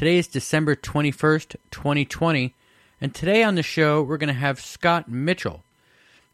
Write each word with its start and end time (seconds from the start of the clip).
Today 0.00 0.16
is 0.16 0.28
December 0.28 0.74
21st, 0.76 1.56
2020, 1.70 2.54
and 3.02 3.14
today 3.14 3.42
on 3.42 3.54
the 3.54 3.62
show 3.62 4.00
we're 4.00 4.16
going 4.16 4.28
to 4.28 4.32
have 4.32 4.58
Scott 4.58 5.10
Mitchell. 5.10 5.62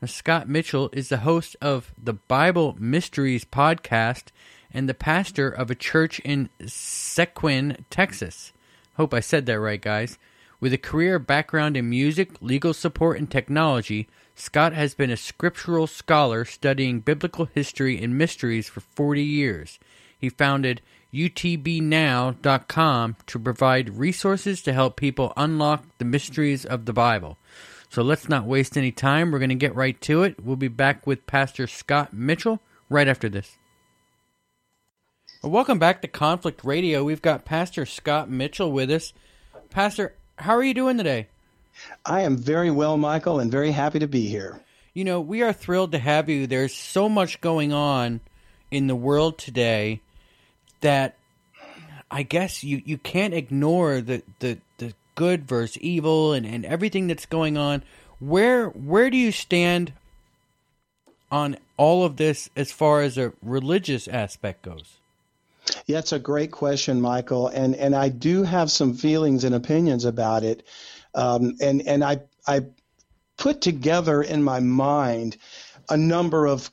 Now, 0.00 0.06
Scott 0.06 0.48
Mitchell 0.48 0.88
is 0.92 1.08
the 1.08 1.16
host 1.16 1.56
of 1.60 1.92
the 2.00 2.12
Bible 2.12 2.76
Mysteries 2.78 3.44
podcast 3.44 4.26
and 4.72 4.88
the 4.88 4.94
pastor 4.94 5.48
of 5.48 5.68
a 5.68 5.74
church 5.74 6.20
in 6.20 6.48
Seguin, 6.64 7.84
Texas. 7.90 8.52
Hope 8.98 9.12
I 9.12 9.18
said 9.18 9.46
that 9.46 9.58
right, 9.58 9.82
guys. 9.82 10.16
With 10.60 10.72
a 10.72 10.78
career 10.78 11.18
background 11.18 11.76
in 11.76 11.90
music, 11.90 12.40
legal 12.40 12.72
support, 12.72 13.18
and 13.18 13.28
technology, 13.28 14.06
Scott 14.36 14.74
has 14.74 14.94
been 14.94 15.10
a 15.10 15.16
scriptural 15.16 15.88
scholar 15.88 16.44
studying 16.44 17.00
biblical 17.00 17.46
history 17.46 18.00
and 18.00 18.16
mysteries 18.16 18.68
for 18.68 18.78
40 18.78 19.24
years. 19.24 19.80
He 20.16 20.28
founded 20.28 20.82
UTBNow.com 21.16 23.16
to 23.26 23.38
provide 23.38 23.96
resources 23.96 24.60
to 24.60 24.74
help 24.74 24.96
people 24.96 25.32
unlock 25.34 25.86
the 25.96 26.04
mysteries 26.04 26.66
of 26.66 26.84
the 26.84 26.92
Bible. 26.92 27.38
So 27.88 28.02
let's 28.02 28.28
not 28.28 28.44
waste 28.44 28.76
any 28.76 28.92
time. 28.92 29.30
We're 29.30 29.38
going 29.38 29.48
to 29.48 29.54
get 29.54 29.74
right 29.74 29.98
to 30.02 30.24
it. 30.24 30.44
We'll 30.44 30.56
be 30.56 30.68
back 30.68 31.06
with 31.06 31.26
Pastor 31.26 31.66
Scott 31.66 32.12
Mitchell 32.12 32.60
right 32.90 33.08
after 33.08 33.30
this. 33.30 33.56
Well, 35.42 35.52
welcome 35.52 35.78
back 35.78 36.02
to 36.02 36.08
Conflict 36.08 36.62
Radio. 36.64 37.02
We've 37.02 37.22
got 37.22 37.46
Pastor 37.46 37.86
Scott 37.86 38.28
Mitchell 38.28 38.70
with 38.70 38.90
us. 38.90 39.14
Pastor, 39.70 40.14
how 40.36 40.54
are 40.54 40.64
you 40.64 40.74
doing 40.74 40.98
today? 40.98 41.28
I 42.04 42.22
am 42.22 42.36
very 42.36 42.70
well, 42.70 42.98
Michael, 42.98 43.40
and 43.40 43.50
very 43.50 43.70
happy 43.70 44.00
to 44.00 44.06
be 44.06 44.26
here. 44.26 44.60
You 44.92 45.04
know, 45.04 45.22
we 45.22 45.42
are 45.42 45.54
thrilled 45.54 45.92
to 45.92 45.98
have 45.98 46.28
you. 46.28 46.46
There's 46.46 46.74
so 46.74 47.08
much 47.08 47.40
going 47.40 47.72
on 47.72 48.20
in 48.70 48.86
the 48.86 48.96
world 48.96 49.38
today 49.38 50.02
that 50.80 51.16
I 52.10 52.22
guess 52.22 52.62
you, 52.62 52.82
you 52.84 52.98
can't 52.98 53.34
ignore 53.34 54.00
the, 54.00 54.22
the, 54.38 54.58
the 54.78 54.94
good 55.14 55.48
versus 55.48 55.78
evil 55.78 56.32
and, 56.32 56.46
and 56.46 56.64
everything 56.64 57.06
that's 57.08 57.26
going 57.26 57.56
on. 57.56 57.82
Where 58.18 58.68
where 58.68 59.10
do 59.10 59.16
you 59.16 59.30
stand 59.30 59.92
on 61.30 61.56
all 61.76 62.04
of 62.04 62.16
this 62.16 62.48
as 62.56 62.72
far 62.72 63.02
as 63.02 63.18
a 63.18 63.32
religious 63.42 64.08
aspect 64.08 64.62
goes? 64.62 64.98
Yeah, 65.86 65.98
it's 65.98 66.12
a 66.12 66.18
great 66.18 66.50
question, 66.50 67.00
Michael, 67.00 67.48
and 67.48 67.74
and 67.74 67.94
I 67.94 68.08
do 68.08 68.44
have 68.44 68.70
some 68.70 68.94
feelings 68.94 69.44
and 69.44 69.54
opinions 69.54 70.04
about 70.04 70.44
it, 70.44 70.62
um, 71.14 71.56
and 71.60 71.82
and 71.82 72.02
I 72.02 72.20
I 72.46 72.62
put 73.36 73.60
together 73.60 74.22
in 74.22 74.42
my 74.42 74.60
mind 74.60 75.36
a 75.90 75.96
number 75.96 76.46
of 76.46 76.70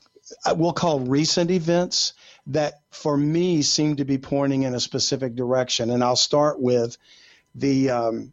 we'll 0.54 0.72
call 0.72 1.00
recent 1.00 1.50
events 1.50 2.14
that 2.48 2.80
for 2.90 3.16
me 3.16 3.62
seem 3.62 3.96
to 3.96 4.04
be 4.04 4.18
pointing 4.18 4.64
in 4.64 4.74
a 4.74 4.80
specific 4.80 5.34
direction, 5.34 5.90
and 5.90 6.02
I'll 6.04 6.16
start 6.16 6.60
with 6.60 6.96
the 7.54 7.90
um, 7.90 8.32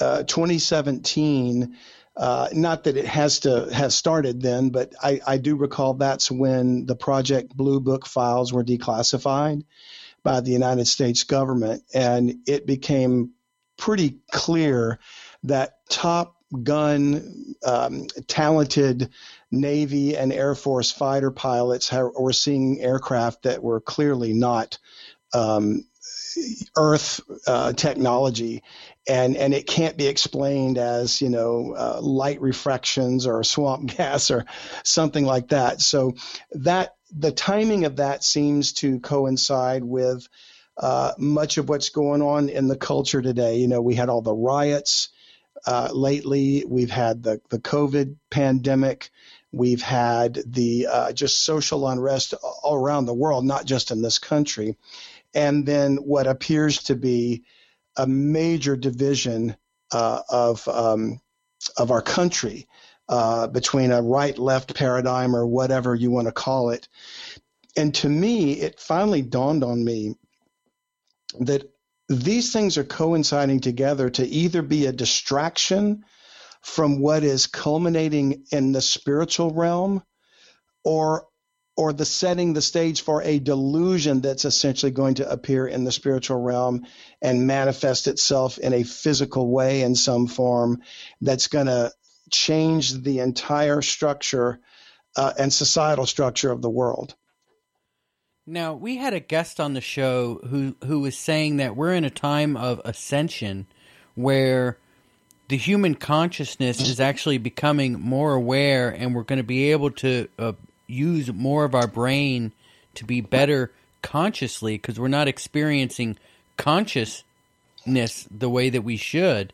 uh, 0.00 0.22
2017. 0.24 1.76
Uh, 2.16 2.48
not 2.52 2.84
that 2.84 2.96
it 2.96 3.04
has 3.04 3.40
to 3.40 3.72
have 3.72 3.92
started 3.92 4.42
then, 4.42 4.70
but 4.70 4.92
I, 5.00 5.20
I, 5.24 5.38
do 5.38 5.54
recall 5.54 5.94
that's 5.94 6.28
when 6.28 6.84
the 6.84 6.96
Project 6.96 7.56
Blue 7.56 7.78
Book 7.78 8.06
files 8.06 8.52
were 8.52 8.64
declassified 8.64 9.62
by 10.24 10.40
the 10.40 10.50
United 10.50 10.88
States 10.88 11.22
government, 11.22 11.84
and 11.94 12.38
it 12.48 12.66
became 12.66 13.34
pretty 13.76 14.18
clear 14.32 14.98
that 15.44 15.78
top 15.88 16.37
gun, 16.62 17.54
um, 17.64 18.06
talented 18.26 19.10
Navy 19.50 20.16
and 20.16 20.32
Air 20.32 20.54
Force 20.54 20.90
fighter 20.90 21.30
pilots 21.30 21.92
were 21.92 22.32
seeing 22.32 22.80
aircraft 22.80 23.42
that 23.42 23.62
were 23.62 23.80
clearly 23.80 24.32
not 24.32 24.78
um, 25.34 25.84
Earth 26.76 27.20
uh, 27.46 27.72
technology, 27.72 28.62
and 29.06 29.36
and 29.36 29.52
it 29.52 29.66
can't 29.66 29.96
be 29.96 30.06
explained 30.06 30.78
as 30.78 31.20
you 31.20 31.28
know 31.28 31.74
uh, 31.76 32.00
light 32.00 32.40
refractions 32.40 33.26
or 33.26 33.42
swamp 33.42 33.90
gas 33.96 34.30
or 34.30 34.44
something 34.84 35.24
like 35.24 35.48
that. 35.48 35.80
So 35.80 36.14
that 36.52 36.94
the 37.10 37.32
timing 37.32 37.84
of 37.84 37.96
that 37.96 38.22
seems 38.22 38.74
to 38.74 39.00
coincide 39.00 39.82
with 39.82 40.28
uh, 40.76 41.12
much 41.18 41.58
of 41.58 41.68
what's 41.68 41.90
going 41.90 42.22
on 42.22 42.48
in 42.48 42.68
the 42.68 42.76
culture 42.76 43.22
today. 43.22 43.56
You 43.56 43.68
know, 43.68 43.82
we 43.82 43.94
had 43.94 44.08
all 44.08 44.22
the 44.22 44.34
riots 44.34 45.08
uh, 45.66 45.88
lately. 45.92 46.64
We've 46.66 46.90
had 46.90 47.22
the 47.22 47.40
the 47.50 47.58
COVID 47.58 48.16
pandemic. 48.30 49.10
We've 49.50 49.82
had 49.82 50.42
the 50.46 50.88
uh, 50.90 51.12
just 51.12 51.44
social 51.44 51.88
unrest 51.88 52.34
all 52.62 52.74
around 52.74 53.06
the 53.06 53.14
world, 53.14 53.44
not 53.44 53.64
just 53.64 53.90
in 53.90 54.02
this 54.02 54.18
country 54.18 54.76
and 55.34 55.66
then 55.66 55.96
what 55.96 56.26
appears 56.26 56.84
to 56.84 56.94
be 56.94 57.44
a 57.96 58.06
major 58.06 58.76
division 58.76 59.56
uh, 59.92 60.20
of 60.28 60.66
um, 60.68 61.20
of 61.76 61.90
our 61.90 62.02
country 62.02 62.68
uh, 63.08 63.46
between 63.48 63.90
a 63.90 64.02
right-left 64.02 64.74
paradigm 64.74 65.34
or 65.34 65.46
whatever 65.46 65.94
you 65.94 66.10
want 66.10 66.26
to 66.26 66.32
call 66.32 66.70
it. 66.70 66.88
And 67.76 67.94
to 67.96 68.08
me, 68.08 68.52
it 68.52 68.80
finally 68.80 69.22
dawned 69.22 69.64
on 69.64 69.84
me 69.84 70.14
that 71.40 71.70
these 72.08 72.52
things 72.52 72.78
are 72.78 72.84
coinciding 72.84 73.60
together 73.60 74.08
to 74.10 74.26
either 74.26 74.62
be 74.62 74.86
a 74.86 74.92
distraction 74.92 76.04
from 76.62 77.00
what 77.00 77.22
is 77.22 77.46
culminating 77.46 78.44
in 78.50 78.72
the 78.72 78.80
spiritual 78.80 79.50
realm 79.52 80.02
or 80.84 81.26
or 81.76 81.92
the 81.92 82.04
setting 82.04 82.54
the 82.54 82.62
stage 82.62 83.02
for 83.02 83.22
a 83.22 83.38
delusion 83.38 84.20
that's 84.20 84.44
essentially 84.44 84.90
going 84.90 85.14
to 85.14 85.30
appear 85.30 85.64
in 85.64 85.84
the 85.84 85.92
spiritual 85.92 86.40
realm 86.40 86.84
and 87.22 87.46
manifest 87.46 88.08
itself 88.08 88.58
in 88.58 88.72
a 88.72 88.82
physical 88.82 89.48
way 89.48 89.82
in 89.82 89.94
some 89.94 90.26
form 90.26 90.82
that's 91.20 91.46
going 91.46 91.66
to 91.66 91.92
change 92.32 92.92
the 92.94 93.20
entire 93.20 93.80
structure 93.80 94.58
uh, 95.16 95.32
and 95.38 95.52
societal 95.52 96.04
structure 96.04 96.50
of 96.50 96.62
the 96.62 96.70
world. 96.70 97.14
Now, 98.50 98.72
we 98.72 98.96
had 98.96 99.12
a 99.12 99.20
guest 99.20 99.60
on 99.60 99.74
the 99.74 99.82
show 99.82 100.40
who 100.48 100.74
who 100.86 101.00
was 101.00 101.18
saying 101.18 101.58
that 101.58 101.76
we're 101.76 101.92
in 101.92 102.04
a 102.04 102.10
time 102.10 102.56
of 102.56 102.80
ascension 102.82 103.66
where 104.14 104.78
the 105.48 105.58
human 105.58 105.94
consciousness 105.94 106.80
is 106.80 106.98
actually 106.98 107.36
becoming 107.36 108.00
more 108.00 108.32
aware 108.32 108.88
and 108.88 109.14
we're 109.14 109.24
going 109.24 109.38
to 109.38 109.42
be 109.42 109.70
able 109.70 109.90
to 109.90 110.28
uh, 110.38 110.52
use 110.86 111.30
more 111.30 111.66
of 111.66 111.74
our 111.74 111.86
brain 111.86 112.52
to 112.94 113.04
be 113.04 113.20
better 113.20 113.70
consciously 114.00 114.78
because 114.78 114.98
we're 114.98 115.08
not 115.08 115.28
experiencing 115.28 116.16
consciousness 116.56 118.26
the 118.30 118.48
way 118.48 118.70
that 118.70 118.82
we 118.82 118.96
should. 118.96 119.52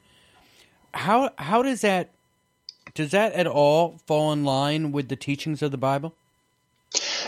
How 0.92 1.30
how 1.36 1.62
does 1.62 1.80
that 1.80 2.10
does 2.94 3.10
that 3.10 3.32
at 3.32 3.48
all 3.48 3.98
fall 4.06 4.32
in 4.32 4.44
line 4.44 4.92
with 4.92 5.08
the 5.08 5.16
teachings 5.16 5.62
of 5.62 5.72
the 5.72 5.76
Bible? 5.76 6.14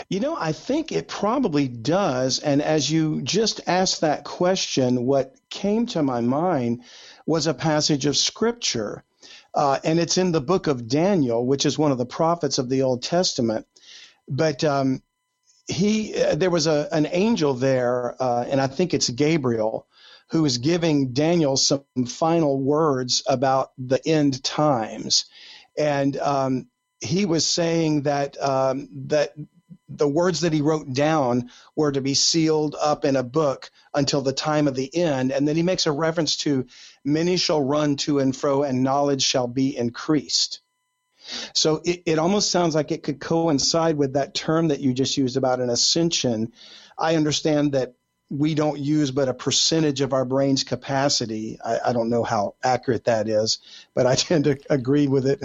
You 0.09 0.19
know, 0.19 0.35
I 0.39 0.51
think 0.51 0.91
it 0.91 1.07
probably 1.07 1.67
does. 1.67 2.39
And 2.39 2.61
as 2.61 2.89
you 2.89 3.21
just 3.21 3.61
asked 3.67 4.01
that 4.01 4.23
question, 4.23 5.05
what 5.05 5.35
came 5.49 5.85
to 5.87 6.03
my 6.03 6.21
mind 6.21 6.83
was 7.25 7.47
a 7.47 7.53
passage 7.53 8.05
of 8.05 8.17
scripture. 8.17 9.03
Uh, 9.53 9.79
and 9.83 9.99
it's 9.99 10.17
in 10.17 10.31
the 10.31 10.41
book 10.41 10.67
of 10.67 10.87
Daniel, 10.87 11.45
which 11.45 11.65
is 11.65 11.77
one 11.77 11.91
of 11.91 11.97
the 11.97 12.05
prophets 12.05 12.57
of 12.57 12.69
the 12.69 12.83
Old 12.83 13.03
Testament. 13.03 13.65
But 14.27 14.63
um, 14.63 15.01
he 15.67 16.15
uh, 16.21 16.35
there 16.35 16.49
was 16.49 16.67
a 16.67 16.87
an 16.91 17.07
angel 17.11 17.53
there, 17.53 18.15
uh, 18.21 18.45
and 18.47 18.61
I 18.61 18.67
think 18.67 18.93
it's 18.93 19.09
Gabriel, 19.09 19.87
who 20.29 20.45
is 20.45 20.57
giving 20.57 21.13
Daniel 21.13 21.57
some 21.57 21.83
final 22.07 22.59
words 22.59 23.23
about 23.27 23.71
the 23.77 24.05
end 24.07 24.43
times, 24.43 25.25
and 25.77 26.15
um, 26.17 26.67
he 27.01 27.25
was 27.25 27.45
saying 27.45 28.03
that 28.03 28.41
um, 28.41 28.89
that 29.07 29.33
the 29.89 30.07
words 30.07 30.41
that 30.41 30.53
he 30.53 30.61
wrote 30.61 30.93
down 30.93 31.49
were 31.75 31.91
to 31.91 32.01
be 32.01 32.13
sealed 32.13 32.75
up 32.79 33.05
in 33.05 33.15
a 33.15 33.23
book 33.23 33.71
until 33.93 34.21
the 34.21 34.33
time 34.33 34.67
of 34.67 34.75
the 34.75 34.93
end. 34.93 35.31
And 35.31 35.47
then 35.47 35.55
he 35.55 35.63
makes 35.63 35.85
a 35.85 35.91
reference 35.91 36.35
to 36.37 36.65
many 37.05 37.37
shall 37.37 37.61
run 37.61 37.95
to 37.97 38.19
and 38.19 38.35
fro, 38.35 38.63
and 38.63 38.83
knowledge 38.83 39.23
shall 39.23 39.47
be 39.47 39.77
increased. 39.77 40.61
So 41.53 41.81
it, 41.83 42.03
it 42.05 42.19
almost 42.19 42.51
sounds 42.51 42.75
like 42.75 42.91
it 42.91 43.03
could 43.03 43.19
coincide 43.19 43.97
with 43.97 44.13
that 44.13 44.33
term 44.33 44.69
that 44.69 44.79
you 44.79 44.93
just 44.93 45.17
used 45.17 45.37
about 45.37 45.59
an 45.59 45.69
ascension. 45.69 46.53
I 46.97 47.15
understand 47.15 47.73
that 47.73 47.93
we 48.29 48.55
don't 48.55 48.79
use 48.79 49.11
but 49.11 49.29
a 49.29 49.33
percentage 49.33 50.01
of 50.01 50.13
our 50.13 50.25
brain's 50.25 50.63
capacity. 50.63 51.59
I, 51.63 51.79
I 51.87 51.93
don't 51.93 52.09
know 52.09 52.23
how 52.23 52.55
accurate 52.63 53.05
that 53.05 53.29
is, 53.29 53.59
but 53.93 54.05
I 54.05 54.15
tend 54.15 54.45
to 54.45 54.57
agree 54.69 55.07
with 55.07 55.27
it 55.27 55.41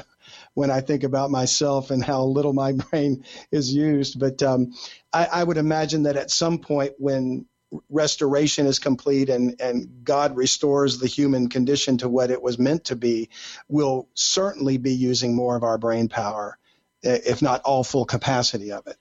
when 0.54 0.70
I 0.70 0.80
think 0.80 1.02
about 1.02 1.30
myself 1.30 1.90
and 1.90 2.04
how 2.04 2.24
little 2.24 2.52
my 2.52 2.72
brain 2.90 3.24
is 3.50 3.72
used. 3.72 4.18
But 4.18 4.42
um, 4.42 4.72
I, 5.12 5.26
I 5.26 5.44
would 5.44 5.56
imagine 5.56 6.04
that 6.04 6.16
at 6.16 6.30
some 6.30 6.58
point 6.58 6.92
when 6.98 7.46
restoration 7.88 8.66
is 8.66 8.78
complete 8.78 9.30
and, 9.30 9.60
and 9.60 10.04
God 10.04 10.36
restores 10.36 10.98
the 10.98 11.06
human 11.06 11.48
condition 11.48 11.98
to 11.98 12.08
what 12.08 12.30
it 12.30 12.42
was 12.42 12.58
meant 12.58 12.84
to 12.84 12.96
be, 12.96 13.30
we'll 13.68 14.08
certainly 14.14 14.76
be 14.76 14.92
using 14.92 15.34
more 15.34 15.56
of 15.56 15.62
our 15.62 15.78
brain 15.78 16.08
power, 16.08 16.58
if 17.02 17.40
not 17.40 17.62
all 17.62 17.84
full 17.84 18.04
capacity 18.04 18.72
of 18.72 18.86
it. 18.86 18.96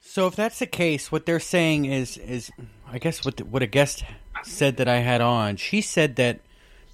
So 0.00 0.26
if 0.26 0.34
that's 0.34 0.58
the 0.58 0.66
case, 0.66 1.12
what 1.12 1.26
they're 1.26 1.38
saying 1.38 1.84
is 1.84 2.16
is 2.16 2.50
I 2.90 2.98
guess 2.98 3.24
what 3.24 3.36
the, 3.36 3.44
what 3.44 3.62
a 3.62 3.66
guest 3.66 4.02
said 4.42 4.78
that 4.78 4.88
I 4.88 4.96
had 4.98 5.20
on. 5.20 5.56
She 5.56 5.82
said 5.82 6.16
that 6.16 6.40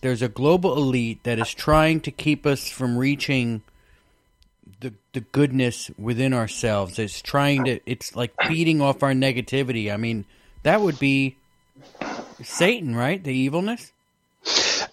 there's 0.06 0.22
a 0.22 0.28
global 0.28 0.76
elite 0.76 1.24
that 1.24 1.36
is 1.40 1.52
trying 1.52 2.00
to 2.00 2.12
keep 2.12 2.46
us 2.46 2.68
from 2.68 2.96
reaching 2.96 3.60
the 4.78 4.92
the 5.14 5.20
goodness 5.20 5.90
within 5.98 6.32
ourselves. 6.32 7.00
It's 7.00 7.20
trying 7.20 7.64
to 7.64 7.80
it's 7.86 8.14
like 8.14 8.32
feeding 8.46 8.80
off 8.80 9.02
our 9.02 9.14
negativity. 9.14 9.92
I 9.92 9.96
mean, 9.96 10.24
that 10.62 10.80
would 10.80 11.00
be 11.00 11.36
Satan, 12.40 12.94
right? 12.94 13.22
The 13.22 13.34
evilness? 13.34 13.90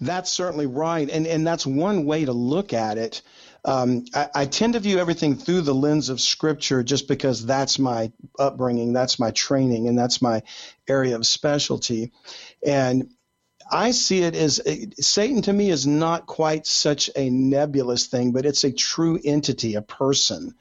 That's 0.01 0.33
certainly 0.33 0.65
right. 0.65 1.07
And 1.07 1.27
and 1.27 1.45
that's 1.45 1.67
one 1.67 2.05
way 2.05 2.25
to 2.25 2.33
look 2.33 2.73
at 2.73 2.97
it. 2.97 3.21
Um, 3.65 4.05
I, 4.15 4.29
I, 4.35 4.45
tend 4.45 4.73
to 4.73 4.81
view 4.81 4.97
everything 4.97 5.35
through 5.35 5.61
the 5.61 5.73
lens 5.73 6.09
of 6.09 6.19
scripture 6.19 6.83
just 6.83 7.07
because 7.07 7.45
that's 7.45 7.79
my 7.79 8.11
upbringing, 8.37 8.91
that's 8.91 9.19
my 9.19 9.31
training, 9.31 9.87
and 9.87 9.97
that's 9.97 10.21
my 10.21 10.43
area 10.85 11.15
of 11.15 11.25
specialty. 11.25 12.11
And 12.65 13.12
I 13.73 13.91
see 13.91 14.21
it 14.21 14.35
as 14.35 14.61
eh, 14.65 14.85
Satan 14.99 15.41
to 15.43 15.53
me 15.53 15.69
is 15.69 15.87
not 15.87 16.27
quite 16.27 16.67
such 16.67 17.09
a 17.15 17.29
nebulous 17.29 18.05
thing, 18.05 18.31
but 18.31 18.45
it's 18.45 18.63
a 18.63 18.71
true 18.71 19.19
entity, 19.23 19.75
a 19.75 19.81
person. 19.81 20.53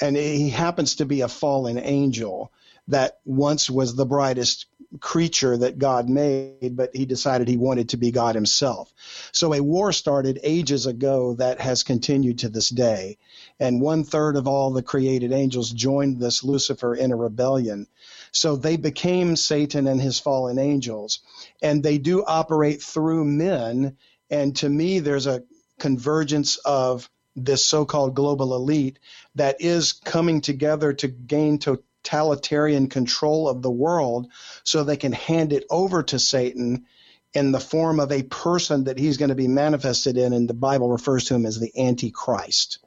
And 0.00 0.16
he 0.16 0.50
happens 0.50 0.96
to 0.96 1.04
be 1.04 1.20
a 1.20 1.28
fallen 1.28 1.78
angel 1.78 2.52
that 2.88 3.18
once 3.24 3.70
was 3.70 3.94
the 3.94 4.06
brightest 4.06 4.66
creature 4.98 5.56
that 5.58 5.78
God 5.78 6.08
made, 6.08 6.74
but 6.76 6.90
he 6.94 7.06
decided 7.06 7.46
he 7.46 7.56
wanted 7.56 7.90
to 7.90 7.96
be 7.96 8.10
God 8.10 8.34
himself. 8.34 8.92
So 9.30 9.54
a 9.54 9.62
war 9.62 9.92
started 9.92 10.40
ages 10.42 10.86
ago 10.86 11.34
that 11.34 11.60
has 11.60 11.84
continued 11.84 12.40
to 12.40 12.48
this 12.48 12.68
day. 12.68 13.18
And 13.60 13.82
one 13.82 14.04
third 14.04 14.36
of 14.36 14.48
all 14.48 14.70
the 14.70 14.82
created 14.82 15.32
angels 15.32 15.70
joined 15.70 16.18
this 16.18 16.42
Lucifer 16.42 16.94
in 16.94 17.12
a 17.12 17.16
rebellion. 17.16 17.86
So 18.32 18.56
they 18.56 18.76
became 18.76 19.36
Satan 19.36 19.86
and 19.86 20.00
his 20.00 20.18
fallen 20.18 20.58
angels. 20.58 21.20
And 21.60 21.82
they 21.82 21.98
do 21.98 22.24
operate 22.24 22.82
through 22.82 23.26
men. 23.26 23.98
And 24.30 24.56
to 24.56 24.68
me, 24.68 25.00
there's 25.00 25.26
a 25.26 25.44
convergence 25.78 26.56
of 26.56 27.10
this 27.36 27.64
so 27.64 27.84
called 27.84 28.14
global 28.14 28.54
elite 28.54 28.98
that 29.34 29.60
is 29.60 29.92
coming 29.92 30.40
together 30.40 30.94
to 30.94 31.08
gain 31.08 31.58
totalitarian 31.58 32.88
control 32.88 33.48
of 33.48 33.60
the 33.60 33.70
world 33.70 34.28
so 34.64 34.84
they 34.84 34.96
can 34.96 35.12
hand 35.12 35.52
it 35.52 35.64
over 35.68 36.02
to 36.02 36.18
Satan 36.18 36.86
in 37.34 37.52
the 37.52 37.60
form 37.60 38.00
of 38.00 38.10
a 38.10 38.22
person 38.22 38.84
that 38.84 38.98
he's 38.98 39.18
going 39.18 39.28
to 39.28 39.34
be 39.34 39.48
manifested 39.48 40.16
in. 40.16 40.32
And 40.32 40.48
the 40.48 40.54
Bible 40.54 40.90
refers 40.90 41.26
to 41.26 41.34
him 41.34 41.44
as 41.44 41.60
the 41.60 41.72
Antichrist. 41.78 42.78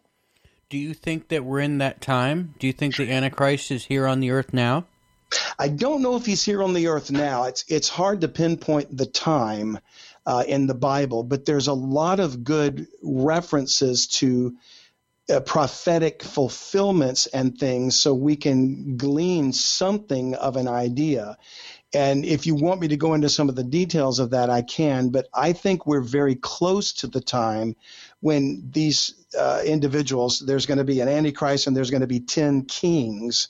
Do 0.73 0.79
you 0.79 0.95
think 0.95 1.27
that 1.27 1.45
we're 1.45 1.59
in 1.59 1.77
that 1.77 2.01
time? 2.01 2.55
Do 2.57 2.65
you 2.65 2.73
think 2.73 2.95
the 2.95 3.07
Antichrist 3.07 3.69
is 3.69 3.85
here 3.85 4.07
on 4.07 4.21
the 4.21 4.31
earth 4.31 4.55
now? 4.55 4.87
I 5.59 5.67
don't 5.67 6.01
know 6.01 6.15
if 6.15 6.25
he's 6.25 6.43
here 6.43 6.63
on 6.63 6.73
the 6.73 6.87
earth 6.87 7.11
now. 7.11 7.43
It's 7.43 7.63
it's 7.67 7.87
hard 7.87 8.21
to 8.21 8.27
pinpoint 8.27 8.97
the 8.97 9.05
time 9.05 9.77
uh, 10.25 10.43
in 10.47 10.65
the 10.65 10.73
Bible, 10.73 11.21
but 11.21 11.45
there's 11.45 11.67
a 11.67 11.73
lot 11.73 12.19
of 12.19 12.43
good 12.43 12.87
references 13.03 14.07
to 14.17 14.55
uh, 15.31 15.41
prophetic 15.41 16.23
fulfillments 16.23 17.27
and 17.27 17.55
things, 17.55 17.95
so 17.95 18.15
we 18.15 18.35
can 18.35 18.97
glean 18.97 19.53
something 19.53 20.33
of 20.33 20.55
an 20.55 20.67
idea. 20.67 21.37
And 21.93 22.25
if 22.25 22.47
you 22.47 22.55
want 22.55 22.81
me 22.81 22.87
to 22.87 22.97
go 22.97 23.13
into 23.13 23.29
some 23.29 23.47
of 23.47 23.55
the 23.55 23.63
details 23.63 24.17
of 24.17 24.31
that, 24.31 24.49
I 24.49 24.63
can. 24.63 25.09
But 25.09 25.27
I 25.31 25.53
think 25.53 25.85
we're 25.85 26.01
very 26.01 26.33
close 26.33 26.93
to 26.93 27.07
the 27.07 27.21
time 27.21 27.75
when 28.23 28.69
these 28.71 29.15
uh, 29.37 29.61
individuals, 29.65 30.39
there's 30.39 30.65
going 30.65 30.77
to 30.77 30.85
be 30.85 31.01
an 31.01 31.09
antichrist 31.09 31.67
and 31.67 31.75
there's 31.75 31.91
going 31.91 31.99
to 31.99 32.07
be 32.07 32.21
10 32.21 32.63
kings 32.63 33.49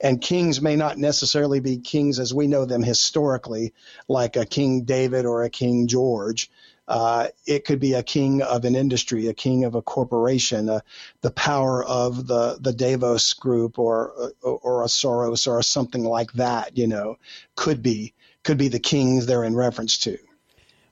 and 0.00 0.22
kings 0.22 0.62
may 0.62 0.74
not 0.74 0.96
necessarily 0.96 1.60
be 1.60 1.76
kings 1.76 2.18
as 2.18 2.32
we 2.32 2.46
know 2.46 2.64
them 2.64 2.82
historically, 2.82 3.74
like 4.08 4.36
a 4.36 4.46
King 4.46 4.84
David 4.84 5.26
or 5.26 5.42
a 5.42 5.50
King 5.50 5.86
George. 5.86 6.50
Uh, 6.88 7.28
it 7.46 7.66
could 7.66 7.78
be 7.78 7.92
a 7.92 8.02
king 8.02 8.40
of 8.40 8.64
an 8.64 8.74
industry, 8.74 9.26
a 9.26 9.34
king 9.34 9.64
of 9.64 9.74
a 9.74 9.82
corporation, 9.82 10.70
uh, 10.70 10.80
the 11.20 11.30
power 11.30 11.84
of 11.84 12.26
the, 12.26 12.56
the 12.58 12.72
Davos 12.72 13.34
group 13.34 13.78
or, 13.78 14.32
or, 14.40 14.58
or 14.62 14.82
a 14.82 14.86
Soros 14.86 15.46
or 15.46 15.62
something 15.62 16.04
like 16.04 16.32
that, 16.34 16.78
you 16.78 16.86
know, 16.86 17.18
could 17.54 17.82
be, 17.82 18.14
could 18.44 18.56
be 18.56 18.68
the 18.68 18.78
kings 18.78 19.26
they're 19.26 19.44
in 19.44 19.54
reference 19.54 19.98
to. 19.98 20.16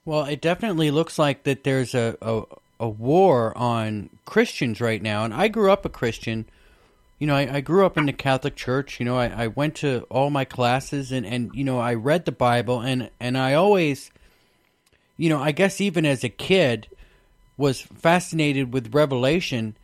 Well, 0.03 0.25
it 0.25 0.41
definitely 0.41 0.91
looks 0.91 1.17
like 1.17 1.43
that 1.43 1.63
there's 1.63 1.95
a, 1.95 2.15
a, 2.21 2.43
a 2.79 2.89
war 2.89 3.57
on 3.57 4.09
Christians 4.25 4.81
right 4.81 5.01
now. 5.01 5.23
And 5.23 5.33
I 5.33 5.47
grew 5.47 5.71
up 5.71 5.85
a 5.85 5.89
Christian, 5.89 6.45
you 7.19 7.27
know, 7.27 7.35
I, 7.35 7.55
I, 7.55 7.61
grew 7.61 7.85
up 7.85 7.97
in 7.97 8.05
the 8.05 8.13
Catholic 8.13 8.55
Church. 8.55 8.99
You 8.99 9.05
know, 9.05 9.17
I, 9.17 9.27
I, 9.27 9.47
went 9.47 9.75
to 9.75 10.05
all 10.09 10.29
my 10.29 10.45
classes 10.45 11.11
and, 11.11 11.25
and, 11.25 11.51
you 11.53 11.63
know, 11.63 11.79
I 11.79 11.93
read 11.93 12.25
the 12.25 12.31
Bible 12.31 12.81
and, 12.81 13.09
and 13.19 13.37
I 13.37 13.53
always, 13.53 14.11
you 15.17 15.29
know, 15.29 15.41
I 15.41 15.51
guess 15.51 15.79
even 15.79 16.05
as 16.05 16.23
a 16.23 16.29
kid 16.29 16.87
was 17.57 17.81
fascinated 17.81 18.73
with 18.73 18.93
Revelation. 18.93 19.75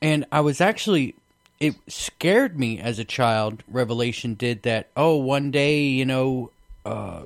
And 0.00 0.24
I 0.30 0.40
was 0.40 0.60
actually, 0.60 1.16
it 1.58 1.74
scared 1.88 2.58
me 2.58 2.78
as 2.78 2.98
a 2.98 3.04
child, 3.04 3.64
Revelation 3.68 4.34
did 4.34 4.62
that, 4.62 4.88
oh, 4.96 5.16
one 5.16 5.50
day, 5.50 5.82
you 5.82 6.04
know, 6.04 6.52
uh, 6.86 7.24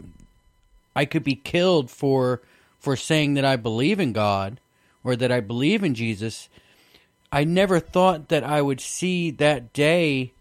I 0.97 1.05
could 1.05 1.25
be 1.25 1.35
killed 1.35 1.91
for, 1.91 2.41
for 2.79 2.97
saying 2.97 3.35
that 3.35 3.45
I 3.45 3.57
believe 3.57 4.01
in 4.01 4.13
God 4.13 4.59
or 5.05 5.15
that 5.15 5.31
I 5.31 5.41
believe 5.41 5.85
in 5.85 5.95
Jesus 5.95 6.49
I 7.35 7.43
never 7.43 7.81
thought 7.81 8.29
that 8.29 8.45
I 8.45 8.63
would 8.63 8.81
see 8.81 9.33
that 9.33 9.73
day 9.73 10.33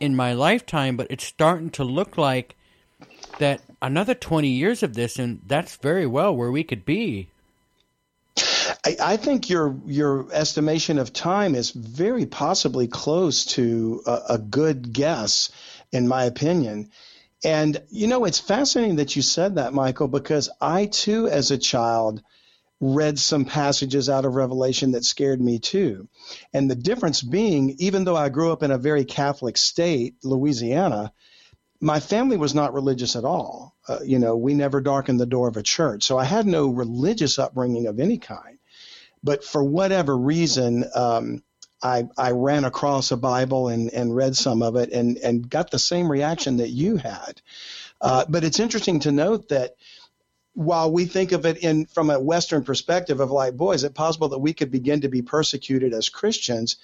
in 0.00 0.16
my 0.16 0.32
lifetime, 0.32 0.96
but 0.96 1.08
it's 1.10 1.26
starting 1.26 1.68
to 1.72 1.84
look 1.84 2.16
like 2.16 2.56
that 3.38 3.60
another 3.82 4.14
20 4.14 4.48
years 4.48 4.82
of 4.82 4.94
this, 4.94 5.18
and 5.18 5.42
that's 5.46 5.76
very 5.76 6.06
well 6.06 6.34
where 6.34 6.50
we 6.50 6.64
could 6.64 6.86
be. 6.86 7.28
I, 8.82 8.96
I 8.98 9.16
think 9.18 9.50
your 9.50 9.78
your 9.84 10.26
estimation 10.32 10.98
of 10.98 11.12
time 11.12 11.54
is 11.54 11.70
very 11.70 12.24
possibly 12.24 12.88
close 12.88 13.44
to 13.56 14.00
a, 14.06 14.20
a 14.30 14.38
good 14.38 14.90
guess, 14.90 15.50
in 15.92 16.08
my 16.08 16.24
opinion. 16.24 16.88
And 17.44 17.78
you 17.90 18.06
know, 18.06 18.24
it's 18.24 18.40
fascinating 18.40 18.96
that 18.96 19.16
you 19.16 19.20
said 19.20 19.56
that, 19.56 19.74
Michael, 19.74 20.08
because 20.08 20.48
I 20.62 20.86
too, 20.86 21.28
as 21.28 21.50
a 21.50 21.58
child, 21.58 22.22
read 22.82 23.16
some 23.16 23.44
passages 23.44 24.08
out 24.08 24.24
of 24.24 24.34
Revelation 24.34 24.90
that 24.90 25.04
scared 25.04 25.40
me 25.40 25.60
too. 25.60 26.08
And 26.52 26.68
the 26.68 26.74
difference 26.74 27.22
being, 27.22 27.76
even 27.78 28.02
though 28.02 28.16
I 28.16 28.28
grew 28.28 28.50
up 28.50 28.64
in 28.64 28.72
a 28.72 28.76
very 28.76 29.04
Catholic 29.04 29.56
state, 29.56 30.16
Louisiana, 30.24 31.12
my 31.80 32.00
family 32.00 32.36
was 32.36 32.56
not 32.56 32.74
religious 32.74 33.14
at 33.14 33.24
all. 33.24 33.76
Uh, 33.86 34.00
you 34.04 34.18
know, 34.18 34.36
we 34.36 34.54
never 34.54 34.80
darkened 34.80 35.20
the 35.20 35.26
door 35.26 35.46
of 35.46 35.56
a 35.56 35.62
church. 35.62 36.02
So 36.02 36.18
I 36.18 36.24
had 36.24 36.44
no 36.44 36.66
religious 36.68 37.38
upbringing 37.38 37.86
of 37.86 38.00
any 38.00 38.18
kind. 38.18 38.58
But 39.22 39.44
for 39.44 39.62
whatever 39.62 40.16
reason, 40.18 40.84
um, 40.92 41.44
I, 41.80 42.08
I 42.18 42.32
ran 42.32 42.64
across 42.64 43.12
a 43.12 43.16
Bible 43.16 43.68
and, 43.68 43.92
and 43.92 44.14
read 44.14 44.36
some 44.36 44.60
of 44.60 44.74
it 44.74 44.90
and, 44.90 45.18
and 45.18 45.48
got 45.48 45.70
the 45.70 45.78
same 45.78 46.10
reaction 46.10 46.56
that 46.56 46.70
you 46.70 46.96
had. 46.96 47.40
Uh, 48.00 48.24
but 48.28 48.42
it's 48.42 48.58
interesting 48.58 48.98
to 49.00 49.12
note 49.12 49.50
that 49.50 49.76
while 50.54 50.92
we 50.92 51.06
think 51.06 51.32
of 51.32 51.46
it 51.46 51.58
in 51.58 51.86
from 51.86 52.10
a 52.10 52.20
Western 52.20 52.64
perspective 52.64 53.20
of 53.20 53.30
like, 53.30 53.56
boy, 53.56 53.72
is 53.72 53.84
it 53.84 53.94
possible 53.94 54.28
that 54.28 54.38
we 54.38 54.52
could 54.52 54.70
begin 54.70 55.00
to 55.00 55.08
be 55.08 55.22
persecuted 55.22 55.92
as 55.92 56.08
Christians? 56.08 56.76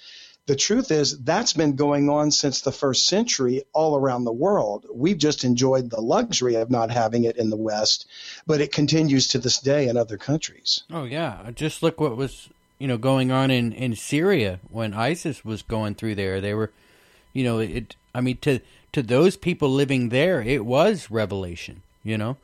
the 0.49 0.55
truth 0.55 0.89
is 0.89 1.19
that's 1.19 1.53
been 1.53 1.75
going 1.75 2.09
on 2.09 2.31
since 2.31 2.61
the 2.61 2.71
first 2.71 3.05
century 3.05 3.61
all 3.71 3.95
around 3.95 4.23
the 4.23 4.33
world. 4.33 4.83
We've 4.91 5.17
just 5.17 5.43
enjoyed 5.43 5.91
the 5.91 6.01
luxury 6.01 6.55
of 6.55 6.71
not 6.71 6.89
having 6.89 7.23
it 7.23 7.37
in 7.37 7.51
the 7.51 7.55
West, 7.55 8.07
but 8.47 8.59
it 8.59 8.71
continues 8.71 9.27
to 9.27 9.37
this 9.37 9.59
day 9.59 9.87
in 9.87 9.95
other 9.95 10.17
countries. 10.17 10.81
Oh 10.91 11.03
yeah, 11.03 11.41
uh, 11.45 11.51
just 11.51 11.83
look 11.83 12.01
what 12.01 12.17
was 12.17 12.49
you 12.79 12.87
know 12.87 12.97
going 12.97 13.31
on 13.31 13.51
in 13.51 13.71
in 13.73 13.95
Syria 13.95 14.59
when 14.71 14.95
ISIS 14.95 15.45
was 15.45 15.61
going 15.61 15.93
through 15.93 16.15
there. 16.15 16.41
They 16.41 16.55
were, 16.55 16.71
you 17.31 17.43
know, 17.43 17.59
it. 17.59 17.95
I 18.15 18.21
mean, 18.21 18.37
to 18.37 18.59
to 18.93 19.03
those 19.03 19.37
people 19.37 19.69
living 19.69 20.09
there, 20.09 20.41
it 20.41 20.65
was 20.65 21.11
revelation. 21.11 21.83
You 22.03 22.17
know. 22.17 22.37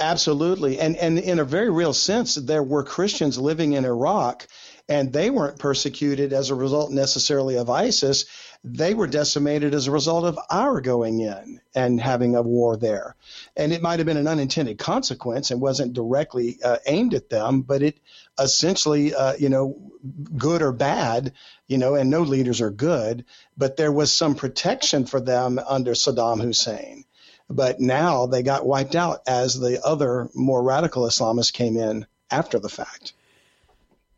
Absolutely, 0.00 0.80
and 0.80 0.96
and 0.96 1.18
in 1.18 1.38
a 1.38 1.44
very 1.44 1.70
real 1.70 1.92
sense, 1.92 2.34
there 2.34 2.62
were 2.62 2.82
Christians 2.82 3.38
living 3.38 3.74
in 3.74 3.84
Iraq 3.84 4.46
and 4.88 5.12
they 5.12 5.30
weren't 5.30 5.58
persecuted 5.58 6.32
as 6.32 6.50
a 6.50 6.54
result 6.54 6.90
necessarily 6.90 7.56
of 7.56 7.70
ISIS. 7.70 8.26
They 8.62 8.94
were 8.94 9.06
decimated 9.06 9.74
as 9.74 9.86
a 9.86 9.90
result 9.92 10.24
of 10.24 10.38
our 10.50 10.80
going 10.80 11.20
in 11.20 11.60
and 11.74 12.00
having 12.00 12.34
a 12.34 12.42
war 12.42 12.76
there. 12.76 13.16
And 13.56 13.72
it 13.72 13.82
might 13.82 13.98
have 13.98 14.06
been 14.06 14.16
an 14.16 14.26
unintended 14.26 14.78
consequence 14.78 15.50
and 15.50 15.60
wasn't 15.60 15.94
directly 15.94 16.58
uh, 16.62 16.78
aimed 16.86 17.14
at 17.14 17.30
them, 17.30 17.62
but 17.62 17.82
it 17.82 17.98
essentially, 18.38 19.14
uh, 19.14 19.34
you 19.38 19.48
know, 19.48 19.76
good 20.36 20.60
or 20.60 20.72
bad, 20.72 21.32
you 21.66 21.78
know, 21.78 21.94
and 21.94 22.10
no 22.10 22.20
leaders 22.22 22.60
are 22.60 22.70
good, 22.70 23.24
but 23.56 23.76
there 23.76 23.92
was 23.92 24.12
some 24.12 24.34
protection 24.34 25.06
for 25.06 25.20
them 25.20 25.58
under 25.66 25.92
Saddam 25.92 26.42
Hussein. 26.42 27.04
But 27.54 27.80
now 27.80 28.26
they 28.26 28.42
got 28.42 28.66
wiped 28.66 28.96
out 28.96 29.20
as 29.26 29.58
the 29.58 29.80
other 29.84 30.28
more 30.34 30.62
radical 30.62 31.04
Islamists 31.04 31.52
came 31.52 31.76
in 31.76 32.06
after 32.30 32.58
the 32.58 32.68
fact. 32.68 33.12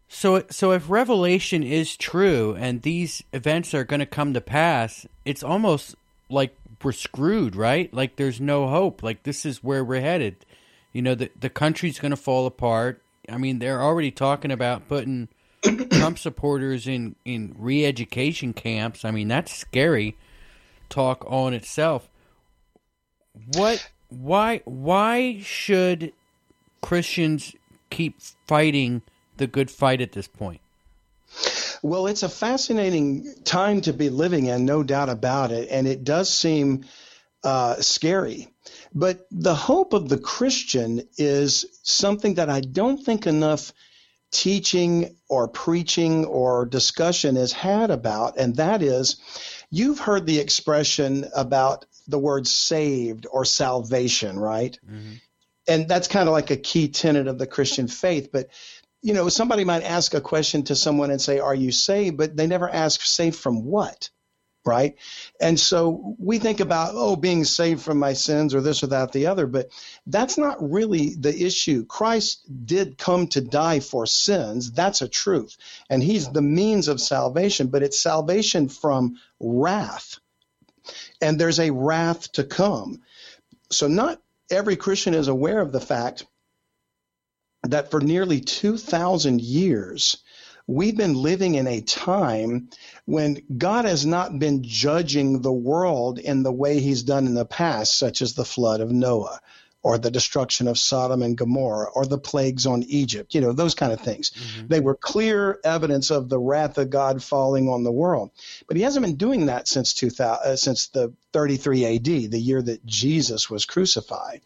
So, 0.08 0.44
so 0.50 0.72
if 0.72 0.88
Revelation 0.88 1.62
is 1.62 1.96
true 1.96 2.56
and 2.58 2.80
these 2.80 3.22
events 3.34 3.74
are 3.74 3.84
going 3.84 4.00
to 4.00 4.06
come 4.06 4.32
to 4.32 4.40
pass, 4.40 5.06
it's 5.26 5.42
almost 5.42 5.96
like 6.30 6.56
we're 6.82 6.92
screwed, 6.92 7.56
right? 7.56 7.92
Like 7.92 8.16
there's 8.16 8.40
no 8.40 8.68
hope. 8.68 9.02
Like 9.02 9.24
this 9.24 9.44
is 9.44 9.62
where 9.62 9.84
we're 9.84 10.00
headed. 10.00 10.36
You 10.92 11.02
know, 11.02 11.14
the 11.14 11.30
the 11.38 11.50
country's 11.50 11.98
going 11.98 12.10
to 12.12 12.16
fall 12.16 12.46
apart. 12.46 13.02
I 13.28 13.36
mean, 13.36 13.58
they're 13.58 13.82
already 13.82 14.10
talking 14.10 14.50
about 14.50 14.88
putting 14.88 15.28
Trump 15.90 16.18
supporters 16.18 16.86
in 16.86 17.16
in 17.24 17.54
re-education 17.58 18.54
camps. 18.54 19.04
I 19.04 19.10
mean, 19.10 19.28
that's 19.28 19.54
scary 19.54 20.16
talk 20.88 21.24
on 21.28 21.52
itself. 21.52 22.08
What? 23.52 23.88
Why? 24.08 24.62
Why 24.64 25.40
should 25.42 26.12
Christians 26.80 27.54
keep 27.90 28.20
fighting? 28.46 29.02
the 29.36 29.46
good 29.46 29.70
fight 29.70 30.00
at 30.00 30.12
this 30.12 30.28
point? 30.28 30.60
Well, 31.82 32.06
it's 32.06 32.22
a 32.22 32.28
fascinating 32.28 33.34
time 33.44 33.80
to 33.82 33.92
be 33.92 34.10
living 34.10 34.46
in, 34.46 34.64
no 34.64 34.82
doubt 34.82 35.08
about 35.08 35.52
it, 35.52 35.68
and 35.70 35.86
it 35.86 36.04
does 36.04 36.32
seem 36.32 36.84
uh, 37.44 37.76
scary. 37.76 38.48
But 38.94 39.26
the 39.30 39.54
hope 39.54 39.92
of 39.92 40.08
the 40.08 40.18
Christian 40.18 41.02
is 41.18 41.66
something 41.82 42.34
that 42.34 42.48
I 42.48 42.60
don't 42.60 43.04
think 43.04 43.26
enough 43.26 43.72
teaching 44.32 45.16
or 45.28 45.48
preaching 45.48 46.24
or 46.24 46.66
discussion 46.66 47.36
is 47.36 47.52
had 47.52 47.90
about, 47.90 48.38
and 48.38 48.56
that 48.56 48.82
is 48.82 49.16
you've 49.70 50.00
heard 50.00 50.26
the 50.26 50.40
expression 50.40 51.26
about 51.34 51.84
the 52.06 52.18
word 52.18 52.46
saved 52.46 53.26
or 53.30 53.44
salvation, 53.44 54.38
right? 54.38 54.78
Mm-hmm. 54.86 55.12
And 55.68 55.88
that's 55.88 56.08
kind 56.08 56.28
of 56.28 56.32
like 56.32 56.50
a 56.50 56.56
key 56.56 56.88
tenet 56.88 57.26
of 57.26 57.38
the 57.38 57.46
Christian 57.46 57.88
faith. 57.88 58.30
But 58.32 58.50
you 59.02 59.14
know, 59.14 59.28
somebody 59.28 59.62
might 59.62 59.84
ask 59.84 60.14
a 60.14 60.20
question 60.20 60.64
to 60.64 60.74
someone 60.74 61.12
and 61.12 61.20
say, 61.20 61.38
Are 61.38 61.54
you 61.54 61.70
saved? 61.70 62.16
But 62.16 62.36
they 62.36 62.48
never 62.48 62.68
ask, 62.68 63.00
Saved 63.02 63.36
from 63.36 63.64
what? 63.64 64.10
Right. 64.64 64.96
And 65.40 65.60
so 65.60 66.16
we 66.18 66.40
think 66.40 66.58
about, 66.58 66.94
oh, 66.94 67.14
being 67.14 67.44
saved 67.44 67.82
from 67.82 68.00
my 68.00 68.14
sins 68.14 68.52
or 68.52 68.60
this 68.60 68.82
or 68.82 68.88
that, 68.88 69.12
the 69.12 69.28
other, 69.28 69.46
but 69.46 69.68
that's 70.08 70.36
not 70.36 70.72
really 70.72 71.14
the 71.14 71.32
issue. 71.32 71.86
Christ 71.86 72.40
did 72.66 72.98
come 72.98 73.28
to 73.28 73.40
die 73.40 73.78
for 73.78 74.06
sins. 74.06 74.72
That's 74.72 75.02
a 75.02 75.08
truth. 75.08 75.56
And 75.88 76.02
he's 76.02 76.28
the 76.28 76.42
means 76.42 76.88
of 76.88 77.00
salvation, 77.00 77.68
but 77.68 77.84
it's 77.84 78.00
salvation 78.00 78.68
from 78.68 79.20
wrath. 79.38 80.18
And 81.20 81.38
there's 81.38 81.60
a 81.60 81.70
wrath 81.70 82.32
to 82.32 82.44
come. 82.44 83.02
So 83.70 83.88
not 83.88 84.20
every 84.50 84.76
Christian 84.76 85.14
is 85.14 85.28
aware 85.28 85.60
of 85.60 85.72
the 85.72 85.80
fact 85.80 86.26
that 87.64 87.90
for 87.90 88.00
nearly 88.00 88.40
2,000 88.40 89.40
years, 89.40 90.18
we've 90.66 90.96
been 90.96 91.14
living 91.14 91.54
in 91.54 91.66
a 91.66 91.80
time 91.80 92.68
when 93.06 93.42
God 93.56 93.84
has 93.84 94.04
not 94.04 94.38
been 94.38 94.62
judging 94.62 95.40
the 95.40 95.52
world 95.52 96.18
in 96.18 96.42
the 96.42 96.52
way 96.52 96.80
he's 96.80 97.02
done 97.02 97.26
in 97.26 97.34
the 97.34 97.44
past, 97.44 97.98
such 97.98 98.22
as 98.22 98.34
the 98.34 98.44
flood 98.44 98.80
of 98.80 98.92
Noah 98.92 99.40
or 99.86 99.98
the 99.98 100.10
destruction 100.10 100.66
of 100.66 100.76
Sodom 100.76 101.22
and 101.22 101.38
Gomorrah 101.38 101.88
or 101.94 102.04
the 102.04 102.18
plagues 102.18 102.66
on 102.66 102.82
Egypt, 102.88 103.36
you 103.36 103.40
know, 103.40 103.52
those 103.52 103.76
kind 103.76 103.92
of 103.92 104.00
things. 104.00 104.32
Mm-hmm. 104.32 104.66
They 104.66 104.80
were 104.80 104.96
clear 104.96 105.60
evidence 105.62 106.10
of 106.10 106.28
the 106.28 106.40
wrath 106.40 106.76
of 106.76 106.90
God 106.90 107.22
falling 107.22 107.68
on 107.68 107.84
the 107.84 107.92
world. 107.92 108.32
But 108.66 108.76
he 108.76 108.82
hasn't 108.82 109.06
been 109.06 109.14
doing 109.14 109.46
that 109.46 109.68
since 109.68 109.94
2000, 109.94 110.44
uh, 110.44 110.56
since 110.56 110.88
the 110.88 111.12
33 111.32 111.84
AD, 111.94 112.04
the 112.04 112.40
year 112.40 112.60
that 112.62 112.84
Jesus 112.84 113.48
was 113.48 113.64
crucified. 113.64 114.40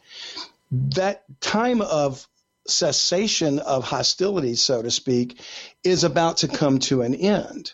That 0.72 1.24
time 1.40 1.80
of 1.80 2.28
cessation 2.66 3.60
of 3.60 3.82
hostilities, 3.84 4.60
so 4.60 4.82
to 4.82 4.90
speak, 4.90 5.40
is 5.82 6.04
about 6.04 6.36
to 6.38 6.48
come 6.48 6.80
to 6.80 7.00
an 7.00 7.14
end. 7.14 7.72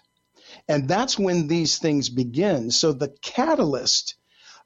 And 0.69 0.87
that's 0.87 1.19
when 1.19 1.49
these 1.49 1.79
things 1.79 2.11
begin. 2.11 2.71
So 2.71 2.93
the 2.93 3.13
catalyst 3.23 4.15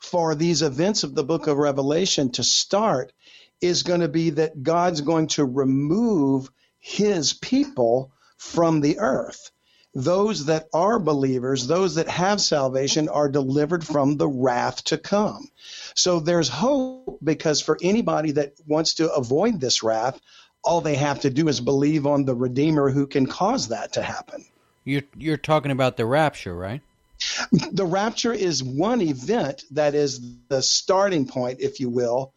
for 0.01 0.35
these 0.35 0.63
events 0.63 1.05
of 1.05 1.15
the 1.15 1.25
book 1.25 1.47
of 1.47 1.57
Revelation 1.57 2.33
to 2.33 2.43
start 2.43 3.13
is 3.61 3.83
going 3.83 4.01
to 4.01 4.09
be 4.09 4.31
that 4.31 4.63
God's 4.63 5.03
going 5.03 5.29
to 5.29 5.45
remove 5.45 6.51
his 6.79 7.33
people 7.33 8.13
from 8.39 8.81
the 8.81 8.99
earth 8.99 9.51
those 9.95 10.47
that 10.47 10.69
are 10.73 10.99
believers, 10.99 11.67
those 11.67 11.97
that 11.97 12.09
have 12.09 12.41
salvation, 12.41 13.09
are 13.09 13.29
delivered 13.29 13.85
from 13.85 14.17
the 14.17 14.29
wrath 14.29 14.85
to 14.85 14.99
come. 14.99 15.49
So 15.95 16.21
there's 16.21 16.49
hope 16.49 17.19
because 17.23 17.61
for 17.61 17.77
anybody 17.83 18.33
that 18.33 18.53
wants 18.67 18.95
to 18.95 19.13
avoid 19.13 19.61
this 19.61 19.83
wrath, 19.83 20.21
all 20.63 20.81
they 20.81 20.95
have 20.95 21.21
to 21.21 21.31
do 21.31 21.49
is 21.49 21.61
believe 21.61 22.07
on 22.07 22.25
the 22.25 22.35
Redeemer 22.35 22.91
who 22.91 23.07
can 23.07 23.27
cause 23.27 23.69
that 23.69 23.95
to 23.95 24.03
happen. 24.03 24.45
You're, 24.85 25.03
you're 25.17 25.37
talking 25.37 25.73
about 25.73 25.97
the 25.97 26.07
rapture, 26.07 26.55
right? 26.55 26.83
The 27.73 27.87
rapture 27.87 28.33
is 28.33 28.63
one 28.63 29.01
event 29.01 29.65
that 29.73 29.95
is 29.95 30.21
the 30.49 30.63
starting 30.63 31.27
point, 31.27 31.61
if 31.61 31.81
you 31.81 31.89
will, 31.89 32.35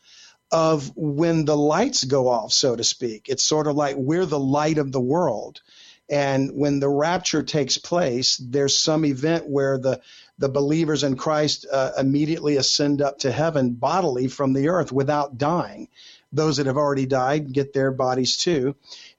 of 0.51 0.91
when 0.95 1.45
the 1.45 1.57
lights 1.57 2.03
go 2.03 2.27
off, 2.27 2.53
so 2.53 2.75
to 2.75 2.83
speak. 2.83 3.27
It's 3.27 3.43
sort 3.43 3.67
of 3.67 3.75
like 3.75 3.95
we're 3.95 4.25
the 4.25 4.39
light 4.39 4.77
of 4.77 4.91
the 4.91 5.01
world. 5.01 5.61
And 6.09 6.51
when 6.53 6.79
the 6.79 6.89
rapture 6.89 7.43
takes 7.43 7.77
place, 7.77 8.37
there's 8.37 8.77
some 8.77 9.05
event 9.05 9.47
where 9.47 9.77
the 9.77 10.01
the 10.37 10.49
believers 10.49 11.03
in 11.03 11.15
Christ 11.15 11.65
uh, 11.71 11.91
immediately 11.97 12.57
ascend 12.57 13.01
up 13.01 13.19
to 13.19 13.31
heaven 13.31 13.73
bodily 13.73 14.27
from 14.27 14.53
the 14.53 14.69
earth 14.69 14.91
without 14.91 15.37
dying. 15.37 15.89
Those 16.31 16.57
that 16.57 16.65
have 16.65 16.77
already 16.77 17.05
died 17.05 17.53
get 17.53 17.73
their 17.73 17.91
bodies 17.91 18.37
too. 18.37 18.75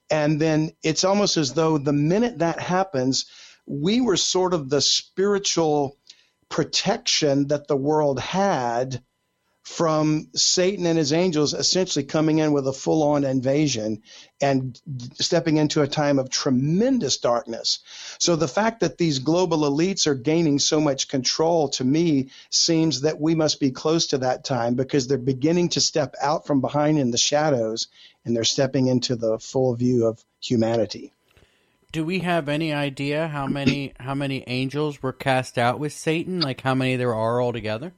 And 0.09 0.39
then 0.39 0.73
it's 0.83 1.03
almost 1.03 1.37
as 1.37 1.53
though 1.53 1.77
the 1.77 1.93
minute 1.93 2.39
that 2.39 2.59
happens, 2.59 3.25
we 3.65 4.01
were 4.01 4.17
sort 4.17 4.53
of 4.53 4.69
the 4.69 4.81
spiritual 4.81 5.97
protection 6.49 7.47
that 7.47 7.67
the 7.67 7.77
world 7.77 8.19
had 8.19 9.01
from 9.65 10.29
Satan 10.35 10.85
and 10.85 10.97
his 10.97 11.11
angels 11.11 11.55
essentially 11.55 12.05
coming 12.05 12.37
in 12.37 12.53
with 12.53 12.67
a 12.67 12.73
full 12.73 13.01
on 13.01 13.23
invasion 13.23 14.03
and 14.39 14.79
stepping 15.19 15.57
into 15.57 15.81
a 15.81 15.87
time 15.87 16.19
of 16.19 16.29
tremendous 16.29 17.17
darkness. 17.17 17.79
So 18.19 18.35
the 18.35 18.47
fact 18.47 18.81
that 18.81 18.99
these 18.99 19.17
global 19.17 19.61
elites 19.61 20.05
are 20.05 20.13
gaining 20.13 20.59
so 20.59 20.79
much 20.79 21.07
control 21.07 21.69
to 21.69 21.83
me 21.83 22.29
seems 22.51 23.01
that 23.01 23.19
we 23.19 23.33
must 23.33 23.59
be 23.59 23.71
close 23.71 24.05
to 24.07 24.19
that 24.19 24.43
time 24.43 24.75
because 24.75 25.07
they're 25.07 25.17
beginning 25.17 25.69
to 25.69 25.81
step 25.81 26.13
out 26.21 26.45
from 26.45 26.61
behind 26.61 26.99
in 26.99 27.09
the 27.09 27.17
shadows 27.17 27.87
and 28.23 28.35
they're 28.35 28.43
stepping 28.43 28.85
into 28.85 29.15
the 29.15 29.39
full 29.39 29.73
view 29.73 30.05
of 30.05 30.23
humanity. 30.39 31.11
Do 31.91 32.03
we 32.03 32.19
have 32.19 32.49
any 32.49 32.73
idea 32.73 33.27
how 33.27 33.47
many 33.47 33.93
how 33.99 34.15
many 34.15 34.43
angels 34.47 35.01
were 35.01 35.13
cast 35.13 35.57
out 35.57 35.79
with 35.79 35.93
Satan? 35.93 36.41
Like 36.41 36.61
how 36.61 36.75
many 36.75 36.95
there 36.95 37.13
are 37.13 37.41
altogether? 37.41 37.93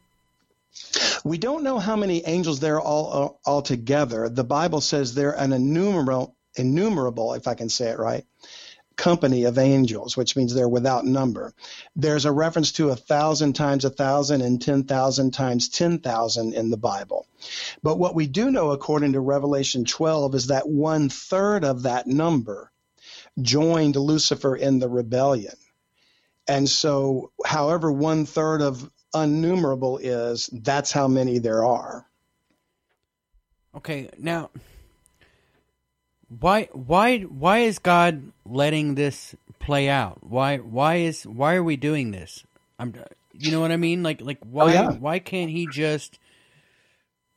We 1.23 1.37
don't 1.37 1.63
know 1.63 1.79
how 1.79 1.95
many 1.95 2.25
angels 2.25 2.59
there 2.59 2.75
are 2.75 2.81
all, 2.81 3.39
uh, 3.45 3.49
all 3.49 3.61
together. 3.61 4.29
The 4.29 4.43
Bible 4.43 4.81
says 4.81 5.13
they're 5.13 5.31
an 5.31 5.51
innumerable, 5.51 6.35
innumerable, 6.55 7.33
if 7.33 7.47
I 7.47 7.55
can 7.55 7.69
say 7.69 7.89
it 7.89 7.97
right, 7.97 8.23
company 8.95 9.45
of 9.45 9.57
angels, 9.57 10.15
which 10.15 10.35
means 10.35 10.53
they're 10.53 10.69
without 10.69 11.05
number. 11.05 11.53
There's 11.95 12.25
a 12.25 12.31
reference 12.31 12.73
to 12.73 12.89
a 12.89 12.95
thousand 12.95 13.53
times 13.53 13.85
a 13.85 13.89
thousand 13.89 14.41
and 14.41 14.61
ten 14.61 14.83
thousand 14.83 15.31
times 15.31 15.69
ten 15.69 15.99
thousand 15.99 16.53
in 16.53 16.69
the 16.69 16.77
Bible. 16.77 17.27
But 17.81 17.97
what 17.97 18.15
we 18.15 18.27
do 18.27 18.51
know, 18.51 18.71
according 18.71 19.13
to 19.13 19.19
Revelation 19.19 19.85
12, 19.85 20.35
is 20.35 20.47
that 20.47 20.67
one 20.67 21.09
third 21.09 21.63
of 21.63 21.83
that 21.83 22.07
number 22.07 22.71
joined 23.41 23.95
Lucifer 23.95 24.55
in 24.55 24.79
the 24.79 24.89
rebellion. 24.89 25.55
And 26.47 26.67
so, 26.67 27.31
however, 27.45 27.91
one 27.91 28.25
third 28.25 28.61
of 28.61 28.89
unnumerable 29.13 29.99
is, 30.01 30.49
that's 30.51 30.91
how 30.91 31.07
many 31.07 31.39
there 31.39 31.65
are. 31.65 32.05
Okay, 33.75 34.09
now 34.17 34.49
why 36.29 36.69
why 36.73 37.19
why 37.21 37.59
is 37.59 37.79
God 37.79 38.31
letting 38.45 38.95
this 38.95 39.35
play 39.59 39.87
out? 39.89 40.19
Why 40.23 40.57
why 40.57 40.95
is 40.95 41.23
why 41.25 41.55
are 41.55 41.63
we 41.63 41.77
doing 41.77 42.11
this? 42.11 42.43
I'm 42.79 42.93
you 43.33 43.51
know 43.51 43.61
what 43.61 43.71
I 43.71 43.77
mean? 43.77 44.03
Like 44.03 44.21
like 44.21 44.39
oh, 44.43 44.47
why 44.49 44.63
Oh, 44.63 44.67
yeah. 44.73 44.91
why 44.91 45.19
can't 45.19 45.51
he 45.51 45.67
just 45.67 46.19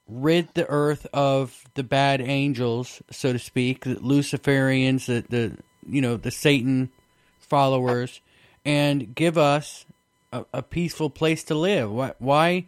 rid 0.09 0.49
the 0.55 0.67
earth 0.69 1.07
of 1.13 1.65
the 1.75 1.85
bad 1.85 2.21
angels, 2.21 3.01
so 3.13 3.33
to 3.33 3.39
speak, 3.39 3.85
the 3.85 3.95
Luciferians, 3.95 5.07
the, 5.07 5.25
the 5.29 5.57
you 5.89 6.01
know, 6.01 6.17
the 6.17 6.31
Satan 6.31 6.91
followers, 7.39 8.21
and 8.65 9.15
give 9.15 9.39
us 9.39 9.85
a, 10.33 10.45
a 10.53 10.63
peaceful 10.63 11.11
place 11.11 11.45
to 11.45 11.55
live? 11.55 11.91
Why 11.91 12.13
why 12.19 12.67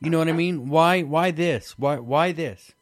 you 0.00 0.10
know 0.10 0.18
what 0.18 0.28
I 0.28 0.32
mean? 0.32 0.68
Why 0.68 1.02
why 1.02 1.30
this? 1.30 1.78
Why 1.78 1.96
why 1.96 2.32
this? 2.32 2.72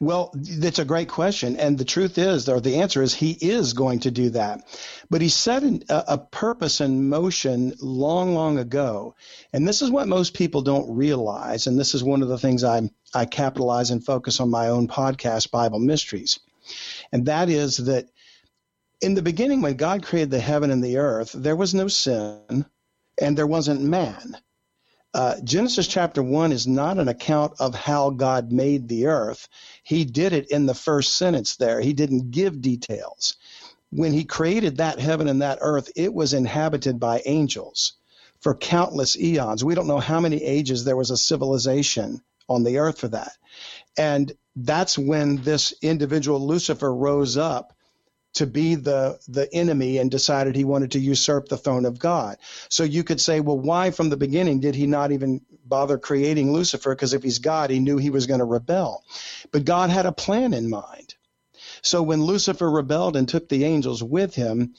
Well, 0.00 0.32
that's 0.34 0.80
a 0.80 0.84
great 0.84 1.08
question. 1.08 1.56
And 1.56 1.78
the 1.78 1.84
truth 1.84 2.18
is, 2.18 2.48
or 2.48 2.60
the 2.60 2.80
answer 2.80 3.02
is, 3.02 3.14
he 3.14 3.32
is 3.40 3.72
going 3.72 4.00
to 4.00 4.10
do 4.10 4.30
that. 4.30 4.64
But 5.08 5.20
he 5.20 5.28
set 5.28 5.62
an, 5.62 5.84
a, 5.88 6.04
a 6.08 6.18
purpose 6.18 6.80
in 6.80 7.08
motion 7.08 7.74
long, 7.80 8.34
long 8.34 8.58
ago. 8.58 9.14
And 9.52 9.68
this 9.68 9.80
is 9.80 9.90
what 9.90 10.08
most 10.08 10.34
people 10.34 10.62
don't 10.62 10.96
realize. 10.96 11.68
And 11.68 11.78
this 11.78 11.94
is 11.94 12.02
one 12.02 12.22
of 12.22 12.28
the 12.28 12.38
things 12.38 12.64
I, 12.64 12.90
I 13.14 13.26
capitalize 13.26 13.90
and 13.92 14.04
focus 14.04 14.40
on 14.40 14.50
my 14.50 14.68
own 14.68 14.88
podcast, 14.88 15.52
Bible 15.52 15.78
Mysteries. 15.78 16.40
And 17.12 17.26
that 17.26 17.48
is 17.48 17.76
that 17.76 18.08
in 19.00 19.14
the 19.14 19.22
beginning, 19.22 19.62
when 19.62 19.76
God 19.76 20.04
created 20.04 20.30
the 20.30 20.40
heaven 20.40 20.70
and 20.70 20.84
the 20.84 20.98
earth, 20.98 21.32
there 21.32 21.56
was 21.56 21.74
no 21.74 21.88
sin 21.88 22.66
and 23.20 23.36
there 23.36 23.46
wasn't 23.46 23.80
man. 23.80 24.36
Uh, 25.12 25.34
Genesis 25.42 25.88
chapter 25.88 26.22
1 26.22 26.52
is 26.52 26.66
not 26.66 26.98
an 26.98 27.08
account 27.08 27.54
of 27.58 27.74
how 27.74 28.10
God 28.10 28.52
made 28.52 28.88
the 28.88 29.06
earth. 29.06 29.48
He 29.82 30.04
did 30.04 30.32
it 30.32 30.50
in 30.50 30.66
the 30.66 30.74
first 30.74 31.16
sentence 31.16 31.56
there. 31.56 31.80
He 31.80 31.92
didn't 31.92 32.30
give 32.30 32.60
details. 32.60 33.36
When 33.90 34.12
he 34.12 34.24
created 34.24 34.76
that 34.76 35.00
heaven 35.00 35.28
and 35.28 35.42
that 35.42 35.58
earth, 35.60 35.90
it 35.96 36.14
was 36.14 36.32
inhabited 36.32 37.00
by 37.00 37.22
angels 37.26 37.94
for 38.40 38.54
countless 38.54 39.16
eons. 39.18 39.64
We 39.64 39.74
don't 39.74 39.88
know 39.88 39.98
how 39.98 40.20
many 40.20 40.42
ages 40.44 40.84
there 40.84 40.96
was 40.96 41.10
a 41.10 41.16
civilization 41.16 42.22
on 42.48 42.62
the 42.62 42.78
earth 42.78 42.98
for 42.98 43.08
that. 43.08 43.32
And 43.96 44.32
that's 44.54 44.96
when 44.96 45.42
this 45.42 45.74
individual 45.82 46.46
Lucifer 46.46 46.94
rose 46.94 47.36
up 47.36 47.72
to 48.34 48.46
be 48.46 48.76
the 48.76 49.18
the 49.28 49.52
enemy 49.52 49.98
and 49.98 50.10
decided 50.10 50.54
he 50.54 50.64
wanted 50.64 50.92
to 50.92 51.00
usurp 51.00 51.48
the 51.48 51.56
throne 51.56 51.84
of 51.84 51.98
God. 51.98 52.38
So 52.68 52.84
you 52.84 53.04
could 53.04 53.20
say, 53.20 53.40
well, 53.40 53.58
why 53.58 53.90
from 53.90 54.08
the 54.08 54.16
beginning 54.16 54.60
did 54.60 54.74
he 54.74 54.86
not 54.86 55.12
even 55.12 55.40
bother 55.64 55.98
creating 55.98 56.52
Lucifer? 56.52 56.94
Because 56.94 57.12
if 57.12 57.22
he's 57.22 57.38
God, 57.38 57.70
he 57.70 57.80
knew 57.80 57.96
he 57.96 58.10
was 58.10 58.26
going 58.26 58.40
to 58.40 58.44
rebel. 58.44 59.04
But 59.50 59.64
God 59.64 59.90
had 59.90 60.06
a 60.06 60.12
plan 60.12 60.54
in 60.54 60.70
mind. 60.70 61.14
So 61.82 62.02
when 62.02 62.24
Lucifer 62.24 62.70
rebelled 62.70 63.16
and 63.16 63.28
took 63.28 63.48
the 63.48 63.64
angels 63.64 64.02
with 64.02 64.34
him, 64.34 64.74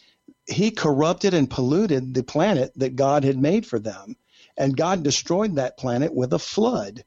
he 0.47 0.71
corrupted 0.71 1.33
and 1.33 1.49
polluted 1.49 2.13
the 2.13 2.23
planet 2.23 2.71
that 2.75 2.95
God 2.95 3.23
had 3.23 3.37
made 3.37 3.65
for 3.65 3.79
them. 3.79 4.15
And 4.57 4.77
God 4.77 5.03
destroyed 5.03 5.55
that 5.55 5.77
planet 5.77 6.13
with 6.13 6.33
a 6.33 6.39
flood. 6.39 7.03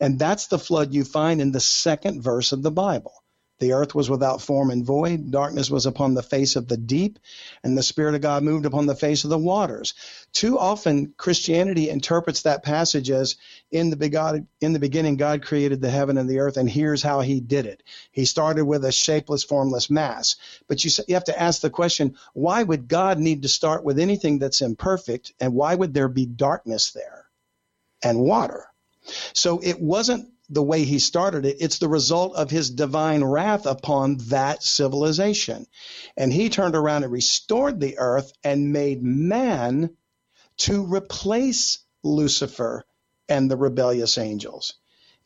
And 0.00 0.18
that's 0.18 0.46
the 0.46 0.58
flood 0.58 0.94
you 0.94 1.04
find 1.04 1.40
in 1.40 1.52
the 1.52 1.60
second 1.60 2.22
verse 2.22 2.52
of 2.52 2.62
the 2.62 2.70
Bible. 2.70 3.17
The 3.60 3.72
earth 3.72 3.94
was 3.94 4.08
without 4.08 4.40
form 4.40 4.70
and 4.70 4.84
void. 4.84 5.32
Darkness 5.32 5.68
was 5.68 5.86
upon 5.86 6.14
the 6.14 6.22
face 6.22 6.54
of 6.54 6.68
the 6.68 6.76
deep, 6.76 7.18
and 7.64 7.76
the 7.76 7.82
Spirit 7.82 8.14
of 8.14 8.20
God 8.20 8.44
moved 8.44 8.66
upon 8.66 8.86
the 8.86 8.94
face 8.94 9.24
of 9.24 9.30
the 9.30 9.38
waters. 9.38 9.94
Too 10.32 10.58
often, 10.58 11.12
Christianity 11.16 11.90
interprets 11.90 12.42
that 12.42 12.62
passage 12.62 13.10
as 13.10 13.36
in 13.72 13.90
the, 13.90 14.46
in 14.60 14.72
the 14.72 14.78
beginning, 14.78 15.16
God 15.16 15.42
created 15.42 15.80
the 15.80 15.90
heaven 15.90 16.18
and 16.18 16.30
the 16.30 16.38
earth, 16.38 16.56
and 16.56 16.70
here's 16.70 17.02
how 17.02 17.20
he 17.20 17.40
did 17.40 17.66
it. 17.66 17.82
He 18.12 18.24
started 18.26 18.64
with 18.64 18.84
a 18.84 18.92
shapeless, 18.92 19.42
formless 19.42 19.90
mass. 19.90 20.36
But 20.68 20.84
you, 20.84 20.90
you 21.08 21.14
have 21.14 21.24
to 21.24 21.40
ask 21.40 21.60
the 21.60 21.70
question 21.70 22.16
why 22.34 22.62
would 22.62 22.86
God 22.86 23.18
need 23.18 23.42
to 23.42 23.48
start 23.48 23.82
with 23.82 23.98
anything 23.98 24.38
that's 24.38 24.60
imperfect, 24.60 25.32
and 25.40 25.52
why 25.52 25.74
would 25.74 25.94
there 25.94 26.08
be 26.08 26.26
darkness 26.26 26.92
there 26.92 27.26
and 28.04 28.20
water? 28.20 28.66
So 29.32 29.60
it 29.62 29.80
wasn't 29.80 30.30
the 30.50 30.62
way 30.62 30.84
he 30.84 30.98
started 30.98 31.44
it. 31.44 31.58
It's 31.60 31.78
the 31.78 31.88
result 31.88 32.34
of 32.34 32.50
his 32.50 32.70
divine 32.70 33.22
wrath 33.22 33.66
upon 33.66 34.16
that 34.28 34.62
civilization. 34.62 35.66
And 36.16 36.32
he 36.32 36.48
turned 36.48 36.74
around 36.74 37.04
and 37.04 37.12
restored 37.12 37.80
the 37.80 37.98
earth 37.98 38.32
and 38.42 38.72
made 38.72 39.02
man 39.02 39.90
to 40.58 40.84
replace 40.84 41.78
Lucifer 42.02 42.84
and 43.28 43.50
the 43.50 43.56
rebellious 43.56 44.16
angels 44.18 44.74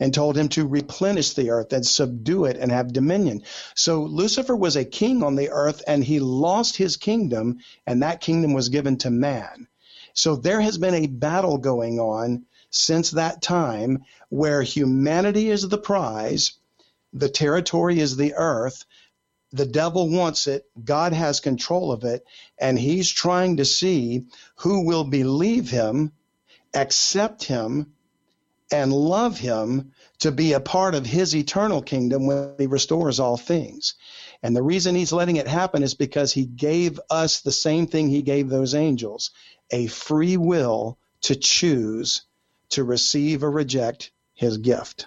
and 0.00 0.12
told 0.12 0.36
him 0.36 0.48
to 0.48 0.66
replenish 0.66 1.34
the 1.34 1.50
earth 1.50 1.72
and 1.72 1.86
subdue 1.86 2.44
it 2.46 2.56
and 2.56 2.72
have 2.72 2.92
dominion. 2.92 3.42
So 3.76 4.02
Lucifer 4.02 4.56
was 4.56 4.74
a 4.74 4.84
king 4.84 5.22
on 5.22 5.36
the 5.36 5.50
earth 5.50 5.82
and 5.86 6.02
he 6.02 6.18
lost 6.18 6.76
his 6.76 6.96
kingdom 6.96 7.58
and 7.86 8.02
that 8.02 8.20
kingdom 8.20 8.52
was 8.52 8.68
given 8.68 8.96
to 8.98 9.10
man. 9.10 9.68
So 10.14 10.34
there 10.36 10.60
has 10.60 10.76
been 10.76 10.94
a 10.94 11.06
battle 11.06 11.58
going 11.58 12.00
on 12.00 12.46
since 12.72 13.10
that 13.10 13.42
time 13.42 14.04
where 14.30 14.62
humanity 14.62 15.50
is 15.50 15.68
the 15.68 15.78
prize, 15.78 16.54
the 17.12 17.28
territory 17.28 18.00
is 18.00 18.16
the 18.16 18.34
earth, 18.34 18.84
the 19.52 19.66
devil 19.66 20.08
wants 20.08 20.46
it, 20.46 20.64
God 20.82 21.12
has 21.12 21.40
control 21.40 21.92
of 21.92 22.04
it, 22.04 22.24
and 22.58 22.78
he's 22.78 23.10
trying 23.10 23.58
to 23.58 23.66
see 23.66 24.24
who 24.56 24.86
will 24.86 25.04
believe 25.04 25.70
him, 25.70 26.12
accept 26.74 27.44
him, 27.44 27.92
and 28.72 28.90
love 28.90 29.38
him 29.38 29.92
to 30.20 30.32
be 30.32 30.54
a 30.54 30.60
part 30.60 30.94
of 30.94 31.04
his 31.04 31.36
eternal 31.36 31.82
kingdom 31.82 32.26
when 32.26 32.54
he 32.58 32.66
restores 32.66 33.20
all 33.20 33.36
things. 33.36 33.94
And 34.42 34.56
the 34.56 34.62
reason 34.62 34.94
he's 34.94 35.12
letting 35.12 35.36
it 35.36 35.46
happen 35.46 35.82
is 35.82 35.92
because 35.92 36.32
he 36.32 36.46
gave 36.46 36.98
us 37.10 37.42
the 37.42 37.52
same 37.52 37.86
thing 37.86 38.08
he 38.08 38.22
gave 38.22 38.48
those 38.48 38.74
angels 38.74 39.30
a 39.70 39.88
free 39.88 40.38
will 40.38 40.96
to 41.22 41.36
choose 41.36 42.22
to 42.72 42.84
receive 42.84 43.42
or 43.42 43.50
reject 43.50 44.10
his 44.34 44.58
gift. 44.58 45.06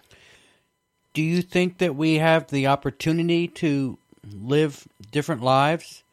Do 1.13 1.21
you 1.21 1.41
think 1.41 1.77
that 1.77 1.95
we 1.95 2.15
have 2.15 2.47
the 2.47 2.67
opportunity 2.67 3.47
to 3.47 3.97
live 4.33 4.87
different 5.11 5.41
lives 5.41 6.03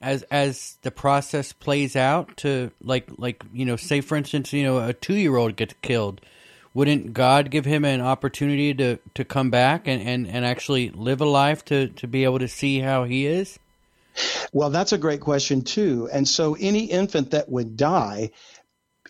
as 0.00 0.22
as 0.24 0.76
the 0.82 0.90
process 0.90 1.52
plays 1.52 1.96
out 1.96 2.36
to 2.36 2.70
like 2.82 3.08
like 3.16 3.42
you 3.52 3.64
know 3.64 3.76
say 3.76 4.00
for 4.00 4.16
instance 4.16 4.52
you 4.52 4.62
know 4.62 4.78
a 4.78 4.94
2-year-old 4.94 5.56
gets 5.56 5.74
killed 5.82 6.20
wouldn't 6.74 7.12
God 7.12 7.50
give 7.50 7.64
him 7.64 7.84
an 7.84 8.00
opportunity 8.00 8.72
to 8.74 8.98
to 9.14 9.24
come 9.24 9.50
back 9.50 9.88
and 9.88 10.00
and, 10.00 10.28
and 10.28 10.44
actually 10.44 10.90
live 10.90 11.20
a 11.20 11.24
life 11.26 11.64
to 11.66 11.88
to 11.88 12.06
be 12.06 12.24
able 12.24 12.38
to 12.38 12.48
see 12.48 12.78
how 12.80 13.04
he 13.04 13.26
is? 13.26 13.58
Well, 14.52 14.70
that's 14.70 14.92
a 14.92 14.98
great 14.98 15.20
question, 15.20 15.62
too. 15.62 16.08
And 16.12 16.26
so 16.26 16.56
any 16.58 16.84
infant 16.84 17.30
that 17.32 17.48
would 17.48 17.76
die 17.76 18.30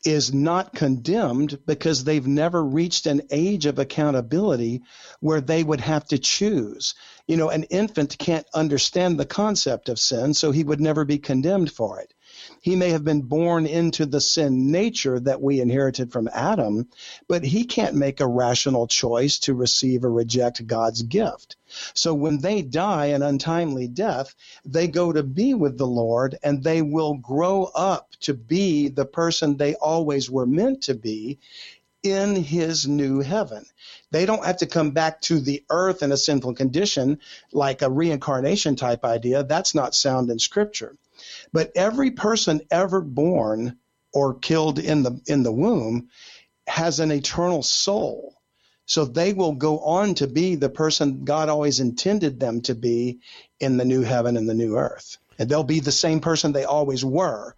is 0.04 0.32
not 0.32 0.74
condemned 0.74 1.58
because 1.66 2.04
they've 2.04 2.26
never 2.26 2.64
reached 2.64 3.06
an 3.06 3.22
age 3.30 3.66
of 3.66 3.78
accountability 3.78 4.82
where 5.20 5.40
they 5.40 5.62
would 5.62 5.80
have 5.80 6.06
to 6.06 6.18
choose. 6.18 6.94
You 7.26 7.36
know, 7.36 7.50
an 7.50 7.64
infant 7.64 8.16
can't 8.18 8.46
understand 8.54 9.18
the 9.18 9.26
concept 9.26 9.88
of 9.88 9.98
sin, 9.98 10.32
so 10.34 10.50
he 10.50 10.64
would 10.64 10.80
never 10.80 11.04
be 11.04 11.18
condemned 11.18 11.70
for 11.70 12.00
it. 12.00 12.14
He 12.62 12.74
may 12.74 12.90
have 12.90 13.04
been 13.04 13.22
born 13.22 13.66
into 13.66 14.06
the 14.06 14.20
sin 14.20 14.70
nature 14.70 15.20
that 15.20 15.42
we 15.42 15.60
inherited 15.60 16.10
from 16.10 16.28
Adam, 16.32 16.88
but 17.28 17.44
he 17.44 17.64
can't 17.64 17.94
make 17.94 18.20
a 18.20 18.26
rational 18.26 18.86
choice 18.86 19.40
to 19.40 19.54
receive 19.54 20.04
or 20.04 20.10
reject 20.10 20.66
God's 20.66 21.02
gift. 21.02 21.57
So 21.94 22.14
when 22.14 22.38
they 22.38 22.62
die 22.62 23.06
an 23.06 23.22
untimely 23.22 23.88
death, 23.88 24.34
they 24.64 24.88
go 24.88 25.12
to 25.12 25.22
be 25.22 25.54
with 25.54 25.78
the 25.78 25.86
Lord 25.86 26.38
and 26.42 26.62
they 26.62 26.82
will 26.82 27.14
grow 27.14 27.64
up 27.64 28.10
to 28.20 28.34
be 28.34 28.88
the 28.88 29.06
person 29.06 29.56
they 29.56 29.74
always 29.74 30.30
were 30.30 30.46
meant 30.46 30.82
to 30.84 30.94
be 30.94 31.38
in 32.02 32.36
his 32.36 32.86
new 32.86 33.20
heaven. 33.20 33.64
They 34.10 34.24
don't 34.24 34.44
have 34.44 34.58
to 34.58 34.66
come 34.66 34.92
back 34.92 35.20
to 35.22 35.40
the 35.40 35.64
earth 35.68 36.02
in 36.02 36.12
a 36.12 36.16
sinful 36.16 36.54
condition 36.54 37.18
like 37.52 37.82
a 37.82 37.90
reincarnation 37.90 38.76
type 38.76 39.04
idea. 39.04 39.42
That's 39.42 39.74
not 39.74 39.94
sound 39.94 40.30
in 40.30 40.38
scripture. 40.38 40.96
But 41.52 41.72
every 41.74 42.12
person 42.12 42.60
ever 42.70 43.00
born 43.00 43.78
or 44.12 44.38
killed 44.38 44.78
in 44.78 45.02
the 45.02 45.20
in 45.26 45.42
the 45.42 45.52
womb 45.52 46.08
has 46.66 47.00
an 47.00 47.10
eternal 47.10 47.62
soul. 47.62 48.34
So 48.88 49.04
they 49.04 49.34
will 49.34 49.52
go 49.52 49.80
on 49.80 50.14
to 50.14 50.26
be 50.26 50.54
the 50.54 50.70
person 50.70 51.24
God 51.24 51.50
always 51.50 51.78
intended 51.78 52.40
them 52.40 52.62
to 52.62 52.74
be 52.74 53.20
in 53.60 53.76
the 53.76 53.84
new 53.84 54.00
heaven 54.00 54.36
and 54.38 54.48
the 54.48 54.54
new 54.54 54.76
earth. 54.76 55.18
And 55.38 55.48
they'll 55.48 55.62
be 55.62 55.80
the 55.80 55.92
same 55.92 56.20
person 56.20 56.52
they 56.52 56.64
always 56.64 57.04
were. 57.04 57.54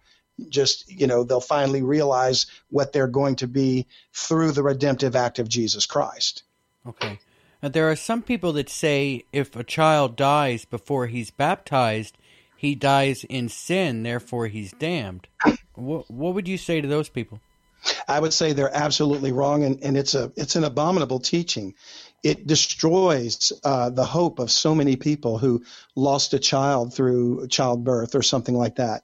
Just, 0.49 0.91
you 0.91 1.07
know, 1.07 1.23
they'll 1.23 1.39
finally 1.39 1.83
realize 1.83 2.47
what 2.69 2.91
they're 2.91 3.07
going 3.07 3.37
to 3.37 3.47
be 3.47 3.87
through 4.13 4.51
the 4.51 4.61
redemptive 4.61 5.15
act 5.15 5.39
of 5.39 5.47
Jesus 5.47 5.85
Christ. 5.85 6.43
Okay. 6.85 7.17
There 7.61 7.89
are 7.89 7.95
some 7.95 8.21
people 8.21 8.51
that 8.53 8.69
say 8.69 9.23
if 9.31 9.55
a 9.55 9.63
child 9.63 10.17
dies 10.17 10.65
before 10.65 11.07
he's 11.07 11.31
baptized, 11.31 12.17
he 12.57 12.75
dies 12.75 13.23
in 13.23 13.47
sin, 13.47 14.03
therefore 14.03 14.47
he's 14.47 14.73
damned. 14.73 15.27
what, 15.75 16.11
what 16.11 16.33
would 16.33 16.47
you 16.47 16.57
say 16.57 16.81
to 16.81 16.87
those 16.87 17.07
people? 17.07 17.39
I 18.07 18.19
would 18.19 18.33
say 18.33 18.53
they're 18.53 18.75
absolutely 18.75 19.31
wrong, 19.31 19.63
and, 19.63 19.83
and 19.83 19.97
it's 19.97 20.15
a 20.15 20.31
it's 20.35 20.55
an 20.55 20.63
abominable 20.63 21.19
teaching. 21.19 21.73
It 22.23 22.45
destroys 22.45 23.51
uh, 23.63 23.89
the 23.89 24.05
hope 24.05 24.39
of 24.39 24.51
so 24.51 24.75
many 24.75 24.95
people 24.95 25.37
who 25.37 25.63
lost 25.95 26.33
a 26.33 26.39
child 26.39 26.93
through 26.93 27.47
childbirth 27.47 28.13
or 28.13 28.21
something 28.21 28.55
like 28.55 28.75
that. 28.75 29.03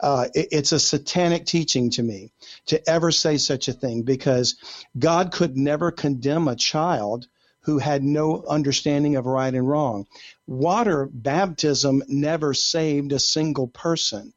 Uh, 0.00 0.28
it, 0.34 0.48
it's 0.50 0.72
a 0.72 0.80
satanic 0.80 1.44
teaching 1.46 1.90
to 1.90 2.02
me 2.02 2.32
to 2.66 2.88
ever 2.88 3.10
say 3.10 3.36
such 3.36 3.68
a 3.68 3.72
thing 3.72 4.02
because 4.02 4.56
God 4.98 5.30
could 5.30 5.56
never 5.56 5.90
condemn 5.90 6.48
a 6.48 6.56
child 6.56 7.26
who 7.60 7.78
had 7.78 8.02
no 8.02 8.44
understanding 8.48 9.16
of 9.16 9.26
right 9.26 9.54
and 9.54 9.68
wrong. 9.68 10.06
Water 10.46 11.08
baptism 11.12 12.02
never 12.08 12.54
saved 12.54 13.12
a 13.12 13.18
single 13.18 13.68
person. 13.68 14.32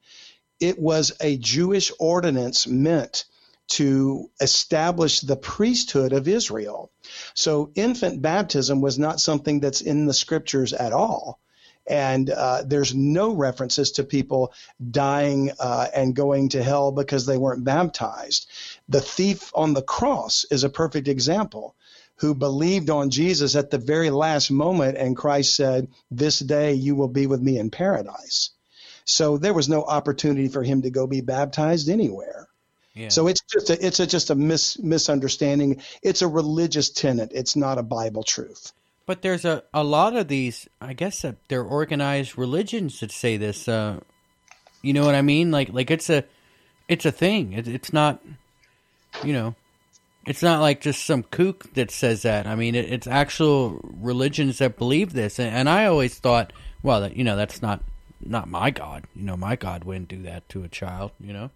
It 0.60 0.80
was 0.80 1.12
a 1.21 1.38
Jewish 1.38 1.91
ordinance 2.00 2.67
meant 2.67 3.26
to 3.68 4.30
establish 4.40 5.20
the 5.20 5.36
priesthood 5.36 6.14
of 6.14 6.28
Israel. 6.28 6.92
So 7.34 7.72
infant 7.76 8.22
baptism 8.22 8.82
was 8.82 8.98
not 8.98 9.20
something 9.20 9.60
that's 9.60 9.82
in 9.82 10.06
the 10.06 10.14
scriptures 10.14 10.74
at 10.74 10.94
all. 10.94 11.40
And 11.86 12.30
uh, 12.30 12.64
there's 12.66 12.94
no 12.94 13.34
references 13.34 13.92
to 13.94 14.04
people 14.04 14.54
dying 14.92 15.52
uh, 15.60 15.88
and 15.96 16.16
going 16.16 16.50
to 16.50 16.64
hell 16.64 16.92
because 16.92 17.26
they 17.26 17.38
weren't 17.38 17.64
baptized. 17.64 18.50
The 18.90 19.00
thief 19.00 19.52
on 19.56 19.74
the 19.74 19.82
cross 19.82 20.46
is 20.52 20.66
a 20.66 20.70
perfect 20.70 21.08
example 21.08 21.76
who 22.18 22.34
believed 22.34 22.90
on 22.90 23.10
Jesus 23.10 23.56
at 23.56 23.70
the 23.70 23.78
very 23.78 24.10
last 24.10 24.52
moment, 24.52 24.98
and 24.98 25.16
Christ 25.16 25.56
said, 25.56 25.88
This 26.10 26.40
day 26.40 26.74
you 26.74 26.96
will 26.96 27.08
be 27.08 27.28
with 27.28 27.42
me 27.42 27.58
in 27.58 27.70
paradise. 27.70 28.50
So 29.06 29.38
there 29.38 29.54
was 29.54 29.70
no 29.70 29.84
opportunity 29.84 30.50
for 30.50 30.64
him 30.64 30.82
to 30.82 30.90
go 30.90 31.08
be 31.08 31.22
baptized 31.22 31.90
anywhere. 31.90 32.48
Yeah. 32.98 33.10
So 33.10 33.28
it's 33.28 33.42
just 33.42 33.70
a, 33.70 33.86
it's 33.86 34.00
a, 34.00 34.08
just 34.08 34.32
a 34.32 34.36
mis, 34.36 34.80
misunderstanding. 34.80 35.82
It's 36.02 36.24
a 36.24 36.28
religious 36.28 36.90
tenet. 36.90 37.32
It's 37.34 37.56
not 37.56 37.78
a 37.78 37.84
Bible 37.84 38.24
truth. 38.24 38.74
But 39.06 39.22
there's 39.22 39.46
a, 39.46 39.64
a 39.72 39.84
lot 39.84 40.16
of 40.16 40.28
these. 40.28 40.68
I 40.82 40.94
guess 40.94 41.24
uh, 41.24 41.34
they're 41.48 41.64
organized 41.64 42.38
religions 42.38 43.00
that 43.02 43.12
say 43.12 43.38
this. 43.38 43.68
Uh, 43.68 44.00
you 44.82 44.94
know 44.94 45.06
what 45.06 45.16
I 45.16 45.22
mean? 45.22 45.52
Like 45.52 45.70
like 45.72 45.92
it's 45.92 46.10
a 46.10 46.26
it's 46.88 47.06
a 47.06 47.12
thing. 47.12 47.54
It, 47.54 47.68
it's 47.68 47.94
not. 47.94 48.22
You 49.24 49.34
know, 49.34 49.56
it's 50.26 50.44
not 50.44 50.60
like 50.62 50.82
just 50.82 51.06
some 51.06 51.24
kook 51.24 51.74
that 51.76 51.92
says 51.92 52.24
that. 52.24 52.48
I 52.48 52.56
mean, 52.56 52.76
it, 52.76 52.92
it's 52.92 53.08
actual 53.08 53.80
religions 54.00 54.58
that 54.58 54.78
believe 54.78 55.14
this. 55.14 55.40
And, 55.40 55.56
and 55.56 55.70
I 55.70 55.86
always 55.86 56.20
thought, 56.20 56.52
well, 56.84 57.02
that 57.02 57.16
you 57.16 57.24
know, 57.24 57.36
that's 57.36 57.62
not 57.62 57.84
not 58.20 58.50
my 58.50 58.72
God. 58.72 59.06
You 59.16 59.24
know, 59.24 59.38
my 59.38 59.56
God 59.56 59.84
wouldn't 59.84 60.10
do 60.10 60.24
that 60.24 60.50
to 60.50 60.64
a 60.64 60.68
child. 60.68 61.12
You 61.22 61.32
know. 61.32 61.52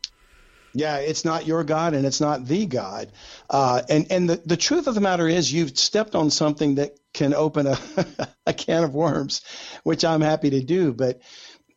Yeah, 0.73 0.97
it's 0.97 1.25
not 1.25 1.47
your 1.47 1.63
God 1.63 1.93
and 1.93 2.05
it's 2.05 2.21
not 2.21 2.45
the 2.45 2.65
God. 2.65 3.11
Uh, 3.49 3.81
and 3.89 4.11
and 4.11 4.29
the, 4.29 4.41
the 4.45 4.57
truth 4.57 4.87
of 4.87 4.95
the 4.95 5.01
matter 5.01 5.27
is, 5.27 5.51
you've 5.51 5.77
stepped 5.77 6.15
on 6.15 6.29
something 6.29 6.75
that 6.75 6.97
can 7.13 7.33
open 7.33 7.67
a, 7.67 7.77
a 8.45 8.53
can 8.53 8.83
of 8.83 8.95
worms, 8.95 9.41
which 9.83 10.05
I'm 10.05 10.21
happy 10.21 10.51
to 10.51 10.63
do. 10.63 10.93
But 10.93 11.21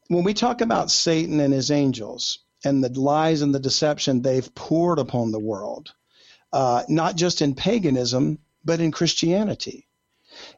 when 0.08 0.24
we 0.24 0.34
talk 0.34 0.60
about 0.60 0.90
Satan 0.90 1.40
and 1.40 1.52
his 1.52 1.70
angels 1.70 2.38
and 2.64 2.84
the 2.84 3.00
lies 3.00 3.42
and 3.42 3.54
the 3.54 3.60
deception 3.60 4.22
they've 4.22 4.54
poured 4.54 4.98
upon 5.00 5.32
the 5.32 5.40
world, 5.40 5.92
uh, 6.52 6.84
not 6.88 7.16
just 7.16 7.42
in 7.42 7.54
paganism, 7.54 8.38
but 8.64 8.80
in 8.80 8.92
Christianity. 8.92 9.88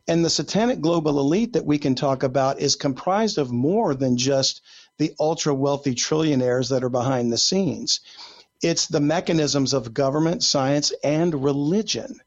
And 0.09 0.25
the 0.25 0.31
satanic 0.31 0.81
global 0.81 1.21
elite 1.21 1.55
that 1.55 1.67
we 1.67 1.79
can 1.79 1.95
talk 1.95 2.23
about 2.23 2.61
is 2.61 2.77
comprised 2.77 3.39
of 3.39 3.51
more 3.51 3.95
than 3.95 4.17
just 4.17 4.63
the 4.99 5.15
ultra 5.21 5.55
wealthy 5.55 5.95
trillionaires 5.95 6.71
that 6.71 6.85
are 6.85 6.89
behind 6.89 7.33
the 7.33 7.39
scenes. 7.39 8.01
It's 8.63 8.87
the 8.87 9.01
mechanisms 9.01 9.75
of 9.75 9.93
government, 9.93 10.43
science, 10.43 10.93
and 11.05 11.45
religion. 11.45 12.21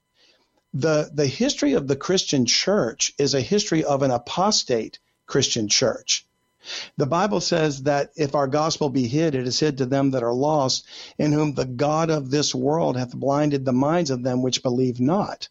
The, 0.73 1.09
the 1.11 1.25
history 1.25 1.73
of 1.73 1.87
the 1.87 1.95
Christian 1.95 2.45
church 2.45 3.13
is 3.17 3.33
a 3.33 3.41
history 3.41 3.83
of 3.83 4.03
an 4.03 4.11
apostate 4.11 4.99
Christian 5.25 5.67
church. 5.67 6.27
The 6.97 7.07
Bible 7.07 7.41
says 7.41 7.83
that 7.83 8.11
if 8.15 8.35
our 8.35 8.47
gospel 8.47 8.89
be 8.89 9.07
hid, 9.07 9.33
it 9.33 9.47
is 9.47 9.59
hid 9.59 9.79
to 9.79 9.85
them 9.85 10.11
that 10.11 10.23
are 10.23 10.33
lost, 10.33 10.85
in 11.17 11.31
whom 11.31 11.53
the 11.53 11.65
God 11.65 12.11
of 12.11 12.29
this 12.29 12.53
world 12.53 12.97
hath 12.97 13.15
blinded 13.15 13.65
the 13.65 13.73
minds 13.73 14.11
of 14.11 14.21
them 14.21 14.43
which 14.43 14.61
believe 14.61 14.99
not. 14.99 15.49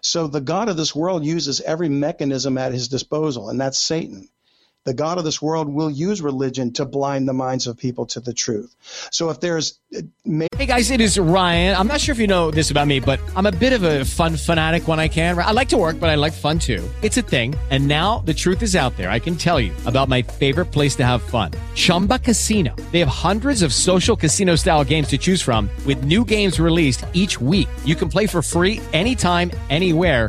So 0.00 0.26
the 0.26 0.40
God 0.40 0.68
of 0.68 0.76
this 0.76 0.94
world 0.94 1.24
uses 1.24 1.60
every 1.60 1.88
mechanism 1.88 2.56
at 2.56 2.72
his 2.72 2.88
disposal, 2.88 3.50
and 3.50 3.60
that's 3.60 3.78
Satan 3.78 4.28
the 4.84 4.94
God 4.94 5.16
of 5.18 5.24
this 5.24 5.40
world 5.40 5.68
will 5.68 5.90
use 5.90 6.20
religion 6.20 6.72
to 6.74 6.84
blind 6.84 7.26
the 7.26 7.32
minds 7.32 7.66
of 7.66 7.76
people 7.76 8.06
to 8.06 8.20
the 8.20 8.34
truth. 8.34 8.76
So 9.10 9.30
if 9.30 9.40
there's. 9.40 9.78
Hey 10.56 10.66
guys, 10.66 10.90
it 10.90 11.00
is 11.00 11.18
Ryan. 11.18 11.76
I'm 11.76 11.86
not 11.86 12.00
sure 12.00 12.12
if 12.12 12.18
you 12.18 12.26
know 12.26 12.50
this 12.50 12.70
about 12.70 12.86
me, 12.86 13.00
but 13.00 13.20
I'm 13.34 13.46
a 13.46 13.52
bit 13.52 13.72
of 13.72 13.82
a 13.82 14.04
fun 14.04 14.36
fanatic 14.36 14.86
when 14.86 15.00
I 15.00 15.08
can. 15.08 15.38
I 15.38 15.52
like 15.52 15.68
to 15.70 15.76
work, 15.76 15.98
but 15.98 16.10
I 16.10 16.16
like 16.16 16.32
fun 16.32 16.58
too. 16.58 16.86
It's 17.02 17.16
a 17.16 17.22
thing. 17.22 17.54
And 17.70 17.88
now 17.88 18.18
the 18.20 18.34
truth 18.34 18.62
is 18.62 18.76
out 18.76 18.96
there. 18.96 19.10
I 19.10 19.18
can 19.18 19.36
tell 19.36 19.58
you 19.58 19.72
about 19.86 20.08
my 20.08 20.22
favorite 20.22 20.66
place 20.66 20.94
to 20.96 21.04
have 21.04 21.22
fun 21.22 21.52
Chumba 21.74 22.18
Casino. 22.18 22.74
They 22.92 22.98
have 23.00 23.08
hundreds 23.08 23.62
of 23.62 23.72
social 23.72 24.16
casino 24.16 24.56
style 24.56 24.84
games 24.84 25.08
to 25.08 25.18
choose 25.18 25.40
from, 25.40 25.70
with 25.86 26.04
new 26.04 26.24
games 26.24 26.60
released 26.60 27.04
each 27.14 27.40
week. 27.40 27.68
You 27.84 27.94
can 27.94 28.08
play 28.08 28.26
for 28.26 28.42
free 28.42 28.80
anytime, 28.92 29.50
anywhere 29.70 30.28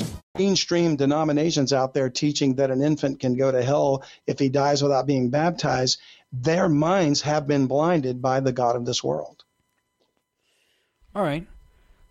Mainstream 0.37 0.95
denominations 0.95 1.73
out 1.73 1.93
there 1.93 2.09
teaching 2.09 2.55
that 2.55 2.71
an 2.71 2.81
infant 2.81 3.19
can 3.19 3.35
go 3.35 3.51
to 3.51 3.61
hell 3.61 4.03
if 4.25 4.39
he 4.39 4.49
dies 4.49 4.81
without 4.81 5.05
being 5.05 5.29
baptized 5.29 5.99
their 6.31 6.69
minds 6.69 7.21
have 7.21 7.47
been 7.47 7.67
blinded 7.67 8.21
by 8.21 8.39
the 8.39 8.51
God 8.51 8.75
of 8.75 8.85
this 8.85 9.03
world. 9.03 9.43
All 11.13 11.23
right. 11.23 11.45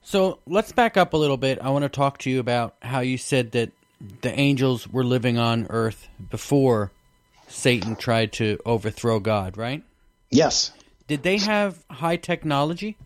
So 0.03 0.39
let's 0.47 0.73
back 0.73 0.97
up 0.97 1.15
a 1.15 1.17
little 1.17 1.37
bit. 1.37 1.59
I 1.61 1.71
want 1.71 1.85
to 1.85 1.89
talk 1.89 2.19
to 2.19 2.31
you 2.31 2.41
about 2.41 2.77
how 2.83 3.01
you 3.01 3.17
said 3.19 3.53
that 3.53 3.71
the 4.23 4.39
angels 4.39 4.89
were 4.89 5.05
living 5.05 5.39
on 5.39 5.67
earth 5.71 6.09
before 6.31 6.91
Satan 7.49 7.97
tried 7.97 8.33
to 8.35 8.59
overthrow 8.65 9.21
God, 9.21 9.57
right? 9.57 9.83
Yes. 10.31 10.73
Did 11.07 11.23
they 11.23 11.39
have 11.39 11.83
high 11.91 12.17
technology? 12.17 12.97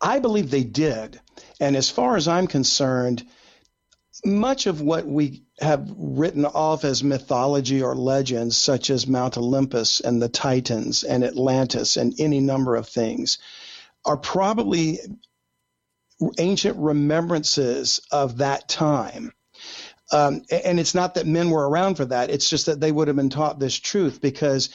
I 0.00 0.18
believe 0.18 0.50
they 0.50 0.64
did. 0.64 1.20
And 1.60 1.76
as 1.76 1.90
far 1.90 2.16
as 2.16 2.28
I'm 2.28 2.46
concerned, 2.46 3.24
much 4.24 4.66
of 4.66 4.80
what 4.80 5.06
we 5.06 5.44
have 5.60 5.90
written 5.96 6.44
off 6.46 6.84
as 6.84 7.04
mythology 7.04 7.82
or 7.82 7.94
legends, 7.94 8.56
such 8.56 8.90
as 8.90 9.06
Mount 9.06 9.36
Olympus 9.36 10.00
and 10.00 10.20
the 10.20 10.28
Titans 10.28 11.04
and 11.04 11.24
Atlantis 11.24 11.96
and 11.96 12.14
any 12.18 12.40
number 12.40 12.76
of 12.76 12.88
things, 12.88 13.38
are 14.04 14.16
probably 14.16 15.00
ancient 16.38 16.78
remembrances 16.78 18.00
of 18.10 18.38
that 18.38 18.68
time. 18.68 19.32
Um, 20.12 20.42
and 20.50 20.78
it's 20.78 20.94
not 20.94 21.14
that 21.14 21.26
men 21.26 21.50
were 21.50 21.68
around 21.68 21.96
for 21.96 22.04
that, 22.06 22.30
it's 22.30 22.48
just 22.48 22.66
that 22.66 22.80
they 22.80 22.92
would 22.92 23.08
have 23.08 23.16
been 23.16 23.30
taught 23.30 23.58
this 23.58 23.74
truth 23.74 24.20
because 24.20 24.70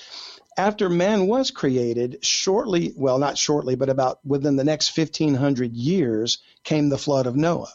after 0.57 0.89
man 0.89 1.27
was 1.27 1.51
created, 1.51 2.19
shortly, 2.23 2.93
well, 2.97 3.19
not 3.19 3.38
shortly, 3.38 3.75
but 3.75 3.89
about 3.89 4.19
within 4.25 4.57
the 4.57 4.63
next 4.63 4.95
1500 4.97 5.73
years 5.73 6.39
came 6.63 6.89
the 6.89 6.97
flood 6.97 7.27
of 7.27 7.35
Noah. 7.35 7.71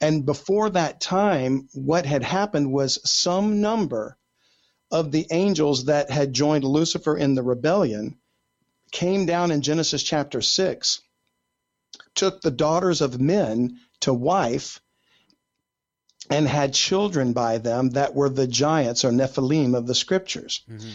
And 0.00 0.26
before 0.26 0.70
that 0.70 1.00
time, 1.00 1.68
what 1.72 2.06
had 2.06 2.22
happened 2.22 2.72
was 2.72 2.98
some 3.10 3.60
number 3.60 4.16
of 4.90 5.10
the 5.10 5.26
angels 5.30 5.86
that 5.86 6.10
had 6.10 6.32
joined 6.32 6.64
Lucifer 6.64 7.16
in 7.16 7.34
the 7.34 7.42
rebellion 7.42 8.18
came 8.90 9.26
down 9.26 9.50
in 9.50 9.60
Genesis 9.60 10.02
chapter 10.02 10.40
6, 10.40 11.00
took 12.14 12.40
the 12.40 12.50
daughters 12.50 13.00
of 13.00 13.20
men 13.20 13.80
to 14.00 14.14
wife, 14.14 14.80
and 16.30 16.46
had 16.46 16.72
children 16.72 17.32
by 17.32 17.58
them 17.58 17.90
that 17.90 18.14
were 18.14 18.28
the 18.28 18.46
giants 18.46 19.04
or 19.04 19.10
Nephilim 19.10 19.76
of 19.76 19.86
the 19.86 19.94
scriptures. 19.94 20.62
Mm-hmm. 20.70 20.90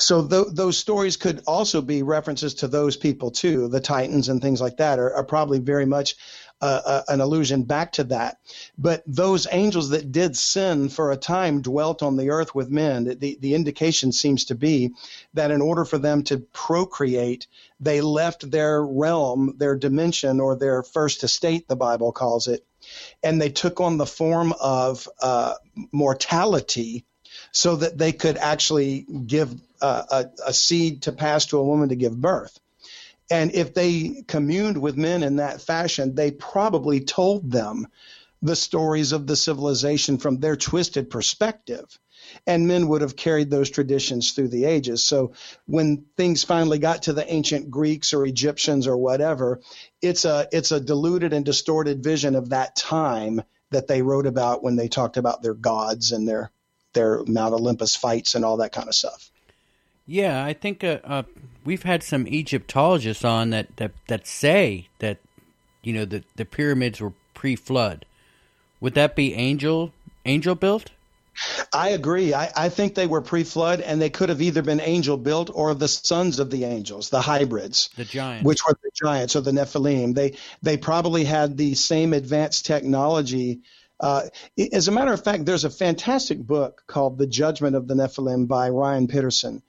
So 0.00 0.26
th- 0.26 0.48
those 0.52 0.78
stories 0.78 1.16
could 1.16 1.42
also 1.46 1.82
be 1.82 2.02
references 2.02 2.54
to 2.54 2.68
those 2.68 2.96
people 2.96 3.30
too. 3.30 3.68
The 3.68 3.80
Titans 3.80 4.28
and 4.28 4.40
things 4.40 4.60
like 4.60 4.78
that 4.78 4.98
are, 4.98 5.14
are 5.14 5.24
probably 5.24 5.58
very 5.58 5.84
much 5.84 6.16
uh, 6.62 6.80
uh, 6.84 7.02
an 7.08 7.20
allusion 7.20 7.62
back 7.62 7.92
to 7.92 8.04
that. 8.04 8.38
But 8.76 9.02
those 9.06 9.46
angels 9.50 9.90
that 9.90 10.12
did 10.12 10.36
sin 10.36 10.88
for 10.88 11.10
a 11.10 11.16
time 11.16 11.62
dwelt 11.62 12.02
on 12.02 12.16
the 12.16 12.30
earth 12.30 12.54
with 12.54 12.70
men. 12.70 13.04
The, 13.04 13.38
the 13.40 13.54
indication 13.54 14.12
seems 14.12 14.44
to 14.46 14.54
be 14.54 14.90
that 15.34 15.50
in 15.50 15.62
order 15.62 15.84
for 15.84 15.98
them 15.98 16.22
to 16.24 16.38
procreate, 16.52 17.46
they 17.78 18.00
left 18.00 18.50
their 18.50 18.82
realm, 18.82 19.54
their 19.56 19.76
dimension, 19.76 20.40
or 20.40 20.56
their 20.56 20.82
first 20.82 21.24
estate, 21.24 21.66
the 21.66 21.76
Bible 21.76 22.12
calls 22.12 22.46
it, 22.46 22.64
and 23.22 23.40
they 23.40 23.50
took 23.50 23.80
on 23.80 23.96
the 23.96 24.06
form 24.06 24.52
of 24.60 25.08
uh, 25.22 25.54
mortality 25.92 27.06
so 27.52 27.76
that 27.76 27.98
they 27.98 28.12
could 28.12 28.36
actually 28.36 29.06
give 29.26 29.54
uh, 29.80 30.02
a, 30.10 30.48
a 30.48 30.52
seed 30.52 31.02
to 31.02 31.12
pass 31.12 31.46
to 31.46 31.58
a 31.58 31.64
woman 31.64 31.88
to 31.88 31.96
give 31.96 32.20
birth. 32.20 32.58
And 33.30 33.54
if 33.54 33.74
they 33.74 34.24
communed 34.26 34.78
with 34.78 34.96
men 34.96 35.22
in 35.22 35.36
that 35.36 35.62
fashion, 35.62 36.14
they 36.14 36.32
probably 36.32 37.00
told 37.00 37.50
them 37.50 37.86
the 38.42 38.56
stories 38.56 39.12
of 39.12 39.26
the 39.26 39.36
civilization 39.36 40.18
from 40.18 40.38
their 40.38 40.56
twisted 40.56 41.10
perspective. 41.10 41.86
And 42.46 42.68
men 42.68 42.88
would 42.88 43.02
have 43.02 43.16
carried 43.16 43.50
those 43.50 43.70
traditions 43.70 44.32
through 44.32 44.48
the 44.48 44.64
ages. 44.64 45.04
So 45.04 45.32
when 45.66 46.06
things 46.16 46.44
finally 46.44 46.78
got 46.78 47.02
to 47.02 47.12
the 47.12 47.30
ancient 47.30 47.70
Greeks 47.70 48.12
or 48.12 48.24
Egyptians 48.24 48.86
or 48.86 48.96
whatever, 48.96 49.60
it's 50.00 50.24
a 50.24 50.48
it's 50.52 50.70
a 50.70 50.80
diluted 50.80 51.32
and 51.32 51.44
distorted 51.44 52.04
vision 52.04 52.36
of 52.36 52.50
that 52.50 52.76
time 52.76 53.42
that 53.70 53.88
they 53.88 54.02
wrote 54.02 54.26
about 54.26 54.62
when 54.62 54.76
they 54.76 54.88
talked 54.88 55.16
about 55.16 55.42
their 55.42 55.54
gods 55.54 56.12
and 56.12 56.28
their 56.28 56.52
their 56.92 57.22
Mount 57.26 57.54
Olympus 57.54 57.96
fights 57.96 58.34
and 58.34 58.44
all 58.44 58.58
that 58.58 58.72
kind 58.72 58.88
of 58.88 58.94
stuff. 58.94 59.30
Yeah, 60.06 60.44
I 60.44 60.54
think 60.54 60.82
uh, 60.82 60.98
uh, 61.04 61.22
we've 61.64 61.84
had 61.84 62.02
some 62.02 62.26
Egyptologists 62.26 63.24
on 63.24 63.50
that, 63.50 63.76
that, 63.76 63.92
that 64.08 64.26
say 64.26 64.88
that 64.98 65.18
you 65.82 65.92
know 65.92 66.04
the 66.04 66.22
the 66.36 66.44
pyramids 66.44 67.00
were 67.00 67.12
pre-flood. 67.34 68.04
Would 68.80 68.94
that 68.94 69.16
be 69.16 69.34
angel 69.34 69.92
angel 70.24 70.54
built? 70.54 70.90
I 71.72 71.90
agree. 71.90 72.34
I, 72.34 72.50
I 72.54 72.68
think 72.68 72.94
they 72.94 73.06
were 73.06 73.22
pre-flood, 73.22 73.80
and 73.80 74.02
they 74.02 74.10
could 74.10 74.28
have 74.28 74.42
either 74.42 74.62
been 74.62 74.80
angel 74.80 75.16
built 75.16 75.50
or 75.52 75.74
the 75.74 75.88
sons 75.88 76.38
of 76.38 76.50
the 76.50 76.64
angels, 76.64 77.08
the 77.08 77.20
hybrids, 77.20 77.88
the 77.96 78.04
giants, 78.04 78.44
which 78.44 78.60
were 78.66 78.76
the 78.82 78.90
giants 78.94 79.36
or 79.36 79.40
the 79.40 79.52
Nephilim. 79.52 80.14
They 80.14 80.36
they 80.62 80.76
probably 80.76 81.24
had 81.24 81.56
the 81.56 81.74
same 81.74 82.12
advanced 82.12 82.66
technology 82.66 83.60
uh, 84.00 84.22
as 84.72 84.88
a 84.88 84.92
matter 84.92 85.12
of 85.12 85.22
fact, 85.22 85.44
there's 85.44 85.64
a 85.64 85.70
fantastic 85.70 86.38
book 86.38 86.82
called 86.86 87.18
The 87.18 87.26
Judgment 87.26 87.76
of 87.76 87.86
the 87.86 87.94
Nephilim 87.94 88.48
by 88.48 88.70
Ryan 88.70 89.06
Pitterson. 89.06 89.62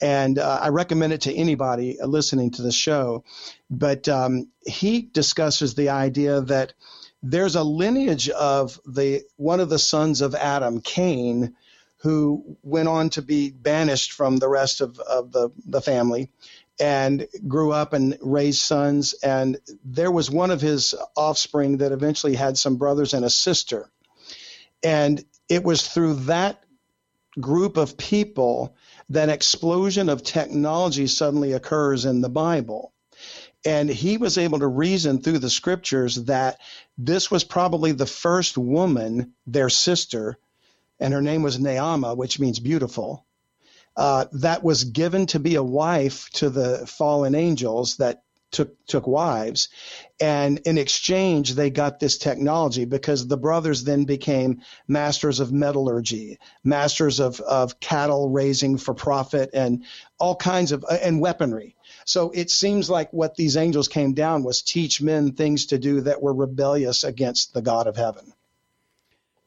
And 0.00 0.38
uh, 0.38 0.60
I 0.62 0.68
recommend 0.68 1.12
it 1.12 1.22
to 1.22 1.34
anybody 1.34 1.98
listening 2.04 2.52
to 2.52 2.62
the 2.62 2.72
show. 2.72 3.24
But 3.70 4.08
um, 4.08 4.48
he 4.66 5.02
discusses 5.02 5.74
the 5.74 5.90
idea 5.90 6.40
that 6.42 6.74
there's 7.22 7.54
a 7.54 7.62
lineage 7.62 8.28
of 8.28 8.80
the 8.84 9.22
one 9.36 9.60
of 9.60 9.68
the 9.68 9.78
sons 9.78 10.22
of 10.22 10.34
Adam, 10.34 10.80
Cain, 10.80 11.54
who 11.98 12.56
went 12.62 12.88
on 12.88 13.10
to 13.10 13.22
be 13.22 13.50
banished 13.50 14.12
from 14.12 14.38
the 14.38 14.48
rest 14.48 14.80
of, 14.80 14.98
of 14.98 15.30
the, 15.30 15.50
the 15.64 15.80
family 15.80 16.30
and 16.80 17.28
grew 17.46 17.72
up 17.72 17.92
and 17.92 18.18
raised 18.20 18.60
sons. 18.60 19.14
And 19.22 19.58
there 19.84 20.10
was 20.10 20.30
one 20.30 20.50
of 20.50 20.60
his 20.60 20.94
offspring 21.16 21.78
that 21.78 21.92
eventually 21.92 22.34
had 22.34 22.58
some 22.58 22.76
brothers 22.76 23.14
and 23.14 23.24
a 23.24 23.30
sister. 23.30 23.90
And 24.82 25.24
it 25.48 25.62
was 25.62 25.86
through 25.86 26.14
that 26.26 26.62
group 27.40 27.76
of 27.76 27.96
people 27.96 28.76
that 29.10 29.28
explosion 29.28 30.08
of 30.08 30.22
technology 30.22 31.06
suddenly 31.06 31.52
occurs 31.52 32.04
in 32.04 32.20
the 32.20 32.28
Bible. 32.28 32.92
And 33.64 33.88
he 33.88 34.16
was 34.16 34.38
able 34.38 34.58
to 34.58 34.66
reason 34.66 35.22
through 35.22 35.38
the 35.38 35.50
scriptures 35.50 36.16
that 36.24 36.58
this 36.98 37.30
was 37.30 37.44
probably 37.44 37.92
the 37.92 38.06
first 38.06 38.58
woman, 38.58 39.34
their 39.46 39.68
sister, 39.68 40.36
and 40.98 41.14
her 41.14 41.22
name 41.22 41.42
was 41.42 41.58
Naamah, 41.58 42.16
which 42.16 42.40
means 42.40 42.58
beautiful 42.58 43.24
uh, 43.96 44.26
that 44.32 44.62
was 44.62 44.84
given 44.84 45.26
to 45.26 45.38
be 45.38 45.54
a 45.56 45.62
wife 45.62 46.30
to 46.30 46.50
the 46.50 46.86
fallen 46.86 47.34
angels 47.34 47.96
that 47.96 48.22
took 48.52 48.86
took 48.86 49.06
wives. 49.06 49.68
And 50.20 50.60
in 50.60 50.78
exchange 50.78 51.54
they 51.54 51.70
got 51.70 51.98
this 51.98 52.18
technology 52.18 52.84
because 52.84 53.26
the 53.26 53.36
brothers 53.36 53.82
then 53.82 54.04
became 54.04 54.60
masters 54.86 55.40
of 55.40 55.52
metallurgy 55.52 56.38
masters 56.62 57.18
of, 57.18 57.40
of 57.40 57.80
cattle 57.80 58.28
raising 58.28 58.76
for 58.76 58.94
profit 58.94 59.50
and 59.54 59.84
all 60.18 60.36
kinds 60.36 60.70
of 60.70 60.84
and 60.88 61.20
weaponry. 61.20 61.74
So 62.04 62.30
it 62.30 62.50
seems 62.50 62.88
like 62.88 63.12
what 63.12 63.36
these 63.36 63.56
angels 63.56 63.88
came 63.88 64.12
down 64.12 64.44
was 64.44 64.62
teach 64.62 65.00
men 65.00 65.32
things 65.32 65.66
to 65.66 65.78
do 65.78 66.02
that 66.02 66.22
were 66.22 66.34
rebellious 66.34 67.04
against 67.04 67.54
the 67.54 67.62
god 67.62 67.86
of 67.86 67.96
heaven. 67.96 68.32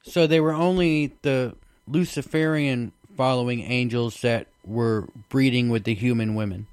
So 0.03 0.27
they 0.27 0.39
were 0.39 0.53
only 0.53 1.13
the 1.21 1.55
luciferian 1.87 2.91
following 3.15 3.61
angels 3.61 4.21
that 4.21 4.47
were 4.65 5.07
breeding 5.29 5.69
with 5.69 5.83
the 5.83 5.93
human 5.93 6.35
women. 6.35 6.67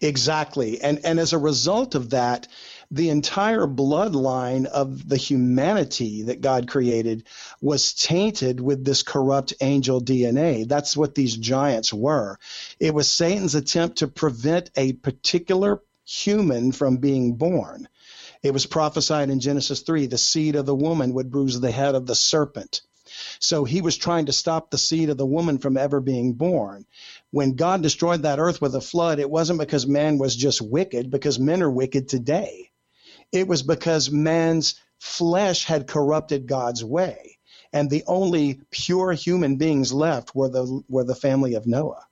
Exactly. 0.00 0.80
And 0.80 1.00
and 1.04 1.18
as 1.18 1.32
a 1.32 1.38
result 1.38 1.94
of 1.94 2.10
that, 2.10 2.46
the 2.90 3.10
entire 3.10 3.66
bloodline 3.66 4.66
of 4.66 5.08
the 5.08 5.16
humanity 5.16 6.22
that 6.22 6.40
God 6.40 6.68
created 6.68 7.24
was 7.60 7.92
tainted 7.92 8.60
with 8.60 8.84
this 8.84 9.02
corrupt 9.02 9.54
angel 9.60 10.00
DNA. 10.00 10.68
That's 10.68 10.96
what 10.96 11.14
these 11.14 11.36
giants 11.36 11.92
were. 11.92 12.38
It 12.78 12.94
was 12.94 13.10
Satan's 13.10 13.54
attempt 13.54 13.98
to 13.98 14.08
prevent 14.08 14.70
a 14.76 14.92
particular 14.92 15.82
human 16.04 16.70
from 16.72 16.98
being 16.98 17.34
born. 17.34 17.88
It 18.42 18.52
was 18.52 18.66
prophesied 18.66 19.30
in 19.30 19.40
Genesis 19.40 19.80
3 19.80 20.06
the 20.06 20.18
seed 20.18 20.54
of 20.54 20.66
the 20.66 20.74
woman 20.74 21.14
would 21.14 21.30
bruise 21.30 21.58
the 21.58 21.70
head 21.70 21.94
of 21.94 22.06
the 22.06 22.14
serpent. 22.14 22.82
So 23.38 23.64
he 23.64 23.80
was 23.80 23.96
trying 23.96 24.26
to 24.26 24.32
stop 24.32 24.70
the 24.70 24.78
seed 24.78 25.10
of 25.10 25.16
the 25.16 25.26
woman 25.26 25.58
from 25.58 25.76
ever 25.76 26.00
being 26.00 26.32
born. 26.32 26.86
When 27.30 27.54
God 27.54 27.82
destroyed 27.82 28.22
that 28.22 28.38
earth 28.38 28.60
with 28.60 28.74
a 28.74 28.80
flood, 28.80 29.18
it 29.18 29.30
wasn't 29.30 29.58
because 29.58 29.86
man 29.86 30.18
was 30.18 30.36
just 30.36 30.62
wicked, 30.62 31.10
because 31.10 31.38
men 31.38 31.62
are 31.62 31.70
wicked 31.70 32.08
today. 32.08 32.70
It 33.32 33.48
was 33.48 33.62
because 33.62 34.10
man's 34.10 34.76
flesh 34.98 35.64
had 35.64 35.86
corrupted 35.86 36.46
God's 36.46 36.84
way. 36.84 37.38
And 37.72 37.90
the 37.90 38.04
only 38.06 38.60
pure 38.70 39.12
human 39.12 39.56
beings 39.56 39.92
left 39.92 40.34
were 40.34 40.48
the 40.48 40.82
were 40.88 41.04
the 41.04 41.16
family 41.16 41.54
of 41.54 41.66
Noah. 41.66 42.06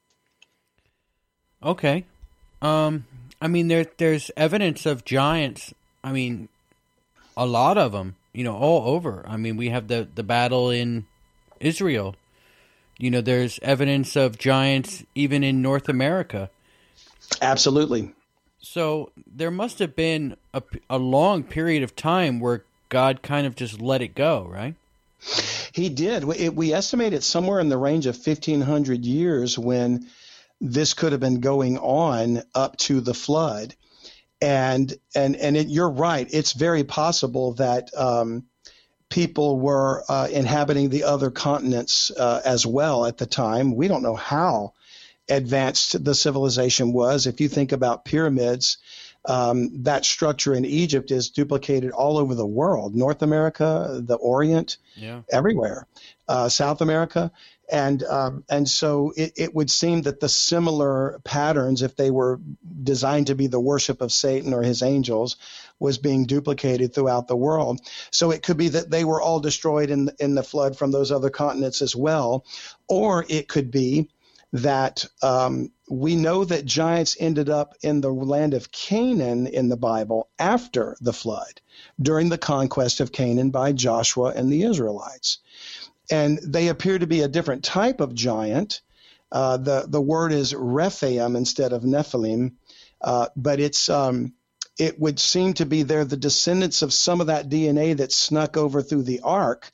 Okay. 1.63 2.05
Um 2.61 3.07
I 3.41 3.47
mean 3.47 3.69
there 3.69 3.87
there's 3.97 4.31
evidence 4.37 4.87
of 4.87 5.05
giants. 5.05 5.73
I 6.03 6.11
mean 6.11 6.49
a 7.37 7.47
lot 7.47 7.79
of 7.79 7.93
them 7.93 8.17
you 8.33 8.45
know, 8.45 8.57
all 8.57 8.95
over. 8.95 9.25
I 9.27 9.37
mean, 9.37 9.57
we 9.57 9.69
have 9.71 9.89
the 9.89 10.09
the 10.15 10.23
battle 10.23 10.71
in 10.71 11.07
Israel. 11.61 12.17
You 12.99 13.11
know, 13.11 13.21
there's 13.21 13.59
evidence 13.63 14.17
of 14.17 14.39
giants 14.39 15.05
even 15.15 15.43
in 15.43 15.63
North 15.63 15.89
America. 15.89 16.51
Absolutely. 17.41 18.13
So 18.61 19.11
there 19.27 19.51
must 19.51 19.81
have 19.81 19.97
been 19.97 20.37
a, 20.55 20.63
a 20.89 20.99
long 20.99 21.43
period 21.43 21.83
of 21.83 21.97
time 21.97 22.39
where 22.39 22.65
God 22.89 23.23
kind 23.23 23.47
of 23.47 23.57
just 23.57 23.81
let 23.81 24.03
it 24.03 24.15
go, 24.15 24.47
right? 24.49 24.75
He 25.73 25.89
did. 25.89 26.25
We, 26.25 26.49
we 26.49 26.73
estimate 26.73 27.13
it 27.13 27.23
somewhere 27.23 27.59
in 27.59 27.69
the 27.69 27.79
range 27.79 28.07
of 28.07 28.15
1,500 28.17 29.05
years 29.05 29.59
when 29.59 30.07
this 30.61 30.95
could 30.95 31.13
have 31.13 31.21
been 31.21 31.41
going 31.41 31.79
on 31.79 32.43
up 32.55 32.77
to 32.79 33.01
the 33.01 33.15
flood 33.15 33.75
and 34.43 34.93
and 35.15 35.37
and 35.37 35.57
it, 35.57 35.69
you're 35.69 35.89
right. 35.89 36.29
It's 36.31 36.53
very 36.53 36.83
possible 36.85 37.55
that 37.55 37.97
um, 37.97 38.45
people 39.09 39.61
were 39.61 40.03
uh, 40.09 40.29
inhabiting 40.31 40.91
the 40.91 41.05
other 41.05 41.31
continents 41.31 42.11
uh, 42.11 42.43
as 42.45 42.67
well 42.67 43.07
at 43.07 43.19
the 43.19 43.27
time. 43.27 43.77
We 43.77 43.87
don't 43.87 44.03
know 44.03 44.17
how 44.17 44.75
advanced 45.29 46.05
the 46.05 46.15
civilization 46.15 46.93
was. 46.93 47.29
If 47.29 47.41
you 47.41 47.49
think 47.49 47.71
about 47.71 48.05
pyramids, 48.05 48.79
um, 49.25 49.85
that 49.85 50.05
structure 50.05 50.55
in 50.55 50.65
Egypt 50.65 51.13
is 51.13 51.31
duplicated 51.31 51.93
all 51.93 52.19
over 52.19 52.35
the 52.35 52.45
world 52.45 52.97
North 52.97 53.23
America, 53.23 54.01
the 54.05 54.17
Orient, 54.17 54.79
yeah. 54.97 55.21
everywhere, 55.31 55.87
uh, 56.27 56.49
South 56.49 56.81
America 56.81 57.31
and 57.73 58.03
um, 58.03 58.45
and 58.51 58.69
so 58.69 59.15
it, 59.17 59.33
it, 59.37 59.55
would 59.55 59.71
seem 59.71 60.03
that 60.03 60.21
the 60.21 60.29
similar 60.29 61.21
patterns, 61.25 61.81
if 61.81 61.97
they 61.97 62.11
were 62.11 62.39
designed 62.83 63.29
to 63.29 63.35
be 63.35 63.47
the 63.47 63.59
worship 63.59 64.03
of 64.03 64.13
Satan 64.13 64.53
or 64.53 64.63
his 64.63 64.83
angels, 64.83 65.37
was 65.79 65.97
being 65.97 66.27
duplicated 66.27 66.95
throughout 66.95 67.29
the 67.29 67.37
world. 67.37 67.81
So 68.11 68.31
it 68.31 68.43
could 68.43 68.59
be 68.59 68.69
that 68.69 68.91
they 68.91 69.07
were 69.07 69.23
all 69.23 69.41
destroyed 69.41 69.89
in 69.89 70.11
in 70.21 70.35
the 70.35 70.43
flood 70.43 70.77
from 70.77 70.91
those 70.91 71.11
other 71.11 71.31
continents 71.31 71.81
as 71.81 71.97
well, 71.97 72.45
or 72.89 73.25
it 73.27 73.49
could 73.49 73.71
be 73.71 74.11
that 74.53 75.07
um, 75.23 75.73
we 75.89 76.15
know 76.15 76.45
that 76.45 76.67
giants 76.67 77.17
ended 77.19 77.49
up 77.49 77.75
in 77.81 78.03
the 78.03 78.13
land 78.13 78.53
of 78.53 78.71
Canaan 78.71 79.47
in 79.47 79.71
the 79.71 79.79
Bible 79.79 80.29
after 80.39 80.99
the 81.01 81.15
flood, 81.15 81.63
during 81.99 82.29
the 82.29 82.37
conquest 82.37 83.01
of 83.01 83.13
Canaan 83.13 83.49
by 83.49 83.73
Joshua 83.73 84.35
and 84.37 84.53
the 84.53 84.65
Israelites 84.65 85.39
and 86.11 86.39
they 86.39 86.69
appear 86.69 86.99
to 86.99 87.07
be 87.07 87.21
a 87.21 87.29
different 87.29 87.65
type 87.65 88.01
of 88.01 88.15
giant. 88.15 88.81
Uh, 89.31 89.57
the 89.57 89.85
the 89.89 90.01
word 90.01 90.33
is 90.33 90.55
Rephaim 90.55 91.37
instead 91.37 91.73
of 91.73 91.83
Nephilim, 91.83 92.53
uh, 93.01 93.29
but 93.37 93.61
it's 93.61 93.89
um, 93.89 94.35
it 94.79 94.99
would 94.99 95.19
seem 95.19 95.55
to 95.55 95.67
be 95.67 95.83
they're 95.83 96.05
the 96.05 96.17
descendants 96.17 96.83
of 96.83 96.93
some 96.93 97.21
of 97.21 97.27
that 97.29 97.49
DNA 97.49 97.97
that 97.97 98.13
snuck 98.13 98.57
over 98.57 98.83
through 98.83 99.03
the 99.03 99.21
ark, 99.21 99.73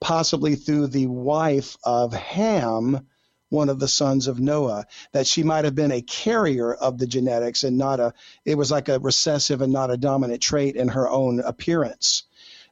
possibly 0.00 0.56
through 0.56 0.88
the 0.88 1.06
wife 1.06 1.76
of 1.84 2.12
Ham, 2.12 3.06
one 3.48 3.68
of 3.68 3.78
the 3.78 3.88
sons 3.88 4.26
of 4.26 4.40
Noah, 4.40 4.86
that 5.12 5.26
she 5.26 5.42
might 5.42 5.64
have 5.64 5.74
been 5.74 5.92
a 5.92 6.02
carrier 6.02 6.72
of 6.72 6.98
the 6.98 7.06
genetics 7.06 7.62
and 7.64 7.78
not 7.78 8.00
a, 8.00 8.12
it 8.44 8.56
was 8.56 8.70
like 8.70 8.88
a 8.88 8.98
recessive 8.98 9.60
and 9.60 9.72
not 9.72 9.90
a 9.90 9.96
dominant 9.96 10.40
trait 10.40 10.76
in 10.76 10.88
her 10.88 11.08
own 11.08 11.40
appearance. 11.40 12.24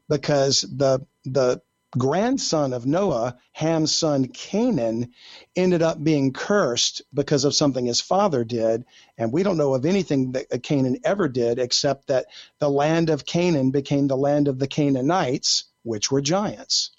Because 0.09 0.62
the, 0.62 1.07
the 1.25 1.61
grandson 1.99 2.73
of 2.73 2.87
Noah, 2.87 3.37
Ham's 3.53 3.95
son 3.95 4.27
Canaan, 4.29 5.13
ended 5.57 5.83
up 5.83 6.03
being 6.03 6.33
cursed 6.33 7.03
because 7.13 7.45
of 7.45 7.55
something 7.55 7.87
his 7.87 8.01
father 8.01 8.45
did. 8.45 8.85
And 9.17 9.33
we 9.33 9.43
don't 9.43 9.59
know 9.59 9.75
of 9.75 9.85
anything 9.85 10.33
that 10.33 10.63
Canaan 10.63 10.99
ever 11.05 11.29
did 11.29 11.59
except 11.59 12.07
that 12.09 12.27
the 12.59 12.71
land 12.71 13.11
of 13.11 13.27
Canaan 13.27 13.71
became 13.71 14.07
the 14.07 14.17
land 14.17 14.49
of 14.49 14.59
the 14.59 14.69
Canaanites, 14.69 15.65
which 15.83 16.11
were 16.11 16.21
giants. 16.21 16.91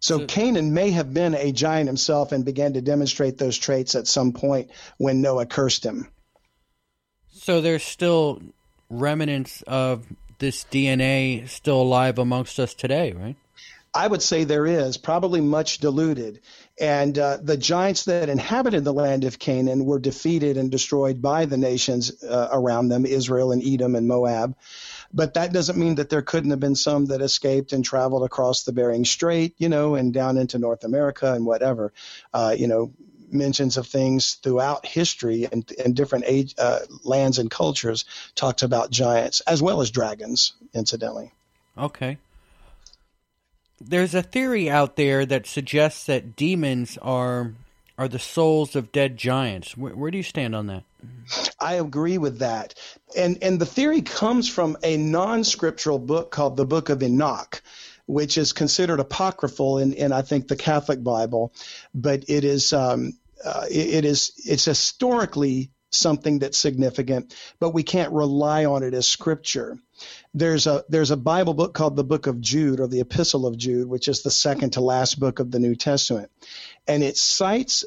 So, 0.00 0.18
so 0.18 0.26
Canaan 0.26 0.74
may 0.74 0.90
have 0.90 1.14
been 1.14 1.34
a 1.34 1.50
giant 1.50 1.86
himself 1.86 2.32
and 2.32 2.44
began 2.44 2.74
to 2.74 2.82
demonstrate 2.82 3.38
those 3.38 3.56
traits 3.56 3.94
at 3.94 4.06
some 4.06 4.32
point 4.32 4.70
when 4.98 5.22
Noah 5.22 5.46
cursed 5.46 5.84
him. 5.84 6.08
So 7.30 7.62
there's 7.62 7.82
still 7.82 8.42
remnants 8.90 9.62
of 9.62 10.06
this 10.38 10.64
DNA 10.64 11.48
still 11.48 11.82
alive 11.82 12.18
amongst 12.18 12.58
us 12.58 12.74
today, 12.74 13.12
right? 13.12 13.36
I 13.94 14.08
would 14.08 14.22
say 14.22 14.42
there 14.42 14.66
is, 14.66 14.96
probably 14.96 15.40
much 15.40 15.78
diluted. 15.78 16.40
And 16.80 17.16
uh, 17.16 17.38
the 17.40 17.56
giants 17.56 18.06
that 18.06 18.28
inhabited 18.28 18.82
the 18.82 18.92
land 18.92 19.22
of 19.22 19.38
Canaan 19.38 19.84
were 19.84 20.00
defeated 20.00 20.56
and 20.56 20.68
destroyed 20.68 21.22
by 21.22 21.44
the 21.44 21.56
nations 21.56 22.24
uh, 22.24 22.48
around 22.50 22.88
them, 22.88 23.06
Israel 23.06 23.52
and 23.52 23.62
Edom 23.64 23.94
and 23.94 24.08
Moab. 24.08 24.56
But 25.12 25.34
that 25.34 25.52
doesn't 25.52 25.78
mean 25.78 25.94
that 25.94 26.10
there 26.10 26.22
couldn't 26.22 26.50
have 26.50 26.58
been 26.58 26.74
some 26.74 27.06
that 27.06 27.20
escaped 27.20 27.72
and 27.72 27.84
traveled 27.84 28.24
across 28.24 28.64
the 28.64 28.72
Bering 28.72 29.04
Strait, 29.04 29.54
you 29.58 29.68
know, 29.68 29.94
and 29.94 30.12
down 30.12 30.38
into 30.38 30.58
North 30.58 30.82
America 30.82 31.32
and 31.32 31.46
whatever. 31.46 31.92
Uh, 32.32 32.56
you 32.58 32.66
know, 32.66 32.92
mentions 33.34 33.76
of 33.76 33.86
things 33.86 34.34
throughout 34.34 34.86
history 34.86 35.46
and, 35.50 35.70
and 35.84 35.94
different 35.94 36.24
age, 36.26 36.54
uh, 36.58 36.80
lands 37.02 37.38
and 37.38 37.50
cultures 37.50 38.04
talks 38.34 38.62
about 38.62 38.90
giants 38.90 39.40
as 39.40 39.60
well 39.60 39.80
as 39.80 39.90
dragons, 39.90 40.54
incidentally. 40.72 41.32
Okay. 41.76 42.18
There's 43.80 44.14
a 44.14 44.22
theory 44.22 44.70
out 44.70 44.96
there 44.96 45.26
that 45.26 45.46
suggests 45.46 46.06
that 46.06 46.36
demons 46.36 46.96
are 47.02 47.52
are 47.96 48.08
the 48.08 48.18
souls 48.18 48.74
of 48.74 48.90
dead 48.90 49.16
giants. 49.16 49.76
Where, 49.76 49.94
where 49.94 50.10
do 50.10 50.16
you 50.16 50.24
stand 50.24 50.56
on 50.56 50.66
that? 50.66 50.82
I 51.60 51.74
agree 51.74 52.18
with 52.18 52.38
that. 52.38 52.74
And 53.16 53.38
and 53.42 53.60
the 53.60 53.66
theory 53.66 54.02
comes 54.02 54.48
from 54.48 54.76
a 54.82 54.96
non-scriptural 54.96 55.98
book 55.98 56.30
called 56.30 56.56
the 56.56 56.66
Book 56.66 56.88
of 56.88 57.02
Enoch, 57.02 57.62
which 58.06 58.38
is 58.38 58.52
considered 58.52 59.00
apocryphal 59.00 59.78
in, 59.78 59.92
in 59.92 60.12
I 60.12 60.22
think 60.22 60.48
the 60.48 60.56
Catholic 60.56 61.02
Bible, 61.02 61.52
but 61.94 62.24
it 62.28 62.44
is 62.44 62.72
um, 62.72 63.12
uh, 63.44 63.66
it, 63.70 63.94
it 63.94 64.04
is 64.04 64.32
it's 64.44 64.64
historically 64.64 65.70
something 65.90 66.40
that's 66.40 66.58
significant, 66.58 67.34
but 67.60 67.70
we 67.70 67.82
can't 67.82 68.12
rely 68.12 68.64
on 68.64 68.82
it 68.82 68.94
as 68.94 69.06
scripture. 69.06 69.78
There's 70.34 70.66
a 70.66 70.84
there's 70.88 71.10
a 71.10 71.16
Bible 71.16 71.54
book 71.54 71.74
called 71.74 71.96
the 71.96 72.04
Book 72.04 72.26
of 72.26 72.40
Jude 72.40 72.80
or 72.80 72.88
the 72.88 73.00
Epistle 73.00 73.46
of 73.46 73.56
Jude, 73.56 73.88
which 73.88 74.08
is 74.08 74.22
the 74.22 74.30
second 74.30 74.70
to 74.70 74.80
last 74.80 75.18
book 75.18 75.38
of 75.38 75.50
the 75.50 75.60
New 75.60 75.74
Testament, 75.76 76.30
and 76.86 77.02
it 77.02 77.16
cites 77.16 77.84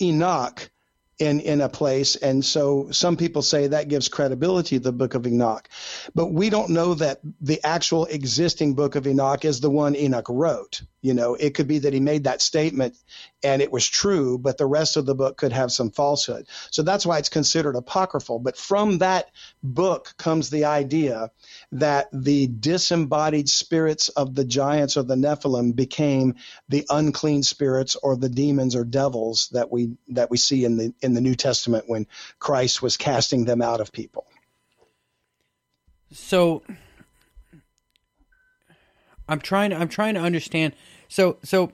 Enoch 0.00 0.70
in 1.18 1.40
in 1.40 1.60
a 1.60 1.68
place. 1.68 2.16
And 2.16 2.44
so 2.44 2.88
some 2.90 3.16
people 3.16 3.42
say 3.42 3.68
that 3.68 3.88
gives 3.88 4.08
credibility 4.08 4.76
to 4.76 4.82
the 4.82 4.92
book 4.92 5.14
of 5.14 5.26
enoch. 5.26 5.68
But 6.14 6.26
we 6.32 6.50
don't 6.50 6.70
know 6.70 6.94
that 6.94 7.20
the 7.40 7.60
actual 7.64 8.06
existing 8.06 8.74
book 8.74 8.96
of 8.96 9.06
enoch 9.06 9.44
is 9.44 9.60
the 9.60 9.70
one 9.70 9.94
enoch 9.96 10.26
wrote. 10.28 10.82
You 11.02 11.14
know 11.14 11.34
it 11.34 11.54
could 11.54 11.68
be 11.68 11.80
that 11.80 11.92
he 11.92 12.00
made 12.00 12.24
that 12.24 12.40
statement 12.40 12.96
and 13.42 13.60
it 13.60 13.70
was 13.70 13.86
true 13.86 14.38
but 14.38 14.58
the 14.58 14.66
rest 14.66 14.96
of 14.96 15.06
the 15.06 15.14
book 15.14 15.36
could 15.36 15.52
have 15.52 15.70
some 15.70 15.90
falsehood. 15.90 16.46
So 16.70 16.82
that's 16.82 17.06
why 17.06 17.18
it's 17.18 17.28
considered 17.28 17.76
apocryphal. 17.76 18.38
But 18.38 18.56
from 18.56 18.98
that 18.98 19.30
book 19.62 20.14
comes 20.16 20.50
the 20.50 20.64
idea 20.64 21.30
that 21.72 22.08
the 22.12 22.46
disembodied 22.46 23.48
spirits 23.48 24.08
of 24.08 24.34
the 24.34 24.44
giants 24.44 24.96
or 24.96 25.02
the 25.02 25.14
nephilim 25.14 25.76
became 25.76 26.34
the 26.68 26.86
unclean 26.90 27.42
spirits 27.42 27.96
or 27.96 28.16
the 28.16 28.28
demons 28.28 28.74
or 28.74 28.84
devils 28.84 29.48
that 29.52 29.70
we 29.70 29.96
that 30.08 30.30
we 30.30 30.36
see 30.36 30.64
in 30.64 30.76
the 30.76 30.94
in 31.04 31.14
the 31.14 31.20
New 31.20 31.34
Testament 31.34 31.84
when 31.86 32.06
Christ 32.38 32.82
was 32.82 32.96
casting 32.96 33.44
them 33.44 33.62
out 33.62 33.80
of 33.80 33.92
people. 33.92 34.26
So 36.10 36.62
I'm 39.28 39.40
trying 39.40 39.70
to, 39.70 39.76
I'm 39.76 39.88
trying 39.88 40.14
to 40.14 40.20
understand. 40.20 40.74
So 41.08 41.38
so 41.42 41.72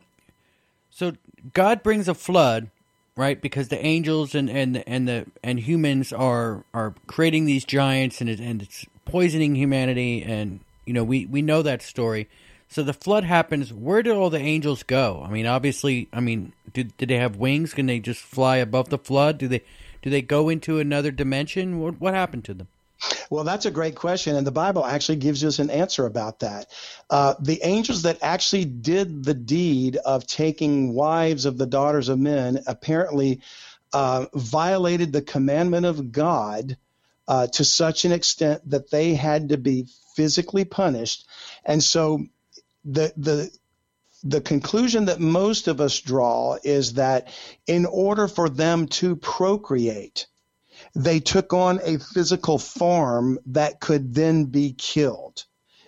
so 0.90 1.12
God 1.52 1.82
brings 1.82 2.08
a 2.08 2.14
flood, 2.14 2.70
right? 3.16 3.40
Because 3.40 3.68
the 3.68 3.84
angels 3.84 4.34
and 4.34 4.50
and 4.50 4.82
and 4.86 5.08
the 5.08 5.26
and 5.42 5.60
humans 5.60 6.12
are 6.12 6.64
are 6.74 6.94
creating 7.06 7.44
these 7.44 7.64
giants 7.64 8.20
and 8.20 8.28
it, 8.28 8.40
and 8.40 8.62
it's 8.62 8.86
poisoning 9.04 9.56
humanity 9.56 10.22
and 10.22 10.60
you 10.86 10.92
know 10.92 11.04
we 11.04 11.26
we 11.26 11.42
know 11.42 11.62
that 11.62 11.82
story. 11.82 12.28
So 12.70 12.84
the 12.84 12.92
flood 12.92 13.24
happens. 13.24 13.72
Where 13.72 14.00
did 14.00 14.14
all 14.14 14.30
the 14.30 14.38
angels 14.38 14.84
go? 14.84 15.24
I 15.26 15.30
mean, 15.30 15.44
obviously, 15.44 16.08
I 16.12 16.20
mean, 16.20 16.52
did 16.72 16.96
did 16.96 17.08
they 17.08 17.18
have 17.18 17.34
wings? 17.36 17.74
Can 17.74 17.86
they 17.86 17.98
just 17.98 18.20
fly 18.20 18.58
above 18.58 18.90
the 18.90 18.98
flood? 18.98 19.38
Do 19.38 19.48
they 19.48 19.62
do 20.02 20.08
they 20.08 20.22
go 20.22 20.48
into 20.48 20.78
another 20.78 21.10
dimension? 21.10 21.80
What 21.80 22.00
what 22.00 22.14
happened 22.14 22.44
to 22.44 22.54
them? 22.54 22.68
Well, 23.28 23.44
that's 23.44 23.66
a 23.66 23.72
great 23.72 23.96
question, 23.96 24.36
and 24.36 24.46
the 24.46 24.52
Bible 24.52 24.84
actually 24.84 25.16
gives 25.16 25.42
us 25.42 25.58
an 25.58 25.70
answer 25.70 26.06
about 26.06 26.40
that. 26.40 26.66
Uh, 27.08 27.34
the 27.40 27.60
angels 27.64 28.02
that 28.02 28.18
actually 28.22 28.66
did 28.66 29.24
the 29.24 29.34
deed 29.34 29.96
of 29.96 30.26
taking 30.26 30.92
wives 30.92 31.46
of 31.46 31.58
the 31.58 31.66
daughters 31.66 32.08
of 32.08 32.18
men 32.18 32.62
apparently 32.66 33.40
uh, 33.92 34.26
violated 34.34 35.12
the 35.12 35.22
commandment 35.22 35.86
of 35.86 36.12
God 36.12 36.76
uh, 37.26 37.46
to 37.48 37.64
such 37.64 38.04
an 38.04 38.12
extent 38.12 38.68
that 38.70 38.90
they 38.90 39.14
had 39.14 39.48
to 39.48 39.56
be 39.56 39.86
physically 40.14 40.64
punished, 40.64 41.26
and 41.64 41.82
so 41.82 42.26
the 42.84 43.12
the 43.16 43.50
the 44.22 44.40
conclusion 44.40 45.06
that 45.06 45.20
most 45.20 45.68
of 45.68 45.80
us 45.80 45.98
draw 46.00 46.58
is 46.62 46.94
that 46.94 47.28
in 47.66 47.86
order 47.86 48.28
for 48.28 48.48
them 48.48 48.86
to 48.86 49.16
procreate, 49.16 50.26
they 50.94 51.20
took 51.20 51.52
on 51.52 51.80
a 51.82 51.98
physical 51.98 52.58
form 52.58 53.38
that 53.46 53.80
could 53.80 54.14
then 54.14 54.44
be 54.46 54.72
killed. 54.72 55.44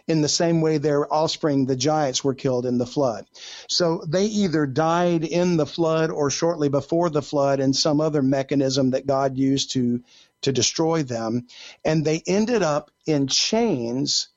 In 0.09 0.21
the 0.21 0.29
same 0.29 0.61
way 0.61 0.79
their 0.79 1.13
offspring, 1.13 1.67
the 1.67 1.77
giants, 1.77 2.25
were 2.25 2.35
killed 2.35 2.67
in 2.67 2.79
the 2.79 2.87
flood. 2.87 3.27
So 3.69 4.03
they 4.07 4.27
either 4.27 4.67
died 4.67 5.25
in 5.25 5.57
the 5.57 5.67
flood 5.67 6.11
or 6.11 6.29
shortly 6.29 6.69
before 6.69 7.09
the 7.09 7.23
flood 7.23 7.61
in 7.61 7.73
some 7.73 8.01
other 8.01 8.23
mechanism 8.23 8.91
that 8.91 9.07
God 9.07 9.37
used 9.39 9.73
to, 9.73 10.03
to 10.43 10.53
destroy 10.53 11.05
them. 11.05 11.47
And 11.85 12.05
they 12.05 12.23
ended 12.27 12.63
up 12.63 12.91
in 13.07 13.29
chains 13.29 14.29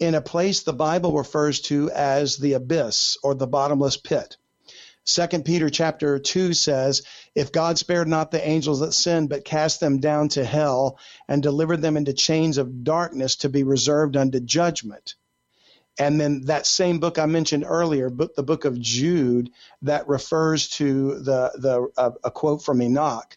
in 0.00 0.14
a 0.14 0.22
place 0.22 0.62
the 0.62 0.72
Bible 0.72 1.16
refers 1.16 1.60
to 1.60 1.90
as 1.90 2.38
the 2.38 2.54
abyss 2.54 3.18
or 3.22 3.34
the 3.34 3.46
bottomless 3.46 3.98
pit. 3.98 4.36
Second 5.04 5.44
Peter 5.44 5.70
chapter 5.70 6.18
2 6.18 6.54
says, 6.54 7.02
If 7.34 7.52
God 7.52 7.78
spared 7.78 8.08
not 8.08 8.30
the 8.30 8.46
angels 8.46 8.80
that 8.80 8.92
sinned, 8.92 9.28
but 9.28 9.44
cast 9.44 9.80
them 9.80 10.00
down 10.00 10.28
to 10.30 10.44
hell 10.44 10.98
and 11.28 11.42
delivered 11.42 11.82
them 11.82 11.96
into 11.96 12.12
chains 12.12 12.58
of 12.58 12.84
darkness 12.84 13.36
to 13.36 13.48
be 13.48 13.62
reserved 13.62 14.16
unto 14.16 14.40
judgment. 14.40 15.14
And 15.98 16.20
then 16.20 16.42
that 16.46 16.66
same 16.66 16.98
book 16.98 17.18
I 17.18 17.26
mentioned 17.26 17.64
earlier, 17.66 18.08
book, 18.08 18.34
the 18.34 18.42
book 18.42 18.64
of 18.64 18.80
Jude, 18.80 19.50
that 19.82 20.08
refers 20.08 20.68
to 20.70 21.18
the, 21.20 21.52
the 21.56 21.88
uh, 21.96 22.12
a 22.24 22.30
quote 22.30 22.62
from 22.62 22.80
Enoch, 22.80 23.36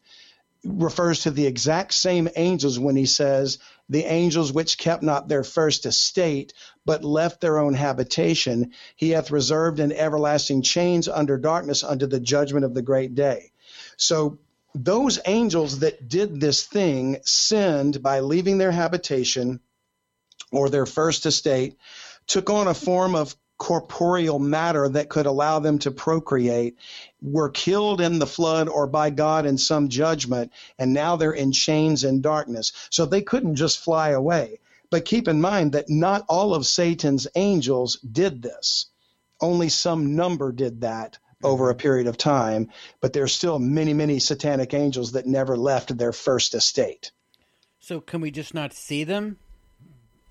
refers 0.64 1.22
to 1.22 1.32
the 1.32 1.46
exact 1.46 1.94
same 1.94 2.30
angels 2.36 2.80
when 2.80 2.96
he 2.96 3.06
says, 3.06 3.60
the 3.90 4.06
angels 4.06 4.54
which 4.54 4.78
kept 4.78 5.04
not 5.04 5.28
their 5.28 5.44
first 5.44 5.86
estate, 5.86 6.54
but 6.86 7.04
left 7.04 7.42
their 7.42 7.60
own 7.60 7.74
habitation, 7.74 8.72
he 8.96 9.10
hath 9.10 9.32
reserved 9.32 9.80
in 9.80 9.92
everlasting 9.92 10.62
chains 10.62 11.08
under 11.08 11.38
darkness 11.38 11.84
unto 11.84 12.08
the 12.08 12.20
judgment 12.20 12.66
of 12.66 12.74
the 12.74 12.82
great 12.82 13.14
day. 13.14 13.52
So 13.98 14.40
those 14.74 15.20
angels 15.26 15.80
that 15.80 16.08
did 16.08 16.40
this 16.40 16.64
thing 16.64 17.18
sinned 17.24 18.02
by 18.02 18.22
leaving 18.22 18.58
their 18.58 18.72
habitation 18.72 19.60
or 20.52 20.70
their 20.70 20.86
first 20.86 21.26
estate, 21.26 21.78
took 22.28 22.50
on 22.50 22.68
a 22.68 22.74
form 22.74 23.16
of 23.16 23.36
corporeal 23.58 24.40
matter 24.40 24.90
that 24.90 25.10
could 25.10 25.26
allow 25.26 25.60
them 25.60 25.80
to 25.80 25.92
procreate 25.92 26.78
were 27.22 27.50
killed 27.50 28.02
in 28.02 28.20
the 28.20 28.28
flood 28.28 28.68
or 28.68 28.88
by 28.88 29.10
God 29.10 29.46
in 29.46 29.58
some 29.58 29.90
judgment, 29.90 30.52
and 30.78 30.94
now 30.94 31.16
they're 31.16 31.32
in 31.32 31.52
chains 31.52 32.04
and 32.04 32.22
darkness. 32.22 32.72
So 32.90 33.06
they 33.06 33.22
couldn't 33.22 33.56
just 33.56 33.80
fly 33.80 34.10
away. 34.10 34.60
But 34.90 35.06
keep 35.06 35.28
in 35.28 35.42
mind 35.42 35.72
that 35.72 35.90
not 35.90 36.26
all 36.30 36.54
of 36.54 36.66
Satan's 36.66 37.28
angels 37.36 37.98
did 38.00 38.42
this. 38.42 38.88
Only 39.42 39.70
some 39.70 40.16
number 40.16 40.52
did 40.52 40.82
that 40.82 41.18
over 41.44 41.70
a 41.70 41.76
period 41.76 42.08
of 42.08 42.18
time, 42.18 42.70
but 43.02 43.12
there's 43.12 43.34
still 43.34 43.60
many, 43.60 43.94
many 43.94 44.20
satanic 44.20 44.74
angels 44.74 45.14
that 45.14 45.26
never 45.26 45.58
left 45.58 45.98
their 45.98 46.14
first 46.14 46.54
estate. 46.54 47.12
So 47.80 48.00
can 48.00 48.22
we 48.22 48.32
just 48.32 48.54
not 48.54 48.74
see 48.74 49.04
them? 49.04 49.38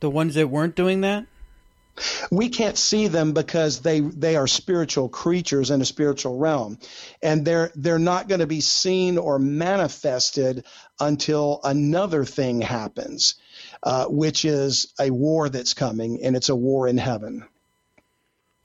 The 0.01 0.11
ones 0.11 0.35
that 0.35 0.49
weren't 0.49 0.75
doing 0.75 1.03
that? 1.03 1.27
We 2.31 2.49
can't 2.49 2.79
see 2.79 3.09
them 3.09 3.33
because 3.33 3.81
they 3.81 4.01
they 4.01 4.37
are 4.37 4.47
spiritual 4.47 5.09
creatures 5.09 5.71
in 5.71 5.81
a 5.81 5.85
spiritual 5.85 6.39
realm 6.39 6.79
and 7.23 7.45
they're 7.45 7.71
they're 7.75 7.99
not 7.99 8.29
going 8.29 8.41
to 8.41 8.47
be 8.47 8.61
seen 8.61 9.19
or 9.19 9.39
manifested 9.39 10.65
until 11.01 11.61
another 11.65 12.25
thing 12.25 12.61
happens 12.61 13.35
uh, 13.83 14.07
which 14.07 14.45
is 14.45 14.93
a 14.99 15.11
war 15.11 15.49
that's 15.49 15.75
coming 15.75 16.23
and 16.23 16.37
it's 16.37 16.49
a 16.49 16.57
war 16.57 16.89
in 16.89 16.97
heaven 16.97 17.47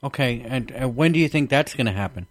okay 0.02 0.40
and 0.40 0.72
uh, 0.72 0.88
when 0.88 1.12
do 1.12 1.18
you 1.18 1.28
think 1.28 1.50
that's 1.50 1.74
going 1.74 1.86
to 1.86 1.92
happen 1.92 2.26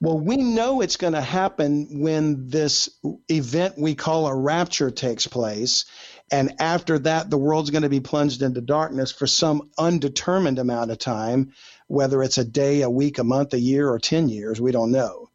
well, 0.00 0.18
we 0.18 0.36
know 0.36 0.80
it's 0.80 0.96
going 0.96 1.14
to 1.14 1.20
happen 1.20 2.00
when 2.00 2.48
this 2.48 2.90
event 3.28 3.78
we 3.78 3.94
call 3.94 4.26
a 4.26 4.34
rapture 4.34 4.90
takes 4.90 5.26
place. 5.26 5.86
And 6.30 6.60
after 6.60 6.98
that, 7.00 7.30
the 7.30 7.38
world's 7.38 7.70
going 7.70 7.82
to 7.82 7.88
be 7.88 8.00
plunged 8.00 8.42
into 8.42 8.60
darkness 8.60 9.12
for 9.12 9.26
some 9.26 9.70
undetermined 9.78 10.58
amount 10.58 10.90
of 10.90 10.98
time, 10.98 11.52
whether 11.86 12.22
it's 12.22 12.38
a 12.38 12.44
day, 12.44 12.82
a 12.82 12.90
week, 12.90 13.18
a 13.18 13.24
month, 13.24 13.54
a 13.54 13.60
year, 13.60 13.88
or 13.88 13.98
10 13.98 14.28
years, 14.28 14.60
we 14.60 14.72
don't 14.72 14.90
know. 14.90 15.30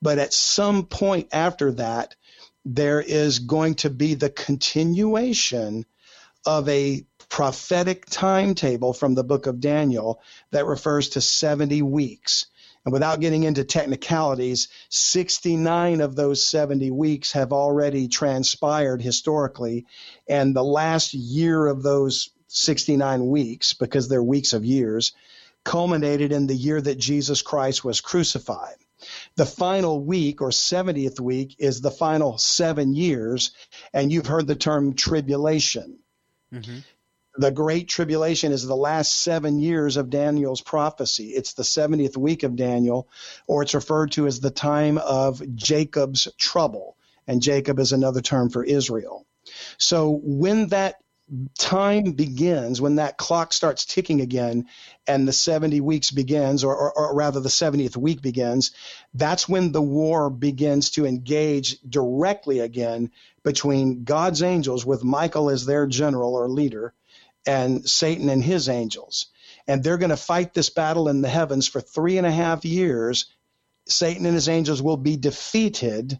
But 0.00 0.18
at 0.18 0.32
some 0.32 0.86
point 0.86 1.28
after 1.32 1.72
that, 1.72 2.14
there 2.64 3.00
is 3.00 3.40
going 3.40 3.74
to 3.76 3.90
be 3.90 4.14
the 4.14 4.30
continuation 4.30 5.84
of 6.46 6.68
a 6.68 7.04
prophetic 7.28 8.06
timetable 8.06 8.92
from 8.92 9.14
the 9.14 9.24
book 9.24 9.46
of 9.46 9.60
Daniel 9.60 10.20
that 10.50 10.66
refers 10.66 11.10
to 11.10 11.20
70 11.20 11.82
weeks. 11.82 12.46
And 12.84 12.92
without 12.92 13.20
getting 13.20 13.42
into 13.42 13.64
technicalities, 13.64 14.68
69 14.88 16.00
of 16.00 16.16
those 16.16 16.46
70 16.46 16.90
weeks 16.90 17.32
have 17.32 17.52
already 17.52 18.08
transpired 18.08 19.02
historically. 19.02 19.86
And 20.28 20.56
the 20.56 20.64
last 20.64 21.12
year 21.12 21.66
of 21.66 21.82
those 21.82 22.30
69 22.48 23.26
weeks, 23.28 23.74
because 23.74 24.08
they're 24.08 24.22
weeks 24.22 24.54
of 24.54 24.64
years, 24.64 25.12
culminated 25.62 26.32
in 26.32 26.46
the 26.46 26.54
year 26.54 26.80
that 26.80 26.98
Jesus 26.98 27.42
Christ 27.42 27.84
was 27.84 28.00
crucified. 28.00 28.76
The 29.36 29.46
final 29.46 30.02
week 30.02 30.40
or 30.40 30.50
70th 30.50 31.20
week 31.20 31.56
is 31.58 31.80
the 31.80 31.90
final 31.90 32.38
seven 32.38 32.94
years, 32.94 33.52
and 33.92 34.10
you've 34.10 34.26
heard 34.26 34.46
the 34.46 34.54
term 34.54 34.94
tribulation. 34.94 35.98
Mm-hmm 36.52 36.78
the 37.36 37.50
Great 37.50 37.88
Tribulation 37.88 38.52
is 38.52 38.66
the 38.66 38.76
last 38.76 39.22
seven 39.22 39.60
years 39.60 39.96
of 39.96 40.10
Daniel's 40.10 40.60
prophecy. 40.60 41.28
It's 41.28 41.52
the 41.52 41.62
70th 41.62 42.16
week 42.16 42.42
of 42.42 42.56
Daniel, 42.56 43.08
or 43.46 43.62
it's 43.62 43.74
referred 43.74 44.12
to 44.12 44.26
as 44.26 44.40
the 44.40 44.50
time 44.50 44.98
of 44.98 45.42
Jacob's 45.54 46.28
trouble. 46.38 46.96
And 47.26 47.42
Jacob 47.42 47.78
is 47.78 47.92
another 47.92 48.20
term 48.20 48.50
for 48.50 48.64
Israel. 48.64 49.26
So 49.78 50.20
when 50.22 50.68
that 50.68 50.96
time 51.58 52.12
begins, 52.12 52.80
when 52.80 52.96
that 52.96 53.16
clock 53.16 53.52
starts 53.52 53.84
ticking 53.84 54.20
again, 54.20 54.66
and 55.06 55.28
the 55.28 55.32
70 55.32 55.80
weeks 55.80 56.10
begins, 56.10 56.64
or, 56.64 56.76
or, 56.76 56.92
or, 56.92 57.14
rather 57.14 57.38
the 57.38 57.48
70th 57.48 57.96
week 57.96 58.20
begins, 58.20 58.72
that's 59.14 59.48
when 59.48 59.70
the 59.70 59.82
war 59.82 60.28
begins 60.28 60.90
to 60.90 61.06
engage 61.06 61.78
directly 61.88 62.58
again 62.58 63.12
between 63.44 64.02
God's 64.02 64.42
angels, 64.42 64.84
with 64.84 65.04
Michael 65.04 65.50
as 65.50 65.64
their 65.64 65.86
general 65.86 66.34
or 66.34 66.48
leader, 66.48 66.92
and 67.46 67.88
Satan 67.88 68.28
and 68.28 68.42
his 68.42 68.68
angels. 68.68 69.26
And 69.66 69.82
they're 69.82 69.98
going 69.98 70.10
to 70.10 70.16
fight 70.16 70.54
this 70.54 70.70
battle 70.70 71.08
in 71.08 71.22
the 71.22 71.28
heavens 71.28 71.66
for 71.66 71.80
three 71.80 72.18
and 72.18 72.26
a 72.26 72.30
half 72.30 72.64
years. 72.64 73.26
Satan 73.86 74.26
and 74.26 74.34
his 74.34 74.48
angels 74.48 74.82
will 74.82 74.96
be 74.96 75.16
defeated. 75.16 76.18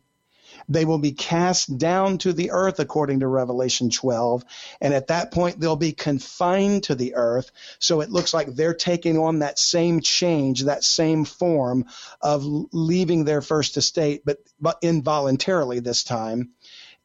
They 0.68 0.84
will 0.84 0.98
be 0.98 1.12
cast 1.12 1.78
down 1.78 2.18
to 2.18 2.32
the 2.32 2.52
earth, 2.52 2.78
according 2.78 3.20
to 3.20 3.26
Revelation 3.26 3.90
12. 3.90 4.44
And 4.80 4.94
at 4.94 5.08
that 5.08 5.32
point, 5.32 5.58
they'll 5.58 5.74
be 5.74 5.92
confined 5.92 6.84
to 6.84 6.94
the 6.94 7.16
earth. 7.16 7.50
So 7.80 8.00
it 8.00 8.10
looks 8.10 8.32
like 8.32 8.48
they're 8.48 8.74
taking 8.74 9.18
on 9.18 9.40
that 9.40 9.58
same 9.58 10.00
change, 10.00 10.64
that 10.64 10.84
same 10.84 11.24
form 11.24 11.86
of 12.20 12.44
leaving 12.72 13.24
their 13.24 13.40
first 13.40 13.76
estate, 13.76 14.22
but, 14.24 14.38
but 14.60 14.78
involuntarily 14.82 15.80
this 15.80 16.04
time. 16.04 16.50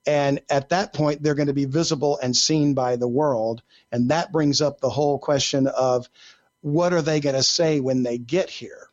And 0.06 0.42
at 0.50 0.70
that 0.70 0.94
point, 0.94 1.24
they're 1.24 1.36
going 1.36 1.48
to 1.48 1.54
be 1.54 1.66
visible 1.66 2.20
and 2.22 2.36
seen 2.36 2.74
by 2.74 2.96
the 2.96 3.08
world. 3.08 3.64
And 3.92 4.10
that 4.10 4.32
brings 4.32 4.62
up 4.62 4.80
the 4.80 4.90
whole 4.90 5.18
question 5.18 5.68
of 5.68 6.08
what 6.62 6.94
are 6.94 7.02
they 7.02 7.20
going 7.20 7.36
to 7.36 7.44
say 7.44 7.80
when 7.80 8.04
they 8.04 8.18
get 8.18 8.50
here? 8.50 8.90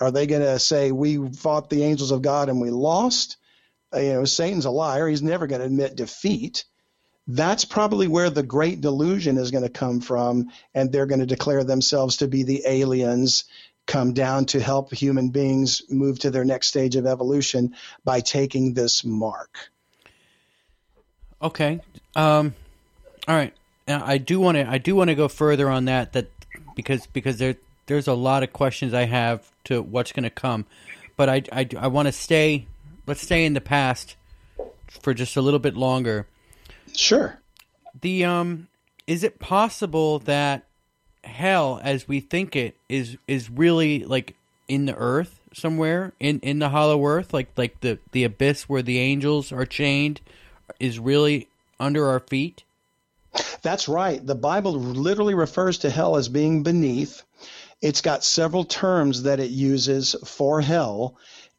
Are 0.00 0.10
they 0.10 0.26
going 0.26 0.42
to 0.42 0.58
say, 0.58 0.92
we 0.92 1.28
fought 1.32 1.70
the 1.70 1.82
angels 1.82 2.10
of 2.10 2.22
God 2.22 2.48
and 2.48 2.60
we 2.60 2.70
lost? 2.70 3.36
Uh, 3.92 4.00
you 4.00 4.12
know, 4.12 4.24
Satan's 4.24 4.64
a 4.64 4.70
liar. 4.70 5.08
He's 5.08 5.22
never 5.22 5.46
going 5.46 5.60
to 5.60 5.66
admit 5.66 5.96
defeat. 5.96 6.64
That's 7.26 7.64
probably 7.64 8.08
where 8.08 8.30
the 8.30 8.42
great 8.42 8.80
delusion 8.80 9.36
is 9.36 9.50
going 9.50 9.64
to 9.64 9.70
come 9.70 10.00
from. 10.00 10.50
And 10.74 10.90
they're 10.92 11.06
going 11.06 11.20
to 11.20 11.26
declare 11.26 11.64
themselves 11.64 12.18
to 12.18 12.28
be 12.28 12.42
the 12.44 12.62
aliens 12.66 13.44
come 13.86 14.12
down 14.12 14.44
to 14.44 14.60
help 14.60 14.92
human 14.92 15.30
beings 15.30 15.82
move 15.88 16.20
to 16.20 16.30
their 16.30 16.44
next 16.44 16.68
stage 16.68 16.94
of 16.94 17.06
evolution 17.06 17.74
by 18.04 18.20
taking 18.20 18.74
this 18.74 19.04
mark. 19.04 19.70
Okay. 21.42 21.80
Um, 22.16 22.54
all 23.26 23.34
right. 23.34 23.54
Now, 23.86 24.02
I 24.04 24.18
do 24.18 24.40
want 24.40 24.56
to 24.56 24.68
I 24.68 24.78
do 24.78 24.94
want 24.94 25.08
to 25.08 25.14
go 25.14 25.28
further 25.28 25.70
on 25.70 25.86
that 25.86 26.12
that 26.12 26.30
because 26.74 27.06
because 27.06 27.38
there 27.38 27.56
there's 27.86 28.08
a 28.08 28.14
lot 28.14 28.42
of 28.42 28.52
questions 28.52 28.92
I 28.92 29.04
have 29.04 29.50
to 29.64 29.80
what's 29.80 30.12
going 30.12 30.24
to 30.24 30.30
come, 30.30 30.66
but 31.16 31.28
I 31.28 31.42
I, 31.52 31.68
I 31.78 31.86
want 31.86 32.06
to 32.06 32.12
stay 32.12 32.66
let's 33.06 33.22
stay 33.22 33.44
in 33.44 33.54
the 33.54 33.60
past 33.60 34.16
for 35.02 35.14
just 35.14 35.36
a 35.36 35.40
little 35.40 35.58
bit 35.58 35.76
longer. 35.76 36.26
Sure. 36.94 37.40
The 38.00 38.24
um 38.24 38.68
is 39.06 39.24
it 39.24 39.38
possible 39.38 40.18
that 40.20 40.64
hell 41.24 41.80
as 41.82 42.06
we 42.06 42.20
think 42.20 42.54
it 42.56 42.76
is 42.88 43.16
is 43.26 43.50
really 43.50 44.04
like 44.04 44.34
in 44.68 44.86
the 44.86 44.94
earth 44.96 45.40
somewhere 45.52 46.12
in 46.20 46.38
in 46.40 46.58
the 46.58 46.68
hollow 46.68 47.04
earth 47.04 47.32
like 47.32 47.48
like 47.56 47.80
the 47.80 47.98
the 48.12 48.22
abyss 48.24 48.68
where 48.68 48.82
the 48.82 48.98
angels 48.98 49.50
are 49.50 49.66
chained 49.66 50.20
is 50.80 50.98
really 50.98 51.48
under 51.80 52.06
our 52.08 52.20
feet? 52.20 52.62
That's 53.62 53.88
right. 53.88 54.24
The 54.24 54.34
Bible 54.34 54.72
literally 54.72 55.34
refers 55.34 55.78
to 55.78 55.90
hell 55.90 56.16
as 56.16 56.28
being 56.28 56.62
beneath. 56.62 57.22
It's 57.80 58.00
got 58.00 58.24
several 58.24 58.64
terms 58.64 59.24
that 59.24 59.40
it 59.40 59.50
uses 59.50 60.16
for 60.24 60.60
hell, 60.60 61.16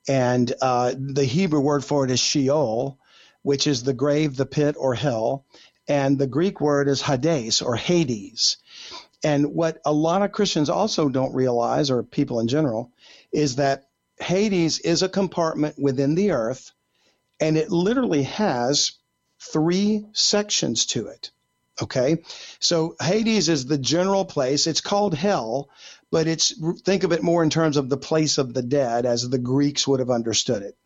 and 0.07 0.51
uh, 0.61 0.93
the 0.97 1.23
Hebrew 1.23 1.61
word 1.61 1.85
for 1.85 2.03
it 2.03 2.11
is 2.11 2.19
Sheol, 2.19 2.97
which 3.41 3.67
is 3.67 3.83
the 3.83 3.93
grave, 3.93 4.35
the 4.35 4.45
pit, 4.45 4.75
or 4.77 4.93
hell, 4.93 5.45
and 5.87 6.17
the 6.17 6.27
Greek 6.27 6.59
word 6.59 6.87
is 6.87 7.01
Hades 7.01 7.61
or 7.61 7.75
Hades. 7.75 8.57
And 9.23 9.53
what 9.53 9.79
a 9.85 9.93
lot 9.93 10.21
of 10.21 10.31
Christians 10.31 10.69
also 10.69 11.09
don't 11.09 11.33
realize, 11.33 11.89
or 11.89 12.03
people 12.03 12.39
in 12.39 12.47
general, 12.47 12.91
is 13.31 13.57
that 13.57 13.85
Hades 14.19 14.79
is 14.79 15.03
a 15.03 15.09
compartment 15.09 15.75
within 15.79 16.15
the 16.15 16.31
earth, 16.31 16.71
and 17.39 17.57
it 17.57 17.71
literally 17.71 18.23
has 18.23 18.93
three 19.39 20.05
sections 20.13 20.85
to 20.87 21.07
it. 21.07 21.31
Okay, 21.81 22.23
so 22.59 22.95
Hades 23.01 23.47
is 23.47 23.65
the 23.65 23.77
general 23.77 24.25
place. 24.25 24.67
It's 24.67 24.81
called 24.81 25.13
hell, 25.13 25.69
but 26.11 26.27
it's 26.27 26.53
think 26.81 27.03
of 27.03 27.13
it 27.13 27.23
more 27.23 27.41
in 27.41 27.49
terms 27.49 27.77
of 27.77 27.87
the 27.87 27.97
place 27.97 28.37
of 28.37 28.53
the 28.53 28.61
dead, 28.61 29.05
as 29.05 29.27
the 29.29 29.37
Greeks 29.37 29.87
would 29.87 30.01
have 30.01 30.09
understood 30.09 30.61
it. 30.61 30.77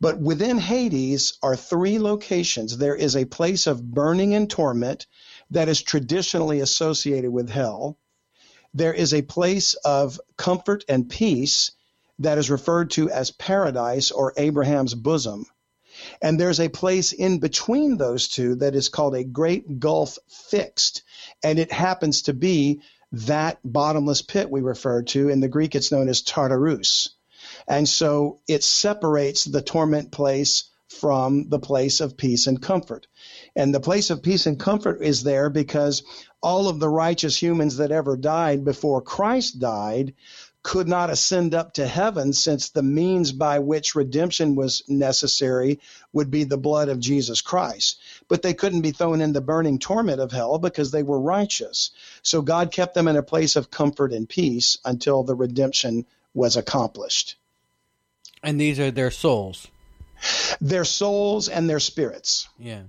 But 0.00 0.18
within 0.18 0.58
Hades 0.58 1.34
are 1.42 1.54
three 1.54 1.98
locations. 1.98 2.76
There 2.76 2.96
is 2.96 3.14
a 3.14 3.26
place 3.26 3.66
of 3.66 3.82
burning 3.82 4.34
and 4.34 4.50
torment 4.50 5.06
that 5.50 5.68
is 5.68 5.82
traditionally 5.82 6.60
associated 6.60 7.30
with 7.30 7.50
hell. 7.50 7.98
There 8.74 8.94
is 8.94 9.12
a 9.12 9.22
place 9.22 9.74
of 9.74 10.18
comfort 10.36 10.84
and 10.88 11.08
peace 11.08 11.72
that 12.18 12.38
is 12.38 12.50
referred 12.50 12.90
to 12.92 13.10
as 13.10 13.30
paradise 13.30 14.10
or 14.10 14.32
Abraham's 14.36 14.94
bosom. 14.94 15.46
And 16.20 16.38
there's 16.38 16.60
a 16.60 16.68
place 16.68 17.12
in 17.12 17.38
between 17.38 17.96
those 17.96 18.28
two 18.28 18.56
that 18.56 18.74
is 18.74 18.88
called 18.88 19.14
a 19.14 19.24
great 19.24 19.78
gulf 19.78 20.18
fixed. 20.28 21.02
And 21.42 21.58
it 21.58 21.72
happens 21.72 22.22
to 22.22 22.34
be 22.34 22.80
that 23.12 23.58
bottomless 23.64 24.22
pit 24.22 24.50
we 24.50 24.60
referred 24.60 25.08
to. 25.08 25.28
In 25.28 25.40
the 25.40 25.48
Greek, 25.48 25.74
it's 25.74 25.92
known 25.92 26.08
as 26.08 26.22
Tartarus. 26.22 27.10
And 27.68 27.88
so 27.88 28.40
it 28.48 28.64
separates 28.64 29.44
the 29.44 29.62
torment 29.62 30.12
place 30.12 30.70
from 30.88 31.48
the 31.48 31.58
place 31.58 32.00
of 32.00 32.16
peace 32.16 32.46
and 32.46 32.60
comfort. 32.60 33.06
And 33.56 33.74
the 33.74 33.80
place 33.80 34.10
of 34.10 34.22
peace 34.22 34.46
and 34.46 34.58
comfort 34.58 35.02
is 35.02 35.22
there 35.22 35.50
because 35.50 36.02
all 36.42 36.68
of 36.68 36.80
the 36.80 36.88
righteous 36.88 37.40
humans 37.40 37.78
that 37.78 37.92
ever 37.92 38.16
died 38.16 38.64
before 38.64 39.00
Christ 39.00 39.58
died 39.58 40.14
could 40.62 40.86
not 40.86 41.10
ascend 41.10 41.54
up 41.54 41.74
to 41.74 41.86
heaven 41.86 42.32
since 42.32 42.68
the 42.68 42.82
means 42.82 43.32
by 43.32 43.58
which 43.58 43.94
redemption 43.94 44.54
was 44.54 44.82
necessary 44.88 45.80
would 46.12 46.30
be 46.30 46.44
the 46.44 46.56
blood 46.56 46.88
of 46.88 47.00
Jesus 47.00 47.40
Christ. 47.40 47.98
But 48.28 48.42
they 48.42 48.54
couldn't 48.54 48.82
be 48.82 48.92
thrown 48.92 49.20
in 49.20 49.32
the 49.32 49.40
burning 49.40 49.78
torment 49.78 50.20
of 50.20 50.30
hell 50.30 50.58
because 50.58 50.90
they 50.90 51.02
were 51.02 51.20
righteous. 51.20 51.90
So 52.22 52.42
God 52.42 52.70
kept 52.70 52.94
them 52.94 53.08
in 53.08 53.16
a 53.16 53.22
place 53.22 53.56
of 53.56 53.70
comfort 53.70 54.12
and 54.12 54.28
peace 54.28 54.78
until 54.84 55.24
the 55.24 55.34
redemption 55.34 56.06
was 56.34 56.56
accomplished. 56.56 57.36
And 58.42 58.60
these 58.60 58.78
are 58.78 58.90
their 58.90 59.10
souls. 59.10 59.68
Their 60.60 60.84
souls 60.84 61.48
and 61.48 61.68
their 61.68 61.80
spirits. 61.80 62.48
Yeah. 62.58 62.82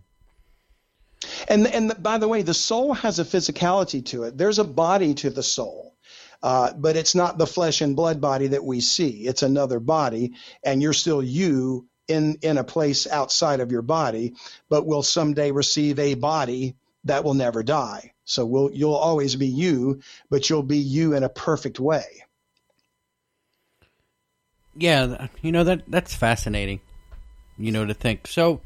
And 1.47 1.67
and 1.67 2.03
by 2.03 2.17
the 2.17 2.27
way, 2.27 2.41
the 2.41 2.53
soul 2.53 2.93
has 2.93 3.17
a 3.19 3.25
physicality 3.25 4.05
to 4.07 4.23
it. 4.23 4.37
There's 4.37 4.59
a 4.59 4.63
body 4.63 5.13
to 5.15 5.29
the 5.29 5.43
soul. 5.43 5.92
Uh, 6.43 6.73
but 6.73 6.97
it's 6.97 7.15
not 7.15 7.37
the 7.37 7.47
flesh 7.47 7.79
and 7.79 7.95
blood 7.95 8.19
body 8.19 8.47
that 8.47 8.65
we 8.65 8.81
see. 8.81 9.25
It's 9.25 9.43
another 9.43 9.79
body, 9.79 10.33
and 10.61 10.81
you're 10.81 10.91
still 10.91 11.23
you 11.23 11.87
in 12.09 12.37
in 12.41 12.57
a 12.57 12.65
place 12.65 13.07
outside 13.07 13.61
of 13.61 13.71
your 13.71 13.81
body, 13.81 14.33
but 14.69 14.85
will 14.85 15.03
someday 15.03 15.51
receive 15.51 15.99
a 15.99 16.15
body 16.15 16.75
that 17.05 17.23
will 17.23 17.33
never 17.33 17.63
die. 17.63 18.11
So 18.25 18.45
we'll, 18.45 18.71
you'll 18.71 18.93
always 18.93 19.35
be 19.35 19.47
you, 19.47 20.01
but 20.29 20.49
you'll 20.49 20.63
be 20.63 20.77
you 20.77 21.13
in 21.13 21.23
a 21.23 21.29
perfect 21.29 21.79
way. 21.79 22.05
Yeah, 24.75 25.27
you 25.41 25.51
know 25.51 25.63
that 25.63 25.83
that's 25.87 26.13
fascinating. 26.13 26.81
You 27.57 27.71
know 27.71 27.85
to 27.85 27.93
think. 27.93 28.27
So 28.27 28.59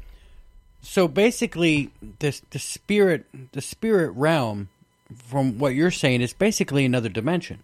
so 0.82 1.06
basically 1.06 1.92
this 2.18 2.42
the 2.50 2.58
spirit 2.58 3.26
the 3.52 3.60
spirit 3.60 4.10
realm 4.12 4.68
from 5.14 5.58
what 5.58 5.74
you're 5.74 5.90
saying 5.92 6.22
is 6.22 6.32
basically 6.32 6.84
another 6.84 7.08
dimension. 7.08 7.62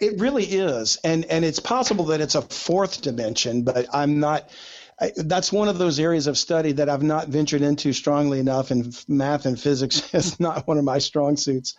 It 0.00 0.20
really 0.20 0.44
is, 0.44 0.98
and 1.04 1.24
and 1.26 1.44
it's 1.44 1.60
possible 1.60 2.06
that 2.06 2.20
it's 2.20 2.34
a 2.34 2.42
fourth 2.42 3.02
dimension, 3.02 3.62
but 3.62 3.86
I'm 3.94 4.20
not. 4.20 4.48
I, 5.00 5.12
that's 5.16 5.52
one 5.52 5.68
of 5.68 5.78
those 5.78 6.00
areas 6.00 6.26
of 6.26 6.36
study 6.36 6.72
that 6.72 6.88
I've 6.88 7.02
not 7.02 7.28
ventured 7.28 7.62
into 7.62 7.92
strongly 7.92 8.40
enough, 8.40 8.70
and 8.70 8.96
math 9.06 9.46
and 9.46 9.60
physics 9.60 10.12
is 10.14 10.40
not 10.40 10.66
one 10.66 10.78
of 10.78 10.84
my 10.84 10.98
strong 10.98 11.36
suits. 11.36 11.74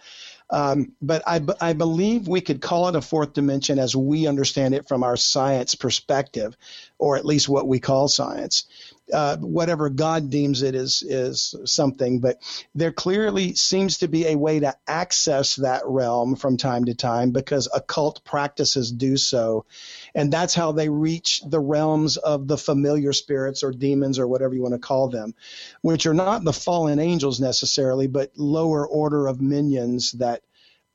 Um, 0.51 0.93
but 1.01 1.21
I, 1.27 1.41
I 1.61 1.73
believe 1.73 2.27
we 2.27 2.41
could 2.41 2.59
call 2.59 2.87
it 2.87 2.95
a 2.95 3.01
fourth 3.01 3.33
dimension 3.33 3.77
as 3.77 3.95
we 3.95 4.25
understand 4.25 4.73
it 4.73 4.87
from 4.87 5.03
our 5.03 5.15
science 5.15 5.75
perspective, 5.75 6.57
or 6.97 7.17
at 7.17 7.25
least 7.25 7.47
what 7.47 7.67
we 7.67 7.79
call 7.79 8.07
science. 8.07 8.65
Uh, 9.11 9.37
whatever 9.37 9.89
God 9.89 10.29
deems 10.29 10.61
it 10.61 10.75
is 10.75 11.01
is 11.01 11.55
something, 11.65 12.19
but 12.19 12.39
there 12.75 12.91
clearly 12.91 13.55
seems 13.55 13.97
to 13.99 14.07
be 14.07 14.27
a 14.27 14.35
way 14.37 14.59
to 14.59 14.75
access 14.87 15.55
that 15.55 15.81
realm 15.85 16.35
from 16.35 16.57
time 16.57 16.85
to 16.85 16.93
time 16.93 17.31
because 17.31 17.67
occult 17.73 18.23
practices 18.23 18.91
do 18.91 19.17
so, 19.17 19.65
and 20.13 20.31
that's 20.31 20.53
how 20.53 20.71
they 20.71 20.89
reach 20.89 21.41
the 21.47 21.59
realms 21.59 22.17
of 22.17 22.47
the 22.47 22.57
familiar 22.57 23.13
spirits 23.13 23.63
or 23.63 23.71
demons 23.71 24.19
or 24.19 24.27
whatever 24.27 24.53
you 24.53 24.61
want 24.61 24.75
to 24.75 24.79
call 24.79 25.09
them, 25.09 25.33
which 25.81 26.05
are 26.05 26.13
not 26.13 26.43
the 26.43 26.53
fallen 26.53 26.99
angels 26.99 27.39
necessarily, 27.39 28.07
but 28.07 28.31
lower 28.37 28.87
order 28.87 29.27
of 29.27 29.41
minions 29.41 30.11
that 30.13 30.43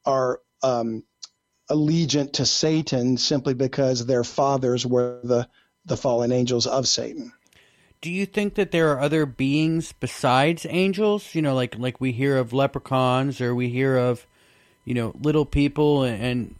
are 0.04 0.40
um, 0.62 1.02
allegiant 1.70 2.34
to 2.34 2.46
Satan 2.46 3.16
simply 3.16 3.54
because 3.54 4.06
their 4.06 4.24
fathers 4.24 4.86
were 4.86 5.20
the 5.24 5.48
the 5.86 5.96
fallen 5.96 6.32
angels 6.32 6.66
of 6.66 6.88
Satan 6.88 7.32
do 8.04 8.10
you 8.10 8.26
think 8.26 8.56
that 8.56 8.70
there 8.70 8.92
are 8.92 9.00
other 9.00 9.24
beings 9.24 9.94
besides 9.98 10.66
angels? 10.68 11.34
You 11.34 11.40
know, 11.40 11.54
like 11.54 11.78
like 11.78 12.02
we 12.02 12.12
hear 12.12 12.36
of 12.36 12.52
leprechauns 12.52 13.40
or 13.40 13.54
we 13.54 13.70
hear 13.70 13.96
of, 13.96 14.26
you 14.84 14.92
know, 14.92 15.14
little 15.22 15.46
people 15.46 16.02
and, 16.02 16.22
and 16.22 16.54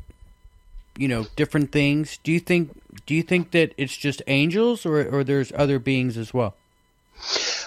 you 0.97 1.07
know 1.07 1.26
different 1.36 1.70
things. 1.70 2.18
Do 2.22 2.32
you 2.32 2.40
think 2.40 2.70
do 3.05 3.14
you 3.14 3.22
think 3.22 3.51
that 3.51 3.74
it's 3.76 3.95
just 3.95 4.22
angels 4.26 4.86
or 4.86 5.07
or 5.07 5.22
there's 5.22 5.53
other 5.55 5.78
beings 5.78 6.16
as 6.16 6.32
well? 6.32 6.55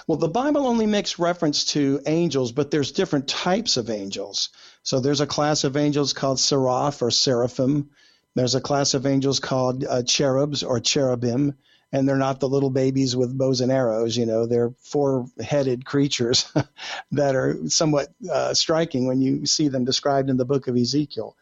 Well, 0.08 0.18
the 0.18 0.26
Bible 0.26 0.66
only 0.66 0.86
makes 0.86 1.20
reference 1.20 1.64
to 1.66 2.00
angels, 2.04 2.50
but 2.50 2.72
there's 2.72 2.90
different 2.90 3.28
types 3.28 3.76
of 3.76 3.90
angels. 3.90 4.48
So 4.82 4.98
there's 4.98 5.20
a 5.20 5.26
class 5.26 5.62
of 5.62 5.76
angels 5.76 6.12
called 6.12 6.40
seraph 6.40 7.00
or 7.00 7.12
seraphim. 7.12 7.90
There's 8.34 8.56
a 8.56 8.60
class 8.60 8.94
of 8.94 9.06
angels 9.06 9.38
called 9.38 9.84
uh, 9.84 10.02
cherubs 10.02 10.64
or 10.64 10.80
cherubim 10.80 11.54
and 11.92 12.08
they're 12.08 12.16
not 12.16 12.40
the 12.40 12.48
little 12.48 12.70
babies 12.70 13.16
with 13.16 13.36
bows 13.36 13.60
and 13.60 13.72
arrows. 13.72 14.16
You 14.16 14.26
know, 14.26 14.46
they're 14.46 14.72
four-headed 14.80 15.84
creatures 15.84 16.50
that 17.12 17.34
are 17.34 17.56
somewhat 17.68 18.08
uh, 18.30 18.54
striking 18.54 19.06
when 19.06 19.20
you 19.20 19.46
see 19.46 19.68
them 19.68 19.84
described 19.84 20.30
in 20.30 20.36
the 20.36 20.44
book 20.44 20.68
of 20.68 20.76
Ezekiel. 20.76 21.36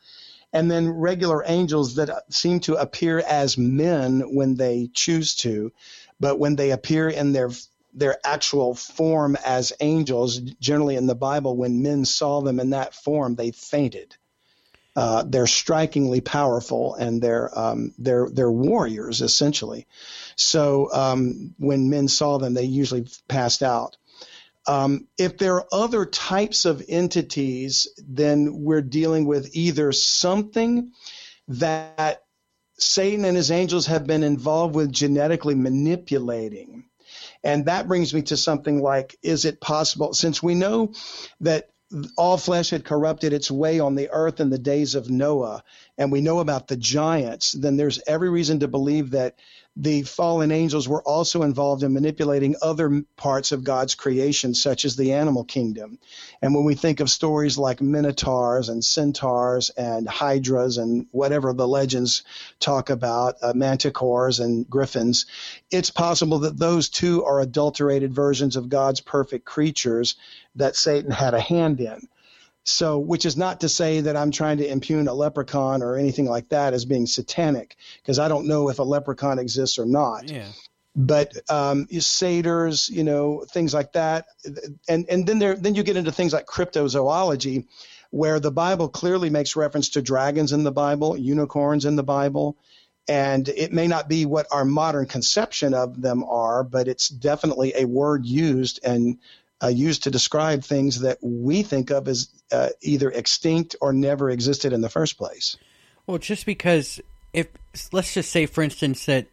And 0.53 0.70
then 0.70 0.88
regular 0.88 1.42
angels 1.47 1.97
that 1.97 2.11
seem 2.32 2.61
to 2.61 2.76
appear 2.76 3.18
as 3.18 3.59
men 3.59 4.34
when 4.34 4.55
they 4.55 4.88
choose 4.94 5.34
to, 5.36 5.72
but 6.20 6.38
when 6.38 6.57
they 6.57 6.70
appear 6.70 7.09
in 7.09 7.32
their 7.32 7.51
their 7.92 8.18
actual 8.24 8.74
form 8.74 9.36
as 9.44 9.72
angels, 9.80 10.38
generally 10.38 10.97
in 10.97 11.07
the 11.07 11.14
Bible, 11.14 11.57
when 11.57 11.82
men 11.82 12.05
saw 12.05 12.42
them 12.42 12.61
in 12.61 12.70
that 12.70 12.94
form, 12.94 13.34
they 13.34 13.51
fainted. 13.51 14.14
Uh, 14.97 15.24
they're 15.26 15.47
strikingly 15.47 16.22
powerful 16.22 16.94
and 16.94 17.20
they're 17.20 17.57
um, 17.59 17.92
they're 17.99 18.28
they're 18.30 18.51
warriors 18.51 19.20
essentially. 19.20 19.86
So 20.36 20.90
um, 20.92 21.55
when 21.59 21.90
men 21.90 22.09
saw 22.09 22.38
them, 22.38 22.55
they 22.55 22.64
usually 22.64 23.07
passed 23.28 23.62
out. 23.62 23.99
Um, 24.66 25.07
if 25.16 25.38
there 25.38 25.57
are 25.57 25.66
other 25.70 26.07
types 26.07 26.64
of 26.64 26.82
entities, 26.88 27.86
then 27.99 28.64
we're 28.64 28.82
dealing 28.82 29.26
with 29.26 29.55
either 29.55 29.92
something 29.92 30.92
that 31.49 32.24
Satan 32.78 33.24
and 33.24 33.36
his 33.36 33.51
angels 33.51 33.86
have 33.86 34.07
been 34.07 34.22
involved 34.22 34.74
with 34.74 34.92
genetically 34.92 35.55
manipulating. 35.55 36.84
And 37.44 37.66
that 37.66 37.86
brings 37.86 38.12
me 38.12 38.22
to 38.22 38.36
something 38.36 38.82
like 38.82 39.16
is 39.22 39.44
it 39.44 39.61
possible, 39.61 40.14
since 40.14 40.42
we 40.42 40.55
know 40.55 40.92
that 41.40 41.70
all 42.16 42.37
flesh 42.37 42.70
had 42.70 42.84
corrupted 42.84 43.32
its 43.32 43.51
way 43.51 43.78
on 43.80 43.95
the 43.95 44.11
earth 44.11 44.41
in 44.41 44.51
the 44.51 44.59
days 44.59 44.95
of 44.95 45.11
Noah, 45.11 45.62
and 45.97 46.11
we 46.11 46.20
know 46.20 46.41
about 46.41 46.68
the 46.68 46.76
giants, 46.76 47.53
then 47.53 47.76
there's 47.76 48.01
every 48.07 48.28
reason 48.28 48.61
to 48.61 48.68
believe 48.68 49.11
that 49.11 49.37
the 49.77 50.03
fallen 50.03 50.53
angels 50.53 50.89
were 50.89 51.03
also 51.03 51.43
involved 51.43 51.83
in 51.83 51.93
manipulating 51.93 52.57
other 52.62 53.03
parts 53.16 53.53
of 53.53 53.62
God's 53.62 53.95
creation, 53.95 54.55
such 54.55 54.87
as 54.87 54.97
the 54.97 55.12
animal 55.12 55.45
kingdom. 55.45 55.99
And 56.41 56.55
when 56.55 56.64
we 56.64 56.74
think 56.74 57.01
of 57.01 57.11
stories 57.11 57.59
like 57.59 57.83
minotaurs 57.83 58.70
and 58.70 58.83
centaurs 58.83 59.68
and 59.70 60.09
hydras 60.09 60.79
and 60.79 61.07
whatever 61.11 61.53
the 61.53 61.68
legends 61.68 62.22
talk 62.59 62.89
about, 62.89 63.35
uh, 63.43 63.53
manticores 63.53 64.43
and 64.43 64.68
griffins, 64.68 65.27
it's 65.70 65.91
possible 65.91 66.39
that 66.41 66.59
those 66.59 66.89
too 66.89 67.24
are 67.24 67.41
adulterated 67.41 68.14
versions 68.14 68.57
of 68.57 68.70
God's 68.70 69.03
perfect 69.03 69.45
creatures 69.45 70.16
that 70.55 70.74
Satan 70.74 71.11
had 71.11 71.35
a 71.35 71.41
hand 71.41 71.81
in. 71.81 72.09
So, 72.68 72.98
which 72.98 73.24
is 73.24 73.36
not 73.36 73.60
to 73.60 73.68
say 73.68 74.00
that 74.00 74.16
I'm 74.16 74.32
trying 74.32 74.58
to 74.58 74.68
impugn 74.68 75.06
a 75.06 75.14
leprechaun 75.14 75.84
or 75.84 75.96
anything 75.96 76.26
like 76.26 76.48
that 76.48 76.74
as 76.74 76.84
being 76.84 77.06
satanic, 77.06 77.76
because 78.02 78.18
I 78.18 78.26
don't 78.26 78.48
know 78.48 78.70
if 78.70 78.80
a 78.80 78.82
leprechaun 78.82 79.38
exists 79.38 79.78
or 79.78 79.86
not. 79.86 80.28
Yeah. 80.28 80.48
But 80.96 81.32
um, 81.48 81.86
satyrs, 81.86 82.88
you 82.88 83.04
know, 83.04 83.44
things 83.48 83.72
like 83.72 83.92
that, 83.92 84.26
and 84.88 85.06
and 85.08 85.26
then 85.26 85.38
there 85.38 85.54
then 85.54 85.76
you 85.76 85.84
get 85.84 85.96
into 85.96 86.10
things 86.10 86.32
like 86.32 86.46
cryptozoology, 86.46 87.66
where 88.10 88.40
the 88.40 88.50
Bible 88.50 88.88
clearly 88.88 89.30
makes 89.30 89.54
reference 89.54 89.90
to 89.90 90.02
dragons 90.02 90.52
in 90.52 90.64
the 90.64 90.72
Bible, 90.72 91.16
unicorns 91.16 91.84
in 91.84 91.94
the 91.94 92.02
Bible, 92.02 92.56
and 93.06 93.48
it 93.48 93.72
may 93.72 93.86
not 93.86 94.08
be 94.08 94.26
what 94.26 94.46
our 94.50 94.64
modern 94.64 95.06
conception 95.06 95.72
of 95.72 96.00
them 96.00 96.24
are, 96.24 96.64
but 96.64 96.88
it's 96.88 97.08
definitely 97.08 97.74
a 97.76 97.84
word 97.84 98.26
used 98.26 98.80
and 98.82 99.18
uh, 99.62 99.68
used 99.68 100.02
to 100.04 100.11
describe 100.11 100.62
things 100.62 101.00
that 101.00 101.18
we 101.22 101.62
think 101.62 101.90
of 101.90 102.09
as 102.09 102.28
uh, 102.52 102.68
either 102.82 103.11
extinct 103.11 103.76
or 103.80 103.92
never 103.92 104.30
existed 104.30 104.72
in 104.72 104.80
the 104.80 104.88
first 104.88 105.16
place. 105.16 105.57
Well, 106.07 106.18
just 106.18 106.46
because 106.46 107.00
if 107.32 107.48
let's 107.92 108.14
just 108.14 108.30
say, 108.30 108.46
for 108.46 108.62
instance, 108.62 109.07
that 109.07 109.26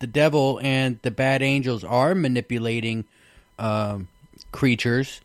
the 0.00 0.06
devil 0.06 0.60
and 0.62 0.98
the 1.02 1.10
bad 1.10 1.42
angels 1.42 1.84
are 1.84 2.14
manipulating 2.14 3.04
um, 3.58 4.08
creatures, 4.52 5.20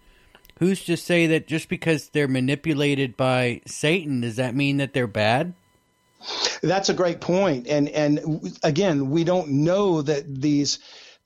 who's 0.60 0.86
to 0.86 0.96
say 0.96 1.28
that 1.28 1.48
just 1.48 1.70
because 1.70 2.10
they're 2.10 2.28
manipulated 2.28 3.18
by 3.18 3.62
Satan, 3.66 4.22
does 4.22 4.36
that 4.38 4.56
mean 4.56 4.78
that 4.78 4.94
they're 4.94 5.08
bad? 5.08 5.54
That's 6.62 6.90
a 6.90 6.94
great 6.94 7.22
point, 7.22 7.68
and 7.68 7.88
and 7.90 8.54
again, 8.62 9.10
we 9.10 9.24
don't 9.24 9.50
know 9.50 10.02
that 10.02 10.42
these 10.42 10.80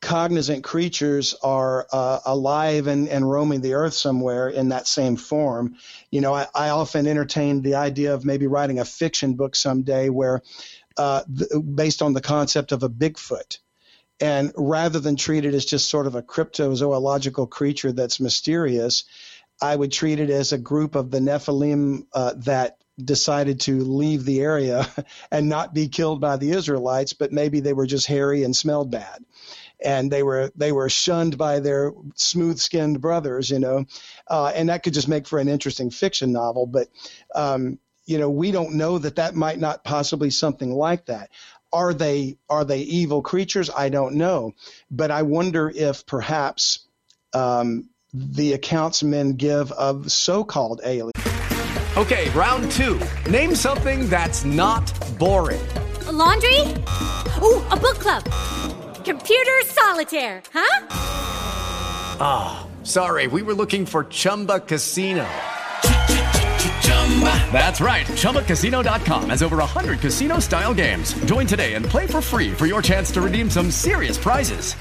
cognizant 0.04 0.66
creatures 0.66 1.34
are 1.42 1.88
uh, 1.92 2.20
alive 2.26 2.88
and, 2.88 3.08
and 3.08 3.30
roaming 3.30 3.62
the 3.62 3.74
earth 3.74 3.94
somewhere 3.94 4.50
in 4.50 4.70
that 4.70 4.86
same 4.86 5.16
form. 5.16 5.76
You 6.12 6.20
know, 6.20 6.34
I, 6.34 6.48
I 6.54 6.70
often 6.70 7.08
entertain 7.08 7.62
the 7.62 7.76
idea 7.76 8.14
of 8.14 8.26
maybe 8.26 8.46
writing 8.46 8.80
a 8.80 8.86
fiction 8.86 9.36
book 9.36 9.56
someday 9.56 10.10
where, 10.10 10.42
uh, 10.98 11.24
th- 11.24 11.50
based 11.74 12.02
on 12.02 12.14
the 12.14 12.22
concept 12.22 12.74
of 12.74 12.84
a 12.84 12.90
Bigfoot. 12.90 13.60
And 14.20 14.52
rather 14.58 15.00
than 15.00 15.16
treat 15.16 15.46
it 15.46 15.54
as 15.54 15.66
just 15.66 15.90
sort 15.90 16.06
of 16.06 16.16
a 16.16 16.22
cryptozoological 16.22 17.50
creature 17.50 17.94
that's 17.94 18.20
mysterious, 18.20 19.06
I 19.62 19.76
would 19.76 19.92
treat 19.92 20.20
it 20.20 20.30
as 20.30 20.52
a 20.52 20.58
group 20.58 20.96
of 20.96 21.12
the 21.12 21.20
Nephilim 21.20 22.08
uh, 22.14 22.34
that 22.40 22.78
decided 23.04 23.62
to 23.62 23.84
leave 23.84 24.26
the 24.26 24.42
area 24.42 24.86
and 25.32 25.48
not 25.48 25.74
be 25.74 25.88
killed 25.88 26.20
by 26.20 26.36
the 26.36 26.52
Israelites, 26.52 27.14
but 27.14 27.32
maybe 27.32 27.62
they 27.62 27.74
were 27.74 27.88
just 27.88 28.06
hairy 28.06 28.44
and 28.44 28.54
smelled 28.56 28.92
bad 28.92 29.24
and 29.84 30.12
they 30.12 30.24
were 30.24 30.52
they 30.56 30.72
were 30.72 30.90
shunned 30.90 31.38
by 31.38 31.60
their 31.60 31.94
smooth-skinned 32.16 33.02
brothers, 33.02 33.50
you 33.50 33.60
know, 33.60 33.86
uh, 34.28 34.52
and 34.56 34.70
that 34.70 34.84
could 34.84 34.94
just 34.94 35.08
make 35.08 35.28
for 35.28 35.40
an 35.40 35.48
interesting 35.48 35.92
fiction 35.92 36.32
novel. 36.32 36.66
But 36.66 36.88
um, 37.36 37.80
you 38.06 38.18
know, 38.18 38.30
we 38.30 38.52
don't 38.52 38.76
know 38.76 38.98
that 38.98 39.16
that 39.16 39.36
might 39.36 39.60
not 39.60 39.84
possibly 39.84 40.30
something 40.30 40.72
like 40.72 41.06
that. 41.06 41.30
are 41.74 41.94
they 41.94 42.38
are 42.50 42.64
they 42.64 42.80
evil 42.80 43.22
creatures? 43.22 43.70
I 43.76 43.90
don't 43.90 44.16
know, 44.16 44.54
but 44.92 45.12
I 45.12 45.24
wonder 45.24 45.72
if 45.74 46.06
perhaps 46.06 46.88
um, 47.34 47.90
the 48.14 48.54
accounts 48.54 49.02
men 49.02 49.34
give 49.34 49.72
of 49.72 50.12
so-called 50.12 50.82
aliens. 50.86 51.12
Okay, 51.98 52.30
round 52.32 52.72
two. 52.72 53.00
Name 53.30 53.56
something 53.56 54.08
that's 54.08 54.46
not 54.46 54.94
boring. 55.18 55.62
A 56.08 56.12
laundry. 56.12 56.60
Ooh, 57.42 57.64
a 57.72 57.78
book 57.78 58.00
club. 58.00 58.24
Computer 59.04 59.62
solitaire. 59.66 60.42
Huh? 60.54 60.88
Ah, 62.20 62.66
oh, 62.66 62.86
sorry. 62.86 63.28
We 63.28 63.42
were 63.42 63.54
looking 63.54 63.86
for 63.86 64.06
Chumba 64.06 64.62
Casino. 64.62 65.28
That's 67.52 67.82
right. 67.82 68.06
ChumbaCasino.com 68.06 69.30
has 69.30 69.44
over 69.44 69.58
100 69.58 70.00
casino 70.00 70.40
style 70.40 70.74
games. 70.74 71.14
Join 71.26 71.46
today 71.46 71.74
and 71.74 71.86
play 71.86 72.08
for 72.08 72.22
free 72.22 72.52
for 72.52 72.66
your 72.66 72.82
chance 72.82 73.12
to 73.12 73.22
redeem 73.22 73.50
some 73.50 73.70
serious 73.70 74.18
prizes. 74.18 74.74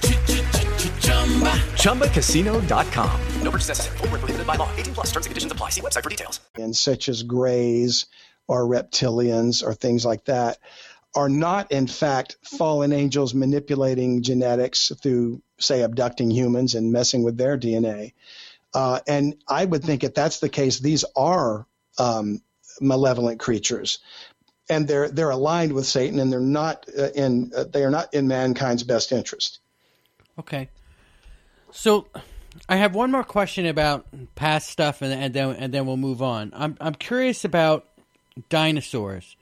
ChumbaCasino.com. 1.83 3.21
No 3.43 3.51
purchase 3.51 3.69
necessary. 3.69 3.97
Full 3.99 4.09
prohibited 4.09 4.47
by 4.47 4.55
law. 4.55 4.71
18 4.77 4.95
plus 4.95 5.07
terms 5.07 5.27
and 5.27 5.31
conditions 5.31 5.53
apply. 5.53 5.71
See 5.71 5.81
website 5.81 6.05
for 6.05 6.11
details. 6.11 6.41
And 6.57 6.75
such 6.75 7.09
as 7.09 7.23
greys 7.25 8.07
or 8.47 8.65
reptilians 8.67 9.65
or 9.65 9.75
things 9.75 10.05
like 10.05 10.25
that 10.27 10.59
are 11.15 11.29
not, 11.29 11.71
in 11.73 11.87
fact, 11.87 12.37
fallen 12.43 12.93
angels 12.93 13.35
manipulating 13.35 14.23
genetics 14.23 14.93
through, 15.03 15.43
say, 15.59 15.83
abducting 15.83 16.31
humans 16.31 16.75
and 16.75 16.93
messing 16.93 17.23
with 17.23 17.37
their 17.37 17.59
DNA. 17.59 18.13
Uh, 18.75 19.01
and 19.07 19.37
I 19.47 19.65
would 19.65 19.85
think 19.85 20.05
if 20.05 20.15
that's 20.15 20.41
the 20.41 20.49
case, 20.49 20.79
these 20.79 21.05
are 21.15 21.67
um, 21.99 22.41
malevolent 22.81 23.39
creatures, 23.39 23.99
and 24.71 24.89
they're 24.89 25.11
they're 25.11 25.31
aligned 25.31 25.73
with 25.73 25.85
Satan, 25.85 26.19
and 26.19 26.33
they're 26.33 26.41
not 26.41 26.87
uh, 26.99 27.11
in 27.15 27.53
uh, 27.55 27.65
they 27.65 27.85
are 27.85 27.91
not 27.91 28.15
in 28.15 28.29
mankind's 28.29 28.83
best 28.83 29.13
interest. 29.13 29.61
Okay, 30.39 30.71
so 31.71 32.07
I 32.69 32.77
have 32.77 32.95
one 32.95 33.11
more 33.11 33.25
question 33.25 33.67
about 33.67 34.07
past 34.35 34.71
stuff, 34.71 35.03
and, 35.03 35.13
and 35.13 35.35
then 35.35 35.51
and 35.51 35.75
then 35.75 35.85
we'll 35.85 35.99
move 35.99 36.23
on. 36.23 36.53
I'm 36.55 36.79
I'm 36.81 36.95
curious 36.95 37.45
about 37.45 37.87
dinosaurs. 38.49 39.37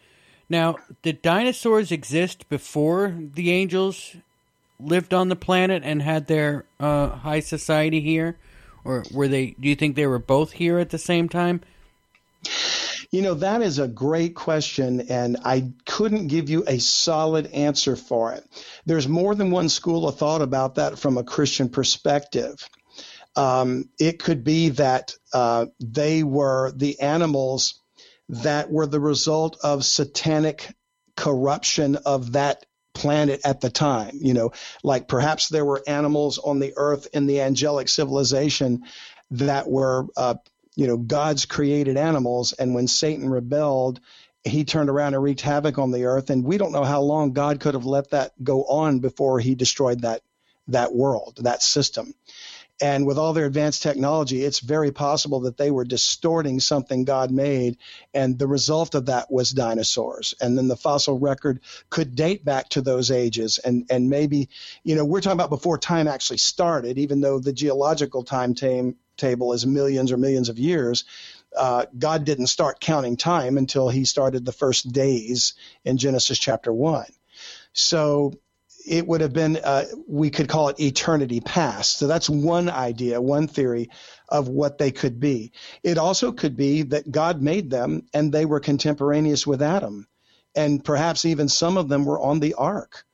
Now, 0.50 0.78
did 1.02 1.22
dinosaurs 1.22 1.92
exist 1.92 2.48
before 2.48 3.16
the 3.16 3.52
angels 3.52 4.16
lived 4.80 5.14
on 5.14 5.28
the 5.28 5.36
planet 5.36 5.82
and 5.84 6.02
had 6.02 6.26
their 6.26 6.64
uh, 6.80 7.10
high 7.10 7.40
society 7.40 8.00
here, 8.00 8.36
or 8.84 9.04
were 9.12 9.28
they? 9.28 9.54
Do 9.58 9.68
you 9.68 9.76
think 9.76 9.94
they 9.94 10.08
were 10.08 10.18
both 10.18 10.52
here 10.52 10.78
at 10.78 10.90
the 10.90 10.98
same 10.98 11.28
time? 11.28 11.60
You 13.12 13.22
know, 13.22 13.34
that 13.34 13.62
is 13.62 13.78
a 13.78 13.88
great 13.88 14.34
question, 14.34 15.06
and 15.08 15.36
I 15.44 15.72
couldn't 15.86 16.28
give 16.28 16.50
you 16.50 16.64
a 16.66 16.78
solid 16.78 17.46
answer 17.48 17.94
for 17.94 18.32
it. 18.32 18.44
There's 18.86 19.08
more 19.08 19.34
than 19.34 19.50
one 19.52 19.68
school 19.68 20.08
of 20.08 20.16
thought 20.16 20.42
about 20.42 20.76
that 20.76 20.98
from 20.98 21.16
a 21.16 21.24
Christian 21.24 21.68
perspective. 21.68 22.68
Um, 23.36 23.88
it 23.98 24.18
could 24.20 24.42
be 24.42 24.70
that 24.70 25.14
uh, 25.32 25.66
they 25.80 26.24
were 26.24 26.72
the 26.72 27.00
animals 27.00 27.79
that 28.30 28.70
were 28.70 28.86
the 28.86 29.00
result 29.00 29.58
of 29.62 29.84
satanic 29.84 30.74
corruption 31.16 31.96
of 31.96 32.32
that 32.32 32.64
planet 32.94 33.40
at 33.44 33.60
the 33.60 33.70
time. 33.70 34.18
You 34.20 34.34
know, 34.34 34.52
like 34.82 35.08
perhaps 35.08 35.48
there 35.48 35.64
were 35.64 35.82
animals 35.86 36.38
on 36.38 36.58
the 36.58 36.72
earth 36.76 37.08
in 37.12 37.26
the 37.26 37.40
angelic 37.42 37.88
civilization 37.88 38.84
that 39.32 39.68
were 39.68 40.06
uh, 40.16 40.34
you 40.76 40.86
know, 40.86 40.96
God's 40.96 41.46
created 41.46 41.96
animals, 41.96 42.52
and 42.52 42.74
when 42.74 42.86
Satan 42.86 43.28
rebelled, 43.28 44.00
he 44.44 44.64
turned 44.64 44.88
around 44.88 45.14
and 45.14 45.22
wreaked 45.22 45.42
havoc 45.42 45.78
on 45.78 45.90
the 45.90 46.04
earth. 46.04 46.30
And 46.30 46.44
we 46.44 46.56
don't 46.56 46.72
know 46.72 46.84
how 46.84 47.02
long 47.02 47.32
God 47.32 47.60
could 47.60 47.74
have 47.74 47.84
let 47.84 48.10
that 48.10 48.32
go 48.42 48.64
on 48.64 49.00
before 49.00 49.40
he 49.40 49.54
destroyed 49.54 50.00
that 50.02 50.22
that 50.68 50.94
world, 50.94 51.38
that 51.42 51.62
system. 51.62 52.14
And 52.80 53.06
with 53.06 53.18
all 53.18 53.34
their 53.34 53.44
advanced 53.44 53.82
technology, 53.82 54.42
it's 54.42 54.60
very 54.60 54.90
possible 54.90 55.40
that 55.40 55.58
they 55.58 55.70
were 55.70 55.84
distorting 55.84 56.60
something 56.60 57.04
God 57.04 57.30
made. 57.30 57.76
And 58.14 58.38
the 58.38 58.46
result 58.46 58.94
of 58.94 59.06
that 59.06 59.30
was 59.30 59.50
dinosaurs. 59.50 60.34
And 60.40 60.56
then 60.56 60.68
the 60.68 60.76
fossil 60.76 61.18
record 61.18 61.60
could 61.90 62.14
date 62.14 62.42
back 62.42 62.70
to 62.70 62.80
those 62.80 63.10
ages. 63.10 63.58
And, 63.58 63.86
and 63.90 64.08
maybe, 64.08 64.48
you 64.82 64.94
know, 64.94 65.04
we're 65.04 65.20
talking 65.20 65.38
about 65.38 65.50
before 65.50 65.76
time 65.76 66.08
actually 66.08 66.38
started, 66.38 66.98
even 66.98 67.20
though 67.20 67.38
the 67.38 67.52
geological 67.52 68.24
time 68.24 68.54
table 68.54 69.52
is 69.52 69.66
millions 69.66 70.10
or 70.10 70.16
millions 70.16 70.48
of 70.48 70.58
years. 70.58 71.04
Uh, 71.54 71.84
God 71.98 72.24
didn't 72.24 72.46
start 72.46 72.80
counting 72.80 73.16
time 73.16 73.58
until 73.58 73.88
he 73.88 74.04
started 74.04 74.46
the 74.46 74.52
first 74.52 74.90
days 74.90 75.54
in 75.84 75.98
Genesis 75.98 76.38
chapter 76.38 76.72
1. 76.72 77.06
So 77.72 78.32
it 78.90 79.06
would 79.06 79.20
have 79.20 79.32
been, 79.32 79.56
uh, 79.56 79.84
we 80.08 80.30
could 80.30 80.48
call 80.48 80.68
it 80.68 80.80
eternity 80.80 81.40
past. 81.40 81.96
So 81.96 82.08
that's 82.08 82.28
one 82.28 82.68
idea, 82.68 83.20
one 83.22 83.46
theory 83.46 83.88
of 84.28 84.48
what 84.48 84.78
they 84.78 84.90
could 84.90 85.20
be. 85.20 85.52
It 85.84 85.96
also 85.96 86.32
could 86.32 86.56
be 86.56 86.82
that 86.82 87.08
God 87.08 87.40
made 87.40 87.70
them 87.70 88.06
and 88.12 88.32
they 88.32 88.46
were 88.46 88.58
contemporaneous 88.58 89.46
with 89.46 89.62
Adam. 89.62 90.08
And 90.56 90.84
perhaps 90.84 91.24
even 91.24 91.48
some 91.48 91.76
of 91.76 91.88
them 91.88 92.04
were 92.04 92.20
on 92.20 92.40
the 92.40 92.54
ark. 92.54 93.04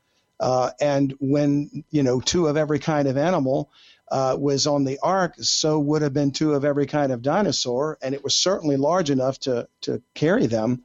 Uh, 0.41 0.71
and 0.81 1.15
when, 1.21 1.85
you 1.91 2.03
know, 2.03 2.21
two 2.21 2.47
of 2.47 2.57
every 2.57 2.79
kind 2.79 3.07
of 3.07 3.19
animal 3.19 3.71
uh, 4.11 4.35
was 4.39 4.67
on 4.67 4.85
the 4.85 4.99
ark, 5.03 5.35
so 5.41 5.79
would 5.79 6.01
have 6.01 6.15
been 6.15 6.31
two 6.31 6.55
of 6.55 6.65
every 6.65 6.87
kind 6.87 7.13
of 7.13 7.21
dinosaur. 7.21 7.99
And 8.01 8.15
it 8.15 8.25
was 8.25 8.35
certainly 8.35 8.79
large 8.79 9.11
enough 9.11 9.39
to, 9.41 9.69
to 9.83 10.03
carry 10.15 10.47
them. 10.47 10.85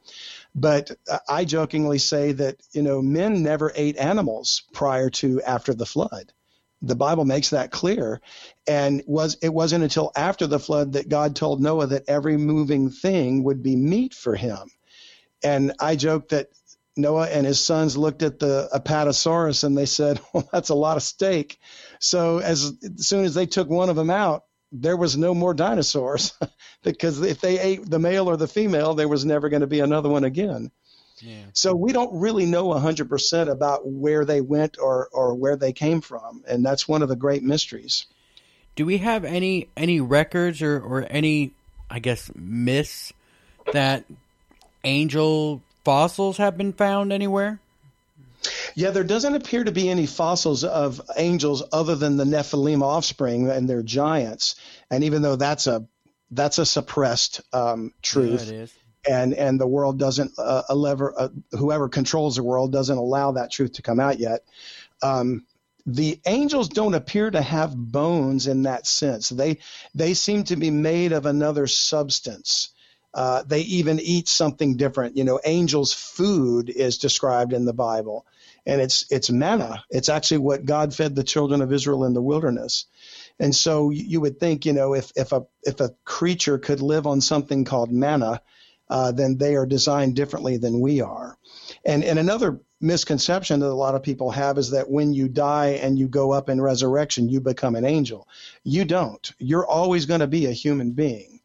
But 0.53 0.91
I 1.29 1.45
jokingly 1.45 1.97
say 1.97 2.33
that, 2.33 2.57
you 2.73 2.81
know, 2.81 3.01
men 3.01 3.43
never 3.43 3.71
ate 3.75 3.97
animals 3.97 4.63
prior 4.73 5.09
to 5.11 5.41
after 5.41 5.73
the 5.73 5.85
flood. 5.85 6.33
The 6.81 6.95
Bible 6.95 7.25
makes 7.25 7.51
that 7.51 7.71
clear. 7.71 8.21
And 8.67 9.03
was 9.05 9.37
it 9.41 9.53
wasn't 9.53 9.83
until 9.83 10.11
after 10.15 10.47
the 10.47 10.59
flood 10.59 10.93
that 10.93 11.09
God 11.09 11.35
told 11.35 11.61
Noah 11.61 11.87
that 11.87 12.09
every 12.09 12.37
moving 12.37 12.89
thing 12.89 13.43
would 13.43 13.63
be 13.63 13.75
meat 13.75 14.13
for 14.13 14.35
him. 14.35 14.69
And 15.43 15.73
I 15.79 15.95
joke 15.95 16.29
that 16.29 16.49
Noah 16.97 17.27
and 17.27 17.45
his 17.45 17.59
sons 17.59 17.95
looked 17.95 18.21
at 18.21 18.39
the 18.39 18.69
Apatosaurus 18.73 19.63
and 19.63 19.77
they 19.77 19.85
said, 19.85 20.19
Well, 20.33 20.47
that's 20.51 20.69
a 20.69 20.75
lot 20.75 20.97
of 20.97 21.03
steak. 21.03 21.59
So 21.99 22.39
as, 22.39 22.73
as 22.83 23.07
soon 23.07 23.25
as 23.25 23.33
they 23.33 23.45
took 23.45 23.69
one 23.69 23.89
of 23.89 23.95
them 23.95 24.09
out, 24.09 24.43
there 24.71 24.97
was 24.97 25.17
no 25.17 25.33
more 25.33 25.53
dinosaurs 25.53 26.33
because 26.83 27.21
if 27.21 27.41
they 27.41 27.59
ate 27.59 27.89
the 27.89 27.99
male 27.99 28.29
or 28.29 28.37
the 28.37 28.47
female, 28.47 28.93
there 28.93 29.07
was 29.07 29.25
never 29.25 29.49
going 29.49 29.61
to 29.61 29.67
be 29.67 29.79
another 29.79 30.09
one 30.09 30.23
again. 30.23 30.71
Yeah. 31.19 31.43
So 31.53 31.75
we 31.75 31.91
don't 31.91 32.19
really 32.19 32.45
know 32.45 32.67
100% 32.67 33.49
about 33.49 33.81
where 33.85 34.25
they 34.25 34.41
went 34.41 34.77
or, 34.79 35.07
or 35.11 35.35
where 35.35 35.55
they 35.55 35.73
came 35.73 36.01
from, 36.01 36.43
and 36.47 36.65
that's 36.65 36.87
one 36.87 37.01
of 37.03 37.09
the 37.09 37.15
great 37.15 37.43
mysteries. 37.43 38.07
Do 38.75 38.85
we 38.85 38.99
have 38.99 39.25
any 39.25 39.67
any 39.75 39.99
records 39.99 40.61
or, 40.61 40.79
or 40.79 41.05
any, 41.09 41.51
I 41.89 41.99
guess, 41.99 42.31
myths 42.33 43.11
that 43.73 44.05
angel 44.83 45.61
fossils 45.83 46.37
have 46.37 46.57
been 46.57 46.73
found 46.73 47.11
anywhere? 47.11 47.59
Yeah, 48.75 48.91
there 48.91 49.03
doesn't 49.03 49.35
appear 49.35 49.63
to 49.63 49.71
be 49.71 49.89
any 49.89 50.05
fossils 50.05 50.63
of 50.63 51.01
angels 51.17 51.63
other 51.71 51.95
than 51.95 52.17
the 52.17 52.23
Nephilim 52.23 52.81
offspring 52.81 53.49
and 53.49 53.69
their 53.69 53.83
giants. 53.83 54.55
And 54.89 55.03
even 55.03 55.21
though 55.21 55.35
that's 55.35 55.67
a 55.67 55.85
that's 56.31 56.57
a 56.57 56.65
suppressed 56.65 57.41
um, 57.53 57.93
truth, 58.01 58.51
yeah, 58.51 58.65
and 59.09 59.33
and 59.33 59.59
the 59.59 59.67
world 59.67 59.99
doesn't 59.99 60.31
uh, 60.37 60.63
lever, 60.73 61.13
uh, 61.17 61.29
whoever 61.51 61.89
controls 61.89 62.35
the 62.35 62.43
world 62.43 62.71
doesn't 62.71 62.97
allow 62.97 63.33
that 63.33 63.51
truth 63.51 63.73
to 63.73 63.81
come 63.81 63.99
out 63.99 64.19
yet. 64.19 64.41
Um, 65.01 65.45
the 65.85 66.19
angels 66.25 66.69
don't 66.69 66.93
appear 66.93 67.31
to 67.31 67.41
have 67.41 67.75
bones 67.75 68.47
in 68.47 68.63
that 68.63 68.85
sense. 68.85 69.29
They 69.29 69.59
they 69.95 70.13
seem 70.13 70.43
to 70.45 70.55
be 70.55 70.71
made 70.71 71.11
of 71.11 71.25
another 71.25 71.67
substance. 71.67 72.70
Uh, 73.13 73.43
they 73.45 73.61
even 73.61 73.99
eat 73.99 74.29
something 74.29 74.77
different. 74.77 75.17
You 75.17 75.23
know, 75.23 75.39
angels' 75.43 75.93
food 75.93 76.69
is 76.69 76.97
described 76.97 77.53
in 77.53 77.65
the 77.65 77.73
Bible, 77.73 78.25
and 78.65 78.81
it's 78.81 79.05
it's 79.11 79.29
manna. 79.29 79.83
It's 79.89 80.09
actually 80.09 80.39
what 80.39 80.65
God 80.65 80.93
fed 80.93 81.15
the 81.15 81.23
children 81.23 81.61
of 81.61 81.73
Israel 81.73 82.05
in 82.05 82.13
the 82.13 82.21
wilderness. 82.21 82.85
And 83.39 83.55
so 83.55 83.89
you 83.89 84.21
would 84.21 84.39
think, 84.39 84.65
you 84.65 84.73
know, 84.73 84.93
if 84.93 85.11
if 85.15 85.31
a 85.33 85.45
if 85.63 85.81
a 85.81 85.95
creature 86.05 86.57
could 86.57 86.81
live 86.81 87.07
on 87.07 87.21
something 87.21 87.65
called 87.65 87.91
manna, 87.91 88.41
uh, 88.89 89.11
then 89.11 89.37
they 89.37 89.55
are 89.55 89.65
designed 89.65 90.15
differently 90.15 90.57
than 90.57 90.79
we 90.79 91.01
are. 91.01 91.37
And 91.85 92.03
and 92.03 92.19
another 92.19 92.61
misconception 92.79 93.59
that 93.59 93.67
a 93.67 93.73
lot 93.73 93.95
of 93.95 94.03
people 94.03 94.31
have 94.31 94.57
is 94.57 94.71
that 94.71 94.89
when 94.89 95.13
you 95.13 95.27
die 95.27 95.79
and 95.81 95.99
you 95.99 96.07
go 96.07 96.31
up 96.31 96.49
in 96.49 96.61
resurrection, 96.61 97.29
you 97.29 97.41
become 97.41 97.75
an 97.75 97.85
angel. 97.85 98.27
You 98.63 98.85
don't. 98.85 99.31
You're 99.37 99.67
always 99.67 100.05
going 100.05 100.21
to 100.21 100.27
be 100.27 100.45
a 100.45 100.51
human 100.51 100.91
being. 100.91 101.40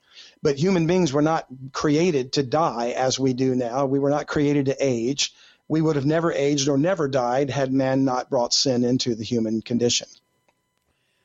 But 0.46 0.56
human 0.56 0.86
beings 0.86 1.12
were 1.12 1.22
not 1.22 1.44
created 1.72 2.34
to 2.34 2.44
die 2.44 2.90
as 2.90 3.18
we 3.18 3.32
do 3.32 3.56
now. 3.56 3.84
We 3.84 3.98
were 3.98 4.10
not 4.10 4.28
created 4.28 4.66
to 4.66 4.76
age. 4.78 5.34
We 5.66 5.82
would 5.82 5.96
have 5.96 6.06
never 6.06 6.32
aged 6.32 6.68
or 6.68 6.78
never 6.78 7.08
died 7.08 7.50
had 7.50 7.72
man 7.72 8.04
not 8.04 8.30
brought 8.30 8.54
sin 8.54 8.84
into 8.84 9.16
the 9.16 9.24
human 9.24 9.60
condition. 9.60 10.06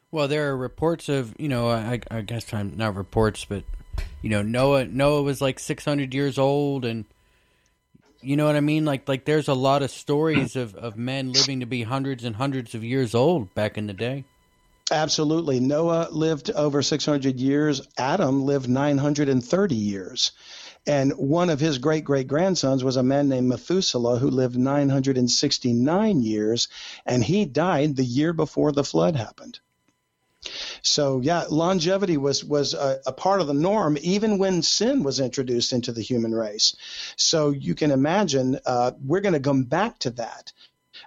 Well, 0.09 0.28
there 0.28 0.49
are 0.49 0.57
reports 0.57 1.07
of, 1.07 1.36
you 1.38 1.49
know, 1.49 1.69
I, 1.69 2.01
I 2.09 2.22
guess 2.22 2.51
I'm 2.51 2.76
not 2.78 2.95
reports, 2.95 3.45
but 3.45 3.63
you 4.24 4.32
know, 4.32 4.41
Noah 4.41 4.86
Noah 4.86 5.22
was 5.22 5.39
like 5.39 5.59
600 5.59 6.15
years 6.15 6.39
old 6.39 6.84
and 6.84 7.05
You 8.24 8.36
know 8.36 8.47
what 8.47 8.55
I 8.55 8.61
mean? 8.61 8.86
Like 8.86 9.07
like 9.07 9.26
there's 9.26 9.47
a 9.47 9.53
lot 9.53 9.84
of 9.84 9.91
stories 9.91 10.55
of, 10.55 10.74
of 10.74 10.97
men 10.97 11.32
living 11.32 11.59
to 11.59 11.67
be 11.67 11.84
hundreds 11.84 12.24
and 12.24 12.38
hundreds 12.38 12.74
of 12.74 12.84
years 12.84 13.13
old 13.13 13.53
back 13.53 13.78
in 13.78 13.86
the 13.86 13.93
day. 13.93 14.26
Absolutely. 14.92 15.62
Noah 15.62 16.10
lived 16.12 16.52
over 16.52 16.82
600 16.82 17.39
years. 17.39 17.82
Adam 17.98 18.44
lived 18.44 18.68
930 18.68 19.76
years. 19.76 20.34
And 20.86 21.14
one 21.14 21.50
of 21.50 21.62
his 21.62 21.78
great 21.78 22.04
great 22.04 22.28
grandsons 22.28 22.84
was 22.84 22.98
a 22.98 23.04
man 23.04 23.30
named 23.30 23.48
Methuselah 23.48 24.20
who 24.20 24.30
lived 24.30 24.58
969 24.58 26.22
years, 26.22 26.68
and 27.06 27.24
he 27.24 27.46
died 27.46 27.96
the 27.96 28.04
year 28.04 28.34
before 28.34 28.72
the 28.72 28.84
flood 28.84 29.16
happened. 29.16 29.60
So 30.82 31.22
yeah, 31.22 31.46
longevity 31.50 32.18
was 32.18 32.44
was 32.44 32.74
a, 32.74 33.00
a, 33.06 33.14
part 33.14 33.42
of 33.42 33.48
the 33.48 33.54
norm 33.54 33.98
even 34.02 34.39
when 34.39 34.64
sin 34.64 35.04
was 35.04 35.20
introduced 35.20 35.72
into 35.72 35.92
the 35.92 36.02
human 36.02 36.34
race. 36.34 36.76
So 37.16 37.52
you 37.52 37.76
can 37.76 37.92
imagine 37.92 38.60
uh, 38.66 38.92
we're 39.06 39.22
going 39.22 39.34
to 39.34 39.39
come 39.39 39.64
back 39.64 40.00
to 40.00 40.10
that. 40.12 40.52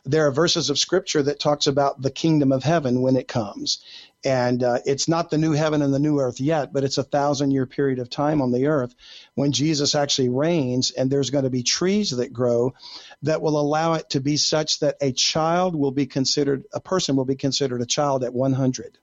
There 0.04 0.26
are 0.26 0.32
verses 0.32 0.70
of 0.70 0.78
scripture 0.78 1.22
that 1.22 1.40
talks 1.40 1.66
about 1.66 2.00
the 2.02 2.10
kingdom 2.10 2.52
of 2.52 2.62
heaven 2.62 3.00
when 3.00 3.16
it 3.16 3.26
comes, 3.26 3.82
and 4.24 4.62
uh, 4.62 4.78
it's 4.84 5.08
not 5.08 5.30
the 5.30 5.38
new 5.38 5.52
heaven 5.52 5.82
and 5.82 5.92
the 5.92 5.98
new 5.98 6.18
earth 6.20 6.40
yet, 6.40 6.72
but 6.72 6.84
it's 6.84 6.98
a 6.98 7.02
thousand 7.02 7.50
year 7.50 7.66
period 7.66 7.98
of 7.98 8.10
time 8.10 8.40
on 8.40 8.52
the 8.52 8.66
earth 8.66 8.94
when 9.34 9.52
Jesus 9.52 9.94
actually 9.94 10.30
reigns, 10.30 10.90
and 10.90 11.10
there's 11.10 11.30
going 11.30 11.44
to 11.44 11.50
be 11.50 11.62
trees 11.62 12.10
that 12.10 12.32
grow 12.32 12.74
that 13.22 13.42
will 13.42 13.58
allow 13.58 13.94
it 13.94 14.10
to 14.10 14.20
be 14.20 14.36
such 14.36 14.80
that 14.80 14.96
a 15.00 15.12
child 15.12 15.74
will 15.74 15.90
be 15.90 16.06
considered 16.06 16.64
a 16.72 16.80
person 16.80 17.16
will 17.16 17.24
be 17.24 17.36
considered 17.36 17.82
a 17.82 17.86
child 17.86 18.24
at 18.24 18.34
100. 18.34 18.98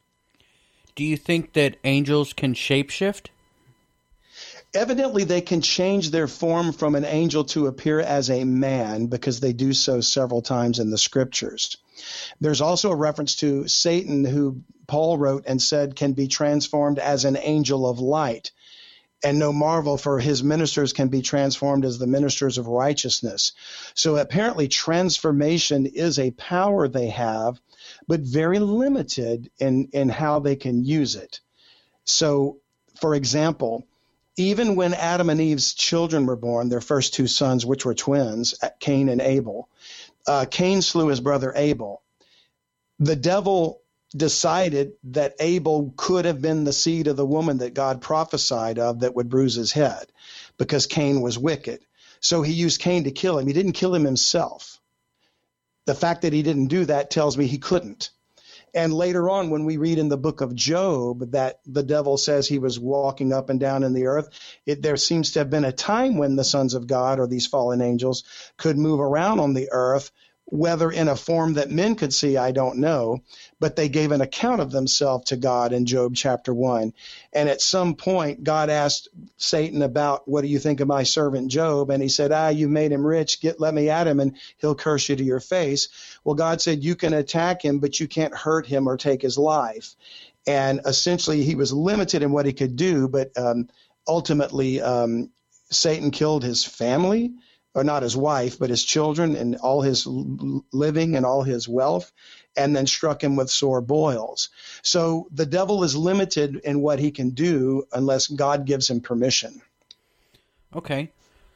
Do 0.96 1.04
you 1.04 1.18
think 1.18 1.54
that 1.54 1.78
angels 1.84 2.34
can 2.34 2.54
shapeshift? 2.54 3.28
Evidently, 4.74 5.26
they 5.26 5.42
can 5.42 5.62
change 5.62 6.12
their 6.12 6.28
form 6.28 6.72
from 6.72 6.96
an 6.96 7.04
angel 7.04 7.44
to 7.44 7.68
appear 7.68 8.00
as 8.00 8.30
a 8.30 8.46
man 8.46 9.08
because 9.08 9.40
they 9.40 9.52
do 9.52 9.74
so 9.74 10.00
several 10.00 10.42
times 10.42 10.80
in 10.80 10.90
the 10.90 10.98
scriptures. 10.98 11.76
There's 12.40 12.62
also 12.62 12.90
a 12.92 12.96
reference 12.96 13.36
to 13.38 13.68
Satan, 13.68 14.24
who 14.24 14.62
Paul 14.88 15.18
wrote 15.18 15.44
and 15.46 15.62
said 15.62 15.98
can 15.98 16.14
be 16.14 16.28
transformed 16.28 17.00
as 17.00 17.26
an 17.26 17.38
angel 17.38 17.88
of 17.88 18.00
light. 18.00 18.52
And 19.24 19.38
no 19.38 19.54
marvel, 19.54 19.98
for 19.98 20.20
his 20.20 20.42
ministers 20.42 20.94
can 20.94 21.10
be 21.10 21.22
transformed 21.22 21.86
as 21.86 22.00
the 22.00 22.08
ministers 22.08 22.58
of 22.58 22.68
righteousness. 22.68 23.52
So 23.94 24.16
apparently, 24.16 24.68
transformation 24.68 25.86
is 25.86 26.18
a 26.18 26.32
power 26.32 26.88
they 26.88 27.10
have 27.10 27.60
but 28.08 28.22
very 28.22 28.60
limited 28.60 29.52
in, 29.60 29.90
in 29.92 30.10
how 30.10 30.40
they 30.40 30.56
can 30.56 30.84
use 30.84 31.16
it. 31.16 31.40
So, 32.04 32.58
for 33.00 33.14
example, 33.16 33.86
even 34.38 34.76
when 34.76 34.94
Adam 34.94 35.30
and 35.30 35.42
Eve's 35.42 35.74
children 35.74 36.26
were 36.26 36.36
born, 36.36 36.70
their 36.70 36.82
first 36.82 37.14
two 37.14 37.28
sons, 37.28 37.66
which 37.66 37.86
were 37.86 37.94
twins, 37.94 38.56
Cain 38.80 39.10
and 39.10 39.22
Abel, 39.22 39.70
uh, 40.28 40.46
Cain 40.50 40.82
slew 40.82 41.08
his 41.08 41.20
brother 41.20 41.54
Abel. 41.56 42.02
The 43.00 43.16
devil 43.16 43.82
decided 44.16 44.94
that 45.06 45.36
Abel 45.40 45.94
could 45.96 46.26
have 46.26 46.42
been 46.42 46.64
the 46.64 46.74
seed 46.74 47.08
of 47.08 47.16
the 47.16 47.26
woman 47.26 47.60
that 47.60 47.74
God 47.74 48.02
prophesied 48.02 48.78
of 48.78 49.02
that 49.02 49.16
would 49.16 49.30
bruise 49.30 49.56
his 49.56 49.72
head 49.72 50.12
because 50.58 50.86
Cain 50.86 51.22
was 51.22 51.40
wicked. 51.40 51.82
So 52.20 52.42
he 52.42 52.54
used 52.54 52.82
Cain 52.82 53.06
to 53.06 53.12
kill 53.12 53.40
him. 53.40 53.48
He 53.48 53.54
didn't 53.54 53.72
kill 53.72 53.96
him 53.96 54.04
himself. 54.04 54.80
The 55.86 55.96
fact 55.96 56.22
that 56.22 56.34
he 56.34 56.44
didn't 56.44 56.68
do 56.68 56.86
that 56.86 57.10
tells 57.10 57.38
me 57.38 57.48
he 57.48 57.58
couldn't. 57.58 58.12
And 58.74 58.94
later 58.94 59.30
on, 59.30 59.50
when 59.50 59.66
we 59.66 59.78
read 59.78 59.98
in 60.00 60.10
the 60.10 60.18
book 60.18 60.42
of 60.42 60.56
Job 60.56 61.32
that 61.32 61.60
the 61.66 61.84
devil 61.84 62.18
says 62.18 62.48
he 62.48 62.60
was 62.60 62.80
walking 62.80 63.34
up 63.34 63.50
and 63.50 63.60
down 63.60 63.84
in 63.84 63.94
the 63.94 64.08
earth, 64.08 64.30
it, 64.66 64.82
there 64.82 64.98
seems 64.98 65.32
to 65.32 65.40
have 65.40 65.50
been 65.50 65.66
a 65.66 65.74
time 65.74 66.18
when 66.18 66.36
the 66.38 66.44
sons 66.44 66.74
of 66.74 66.88
God 66.88 67.20
or 67.20 67.28
these 67.28 67.48
fallen 67.48 67.82
angels 67.82 68.24
could 68.58 68.78
move 68.78 69.00
around 69.02 69.40
on 69.40 69.54
the 69.54 69.70
earth 69.72 70.12
whether 70.46 70.92
in 70.92 71.08
a 71.08 71.16
form 71.16 71.54
that 71.54 71.72
men 71.72 71.96
could 71.96 72.14
see, 72.14 72.36
I 72.36 72.52
don't 72.52 72.80
know, 72.80 73.24
but 73.60 73.76
they 73.76 73.88
gave 73.88 74.12
an 74.12 74.20
account 74.20 74.60
of 74.60 74.72
themselves 74.72 75.26
to 75.28 75.38
God 75.38 75.72
in 75.72 75.86
Job 75.86 76.14
chapter 76.14 76.54
1. 76.54 76.94
And 77.32 77.48
at 77.48 77.62
some 77.62 77.96
point, 77.96 78.44
God 78.44 78.70
asked 78.70 79.08
Satan 79.38 79.82
about, 79.82 80.28
What 80.28 80.42
do 80.42 80.48
you 80.48 80.60
think 80.60 80.82
of 80.82 80.90
my 80.90 81.04
servant 81.04 81.50
Job? 81.50 81.90
And 81.90 82.04
he 82.04 82.10
said, 82.10 82.34
Ah, 82.34 82.50
you 82.50 82.68
made 82.68 82.92
him 82.92 83.06
rich. 83.06 83.40
Get, 83.40 83.62
let 83.62 83.74
me 83.74 83.90
at 83.90 84.08
him, 84.08 84.20
and 84.20 84.36
he'll 84.58 84.76
curse 84.76 85.08
you 85.08 85.16
to 85.16 85.24
your 85.24 85.40
face. 85.40 85.88
Well, 86.26 86.36
God 86.36 86.60
said, 86.62 86.84
You 86.84 86.96
can 86.96 87.14
attack 87.14 87.64
him, 87.64 87.80
but 87.80 88.00
you 88.00 88.08
can't 88.08 88.36
hurt 88.36 88.68
him 88.68 88.88
or 88.88 88.98
take 88.98 89.22
his 89.22 89.38
life. 89.38 89.96
And 90.46 90.82
essentially, 90.86 91.44
he 91.44 91.56
was 91.56 91.72
limited 91.72 92.24
in 92.24 92.32
what 92.32 92.46
he 92.46 92.54
could 92.54 92.76
do, 92.76 93.08
but 93.08 93.32
um, 93.38 93.70
ultimately, 94.06 94.82
um, 94.82 95.30
Satan 95.70 96.12
killed 96.12 96.44
his 96.44 96.66
family 96.66 97.32
or 97.74 97.84
not 97.84 98.04
his 98.04 98.18
wife, 98.18 98.60
but 98.60 98.70
his 98.70 98.84
children 98.84 99.36
and 99.36 99.56
all 99.58 99.82
his 99.82 100.06
living 100.06 101.16
and 101.16 101.26
all 101.26 101.44
his 101.44 101.68
wealth, 101.68 102.12
and 102.58 102.76
then 102.76 102.86
struck 102.86 103.24
him 103.24 103.36
with 103.36 103.50
sore 103.50 103.82
boils. 103.82 104.50
So 104.82 105.28
the 105.32 105.46
devil 105.46 105.84
is 105.84 105.96
limited 105.96 106.58
in 106.58 106.82
what 106.82 107.00
he 107.00 107.12
can 107.12 107.30
do 107.30 107.88
unless 107.94 108.28
God 108.28 108.66
gives 108.66 108.90
him 108.90 109.00
permission. 109.02 109.62
Okay. 110.76 111.12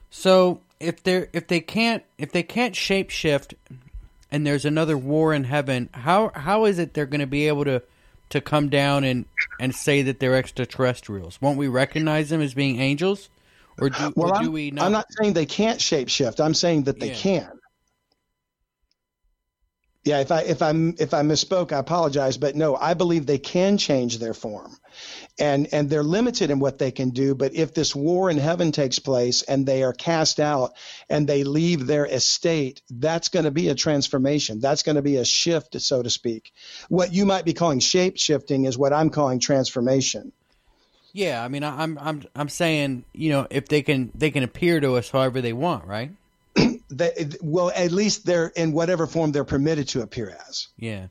So 0.09 0.61
if 0.79 1.03
they 1.03 1.27
if 1.33 1.47
they 1.47 1.59
can't 1.59 2.03
if 2.17 2.31
they 2.31 2.43
can't 2.43 2.75
shapeshift 2.75 3.53
and 4.31 4.45
there's 4.45 4.65
another 4.65 4.97
war 4.97 5.33
in 5.33 5.43
heaven, 5.43 5.89
how 5.93 6.31
how 6.33 6.65
is 6.65 6.79
it 6.79 6.93
they're 6.93 7.05
going 7.05 7.19
to 7.19 7.27
be 7.27 7.47
able 7.47 7.65
to 7.65 7.81
to 8.29 8.41
come 8.41 8.69
down 8.69 9.03
and 9.03 9.25
and 9.59 9.75
say 9.75 10.01
that 10.03 10.19
they're 10.19 10.35
extraterrestrials? 10.35 11.41
Won't 11.41 11.57
we 11.57 11.67
recognize 11.67 12.29
them 12.29 12.41
as 12.41 12.53
being 12.53 12.79
angels? 12.79 13.29
Or 13.79 13.89
do, 13.89 14.13
well, 14.15 14.29
or 14.29 14.39
do 14.39 14.45
I'm, 14.45 14.51
we 14.51 14.71
not? 14.71 14.85
I'm 14.85 14.91
not 14.91 15.07
saying 15.11 15.33
they 15.33 15.45
can't 15.45 15.79
shapeshift. 15.79 16.43
I'm 16.43 16.53
saying 16.53 16.83
that 16.83 16.99
they 16.99 17.09
yeah. 17.09 17.15
can. 17.15 17.51
Yeah, 20.05 20.19
if 20.19 20.31
I 20.31 20.41
if 20.41 20.61
I 20.61 20.69
if 20.69 21.15
I 21.15 21.23
misspoke, 21.23 21.71
I 21.71 21.79
apologize, 21.79 22.37
but 22.37 22.55
no, 22.55 22.75
I 22.75 22.93
believe 22.93 23.25
they 23.25 23.39
can 23.39 23.79
change 23.79 24.19
their 24.19 24.35
form, 24.35 24.77
and 25.39 25.67
and 25.73 25.89
they're 25.89 26.03
limited 26.03 26.51
in 26.51 26.59
what 26.59 26.77
they 26.77 26.91
can 26.91 27.09
do. 27.09 27.33
But 27.33 27.55
if 27.55 27.73
this 27.73 27.95
war 27.95 28.29
in 28.29 28.37
heaven 28.37 28.71
takes 28.71 28.99
place 28.99 29.41
and 29.41 29.65
they 29.65 29.81
are 29.81 29.93
cast 29.93 30.39
out 30.39 30.73
and 31.09 31.27
they 31.27 31.43
leave 31.43 31.87
their 31.87 32.05
estate, 32.05 32.83
that's 32.91 33.29
going 33.29 33.45
to 33.45 33.51
be 33.51 33.69
a 33.69 33.75
transformation. 33.75 34.59
That's 34.59 34.83
going 34.83 34.97
to 34.97 35.01
be 35.01 35.17
a 35.17 35.25
shift, 35.25 35.81
so 35.81 36.03
to 36.03 36.09
speak. 36.11 36.53
What 36.87 37.11
you 37.11 37.25
might 37.25 37.43
be 37.43 37.53
calling 37.53 37.79
shape 37.79 38.19
shifting 38.19 38.65
is 38.65 38.77
what 38.77 38.93
I'm 38.93 39.09
calling 39.09 39.39
transformation. 39.39 40.33
Yeah, 41.15 41.41
I 41.41 41.47
mean, 41.47 41.63
I'm 41.63 41.97
I'm 41.97 42.23
I'm 42.35 42.49
saying, 42.49 43.05
you 43.13 43.29
know, 43.29 43.47
if 43.49 43.69
they 43.69 43.83
can 43.83 44.11
they 44.15 44.31
can 44.31 44.43
appear 44.43 44.81
to 44.81 44.97
us 44.97 45.09
however 45.09 45.39
they 45.39 45.53
want, 45.53 45.85
right? 45.85 46.11
they, 46.89 47.29
well, 47.41 47.71
at 47.73 47.93
least 47.93 48.25
they're 48.25 48.47
in 48.47 48.73
whatever 48.73 49.07
form 49.07 49.31
they're 49.31 49.45
permitted 49.45 49.87
to 49.89 50.01
appear 50.01 50.37
as. 50.49 50.67
Yeah. 50.77 51.07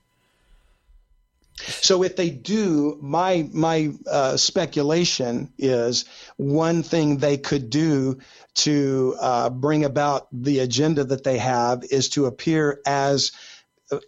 So 1.57 2.03
if 2.03 2.17
they 2.17 2.29
do, 2.29 2.99
my 3.01 3.49
my 3.51 3.95
uh, 4.07 4.37
speculation 4.37 5.51
is 5.57 6.05
one 6.37 6.83
thing 6.83 7.17
they 7.17 7.39
could 7.39 7.71
do 7.71 8.19
to 8.57 9.17
uh, 9.19 9.49
bring 9.49 9.87
about 9.87 10.29
the 10.31 10.59
agenda 10.59 11.05
that 11.05 11.25
they 11.25 11.39
have 11.39 11.83
is 11.83 12.11
to 12.11 12.27
appear 12.27 12.79
as 12.85 13.33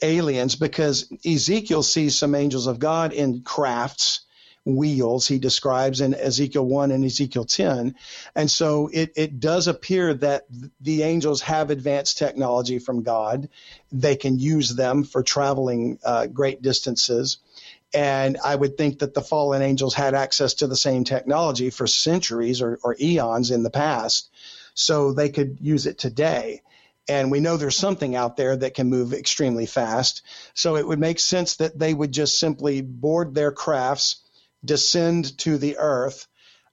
aliens, 0.03 0.57
because 0.57 1.11
Ezekiel 1.25 1.83
sees 1.83 2.19
some 2.19 2.35
angels 2.35 2.67
of 2.67 2.79
God 2.79 3.15
in 3.15 3.41
crafts 3.41 4.26
wheels 4.67 5.29
he 5.29 5.39
describes 5.39 6.01
in 6.01 6.15
Ezekiel 6.15 6.67
1 6.67 6.91
and 6.91 7.05
Ezekiel 7.05 7.45
10. 7.45 7.95
And 8.35 8.51
so 8.51 8.91
it, 8.93 9.13
it 9.17 9.41
does 9.41 9.69
appear 9.69 10.13
that 10.15 10.47
the 10.81 11.03
angels 11.03 11.41
have 11.43 11.71
advanced 11.71 12.19
technology 12.19 12.79
from 12.79 13.03
God. 13.03 13.49
They 13.93 14.17
can 14.17 14.39
use 14.39 14.75
them 14.75 15.05
for 15.05 15.23
traveling 15.23 15.99
uh, 16.05 16.27
great 16.27 16.61
distances. 16.61 17.39
And 17.95 18.37
I 18.45 18.55
would 18.55 18.77
think 18.77 18.99
that 18.99 19.15
the 19.15 19.23
fallen 19.23 19.63
angels 19.63 19.95
had 19.95 20.15
access 20.15 20.55
to 20.55 20.67
the 20.67 20.77
same 20.77 21.05
technology 21.05 21.71
for 21.71 21.87
centuries 21.87 22.61
or, 22.61 22.79
or 22.83 22.97
eons 23.01 23.53
in 23.53 23.63
the 23.63 23.71
past. 23.71 24.29
So 24.75 25.13
they 25.13 25.31
could 25.31 25.59
use 25.61 25.87
it 25.87 25.97
today 25.97 26.63
and 27.09 27.31
we 27.31 27.41
know 27.41 27.57
there's 27.57 27.77
something 27.77 28.17
out 28.17 28.37
there 28.37 28.57
that 28.57 28.75
can 28.75 28.91
move 28.91 29.13
extremely 29.13 29.67
fast. 29.67 30.23
So 30.55 30.77
it 30.77 30.87
would 30.87 30.99
make 30.99 31.21
sense 31.21 31.57
that 31.57 31.79
they 31.79 31.95
would 31.95 32.13
just 32.13 32.39
simply 32.39 32.81
board 32.81 33.35
their 33.35 33.53
crafts, 33.53 34.17
descend 34.67 35.39
to 35.39 35.59
the 35.59 35.79
earth, 35.79 36.27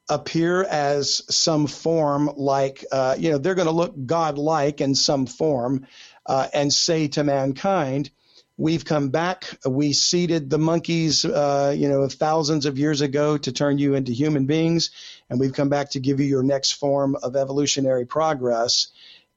appear 0.10 0.64
as 0.64 1.22
some 1.34 1.68
form 1.68 2.30
like, 2.36 2.86
uh, 2.92 3.16
you 3.18 3.32
know, 3.32 3.38
they're 3.38 3.56
going 3.56 3.68
to 3.68 3.74
look 3.74 3.94
God-like 4.06 4.82
in 4.82 4.96
some 4.96 5.26
form 5.26 5.88
uh, 6.26 6.48
and 6.54 6.74
say 6.74 7.08
to 7.10 7.24
mankind, 7.24 8.12
We've 8.58 8.86
come 8.86 9.10
back. 9.10 9.58
We 9.68 9.94
seeded 9.94 10.50
the 10.52 10.60
monkeys, 10.60 11.26
uh, 11.26 11.74
you 11.76 11.90
know, 11.90 12.08
thousands 12.08 12.68
of 12.68 12.78
years 12.78 13.02
ago 13.02 13.36
to 13.36 13.52
turn 13.52 13.80
you 13.80 13.96
into 13.96 14.12
human 14.12 14.46
beings, 14.46 14.92
and 15.28 15.40
we've 15.40 15.54
come 15.54 15.70
back 15.70 15.92
to 15.92 16.00
give 16.00 16.20
you 16.20 16.28
your 16.28 16.44
next 16.44 16.74
form 16.74 17.16
of 17.24 17.36
evolutionary 17.36 18.06
progress. 18.06 18.90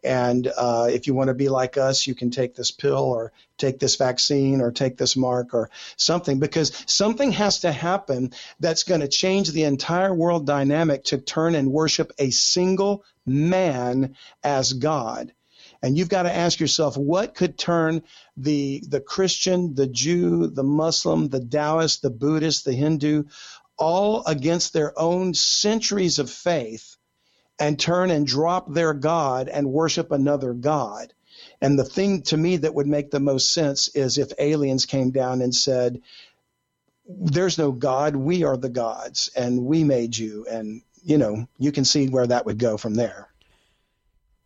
And 0.05 0.47
uh, 0.57 0.88
if 0.90 1.07
you 1.07 1.14
want 1.14 1.28
to 1.28 1.34
be 1.34 1.49
like 1.49 1.76
us, 1.76 2.07
you 2.07 2.14
can 2.14 2.30
take 2.30 2.55
this 2.55 2.70
pill 2.70 3.03
or 3.03 3.32
take 3.59 3.78
this 3.78 3.97
vaccine 3.97 4.61
or 4.61 4.70
take 4.70 4.97
this 4.97 5.16
mark 5.16 5.55
or 5.55 5.70
something 5.97 6.38
because 6.38 6.84
something 6.86 7.32
has 7.32 7.61
to 7.61 7.72
happen 7.72 8.32
that's 8.61 8.84
going 8.84 9.01
to 9.01 9.09
change 9.09 9.51
the 9.51 9.64
entire 9.64 10.14
world 10.14 10.47
dynamic 10.47 11.05
to 11.05 11.18
turn 11.18 11.55
and 11.55 11.72
worship 11.72 12.12
a 12.18 12.30
single 12.30 13.05
man 13.24 14.16
as 14.44 14.74
God. 14.74 15.32
And 15.82 15.97
you've 15.97 16.09
got 16.09 16.22
to 16.22 16.34
ask 16.34 16.59
yourself, 16.59 16.97
what 16.97 17.34
could 17.34 17.59
turn 17.59 18.03
the 18.36 18.82
the 18.88 19.01
Christian, 19.01 19.74
the 19.74 19.86
Jew, 19.86 20.47
the 20.47 20.64
Muslim, 20.64 21.28
the 21.28 21.40
Taoist, 21.40 22.03
the 22.03 22.11
Buddhist, 22.11 22.64
the 22.64 22.72
Hindu, 22.72 23.24
all 23.78 24.24
against 24.24 24.72
their 24.72 24.99
own 24.99 25.34
centuries 25.34 26.18
of 26.18 26.30
faith 26.30 26.95
and 27.59 27.78
turn 27.78 28.11
and 28.11 28.26
drop 28.26 28.72
their 28.72 28.92
God 28.92 29.48
and 29.48 29.72
worship 29.72 30.11
another 30.11 30.52
God. 30.52 31.12
And 31.61 31.78
the 31.78 31.84
thing 31.84 32.22
to 32.22 32.36
me 32.36 32.59
that 32.59 32.74
would 32.74 32.86
make 32.86 33.11
the 33.11 33.20
most 33.20 33.52
sense 33.52 33.88
is 33.88 34.18
if 34.18 34.32
aliens 34.38 34.86
came 34.86 35.11
down 35.11 35.40
and 35.40 35.54
said, 35.54 36.02
There's 37.09 37.59
no 37.59 37.72
God, 37.72 38.16
we 38.16 38.44
are 38.44 38.57
the 38.57 38.68
gods, 38.68 39.30
and 39.34 39.64
we 39.64 39.84
made 39.84 40.16
you. 40.16 40.46
And, 40.50 40.82
you 41.02 41.18
know, 41.18 41.48
you 41.59 41.72
can 41.72 41.84
see 41.84 42.09
where 42.09 42.26
that 42.26 42.46
would 42.46 42.59
go 42.59 42.76
from 42.76 42.94
there. 42.94 43.28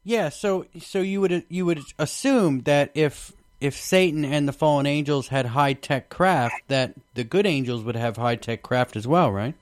Yeah, 0.03 0.31
so 0.31 0.65
so 0.81 1.01
you 1.01 1.21
would 1.21 1.45
you 1.49 1.67
would 1.67 1.83
assume 1.99 2.63
that 2.63 2.91
if 2.95 3.33
if 3.61 3.77
Satan 3.77 4.25
and 4.25 4.49
the 4.49 4.53
fallen 4.53 4.87
angels 4.87 5.29
had 5.29 5.47
high 5.47 5.75
tech 5.75 6.09
craft, 6.09 6.55
that 6.69 6.95
the 7.15 7.25
good 7.25 7.47
angels 7.47 7.85
would 7.85 7.97
have 7.97 8.17
high 8.17 8.37
tech 8.37 8.63
craft 8.63 8.97
as 8.97 9.07
well, 9.07 9.31
right? 9.31 9.55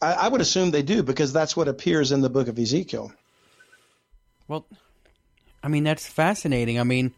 I, 0.00 0.12
I 0.12 0.28
would 0.28 0.40
assume 0.40 0.70
they 0.70 0.82
do 0.82 1.02
because 1.02 1.32
that's 1.32 1.56
what 1.56 1.68
appears 1.68 2.12
in 2.12 2.20
the 2.20 2.30
book 2.30 2.48
of 2.48 2.58
Ezekiel. 2.58 3.12
Well, 4.48 4.66
I 5.62 5.68
mean 5.68 5.84
that's 5.84 6.06
fascinating. 6.06 6.78
I 6.78 6.84
mean, 6.84 7.12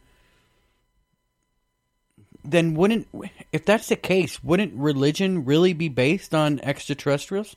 then 2.44 2.74
wouldn't 2.74 3.08
if 3.52 3.64
that's 3.64 3.88
the 3.88 3.96
case, 3.96 4.42
wouldn't 4.42 4.74
religion 4.74 5.44
really 5.44 5.72
be 5.72 5.88
based 5.88 6.34
on 6.34 6.60
extraterrestrials? 6.60 7.56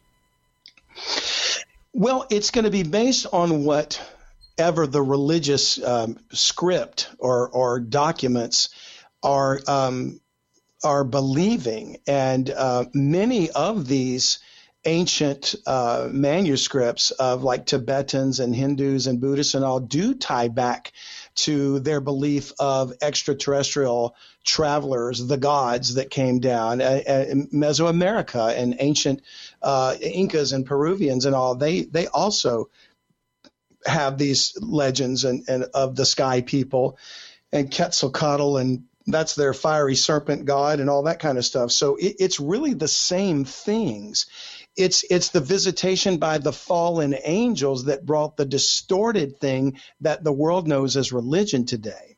Well, 1.93 2.26
it's 2.30 2.51
going 2.51 2.65
to 2.65 2.72
be 2.72 2.84
based 2.84 3.28
on 3.32 3.63
whatever 3.63 4.88
the 4.88 5.01
religious 5.01 5.82
um, 5.84 6.17
script 6.32 7.09
or 7.19 7.49
or 7.49 7.80
documents 7.80 8.69
are 9.24 9.59
um, 9.67 10.19
are 10.84 11.03
believing, 11.03 11.97
and 12.07 12.49
uh, 12.49 12.86
many 12.93 13.51
of 13.51 13.88
these 13.88 14.39
ancient 14.84 15.53
uh, 15.67 16.09
manuscripts 16.11 17.11
of 17.11 17.43
like 17.43 17.65
Tibetans 17.65 18.39
and 18.39 18.55
Hindus 18.55 19.07
and 19.07 19.21
Buddhists 19.21 19.53
and 19.53 19.63
all 19.63 19.79
do 19.79 20.15
tie 20.15 20.47
back 20.47 20.91
to 21.36 21.79
their 21.79 22.01
belief 22.01 22.51
of 22.59 22.93
extraterrestrial 23.01 24.15
travelers, 24.43 25.25
the 25.25 25.38
gods 25.38 25.95
that 25.95 26.09
came 26.09 26.39
down. 26.39 26.82
Uh, 26.82 27.01
uh, 27.07 27.25
Mesoamerica 27.53 28.57
and 28.57 28.75
ancient 28.79 29.21
uh, 29.61 29.95
Incas 30.01 30.51
and 30.51 30.65
Peruvians 30.65 31.25
and 31.25 31.36
all, 31.36 31.55
they, 31.55 31.82
they 31.82 32.07
also 32.07 32.69
have 33.86 34.17
these 34.17 34.57
legends 34.59 35.25
and, 35.25 35.47
and 35.47 35.65
of 35.73 35.95
the 35.95 36.05
sky 36.05 36.41
people 36.41 36.97
and 37.51 37.73
Quetzalcoatl 37.73 38.57
and 38.57 38.84
that's 39.07 39.36
their 39.36 39.53
fiery 39.53 39.95
serpent 39.95 40.45
god 40.45 40.79
and 40.79 40.89
all 40.89 41.03
that 41.03 41.19
kind 41.19 41.38
of 41.38 41.45
stuff. 41.45 41.71
So 41.71 41.95
it, 41.95 42.15
it's 42.19 42.39
really 42.39 42.73
the 42.73 42.88
same 42.88 43.45
things. 43.45 44.27
It's 44.78 45.03
it's 45.09 45.30
the 45.30 45.41
visitation 45.41 46.17
by 46.17 46.38
the 46.38 46.53
fallen 46.53 47.15
angels 47.24 47.86
that 47.86 48.05
brought 48.05 48.38
the 48.38 48.45
distorted 48.45 49.39
thing 49.39 49.80
that 49.99 50.24
the 50.24 50.32
world 50.32 50.67
knows 50.67 50.95
as 50.95 51.11
religion 51.11 51.65
today. 51.65 52.17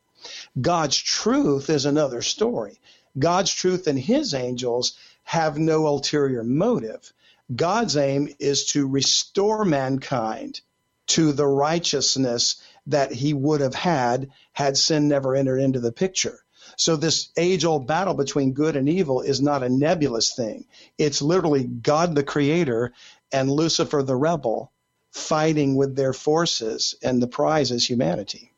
God's 0.59 0.97
truth 0.97 1.69
is 1.69 1.85
another 1.85 2.21
story. 2.21 2.79
God's 3.17 3.51
truth 3.53 3.87
and 3.87 3.99
his 3.99 4.33
angels 4.33 4.93
have 5.23 5.57
no 5.57 5.87
ulterior 5.87 6.43
motive. 6.43 7.11
God's 7.53 7.97
aim 7.97 8.29
is 8.39 8.65
to 8.67 8.87
restore 8.87 9.65
mankind 9.65 10.61
to 11.07 11.31
the 11.31 11.47
righteousness 11.47 12.61
that 12.87 13.11
he 13.11 13.33
would 13.33 13.61
have 13.61 13.75
had 13.75 14.31
had 14.53 14.77
sin 14.77 15.07
never 15.07 15.35
entered 15.35 15.59
into 15.59 15.79
the 15.79 15.91
picture. 15.91 16.42
So 16.75 16.95
this 16.95 17.29
age 17.37 17.65
old 17.65 17.87
battle 17.87 18.13
between 18.13 18.53
good 18.53 18.75
and 18.75 18.89
evil 18.89 19.21
is 19.21 19.41
not 19.41 19.63
a 19.63 19.69
nebulous 19.69 20.35
thing. 20.35 20.65
It's 20.97 21.21
literally 21.21 21.63
God 21.63 22.15
the 22.15 22.23
creator 22.23 22.93
and 23.31 23.51
Lucifer 23.51 24.03
the 24.03 24.15
rebel 24.15 24.71
fighting 25.11 25.75
with 25.75 25.95
their 25.95 26.13
forces, 26.13 26.95
and 27.03 27.21
the 27.21 27.27
prize 27.27 27.71
is 27.71 27.87
humanity. 27.87 28.51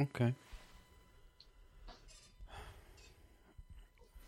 Okay. 0.00 0.34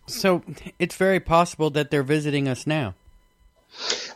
So 0.06 0.42
it's 0.78 0.96
very 0.96 1.20
possible 1.20 1.70
that 1.70 1.90
they're 1.90 2.02
visiting 2.02 2.48
us 2.48 2.66
now. 2.66 2.94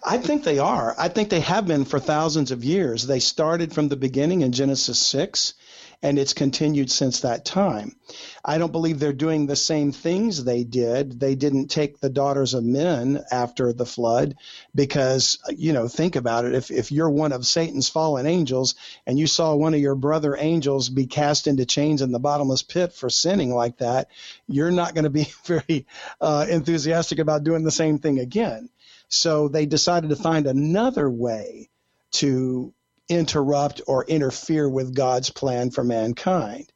I 0.04 0.18
think 0.18 0.44
they 0.44 0.58
are. 0.58 0.94
I 0.98 1.08
think 1.08 1.30
they 1.30 1.40
have 1.40 1.66
been 1.66 1.84
for 1.84 1.98
thousands 1.98 2.50
of 2.50 2.62
years. 2.62 3.06
They 3.06 3.18
started 3.18 3.72
from 3.72 3.88
the 3.88 3.96
beginning 3.96 4.42
in 4.42 4.52
Genesis 4.52 4.98
6 4.98 5.54
and 6.02 6.18
it's 6.18 6.32
continued 6.32 6.90
since 6.90 7.20
that 7.20 7.44
time. 7.44 7.96
I 8.44 8.58
don't 8.58 8.70
believe 8.70 8.98
they're 8.98 9.12
doing 9.12 9.46
the 9.46 9.56
same 9.56 9.90
things 9.90 10.44
they 10.44 10.62
did. 10.62 11.18
They 11.18 11.34
didn't 11.34 11.68
take 11.68 11.98
the 11.98 12.08
daughters 12.08 12.54
of 12.54 12.62
men 12.62 13.24
after 13.32 13.72
the 13.72 13.86
flood 13.86 14.36
because, 14.74 15.38
you 15.50 15.72
know, 15.72 15.88
think 15.88 16.14
about 16.14 16.44
it. 16.44 16.54
If, 16.54 16.70
if 16.70 16.92
you're 16.92 17.10
one 17.10 17.32
of 17.32 17.44
Satan's 17.44 17.88
fallen 17.88 18.26
angels 18.26 18.76
and 19.06 19.18
you 19.18 19.26
saw 19.26 19.54
one 19.54 19.74
of 19.74 19.80
your 19.80 19.96
brother 19.96 20.36
angels 20.38 20.88
be 20.88 21.06
cast 21.06 21.48
into 21.48 21.66
chains 21.66 22.00
in 22.00 22.12
the 22.12 22.20
bottomless 22.20 22.62
pit 22.62 22.92
for 22.92 23.10
sinning 23.10 23.52
like 23.52 23.78
that, 23.78 24.08
you're 24.46 24.70
not 24.70 24.94
going 24.94 25.04
to 25.04 25.10
be 25.10 25.26
very 25.44 25.86
uh, 26.20 26.46
enthusiastic 26.48 27.18
about 27.18 27.42
doing 27.42 27.64
the 27.64 27.70
same 27.72 27.98
thing 27.98 28.20
again. 28.20 28.68
So 29.08 29.48
they 29.48 29.66
decided 29.66 30.10
to 30.10 30.16
find 30.16 30.46
another 30.46 31.10
way 31.10 31.70
to 32.12 32.72
interrupt 33.08 33.80
or 33.86 34.04
interfere 34.04 34.68
with 34.68 34.94
God's 34.94 35.30
plan 35.30 35.70
for 35.70 35.84
mankind. 35.84 36.70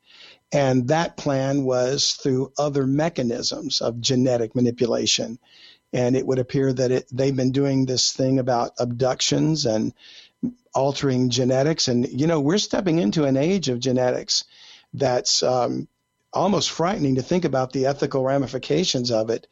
And 0.52 0.88
that 0.88 1.16
plan 1.16 1.64
was 1.64 2.12
through 2.12 2.52
other 2.58 2.86
mechanisms 2.86 3.80
of 3.80 4.00
genetic 4.00 4.54
manipulation. 4.54 5.38
And 5.92 6.16
it 6.16 6.26
would 6.26 6.38
appear 6.38 6.72
that 6.72 6.90
it, 6.90 7.06
they've 7.10 7.34
been 7.36 7.52
doing 7.52 7.86
this 7.86 8.12
thing 8.12 8.38
about 8.38 8.72
abductions 8.78 9.66
and 9.66 9.94
altering 10.74 11.30
genetics. 11.30 11.88
And, 11.88 12.06
you 12.08 12.26
know, 12.26 12.40
we're 12.40 12.58
stepping 12.58 12.98
into 12.98 13.24
an 13.24 13.36
age 13.36 13.68
of 13.68 13.80
genetics 13.80 14.44
that's 14.94 15.42
um, 15.42 15.88
almost 16.32 16.70
frightening 16.70 17.16
to 17.16 17.22
think 17.22 17.44
about 17.44 17.72
the 17.72 17.86
ethical 17.86 18.22
ramifications 18.22 19.10
of 19.10 19.30
it. 19.30 19.46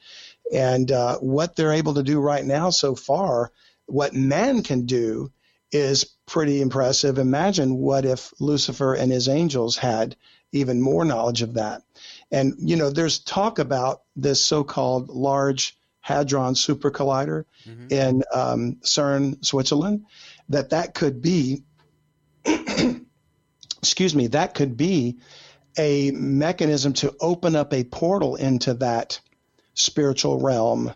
And 0.53 0.91
uh, 0.91 1.19
what 1.19 1.57
they're 1.57 1.73
able 1.73 1.95
to 1.95 2.03
do 2.03 2.21
right 2.21 2.45
now 2.45 2.71
so 2.71 2.95
far, 2.95 3.53
what 3.87 4.15
man 4.15 4.63
can 4.63 4.87
do 4.87 5.31
is 5.73 6.17
pretty 6.31 6.63
impressive. 6.63 7.19
Imagine 7.19 7.77
what 7.77 8.05
if 8.05 8.33
Lucifer 8.39 8.95
and 8.95 9.11
his 9.11 9.29
angels 9.29 9.77
had 9.77 10.15
even 10.53 10.81
more 10.81 11.05
knowledge 11.05 11.43
of 11.43 11.55
that. 11.55 11.83
And, 12.31 12.55
you 12.59 12.77
know, 12.77 12.89
there's 12.89 13.19
talk 13.19 13.59
about 13.59 14.03
this 14.15 14.45
so 14.45 14.63
called 14.63 15.09
Large 15.09 15.77
Hadron 16.01 16.55
Super 16.55 16.93
Collider 16.93 17.47
mm-hmm. 17.67 17.87
in 17.91 18.23
um, 18.33 18.77
CERN, 18.83 19.45
Switzerland, 19.45 20.07
that 20.49 20.71
that 20.71 20.95
could 20.95 21.21
be, 21.21 21.65
excuse 22.45 24.15
me, 24.15 24.29
that 24.29 24.55
could 24.55 24.77
be 24.77 25.19
a 25.77 26.13
mechanism 26.13 26.93
to 26.93 27.13
open 27.21 27.57
up 27.57 27.75
a 27.75 27.83
portal 27.83 28.37
into 28.37 28.75
that 28.75 29.21
spiritual 29.75 30.41
realm 30.41 30.95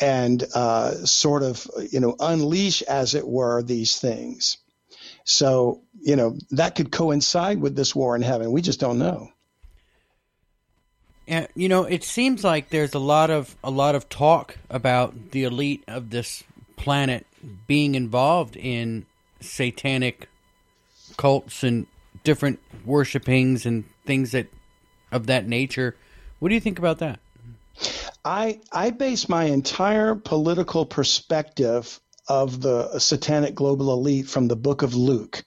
and 0.00 0.42
uh, 0.54 0.92
sort 1.06 1.42
of, 1.42 1.66
you 1.90 2.00
know, 2.00 2.16
unleash, 2.18 2.82
as 2.82 3.14
it 3.14 3.26
were, 3.26 3.62
these 3.62 3.96
things. 3.98 4.58
So, 5.24 5.82
you 6.00 6.16
know, 6.16 6.36
that 6.50 6.74
could 6.74 6.92
coincide 6.92 7.60
with 7.60 7.76
this 7.76 7.94
war 7.94 8.14
in 8.14 8.22
heaven. 8.22 8.52
We 8.52 8.62
just 8.62 8.80
don't 8.80 8.98
know. 8.98 9.30
Yeah, 11.26 11.46
you 11.54 11.68
know, 11.68 11.84
it 11.84 12.04
seems 12.04 12.44
like 12.44 12.68
there's 12.68 12.92
a 12.92 12.98
lot 12.98 13.30
of 13.30 13.56
a 13.64 13.70
lot 13.70 13.94
of 13.94 14.08
talk 14.10 14.58
about 14.68 15.30
the 15.30 15.44
elite 15.44 15.82
of 15.88 16.10
this 16.10 16.44
planet 16.76 17.26
being 17.66 17.94
involved 17.94 18.56
in 18.56 19.06
satanic 19.40 20.28
cults 21.16 21.62
and 21.62 21.86
different 22.24 22.60
worshipings 22.84 23.64
and 23.64 23.84
things 24.04 24.32
that 24.32 24.48
of 25.10 25.26
that 25.26 25.46
nature. 25.46 25.96
What 26.40 26.50
do 26.50 26.54
you 26.54 26.60
think 26.60 26.78
about 26.78 26.98
that? 26.98 27.20
I 28.24 28.60
I 28.72 28.90
base 28.90 29.28
my 29.28 29.44
entire 29.44 30.14
political 30.14 30.86
perspective 30.86 32.00
of 32.28 32.60
the 32.60 32.98
satanic 32.98 33.54
global 33.54 33.92
elite 33.92 34.28
from 34.28 34.48
the 34.48 34.56
book 34.56 34.82
of 34.82 34.94
Luke. 34.94 35.44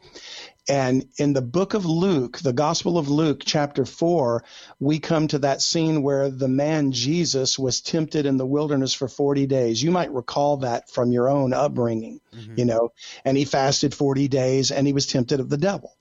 And 0.69 1.07
in 1.17 1.31
the 1.31 1.41
book 1.41 1.73
of 1.73 1.85
Luke, 1.85 2.39
the 2.39 2.51
Gospel 2.51 2.97
of 2.97 3.07
Luke, 3.07 3.43
chapter 3.45 3.85
4, 3.85 4.43
we 4.81 4.99
come 4.99 5.29
to 5.29 5.39
that 5.39 5.61
scene 5.61 6.03
where 6.03 6.29
the 6.29 6.49
man 6.49 6.91
Jesus 6.91 7.57
was 7.57 7.79
tempted 7.79 8.25
in 8.25 8.35
the 8.35 8.45
wilderness 8.45 8.93
for 8.93 9.07
40 9.07 9.47
days. 9.47 9.81
You 9.81 9.91
might 9.91 10.11
recall 10.11 10.57
that 10.57 10.89
from 10.89 11.13
your 11.13 11.29
own 11.29 11.53
upbringing, 11.53 12.19
mm-hmm. 12.35 12.55
you 12.57 12.65
know, 12.65 12.91
and 13.23 13.37
he 13.37 13.45
fasted 13.45 13.95
40 13.95 14.27
days 14.27 14.71
and 14.71 14.85
he 14.85 14.91
was 14.91 15.07
tempted 15.07 15.39
of 15.39 15.49
the 15.49 15.57
devil. 15.57 15.95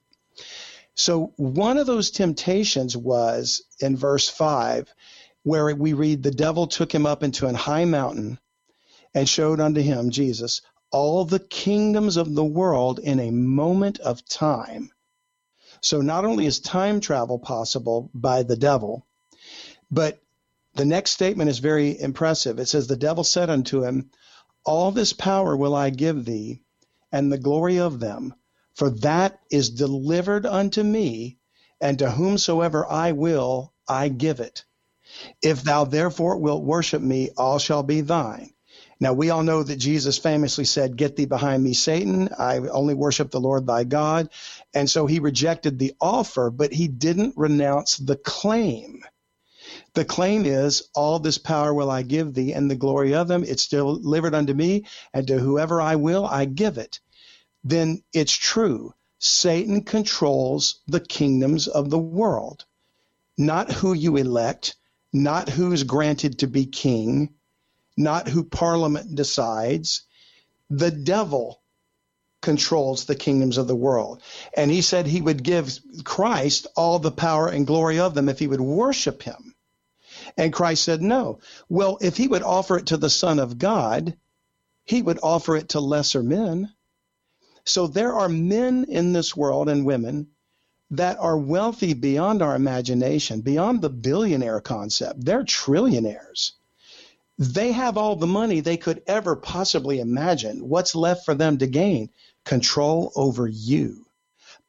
So 0.97 1.33
one 1.37 1.79
of 1.79 1.87
those 1.87 2.11
temptations 2.11 2.97
was 2.97 3.63
in 3.81 3.97
verse 3.97 4.29
5, 4.29 4.93
where 5.47 5.73
we 5.77 5.93
read, 5.93 6.25
The 6.25 6.33
devil 6.33 6.67
took 6.67 6.93
him 6.93 7.07
up 7.07 7.23
into 7.23 7.47
an 7.47 7.55
high 7.55 7.85
mountain 7.85 8.41
and 9.15 9.29
showed 9.29 9.61
unto 9.61 9.81
him, 9.81 10.11
Jesus, 10.11 10.61
all 10.91 11.25
the 11.25 11.39
kingdoms 11.39 12.17
of 12.17 12.35
the 12.35 12.45
world 12.45 12.99
in 12.99 13.21
a 13.21 13.31
moment 13.31 14.01
of 14.01 14.27
time. 14.29 14.91
So 15.83 16.01
not 16.01 16.25
only 16.25 16.47
is 16.47 16.59
time 16.59 16.99
travel 16.99 17.39
possible 17.39 18.11
by 18.13 18.43
the 18.43 18.57
devil, 18.57 19.07
but 19.89 20.19
the 20.75 20.85
next 20.85 21.13
statement 21.13 21.49
is 21.49 21.61
very 21.61 21.97
impressive. 21.97 22.59
It 22.59 22.67
says, 22.67 22.89
The 22.89 22.97
devil 22.97 23.23
said 23.23 23.49
unto 23.49 23.85
him, 23.85 24.11
All 24.65 24.91
this 24.91 25.13
power 25.13 25.57
will 25.57 25.77
I 25.77 25.91
give 25.91 26.25
thee, 26.25 26.61
and 27.13 27.33
the 27.33 27.39
glory 27.39 27.79
of 27.79 28.01
them, 28.01 28.35
for 28.75 28.91
that 28.91 29.39
is 29.49 29.71
delivered 29.71 30.45
unto 30.45 30.83
me, 30.83 31.39
and 31.81 32.01
to 32.01 32.11
whomsoever 32.11 32.85
I 32.85 33.13
will, 33.13 33.75
I 33.89 34.09
give 34.09 34.41
it. 34.41 34.65
If 35.43 35.63
thou 35.63 35.85
therefore 35.85 36.39
wilt 36.39 36.65
worship 36.65 37.03
me, 37.03 37.31
all 37.37 37.59
shall 37.59 37.83
be 37.83 38.01
thine. 38.01 38.51
Now, 38.99 39.13
we 39.13 39.29
all 39.29 39.43
know 39.43 39.63
that 39.63 39.77
Jesus 39.77 40.17
famously 40.17 40.65
said, 40.65 40.97
Get 40.97 41.17
thee 41.17 41.27
behind 41.27 41.63
me, 41.63 41.75
Satan. 41.75 42.31
I 42.39 42.59
only 42.59 42.95
worship 42.95 43.31
the 43.31 43.41
Lord 43.41 43.67
thy 43.67 43.85
God. 43.85 44.31
And 44.73 44.89
so 44.89 45.07
he 45.07 45.19
rejected 45.19 45.79
the 45.79 45.95
offer, 46.01 46.51
but 46.51 46.73
he 46.73 46.89
didn't 46.89 47.35
renounce 47.37 47.99
the 47.99 48.17
claim. 48.17 49.03
The 49.93 50.07
claim 50.07 50.47
is, 50.47 50.89
All 50.95 51.19
this 51.19 51.37
power 51.37 51.75
will 51.75 51.91
I 51.91 52.03
give 52.03 52.33
thee, 52.33 52.53
and 52.53 52.71
the 52.71 52.77
glory 52.77 53.15
of 53.15 53.29
them, 53.29 53.45
it's 53.45 53.69
delivered 53.69 54.35
unto 54.35 54.55
me, 54.55 54.87
and 55.13 55.27
to 55.27 55.39
whoever 55.39 55.81
I 55.81 55.97
will, 55.97 56.25
I 56.25 56.47
give 56.47 56.79
it. 56.79 57.01
Then 57.65 58.03
it's 58.13 58.33
true. 58.33 58.95
Satan 59.19 59.83
controls 59.83 60.81
the 60.87 61.01
kingdoms 61.01 61.69
of 61.69 61.91
the 61.91 61.99
world, 61.99 62.65
not 63.37 63.73
who 63.73 63.93
you 63.93 64.17
elect, 64.17 64.77
not 65.23 65.49
who 65.49 65.73
is 65.73 65.85
granted 65.85 66.41
to 66.41 66.47
be 66.47 66.67
king, 66.67 67.35
not 67.97 68.29
who 68.29 68.45
parliament 68.45 69.15
decides. 69.15 70.03
The 70.69 70.91
devil 70.91 71.63
controls 72.43 73.05
the 73.05 73.15
kingdoms 73.15 73.59
of 73.59 73.67
the 73.67 73.75
world. 73.75 74.23
And 74.57 74.71
he 74.71 74.83
said 74.83 75.07
he 75.07 75.23
would 75.23 75.43
give 75.43 75.79
Christ 76.05 76.67
all 76.77 76.99
the 76.99 77.11
power 77.11 77.49
and 77.49 77.67
glory 77.67 77.99
of 77.99 78.15
them 78.15 78.29
if 78.29 78.39
he 78.39 78.47
would 78.47 78.61
worship 78.61 79.23
him. 79.23 79.55
And 80.37 80.53
Christ 80.53 80.85
said, 80.85 81.03
no. 81.03 81.41
Well, 81.69 81.99
if 82.01 82.17
he 82.17 82.29
would 82.29 82.43
offer 82.43 82.79
it 82.79 82.87
to 82.87 82.97
the 82.97 83.11
Son 83.11 83.39
of 83.39 83.59
God, 83.59 84.17
he 84.85 85.03
would 85.03 85.19
offer 85.23 85.57
it 85.57 85.71
to 85.71 85.81
lesser 85.81 86.23
men. 86.23 86.73
So 87.65 87.87
there 87.87 88.15
are 88.15 88.29
men 88.29 88.87
in 88.89 89.13
this 89.13 89.37
world 89.37 89.69
and 89.69 89.85
women 89.85 90.29
that 90.91 91.19
are 91.19 91.37
wealthy 91.37 91.95
beyond 91.95 92.43
our 92.43 92.55
imagination, 92.55 93.41
beyond 93.41 93.83
the 93.83 93.91
billionaire 93.91 94.61
concept. 94.61 95.25
They're 95.25 95.45
trillionaires. 95.45 96.53
They 97.39 97.73
have 97.73 97.99
all 97.99 98.17
the 98.17 98.27
money 98.27 98.61
they 98.61 98.77
could 98.77 99.03
ever 99.07 99.37
possibly 99.37 100.01
imagine. 100.01 100.69
What's 100.69 100.95
left 100.95 101.25
for 101.25 101.35
them 101.35 101.59
to 101.59 101.67
gain? 101.67 102.11
Control 102.45 103.13
over 103.17 103.47
you, 103.47 104.07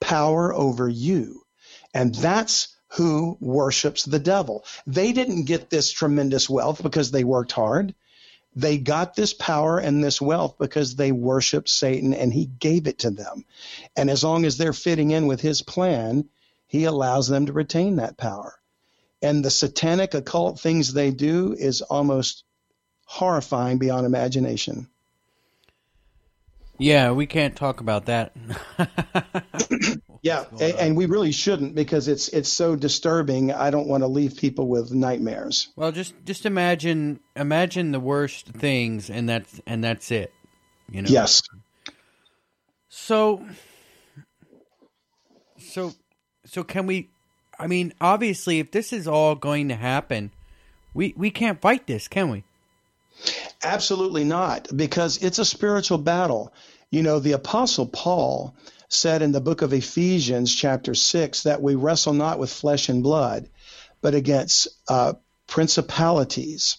power 0.02 0.54
over 0.54 0.90
you. 0.90 1.44
And 1.94 2.14
that's 2.14 2.76
who 2.90 3.38
worships 3.40 4.04
the 4.04 4.20
devil. 4.20 4.66
They 4.86 5.14
didn't 5.14 5.46
get 5.46 5.70
this 5.70 5.92
tremendous 5.92 6.50
wealth 6.50 6.82
because 6.82 7.12
they 7.12 7.24
worked 7.24 7.52
hard. 7.52 7.94
They 8.58 8.80
got 8.80 9.14
this 9.14 9.36
power 9.36 9.78
and 9.78 10.04
this 10.04 10.20
wealth 10.20 10.56
because 10.58 10.96
they 10.96 11.12
worshiped 11.12 11.70
Satan 11.70 12.16
and 12.16 12.34
he 12.34 12.48
gave 12.48 12.88
it 12.88 13.00
to 13.00 13.12
them. 13.12 13.46
And 13.96 14.10
as 14.10 14.24
long 14.24 14.46
as 14.46 14.58
they're 14.58 14.74
fitting 14.74 15.12
in 15.12 15.28
with 15.28 15.42
his 15.42 15.62
plan, 15.62 16.28
he 16.66 16.86
allows 16.86 17.28
them 17.28 17.46
to 17.46 17.54
retain 17.54 17.98
that 17.98 18.18
power. 18.18 18.60
And 19.22 19.46
the 19.46 19.52
satanic 19.52 20.16
occult 20.16 20.60
things 20.60 20.92
they 20.92 21.12
do 21.12 21.54
is 21.54 21.84
almost 21.84 22.46
horrifying 23.06 23.78
beyond 23.78 24.08
imagination. 24.08 24.88
Yeah, 26.80 27.12
we 27.12 27.28
can't 27.28 27.56
talk 27.56 27.80
about 27.80 28.08
that. 28.08 28.36
yeah, 30.28 30.44
and, 30.52 30.76
and, 30.76 30.98
we 30.98 31.06
really 31.06 31.32
shouldn't 31.32 31.74
because 31.74 32.08
it's 32.08 32.28
it's 32.30 32.50
so 32.50 32.76
disturbing. 32.76 33.54
I 33.54 33.70
don't 33.70 33.88
want 33.88 34.04
to 34.04 34.08
leave 34.08 34.36
people 34.36 34.68
with 34.68 34.92
nightmares. 34.92 35.70
Well, 35.76 35.92
just 35.92 36.14
just 36.26 36.46
imagine 36.46 37.20
imagine 37.36 37.92
the 37.92 38.00
worst 38.00 38.48
things, 38.48 39.10
and 39.10 39.30
that's 39.30 39.62
and 39.66 39.84
that's 39.84 40.12
it. 40.12 40.34
You 40.92 41.02
know. 41.02 41.10
Yes. 41.10 41.42
So, 42.90 43.46
so, 45.60 45.94
so 46.46 46.64
can 46.64 46.88
we? 46.88 47.10
I 47.60 47.68
mean, 47.68 47.94
obviously, 48.02 48.60
if 48.60 48.72
this 48.72 48.92
is 48.92 49.08
all 49.08 49.36
going 49.36 49.70
to 49.70 49.76
happen, 49.76 50.32
we 50.94 51.14
we 51.16 51.32
can't 51.32 51.62
fight 51.62 51.88
this, 51.88 52.08
can 52.08 52.30
we? 52.30 52.44
Absolutely 53.64 54.24
not, 54.24 54.68
because 54.76 55.24
it's 55.24 55.40
a 55.40 55.46
spiritual 55.46 55.98
battle. 55.98 56.54
You 56.92 57.04
know, 57.04 57.20
the 57.20 57.34
Apostle 57.34 57.88
Paul 57.88 58.56
said 58.90 59.22
in 59.22 59.32
the 59.32 59.42
book 59.42 59.62
of 59.62 59.74
Ephesians, 59.74 60.54
chapter 60.54 60.96
6, 60.96 61.44
that 61.44 61.62
we 61.62 61.76
wrestle 61.76 62.14
not 62.14 62.40
with 62.40 62.52
flesh 62.52 62.90
and 62.90 63.04
blood, 63.04 63.50
but 64.02 64.16
against 64.16 64.68
uh, 64.88 65.14
principalities, 65.48 66.78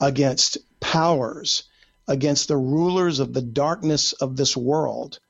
against 0.00 0.58
powers, 0.80 1.64
against 2.08 2.48
the 2.48 2.56
rulers 2.56 3.20
of 3.20 3.32
the 3.32 3.42
darkness 3.42 4.12
of 4.14 4.36
this 4.36 4.56
world, 4.56 5.20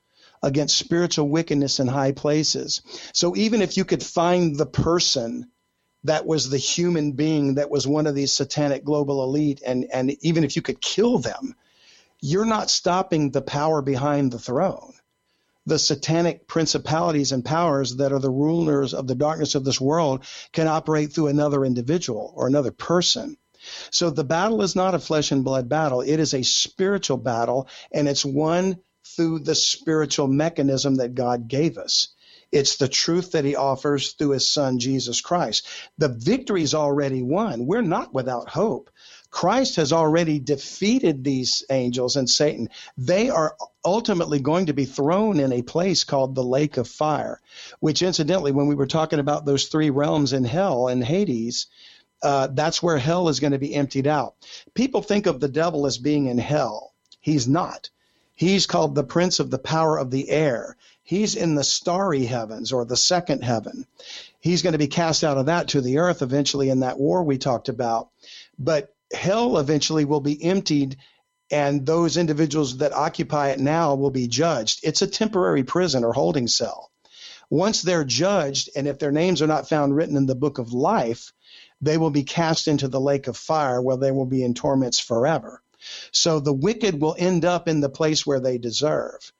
against 0.41 0.77
spiritual 0.77 1.29
wickedness 1.29 1.79
in 1.79 1.87
high 1.87 2.11
places. 2.11 2.81
So 3.13 3.35
even 3.35 3.61
if 3.61 3.77
you 3.77 3.85
could 3.85 4.03
find 4.03 4.55
the 4.55 4.65
person 4.65 5.49
that 6.03 6.25
was 6.25 6.49
the 6.49 6.57
human 6.57 7.13
being 7.13 7.55
that 7.55 7.69
was 7.69 7.87
one 7.87 8.05
of 8.05 8.15
these 8.15 8.31
satanic 8.31 8.83
global 8.83 9.23
elite, 9.23 9.61
and, 9.65 9.87
and 9.91 10.11
even 10.23 10.43
if 10.43 10.55
you 10.55 10.61
could 10.61 10.81
kill 10.81 11.17
them, 11.17 11.55
you're 12.21 12.45
not 12.45 12.69
stopping 12.69 13.31
the 13.31 13.41
power 13.41 13.81
behind 13.81 14.31
the 14.31 14.39
throne. 14.39 14.93
The 15.65 15.79
satanic 15.79 16.47
principalities 16.47 17.31
and 17.31 17.43
powers 17.43 17.95
that 17.97 18.11
are 18.11 18.19
the 18.19 18.29
rulers 18.29 18.93
of 18.93 19.07
the 19.07 19.15
darkness 19.15 19.55
of 19.55 19.65
this 19.65 19.81
world 19.81 20.25
can 20.51 20.67
operate 20.67 21.13
through 21.13 21.27
another 21.27 21.65
individual 21.65 22.33
or 22.35 22.47
another 22.47 22.71
person. 22.71 23.37
So 23.89 24.09
the 24.09 24.23
battle 24.23 24.61
is 24.61 24.75
not 24.75 24.93
a 24.93 24.99
flesh 24.99 25.31
and 25.31 25.43
blood 25.43 25.67
battle. 25.67 26.01
It 26.01 26.19
is 26.19 26.33
a 26.33 26.43
spiritual 26.43 27.17
battle, 27.17 27.67
and 27.91 28.07
it's 28.07 28.25
won 28.25 28.77
through 29.15 29.39
the 29.39 29.55
spiritual 29.55 30.27
mechanism 30.27 30.95
that 30.95 31.15
God 31.15 31.47
gave 31.47 31.77
us. 31.77 32.09
It's 32.51 32.77
the 32.77 32.87
truth 32.87 33.31
that 33.31 33.45
he 33.45 33.55
offers 33.55 34.13
through 34.13 34.31
his 34.31 34.49
son, 34.49 34.79
Jesus 34.79 35.19
Christ. 35.19 35.67
The 35.97 36.09
victory 36.09 36.61
is 36.61 36.75
already 36.75 37.21
won. 37.21 37.65
We're 37.65 37.81
not 37.81 38.13
without 38.13 38.49
hope. 38.49 38.89
Christ 39.35 39.75
has 39.75 39.91
already 39.91 40.39
defeated 40.39 41.21
these 41.21 41.65
angels 41.69 42.15
and 42.15 42.29
Satan. 42.29 42.69
They 42.97 43.29
are 43.29 43.57
ultimately 43.83 44.39
going 44.39 44.67
to 44.67 44.73
be 44.73 44.85
thrown 44.85 45.41
in 45.41 45.51
a 45.51 45.61
place 45.61 46.05
called 46.05 46.35
the 46.35 46.43
lake 46.43 46.77
of 46.77 46.87
fire, 46.87 47.41
which 47.81 48.01
incidentally, 48.01 48.53
when 48.53 48.67
we 48.67 48.75
were 48.75 48.87
talking 48.87 49.19
about 49.19 49.45
those 49.45 49.65
three 49.65 49.89
realms 49.89 50.31
in 50.31 50.45
hell 50.45 50.87
and 50.87 51.03
Hades, 51.03 51.67
uh, 52.23 52.47
that's 52.47 52.81
where 52.81 52.97
hell 52.97 53.27
is 53.27 53.41
going 53.41 53.51
to 53.51 53.59
be 53.59 53.75
emptied 53.75 54.07
out. 54.07 54.35
People 54.73 55.01
think 55.01 55.25
of 55.25 55.41
the 55.41 55.49
devil 55.49 55.85
as 55.85 55.97
being 55.97 56.27
in 56.27 56.37
hell. 56.37 56.93
He's 57.19 57.45
not. 57.45 57.89
He's 58.35 58.65
called 58.65 58.95
the 58.95 59.03
prince 59.03 59.41
of 59.41 59.51
the 59.51 59.59
power 59.59 59.97
of 59.97 60.11
the 60.11 60.29
air. 60.29 60.77
He's 61.03 61.35
in 61.35 61.55
the 61.55 61.63
starry 61.65 62.23
heavens 62.23 62.71
or 62.71 62.85
the 62.85 62.95
second 62.95 63.43
heaven. 63.43 63.85
He's 64.39 64.61
going 64.61 64.71
to 64.71 64.79
be 64.79 64.87
cast 64.87 65.25
out 65.25 65.37
of 65.37 65.47
that 65.47 65.67
to 65.69 65.81
the 65.81 65.97
earth 65.97 66.21
eventually 66.21 66.69
in 66.69 66.79
that 66.79 66.97
war 66.97 67.21
we 67.21 67.37
talked 67.37 67.67
about. 67.67 68.07
But 68.57 68.94
hell 69.13 69.57
eventually 69.57 70.05
will 70.05 70.21
be 70.21 70.43
emptied 70.43 70.97
and 71.51 71.85
those 71.85 72.17
individuals 72.17 72.77
that 72.77 72.93
occupy 72.93 73.49
it 73.49 73.59
now 73.59 73.95
will 73.95 74.11
be 74.11 74.27
judged. 74.27 74.79
It's 74.83 75.01
a 75.01 75.07
temporary 75.07 75.63
prison 75.63 76.03
or 76.03 76.11
holding 76.11 76.47
cell. 76.47 76.91
Once 77.49 77.83
they're 77.83 78.03
judged, 78.03 78.69
and 78.75 78.87
if 78.87 78.97
their 78.97 79.11
names 79.11 79.41
are 79.41 79.47
not 79.47 79.69
found 79.69 79.95
written 79.95 80.17
in 80.17 80.25
the 80.25 80.33
book 80.33 80.57
of 80.57 80.73
life, 80.73 81.31
they 81.81 81.97
will 81.97 82.09
be 82.09 82.23
cast 82.23 82.67
into 82.67 82.87
the 82.87 82.99
lake 82.99 83.27
of 83.27 83.37
fire 83.37 83.79
where 83.81 83.97
they 83.97 84.11
will 84.11 84.25
be 84.25 84.43
in 84.43 84.55
torments 84.55 84.99
forever. 84.99 85.61
So 86.11 86.39
the 86.39 86.53
wicked 86.53 86.99
will 86.99 87.15
end 87.17 87.45
up 87.45 87.67
in 87.67 87.81
the 87.81 87.89
place 87.89 88.25
where 88.25 88.39
they 88.39 88.57
deserve. 88.57 89.31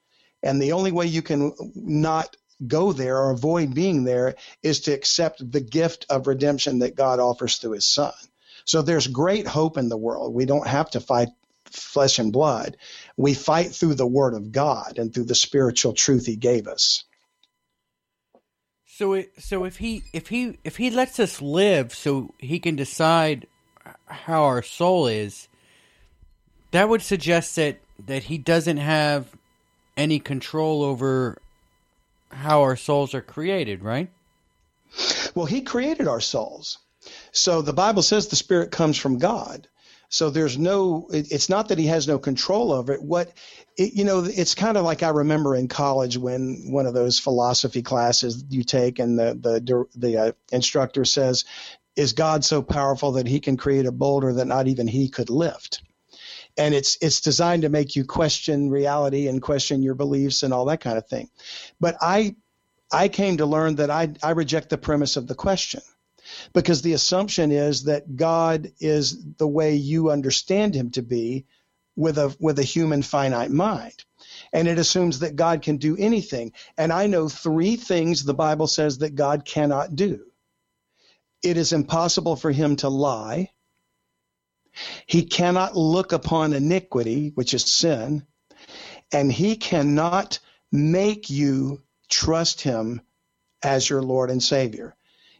And 0.44 0.62
the 0.62 0.74
only 0.74 0.92
way 0.92 1.08
you 1.08 1.24
can 1.24 1.54
not 1.74 2.38
go 2.68 2.94
there 2.94 3.18
or 3.18 3.32
avoid 3.32 3.74
being 3.74 4.04
there 4.04 4.36
is 4.62 4.82
to 4.82 4.94
accept 4.94 5.52
the 5.52 5.62
gift 5.62 6.06
of 6.10 6.28
redemption 6.28 6.80
that 6.80 6.96
God 6.96 7.20
offers 7.20 7.58
through 7.58 7.72
his 7.72 7.88
son. 7.88 8.14
So 8.66 8.82
there's 8.82 9.08
great 9.08 9.48
hope 9.48 9.78
in 9.78 9.90
the 9.90 9.98
world. 9.98 10.34
We 10.34 10.46
don't 10.46 10.68
have 10.68 10.92
to 10.92 11.00
fight 11.00 11.30
flesh 11.66 12.20
and 12.20 12.32
blood. 12.34 12.78
We 13.18 13.34
fight 13.34 13.72
through 13.72 13.96
the 13.96 14.08
word 14.08 14.34
of 14.34 14.52
God 14.52 14.98
and 14.98 15.14
through 15.14 15.26
the 15.26 15.36
spiritual 15.36 15.94
truth 15.94 16.26
he 16.26 16.36
gave 16.36 16.68
us. 16.68 17.04
So 18.86 19.14
it, 19.14 19.32
so 19.40 19.66
if 19.66 19.78
he 19.78 20.04
if 20.14 20.30
he 20.30 20.58
if 20.64 20.78
he 20.78 20.90
lets 20.90 21.20
us 21.20 21.42
live 21.42 21.94
so 21.94 22.34
he 22.38 22.60
can 22.60 22.76
decide 22.76 23.48
how 24.06 24.44
our 24.44 24.62
soul 24.62 25.08
is, 25.08 25.48
that 26.72 26.88
would 26.88 27.02
suggest 27.02 27.56
that 27.58 27.80
that 28.06 28.24
he 28.24 28.38
doesn't 28.38 28.78
have 28.78 29.28
any 29.98 30.20
control 30.20 30.84
over 30.84 31.38
how 32.30 32.62
our 32.62 32.76
souls 32.76 33.14
are 33.14 33.22
created, 33.22 33.84
right? 33.84 34.10
Well, 35.34 35.46
He 35.46 35.62
created 35.62 36.08
our 36.08 36.22
souls. 36.22 36.78
So 37.32 37.62
the 37.62 37.74
Bible 37.74 38.02
says 38.02 38.28
the 38.28 38.36
Spirit 38.36 38.72
comes 38.72 38.98
from 38.98 39.18
God. 39.18 39.68
So 40.10 40.30
there's 40.30 40.58
no, 40.58 41.08
it's 41.12 41.50
not 41.50 41.70
that 41.70 41.80
he 41.80 41.88
has 41.88 42.08
no 42.08 42.20
control 42.20 42.72
over 42.72 42.94
it. 42.94 43.02
What, 43.02 43.34
it, 43.76 43.94
you 43.94 44.06
know, 44.06 44.24
it's 44.24 44.56
kind 44.56 44.78
of 44.78 44.86
like 44.86 45.04
I 45.04 45.10
remember 45.10 45.56
in 45.56 45.68
college 45.68 46.18
when 46.18 46.68
one 46.72 46.86
of 46.86 46.94
those 46.94 47.20
philosophy 47.20 47.82
classes 47.82 48.46
you 48.50 48.64
take 48.64 49.00
and 49.00 49.18
the, 49.18 49.34
the, 49.34 49.86
the 49.96 50.18
uh, 50.18 50.32
instructor 50.52 51.06
says, 51.06 51.46
is 51.96 52.14
God 52.14 52.46
so 52.46 52.62
powerful 52.62 53.14
that 53.14 53.28
he 53.28 53.40
can 53.40 53.58
create 53.58 53.86
a 53.86 53.92
boulder 53.92 54.34
that 54.34 54.48
not 54.48 54.68
even 54.68 54.88
he 54.88 55.10
could 55.10 55.30
lift? 55.30 55.82
And 56.58 56.74
it's, 56.74 56.98
it's 57.02 57.22
designed 57.22 57.64
to 57.64 57.70
make 57.70 57.96
you 57.96 58.06
question 58.06 58.70
reality 58.70 59.28
and 59.28 59.42
question 59.42 59.84
your 59.84 59.96
beliefs 59.96 60.44
and 60.44 60.54
all 60.54 60.66
that 60.66 60.82
kind 60.82 60.98
of 60.98 61.08
thing. 61.08 61.30
But 61.80 61.98
I, 62.00 62.36
I 62.92 63.10
came 63.10 63.38
to 63.38 63.46
learn 63.46 63.76
that 63.76 63.90
I, 63.90 64.14
I 64.24 64.32
reject 64.32 64.70
the 64.70 64.78
premise 64.78 65.18
of 65.18 65.28
the 65.28 65.36
question 65.36 65.82
because 66.54 66.82
the 66.82 66.94
assumption 66.94 67.52
is 67.52 67.84
that 67.84 68.16
God 68.16 68.72
is 68.80 69.36
the 69.38 69.48
way 69.48 69.76
you 69.76 70.12
understand 70.12 70.76
him 70.76 70.92
to 70.92 71.02
be 71.02 71.46
with 71.96 72.18
a 72.18 72.36
with 72.40 72.60
a 72.60 72.64
human 72.64 73.02
finite 73.02 73.52
mind. 73.52 74.04
And 74.52 74.68
it 74.68 74.80
assumes 74.80 75.20
that 75.20 75.36
God 75.36 75.62
can 75.62 75.78
do 75.78 75.96
anything. 75.98 76.52
And 76.78 76.92
I 76.92 77.08
know 77.08 77.30
three 77.30 77.76
things 77.76 78.24
the 78.24 78.34
Bible 78.34 78.68
says 78.68 79.00
that 79.00 79.16
God 79.16 79.46
cannot 79.46 79.96
do. 79.96 80.26
It 81.44 81.58
is 81.58 81.74
impossible 81.74 82.36
for 82.36 82.52
him 82.52 82.76
to 82.78 82.90
lie. 82.90 83.52
He 85.06 85.24
cannot 85.24 85.78
look 85.78 86.12
upon 86.12 86.54
iniquity, 86.54 87.32
which 87.36 87.54
is 87.54 87.64
sin, 87.64 88.26
and 89.12 89.32
he 89.32 89.56
cannot 89.56 90.40
make 90.72 91.30
you 91.30 91.82
trust 92.10 92.62
him 92.62 93.02
as 93.64 93.90
your 93.90 94.02
Lord 94.02 94.30
and 94.30 94.44
Savior. 94.44 94.96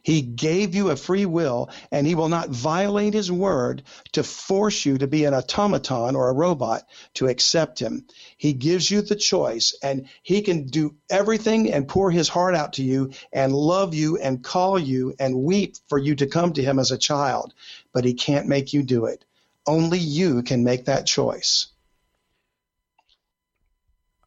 He 0.06 0.22
gave 0.22 0.76
you 0.76 0.90
a 0.90 0.96
free 0.96 1.26
will, 1.26 1.68
and 1.90 2.06
He 2.06 2.14
will 2.14 2.28
not 2.28 2.50
violate 2.50 3.12
His 3.12 3.32
word 3.32 3.82
to 4.12 4.22
force 4.22 4.86
you 4.86 4.98
to 4.98 5.08
be 5.08 5.24
an 5.24 5.34
automaton 5.34 6.14
or 6.14 6.28
a 6.28 6.32
robot 6.32 6.84
to 7.14 7.26
accept 7.26 7.80
Him. 7.80 8.06
He 8.36 8.52
gives 8.52 8.88
you 8.88 9.02
the 9.02 9.16
choice, 9.16 9.76
and 9.82 10.08
He 10.22 10.42
can 10.42 10.68
do 10.68 10.94
everything 11.10 11.72
and 11.72 11.88
pour 11.88 12.12
His 12.12 12.28
heart 12.28 12.54
out 12.54 12.74
to 12.74 12.84
you 12.84 13.10
and 13.32 13.52
love 13.52 13.94
you 13.94 14.16
and 14.16 14.44
call 14.44 14.78
you 14.78 15.12
and 15.18 15.42
weep 15.42 15.74
for 15.88 15.98
you 15.98 16.14
to 16.14 16.28
come 16.28 16.52
to 16.52 16.62
Him 16.62 16.78
as 16.78 16.92
a 16.92 16.98
child. 16.98 17.52
But 17.92 18.04
He 18.04 18.14
can't 18.14 18.46
make 18.46 18.72
you 18.72 18.84
do 18.84 19.06
it. 19.06 19.24
Only 19.66 19.98
you 19.98 20.44
can 20.44 20.62
make 20.62 20.84
that 20.84 21.06
choice. 21.06 21.66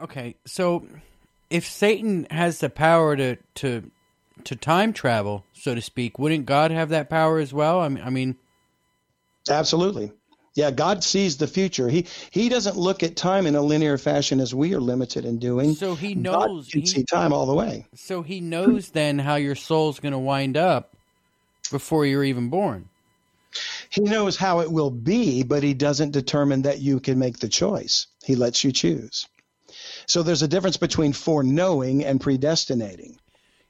Okay, 0.02 0.36
so 0.46 0.86
if 1.50 1.66
Satan 1.66 2.28
has 2.30 2.60
the 2.60 2.70
power 2.70 3.16
to 3.16 3.38
to 3.56 3.90
to 4.46 4.56
time 4.56 4.94
travel, 4.94 5.46
so 5.54 5.76
to 5.76 5.82
speak, 5.82 6.20
wouldn't 6.20 6.46
God 6.46 6.72
have 6.72 6.90
that 6.90 7.10
power 7.10 7.40
as 7.40 7.54
well? 7.54 7.80
I 7.80 7.90
mean, 7.90 8.04
I 8.04 8.10
mean 8.10 8.38
absolutely. 9.50 10.12
Yeah, 10.56 10.72
God 10.72 11.04
sees 11.04 11.38
the 11.38 11.48
future. 11.48 11.88
He 11.88 12.06
he 12.32 12.50
doesn't 12.50 12.76
look 12.76 13.04
at 13.04 13.16
time 13.16 13.46
in 13.46 13.56
a 13.56 13.62
linear 13.62 13.98
fashion 13.98 14.40
as 14.40 14.54
we 14.54 14.74
are 14.74 14.82
limited 14.82 15.24
in 15.24 15.40
doing. 15.40 15.74
So 15.74 15.96
he 15.96 16.16
knows 16.16 16.66
God 16.66 16.72
can 16.72 16.82
he, 16.82 16.88
see 16.88 17.04
time 17.04 17.32
all 17.32 17.46
the 17.46 17.54
way. 17.54 17.86
So 17.96 18.22
he 18.24 18.42
knows 18.42 18.90
then 18.90 19.20
how 19.20 19.36
your 19.36 19.56
soul's 19.56 20.00
going 20.00 20.12
to 20.12 20.20
wind 20.20 20.58
up 20.58 20.96
before 21.72 22.06
you're 22.06 22.24
even 22.24 22.50
born. 22.50 22.90
He 23.90 24.02
knows 24.02 24.38
how 24.38 24.60
it 24.60 24.72
will 24.72 24.92
be, 24.92 25.44
but 25.44 25.64
he 25.64 25.74
doesn't 25.74 26.12
determine 26.12 26.64
that 26.64 26.80
you 26.80 27.00
can 27.00 27.18
make 27.18 27.40
the 27.40 27.50
choice. 27.50 28.08
He 28.24 28.36
lets 28.36 28.64
you 28.64 28.72
choose. 28.72 29.28
So 30.06 30.24
there's 30.24 30.42
a 30.42 30.48
difference 30.48 30.78
between 30.78 31.14
foreknowing 31.14 32.04
and 32.04 32.20
predestinating. 32.20 33.18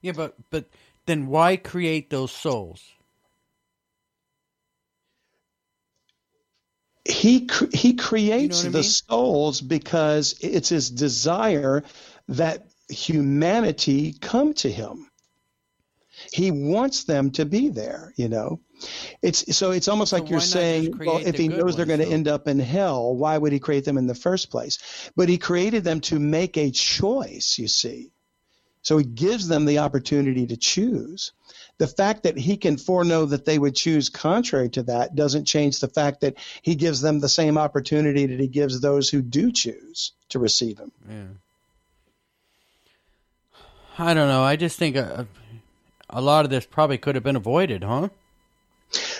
Yeah, 0.02 0.14
but 0.14 0.36
but 0.50 0.66
then 1.06 1.28
why 1.28 1.58
create 1.58 2.10
those 2.10 2.32
souls? 2.32 2.84
He 7.06 7.50
he 7.74 7.96
creates 7.96 8.64
you 8.64 8.70
know 8.70 8.74
the 8.74 8.80
I 8.80 8.82
mean? 8.82 8.90
souls 8.92 9.62
because 9.62 10.36
it's 10.42 10.70
his 10.70 10.90
desire 10.90 11.84
that 12.28 12.68
humanity 12.90 14.14
come 14.14 14.54
to 14.56 14.72
him. 14.72 15.10
He 16.32 16.52
wants 16.52 17.06
them 17.06 17.32
to 17.32 17.46
be 17.46 17.70
there, 17.70 18.14
you 18.16 18.30
know. 18.30 18.60
It's 19.22 19.56
so 19.56 19.72
it's 19.72 19.88
almost 19.88 20.12
so 20.12 20.18
like 20.18 20.30
you're 20.30 20.40
saying, 20.40 20.98
well, 20.98 21.18
if 21.18 21.36
he 21.36 21.48
knows 21.48 21.76
they're 21.76 21.86
going 21.86 22.00
to 22.00 22.08
end 22.08 22.28
up 22.28 22.48
in 22.48 22.60
hell, 22.60 23.16
why 23.16 23.38
would 23.38 23.52
he 23.52 23.60
create 23.60 23.86
them 23.86 23.98
in 23.98 24.08
the 24.08 24.16
first 24.16 24.50
place? 24.50 24.78
But 25.16 25.30
he 25.30 25.38
created 25.38 25.84
them 25.84 26.02
to 26.02 26.20
make 26.20 26.58
a 26.58 26.72
choice, 26.72 27.58
you 27.58 27.68
see. 27.68 28.12
So 28.82 28.98
he 28.98 29.06
gives 29.06 29.48
them 29.48 29.66
the 29.66 29.80
opportunity 29.80 30.48
to 30.48 30.58
choose. 30.58 31.32
The 31.78 31.88
fact 31.88 32.24
that 32.24 32.38
he 32.38 32.58
can 32.58 32.78
foreknow 32.78 33.26
that 33.26 33.46
they 33.46 33.58
would 33.58 33.76
choose 33.76 34.10
contrary 34.10 34.70
to 34.72 34.84
that 34.84 35.16
doesn't 35.16 35.46
change 35.46 35.80
the 35.80 35.88
fact 35.88 36.22
that 36.22 36.36
he 36.62 36.76
gives 36.76 37.02
them 37.02 37.20
the 37.20 37.30
same 37.30 37.58
opportunity 37.58 38.26
that 38.26 38.40
he 38.40 38.48
gives 38.48 38.82
those 38.82 39.10
who 39.10 39.22
do 39.22 39.52
choose 39.52 40.12
to 40.30 40.40
receive 40.40 40.78
him. 40.78 40.92
Yeah. 41.10 41.24
I 43.98 44.14
don't 44.14 44.28
know. 44.28 44.44
I 44.44 44.56
just 44.56 44.78
think 44.80 44.96
a, 44.96 45.28
a 46.10 46.22
lot 46.22 46.46
of 46.46 46.52
this 46.52 46.66
probably 46.66 46.98
could 46.98 47.16
have 47.16 47.24
been 47.24 47.36
avoided, 47.36 47.84
huh? 47.84 48.10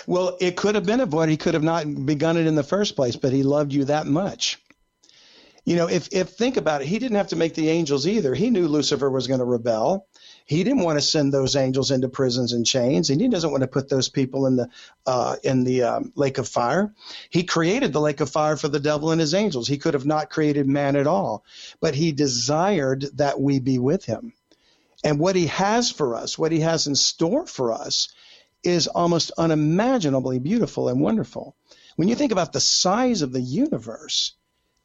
Well, 0.06 0.36
it 0.40 0.56
could 0.56 0.74
have 0.74 0.86
been 0.86 1.00
avoided. 1.00 1.30
He 1.30 1.36
could 1.36 1.54
have 1.54 1.62
not 1.62 1.84
begun 2.04 2.36
it 2.36 2.46
in 2.46 2.56
the 2.56 2.62
first 2.62 2.96
place, 2.96 3.16
but 3.16 3.32
he 3.32 3.42
loved 3.42 3.72
you 3.72 3.84
that 3.86 4.06
much. 4.06 4.59
You 5.70 5.76
know, 5.76 5.88
if 5.88 6.08
if 6.10 6.30
think 6.30 6.56
about 6.56 6.82
it, 6.82 6.88
he 6.88 6.98
didn't 6.98 7.18
have 7.18 7.28
to 7.28 7.36
make 7.36 7.54
the 7.54 7.68
angels 7.68 8.04
either. 8.04 8.34
He 8.34 8.50
knew 8.50 8.66
Lucifer 8.66 9.08
was 9.08 9.28
going 9.28 9.38
to 9.38 9.46
rebel. 9.46 10.08
He 10.44 10.64
didn't 10.64 10.82
want 10.82 10.98
to 10.98 11.00
send 11.00 11.32
those 11.32 11.54
angels 11.54 11.92
into 11.92 12.08
prisons 12.08 12.52
and 12.52 12.66
chains, 12.66 13.08
and 13.08 13.20
he 13.20 13.28
doesn't 13.28 13.52
want 13.52 13.60
to 13.60 13.68
put 13.68 13.88
those 13.88 14.08
people 14.08 14.46
in 14.46 14.56
the 14.56 14.68
uh, 15.06 15.36
in 15.44 15.62
the 15.62 15.84
um, 15.84 16.12
lake 16.16 16.38
of 16.38 16.48
fire. 16.48 16.92
He 17.28 17.44
created 17.44 17.92
the 17.92 18.00
lake 18.00 18.18
of 18.18 18.28
fire 18.28 18.56
for 18.56 18.66
the 18.66 18.80
devil 18.80 19.12
and 19.12 19.20
his 19.20 19.32
angels. 19.32 19.68
He 19.68 19.78
could 19.78 19.94
have 19.94 20.04
not 20.04 20.28
created 20.28 20.66
man 20.66 20.96
at 20.96 21.06
all, 21.06 21.44
but 21.80 21.94
he 21.94 22.10
desired 22.10 23.02
that 23.18 23.40
we 23.40 23.60
be 23.60 23.78
with 23.78 24.04
him. 24.04 24.32
And 25.04 25.20
what 25.20 25.36
he 25.36 25.46
has 25.46 25.88
for 25.88 26.16
us, 26.16 26.36
what 26.36 26.50
he 26.50 26.62
has 26.62 26.88
in 26.88 26.96
store 26.96 27.46
for 27.46 27.72
us, 27.72 28.08
is 28.64 28.88
almost 28.88 29.30
unimaginably 29.38 30.40
beautiful 30.40 30.88
and 30.88 31.00
wonderful. 31.00 31.54
When 31.94 32.08
you 32.08 32.16
think 32.16 32.32
about 32.32 32.52
the 32.52 32.58
size 32.58 33.22
of 33.22 33.30
the 33.30 33.40
universe, 33.40 34.32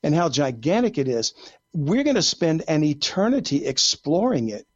and 0.06 0.14
how 0.14 0.30
gigantic 0.30 1.00
it 1.00 1.08
is, 1.08 1.34
we're 1.74 2.04
going 2.04 2.16
to 2.16 2.22
spend 2.22 2.64
an 2.68 2.84
eternity 2.84 3.66
exploring 3.66 4.50
it, 4.50 4.68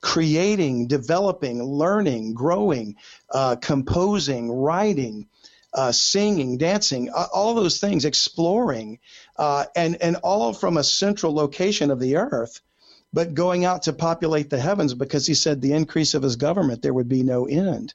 creating, 0.00 0.86
developing, 0.86 1.60
learning, 1.60 2.34
growing, 2.34 2.94
uh, 3.30 3.56
composing, 3.56 4.50
writing. 4.50 5.28
Uh, 5.74 5.92
singing, 5.92 6.56
dancing, 6.56 7.10
uh, 7.14 7.26
all 7.34 7.52
those 7.54 7.80
things, 7.80 8.06
exploring, 8.06 8.98
uh, 9.36 9.66
and 9.74 10.00
and 10.00 10.16
all 10.22 10.54
from 10.54 10.78
a 10.78 10.84
central 10.84 11.34
location 11.34 11.90
of 11.90 12.00
the 12.00 12.16
earth, 12.16 12.62
but 13.12 13.34
going 13.34 13.66
out 13.66 13.82
to 13.82 13.92
populate 13.92 14.48
the 14.48 14.58
heavens 14.58 14.94
because 14.94 15.26
he 15.26 15.34
said 15.34 15.60
the 15.60 15.74
increase 15.74 16.14
of 16.14 16.22
his 16.22 16.36
government 16.36 16.80
there 16.80 16.94
would 16.94 17.10
be 17.10 17.22
no 17.22 17.44
end. 17.44 17.92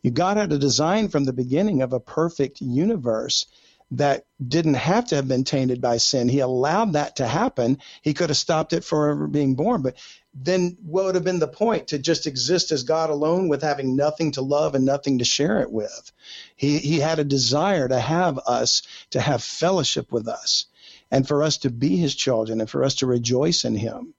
You 0.00 0.12
God 0.12 0.36
had 0.36 0.52
a 0.52 0.58
design 0.58 1.08
from 1.08 1.24
the 1.24 1.32
beginning 1.32 1.82
of 1.82 1.92
a 1.92 1.98
perfect 1.98 2.60
universe 2.60 3.46
that 3.92 4.26
didn't 4.46 4.74
have 4.74 5.06
to 5.06 5.16
have 5.16 5.28
been 5.28 5.44
tainted 5.44 5.80
by 5.80 5.96
sin. 5.96 6.28
He 6.28 6.40
allowed 6.40 6.92
that 6.92 7.16
to 7.16 7.26
happen. 7.26 7.78
He 8.02 8.12
could 8.12 8.28
have 8.28 8.36
stopped 8.36 8.74
it 8.74 8.84
from 8.84 9.30
being 9.30 9.54
born, 9.54 9.80
but 9.80 9.96
then 10.34 10.76
what 10.84 11.06
would 11.06 11.14
have 11.14 11.24
been 11.24 11.38
the 11.38 11.48
point 11.48 11.88
to 11.88 11.98
just 11.98 12.26
exist 12.26 12.70
as 12.70 12.82
God 12.82 13.08
alone 13.08 13.48
with 13.48 13.62
having 13.62 13.96
nothing 13.96 14.32
to 14.32 14.42
love 14.42 14.74
and 14.74 14.84
nothing 14.84 15.18
to 15.18 15.24
share 15.24 15.62
it 15.62 15.72
with? 15.72 16.12
He 16.54 16.78
he 16.78 17.00
had 17.00 17.18
a 17.18 17.24
desire 17.24 17.88
to 17.88 17.98
have 17.98 18.38
us 18.38 18.82
to 19.10 19.20
have 19.20 19.42
fellowship 19.42 20.12
with 20.12 20.28
us 20.28 20.66
and 21.10 21.26
for 21.26 21.42
us 21.42 21.58
to 21.58 21.70
be 21.70 21.96
his 21.96 22.14
children 22.14 22.60
and 22.60 22.68
for 22.68 22.84
us 22.84 22.96
to 22.96 23.06
rejoice 23.06 23.64
in 23.64 23.74
him. 23.74 24.12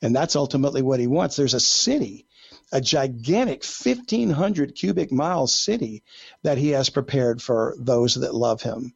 And 0.00 0.16
that's 0.16 0.34
ultimately 0.34 0.80
what 0.80 0.98
he 0.98 1.06
wants. 1.06 1.36
There's 1.36 1.54
a 1.54 1.60
city 1.60 2.26
a 2.72 2.80
gigantic 2.80 3.64
1500 3.64 4.76
cubic 4.76 5.10
mile 5.10 5.48
city 5.48 6.04
that 6.42 6.56
he 6.56 6.68
has 6.70 6.88
prepared 6.88 7.42
for 7.42 7.74
those 7.78 8.14
that 8.14 8.34
love 8.34 8.62
him 8.62 8.94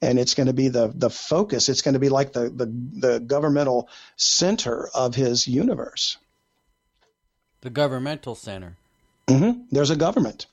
and 0.00 0.18
it's 0.18 0.34
going 0.34 0.46
to 0.46 0.52
be 0.52 0.68
the 0.68 0.92
the 0.94 1.10
focus. 1.10 1.68
It's 1.68 1.82
going 1.82 1.94
to 1.94 2.00
be 2.00 2.08
like 2.08 2.32
the 2.32 2.48
the, 2.48 2.66
the 2.66 3.20
governmental 3.20 3.88
center 4.16 4.88
of 4.94 5.14
his 5.14 5.46
universe. 5.48 6.18
The 7.60 7.70
governmental 7.70 8.34
center. 8.34 8.76
Mm-hmm. 9.26 9.62
There's 9.70 9.90
a 9.90 9.96
government. 9.96 10.46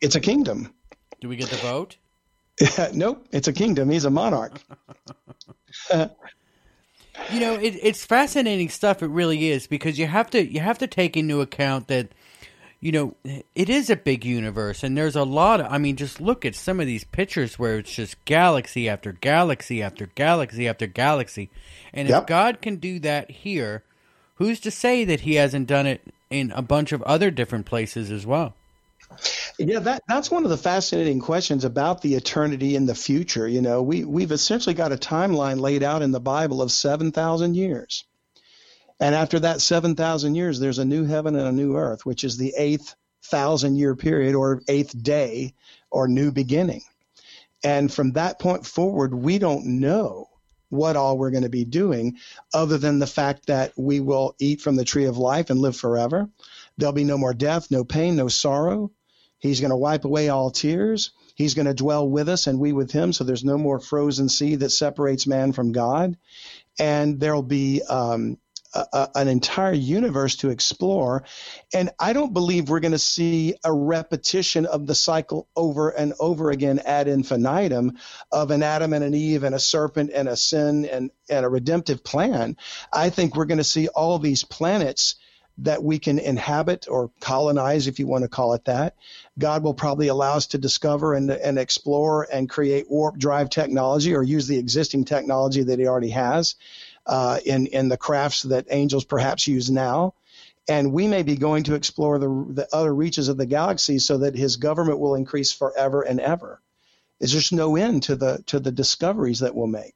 It's 0.00 0.14
a 0.14 0.20
kingdom. 0.20 0.72
Do 1.20 1.28
we 1.28 1.36
get 1.36 1.48
the 1.48 1.56
vote? 1.56 1.96
nope, 2.92 3.26
it's 3.32 3.48
a 3.48 3.52
kingdom. 3.52 3.90
He's 3.90 4.04
a 4.04 4.10
monarch. 4.10 4.60
you 5.92 7.40
know, 7.40 7.54
it, 7.54 7.78
it's 7.82 8.04
fascinating 8.04 8.68
stuff. 8.68 9.02
It 9.02 9.08
really 9.08 9.50
is 9.50 9.66
because 9.66 9.98
you 9.98 10.06
have 10.06 10.30
to 10.30 10.44
you 10.44 10.60
have 10.60 10.78
to 10.78 10.86
take 10.86 11.16
into 11.16 11.40
account 11.40 11.88
that 11.88 12.08
you 12.80 12.92
know, 12.92 13.14
it 13.54 13.68
is 13.68 13.90
a 13.90 13.96
big 13.96 14.24
universe, 14.24 14.82
and 14.82 14.96
there's 14.96 15.16
a 15.16 15.24
lot 15.24 15.60
of. 15.60 15.66
I 15.70 15.78
mean, 15.78 15.96
just 15.96 16.20
look 16.20 16.44
at 16.44 16.54
some 16.54 16.80
of 16.80 16.86
these 16.86 17.04
pictures 17.04 17.58
where 17.58 17.78
it's 17.78 17.94
just 17.94 18.22
galaxy 18.24 18.88
after 18.88 19.12
galaxy 19.12 19.82
after 19.82 20.06
galaxy 20.14 20.68
after 20.68 20.86
galaxy, 20.86 21.50
and 21.92 22.08
yep. 22.08 22.22
if 22.22 22.26
God 22.26 22.60
can 22.60 22.76
do 22.76 22.98
that 23.00 23.30
here 23.30 23.82
who's 24.36 24.60
to 24.60 24.70
say 24.70 25.04
that 25.04 25.20
he 25.20 25.34
hasn't 25.34 25.66
done 25.66 25.86
it 25.86 26.00
in 26.30 26.52
a 26.52 26.62
bunch 26.62 26.92
of 26.92 27.02
other 27.02 27.30
different 27.30 27.66
places 27.66 28.10
as 28.10 28.24
well? 28.24 28.54
Yeah, 29.58 29.78
that 29.80 30.02
that's 30.08 30.30
one 30.30 30.44
of 30.44 30.50
the 30.50 30.56
fascinating 30.56 31.20
questions 31.20 31.64
about 31.64 32.02
the 32.02 32.14
eternity 32.14 32.76
in 32.76 32.86
the 32.86 32.94
future. 32.94 33.46
You 33.46 33.62
know, 33.62 33.82
we 33.82 34.04
we've 34.04 34.32
essentially 34.32 34.74
got 34.74 34.92
a 34.92 34.96
timeline 34.96 35.60
laid 35.60 35.82
out 35.82 36.02
in 36.02 36.10
the 36.10 36.20
Bible 36.20 36.60
of 36.60 36.72
seven 36.72 37.12
thousand 37.12 37.54
years, 37.54 38.04
and 39.00 39.14
after 39.14 39.40
that 39.40 39.60
seven 39.60 39.94
thousand 39.94 40.34
years, 40.34 40.58
there's 40.58 40.78
a 40.78 40.84
new 40.84 41.04
heaven 41.04 41.36
and 41.36 41.46
a 41.46 41.52
new 41.52 41.76
earth, 41.76 42.06
which 42.06 42.24
is 42.24 42.36
the 42.36 42.54
eighth 42.56 42.94
thousand 43.24 43.76
year 43.76 43.96
period 43.96 44.34
or 44.34 44.62
eighth 44.68 45.00
day 45.02 45.54
or 45.90 46.08
new 46.08 46.30
beginning. 46.32 46.82
And 47.64 47.92
from 47.92 48.12
that 48.12 48.38
point 48.38 48.66
forward, 48.66 49.14
we 49.14 49.38
don't 49.38 49.80
know 49.80 50.28
what 50.68 50.96
all 50.96 51.16
we're 51.16 51.30
going 51.30 51.42
to 51.44 51.48
be 51.48 51.64
doing, 51.64 52.16
other 52.52 52.76
than 52.78 52.98
the 52.98 53.06
fact 53.06 53.46
that 53.46 53.72
we 53.76 54.00
will 54.00 54.34
eat 54.38 54.60
from 54.60 54.76
the 54.76 54.84
tree 54.84 55.04
of 55.04 55.16
life 55.16 55.50
and 55.50 55.60
live 55.60 55.76
forever. 55.76 56.28
There'll 56.76 56.92
be 56.92 57.04
no 57.04 57.18
more 57.18 57.34
death, 57.34 57.70
no 57.70 57.84
pain, 57.84 58.16
no 58.16 58.28
sorrow. 58.28 58.90
He's 59.38 59.60
going 59.60 59.70
to 59.70 59.76
wipe 59.76 60.04
away 60.04 60.28
all 60.28 60.50
tears. 60.50 61.12
He's 61.34 61.54
going 61.54 61.66
to 61.66 61.74
dwell 61.74 62.08
with 62.08 62.28
us 62.28 62.46
and 62.46 62.58
we 62.58 62.72
with 62.72 62.90
him. 62.90 63.12
So 63.12 63.22
there's 63.22 63.44
no 63.44 63.58
more 63.58 63.78
frozen 63.78 64.28
sea 64.28 64.56
that 64.56 64.70
separates 64.70 65.26
man 65.26 65.52
from 65.52 65.72
God. 65.72 66.16
And 66.78 67.20
there'll 67.20 67.42
be 67.42 67.82
um, 67.88 68.38
a, 68.92 69.08
an 69.14 69.28
entire 69.28 69.72
universe 69.72 70.36
to 70.36 70.50
explore. 70.50 71.24
And 71.72 71.90
I 71.98 72.12
don't 72.12 72.32
believe 72.32 72.68
we're 72.68 72.80
going 72.80 72.92
to 72.92 72.98
see 72.98 73.54
a 73.64 73.72
repetition 73.72 74.66
of 74.66 74.86
the 74.86 74.94
cycle 74.94 75.48
over 75.56 75.90
and 75.90 76.14
over 76.20 76.50
again 76.50 76.80
ad 76.80 77.08
infinitum 77.08 77.98
of 78.30 78.50
an 78.50 78.62
Adam 78.62 78.92
and 78.92 79.04
an 79.04 79.14
Eve 79.14 79.44
and 79.44 79.54
a 79.54 79.60
serpent 79.60 80.10
and 80.14 80.28
a 80.28 80.36
sin 80.36 80.84
and, 80.86 81.10
and 81.28 81.44
a 81.44 81.48
redemptive 81.48 82.04
plan. 82.04 82.56
I 82.92 83.10
think 83.10 83.34
we're 83.34 83.46
going 83.46 83.58
to 83.58 83.64
see 83.64 83.88
all 83.88 84.18
these 84.18 84.44
planets 84.44 85.16
that 85.58 85.82
we 85.82 85.98
can 85.98 86.18
inhabit 86.18 86.86
or 86.88 87.10
colonize, 87.20 87.86
if 87.86 87.98
you 87.98 88.06
want 88.06 88.22
to 88.22 88.28
call 88.28 88.52
it 88.52 88.66
that. 88.66 88.94
God 89.38 89.62
will 89.62 89.74
probably 89.74 90.08
allow 90.08 90.36
us 90.36 90.48
to 90.48 90.58
discover 90.58 91.14
and, 91.14 91.30
and 91.30 91.58
explore 91.58 92.28
and 92.30 92.48
create 92.48 92.90
warp 92.90 93.16
drive 93.16 93.48
technology 93.48 94.14
or 94.14 94.22
use 94.22 94.46
the 94.46 94.58
existing 94.58 95.04
technology 95.04 95.62
that 95.62 95.78
He 95.78 95.86
already 95.86 96.10
has 96.10 96.56
uh, 97.06 97.38
in, 97.44 97.66
in 97.66 97.88
the 97.88 97.96
crafts 97.96 98.42
that 98.42 98.66
angels 98.70 99.04
perhaps 99.04 99.46
use 99.46 99.70
now. 99.70 100.14
And 100.68 100.92
we 100.92 101.06
may 101.06 101.22
be 101.22 101.36
going 101.36 101.64
to 101.64 101.74
explore 101.74 102.18
the, 102.18 102.46
the 102.48 102.68
other 102.72 102.92
reaches 102.92 103.28
of 103.28 103.36
the 103.36 103.46
galaxy 103.46 103.98
so 103.98 104.18
that 104.18 104.34
His 104.34 104.56
government 104.56 104.98
will 104.98 105.14
increase 105.14 105.52
forever 105.52 106.02
and 106.02 106.18
ever. 106.18 106.60
There's 107.18 107.32
just 107.32 107.52
no 107.52 107.76
end 107.76 108.04
to 108.04 108.16
the 108.16 108.42
to 108.46 108.60
the 108.60 108.72
discoveries 108.72 109.40
that 109.40 109.54
we'll 109.54 109.68
make. 109.68 109.94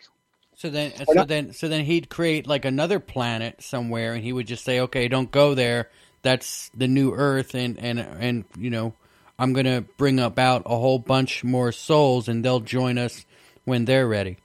So 0.57 0.69
then, 0.69 0.93
so 1.07 1.25
then, 1.25 1.53
so 1.53 1.69
then 1.69 1.85
he'd 1.85 2.11
create 2.11 2.47
like 2.47 2.65
another 2.65 3.01
planet 3.01 3.63
somewhere, 3.63 4.13
and 4.13 4.23
he 4.23 4.33
would 4.33 4.47
just 4.47 4.65
say, 4.65 4.81
"Okay, 4.81 5.09
don't 5.09 5.31
go 5.31 5.55
there. 5.55 5.91
That's 6.23 6.71
the 6.75 6.87
new 6.87 7.13
Earth, 7.15 7.55
and 7.55 7.79
and 7.79 7.99
and 7.99 8.45
you 8.59 8.71
know, 8.71 8.95
I'm 9.39 9.53
gonna 9.53 9.83
bring 9.97 10.21
about 10.21 10.63
a 10.67 10.77
whole 10.77 10.99
bunch 10.99 11.43
more 11.45 11.73
souls, 11.73 12.29
and 12.29 12.45
they'll 12.45 12.61
join 12.61 12.99
us 12.99 13.25
when 13.65 13.87
they're 13.87 14.07
ready." 14.07 14.37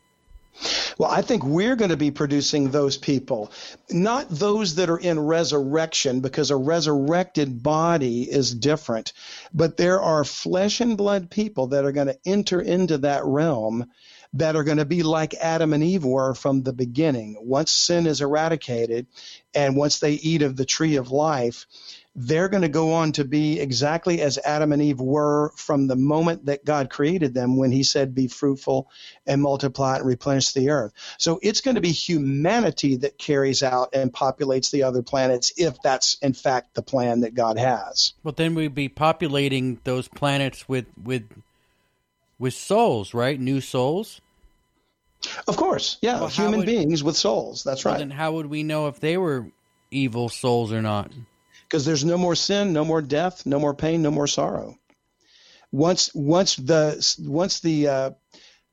Well, 0.98 1.12
I 1.12 1.22
think 1.22 1.44
we're 1.44 1.76
going 1.76 1.92
to 1.92 1.98
be 1.98 2.12
producing 2.12 2.72
those 2.72 2.98
people, 2.98 3.52
not 3.90 4.30
those 4.30 4.76
that 4.76 4.90
are 4.90 4.98
in 4.98 5.20
resurrection, 5.20 6.22
because 6.22 6.52
a 6.52 6.56
resurrected 6.56 7.62
body 7.62 8.24
is 8.24 8.56
different. 8.56 9.12
But 9.54 9.78
there 9.78 10.00
are 10.02 10.24
flesh 10.24 10.80
and 10.80 10.98
blood 10.98 11.30
people 11.30 11.68
that 11.68 11.84
are 11.84 11.92
going 11.92 12.08
to 12.08 12.20
enter 12.26 12.62
into 12.62 13.00
that 13.00 13.26
realm 13.26 13.88
that 14.34 14.56
are 14.56 14.64
going 14.64 14.78
to 14.78 14.86
be 14.86 15.02
like 15.04 15.34
Adam 15.36 15.74
and 15.74 15.84
Eve 15.84 16.04
were 16.04 16.34
from 16.34 16.62
the 16.62 16.74
beginning. 16.74 17.38
Once 17.40 17.72
sin 17.72 18.06
is 18.06 18.22
eradicated 18.22 19.08
and 19.54 19.78
once 19.78 20.00
they 20.00 20.14
eat 20.14 20.42
of 20.42 20.58
the 20.58 20.66
tree 20.66 20.98
of 20.98 21.12
life, 21.12 21.66
they're 22.16 22.48
going 22.48 22.62
to 22.62 22.70
go 22.70 22.94
on 22.94 23.12
to 23.14 23.26
be 23.26 23.60
exactly 23.60 24.22
as 24.22 24.38
Adam 24.38 24.72
and 24.72 24.82
Eve 24.82 25.02
were 25.02 25.52
from 25.58 25.88
the 25.88 25.98
moment 25.98 26.46
that 26.46 26.64
God 26.64 26.90
created 26.90 27.34
them 27.34 27.58
when 27.58 27.72
he 27.72 27.84
said, 27.84 28.16
Be 28.16 28.28
fruitful 28.28 28.90
and 29.28 29.42
multiply 29.42 29.98
and 29.98 30.06
replenish 30.06 30.54
the 30.54 30.70
earth. 30.70 30.94
So 31.18 31.40
it's 31.44 31.62
going 31.62 31.76
to 31.76 31.82
be 31.82 31.92
humanity 31.92 32.98
that 32.98 33.18
carries 33.18 33.64
out 33.64 33.90
and 33.94 34.14
populates 34.14 34.72
the 34.72 34.84
other 34.84 35.02
planets 35.02 35.52
if 35.58 35.82
that's 35.82 36.18
in 36.22 36.34
fact 36.34 36.74
the 36.74 36.82
plan 36.82 37.22
that 37.22 37.36
God 37.36 37.58
has. 37.58 38.14
Well, 38.24 38.34
then 38.36 38.56
we'd 38.56 38.76
be 38.76 38.88
populating 38.88 39.80
those 39.84 40.08
planets 40.08 40.70
with, 40.70 40.86
with, 41.04 41.24
with 42.40 42.54
souls, 42.54 43.14
right? 43.14 43.38
New 43.38 43.60
souls? 43.60 44.22
Of 45.48 45.58
course, 45.58 45.98
yeah, 46.02 46.20
well, 46.20 46.28
human 46.28 46.60
would, 46.60 46.66
beings 46.68 47.04
with 47.04 47.18
souls. 47.18 47.64
That's 47.64 47.84
well, 47.84 47.96
right. 47.96 48.00
Then 48.00 48.12
how 48.12 48.34
would 48.34 48.46
we 48.46 48.62
know 48.62 48.88
if 48.88 49.00
they 49.00 49.18
were 49.18 49.48
evil 49.90 50.30
souls 50.30 50.72
or 50.72 50.84
not? 50.84 51.12
Because 51.66 51.86
there's 51.86 52.06
no 52.06 52.18
more 52.18 52.36
sin, 52.36 52.74
no 52.74 52.86
more 52.86 53.02
death, 53.02 53.46
no 53.46 53.60
more 53.60 53.74
pain, 53.74 54.02
no 54.02 54.12
more 54.12 54.28
sorrow. 54.28 54.78
Once, 55.72 56.14
once 56.14 56.56
the 56.56 57.16
once 57.20 57.60
the 57.60 57.88
uh, 57.88 58.12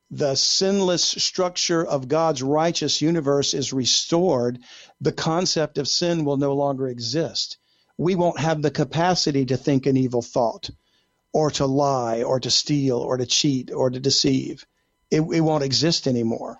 the 0.09 0.35
sinless 0.35 1.03
structure 1.03 1.85
of 1.85 2.07
God's 2.07 2.43
righteous 2.43 3.01
universe 3.01 3.53
is 3.53 3.73
restored, 3.73 4.59
the 5.01 5.11
concept 5.11 5.77
of 5.77 5.87
sin 5.87 6.23
will 6.23 6.37
no 6.37 6.53
longer 6.53 6.87
exist. 6.87 7.57
We 7.97 8.15
won't 8.15 8.39
have 8.39 8.61
the 8.61 8.71
capacity 8.71 9.45
to 9.47 9.57
think 9.57 9.85
an 9.85 9.97
evil 9.97 10.21
thought, 10.21 10.69
or 11.33 11.49
to 11.51 11.65
lie, 11.65 12.23
or 12.23 12.39
to 12.39 12.51
steal, 12.51 12.97
or 12.97 13.17
to 13.17 13.25
cheat, 13.25 13.71
or 13.71 13.89
to 13.89 13.99
deceive 13.99 14.65
it, 15.13 15.21
it 15.21 15.41
won't 15.41 15.63
exist 15.63 16.07
anymore. 16.07 16.57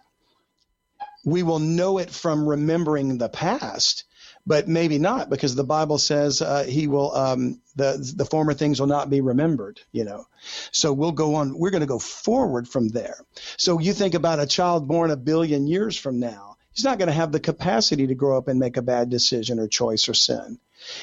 We 1.26 1.42
will 1.42 1.60
know 1.60 1.98
it 1.98 2.12
from 2.12 2.48
remembering 2.48 3.18
the 3.18 3.30
past, 3.30 4.04
but 4.46 4.68
maybe 4.68 4.98
not 4.98 5.30
because 5.30 5.56
the 5.56 5.64
Bible 5.64 5.98
says 5.98 6.42
uh, 6.42 6.64
he 6.64 6.88
will 6.88 7.16
um, 7.16 7.62
the 7.76 8.14
the 8.16 8.26
former 8.26 8.54
things 8.54 8.80
will 8.80 8.88
not 8.88 9.10
be 9.10 9.22
remembered. 9.22 9.80
You 9.92 10.06
know, 10.06 10.26
so 10.72 10.94
we'll 10.94 11.12
go 11.12 11.36
on. 11.36 11.58
We're 11.58 11.72
going 11.72 11.82
to 11.82 11.88
go 11.88 12.00
forward 12.00 12.68
from 12.68 12.90
there. 12.90 13.18
So 13.58 13.80
you 13.80 13.94
think 13.94 14.14
about 14.14 14.40
a 14.40 14.48
child 14.48 14.88
born 14.88 15.12
a 15.12 15.18
billion 15.18 15.68
years 15.68 15.98
from 15.98 16.20
now. 16.20 16.58
He's 16.74 16.86
not 16.86 16.98
going 16.98 17.08
to 17.08 17.14
have 17.14 17.32
the 17.32 17.40
capacity 17.40 18.08
to 18.08 18.16
grow 18.16 18.38
up 18.38 18.48
and 18.48 18.60
make 18.60 18.78
a 18.78 18.82
bad 18.82 19.10
decision 19.10 19.60
or 19.60 19.68
choice 19.68 20.10
or 20.10 20.16
sin. 20.16 20.60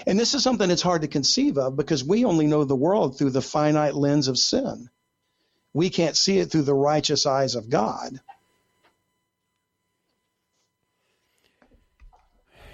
And 0.06 0.18
this 0.18 0.34
is 0.34 0.42
something 0.42 0.68
that's 0.68 0.82
hard 0.82 1.02
to 1.02 1.08
conceive 1.08 1.56
of 1.56 1.76
because 1.76 2.04
we 2.04 2.24
only 2.24 2.46
know 2.46 2.64
the 2.64 2.74
world 2.76 3.16
through 3.16 3.30
the 3.30 3.40
finite 3.40 3.94
lens 3.94 4.28
of 4.28 4.36
sin 4.36 4.90
we 5.72 5.90
can't 5.90 6.16
see 6.16 6.38
it 6.38 6.50
through 6.50 6.62
the 6.62 6.74
righteous 6.74 7.26
eyes 7.26 7.54
of 7.54 7.70
God. 7.70 8.20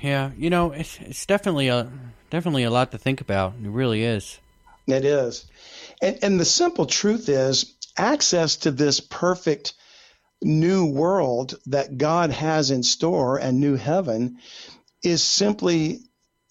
Yeah, 0.03 0.31
you 0.37 0.51
know, 0.51 0.73
it's 0.73 0.99
it's 1.01 1.27
definitely 1.27 1.69
a 1.69 1.91
definitely 2.31 2.65
a 2.65 2.71
lot 2.71 2.93
to 2.93 2.99
think 2.99 3.21
about. 3.21 3.55
It 3.63 3.69
really 3.69 4.03
is. 4.03 4.39
It 4.87 5.05
is. 5.05 5.47
And 6.03 6.19
and 6.23 6.41
the 6.41 6.45
simple 6.45 6.87
truth 6.87 7.29
is 7.29 7.75
access 7.97 8.57
to 8.57 8.71
this 8.71 9.01
perfect 9.01 9.75
new 10.43 10.87
world 10.87 11.55
that 11.67 11.97
God 11.97 12.31
has 12.31 12.71
in 12.71 12.83
store 12.83 13.39
and 13.39 13.59
new 13.59 13.77
heaven 13.77 14.39
is 15.03 15.23
simply 15.23 16.01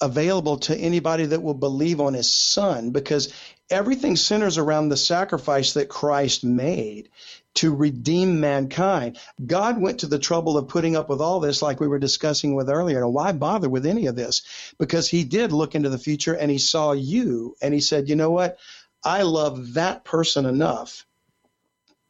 available 0.02 0.58
to 0.58 0.76
anybody 0.76 1.26
that 1.26 1.42
will 1.42 1.54
believe 1.54 2.02
on 2.02 2.14
his 2.14 2.30
son 2.30 2.92
because 2.92 3.34
everything 3.70 4.16
centers 4.16 4.58
around 4.58 4.90
the 4.90 4.98
sacrifice 4.98 5.74
that 5.74 5.90
Christ 5.90 6.44
made 6.44 7.10
to 7.56 7.74
redeem 7.74 8.40
mankind. 8.40 9.18
God 9.44 9.82
went 9.82 10.02
to 10.02 10.08
the 10.08 10.20
trouble 10.20 10.58
of 10.58 10.68
putting 10.68 10.96
up 10.96 11.10
with 11.10 11.22
all 11.22 11.40
this, 11.40 11.62
like 11.62 11.80
we 11.80 11.88
were 11.88 12.00
discussing 12.00 12.54
with 12.54 12.70
earlier. 12.70 13.04
And 13.04 13.14
why 13.14 13.32
bother 13.32 13.70
with 13.70 13.86
any 13.86 14.08
of 14.08 14.16
this? 14.16 14.44
Because 14.78 15.10
he 15.10 15.24
did 15.24 15.52
look 15.52 15.74
into 15.74 15.90
the 15.90 15.98
future 15.98 16.34
and 16.34 16.52
he 16.52 16.58
saw 16.58 16.92
you 16.92 17.56
and 17.62 17.74
he 17.74 17.80
said, 17.80 18.10
you 18.10 18.16
know 18.16 18.32
what? 18.32 18.58
I 19.04 19.22
love 19.22 19.76
that 19.76 20.04
person 20.04 20.46
enough 20.46 21.06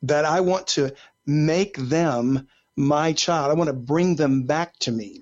that 0.03 0.26
I 0.26 0.41
want 0.41 0.68
to 0.68 0.94
make 1.26 1.77
them 1.77 2.48
my 2.76 3.14
child. 3.14 3.52
I 3.52 3.56
want 3.56 3.69
to 3.69 3.73
bring 3.73 4.15
them 4.15 4.44
back 4.44 4.77
to 4.80 4.91
me 4.91 5.22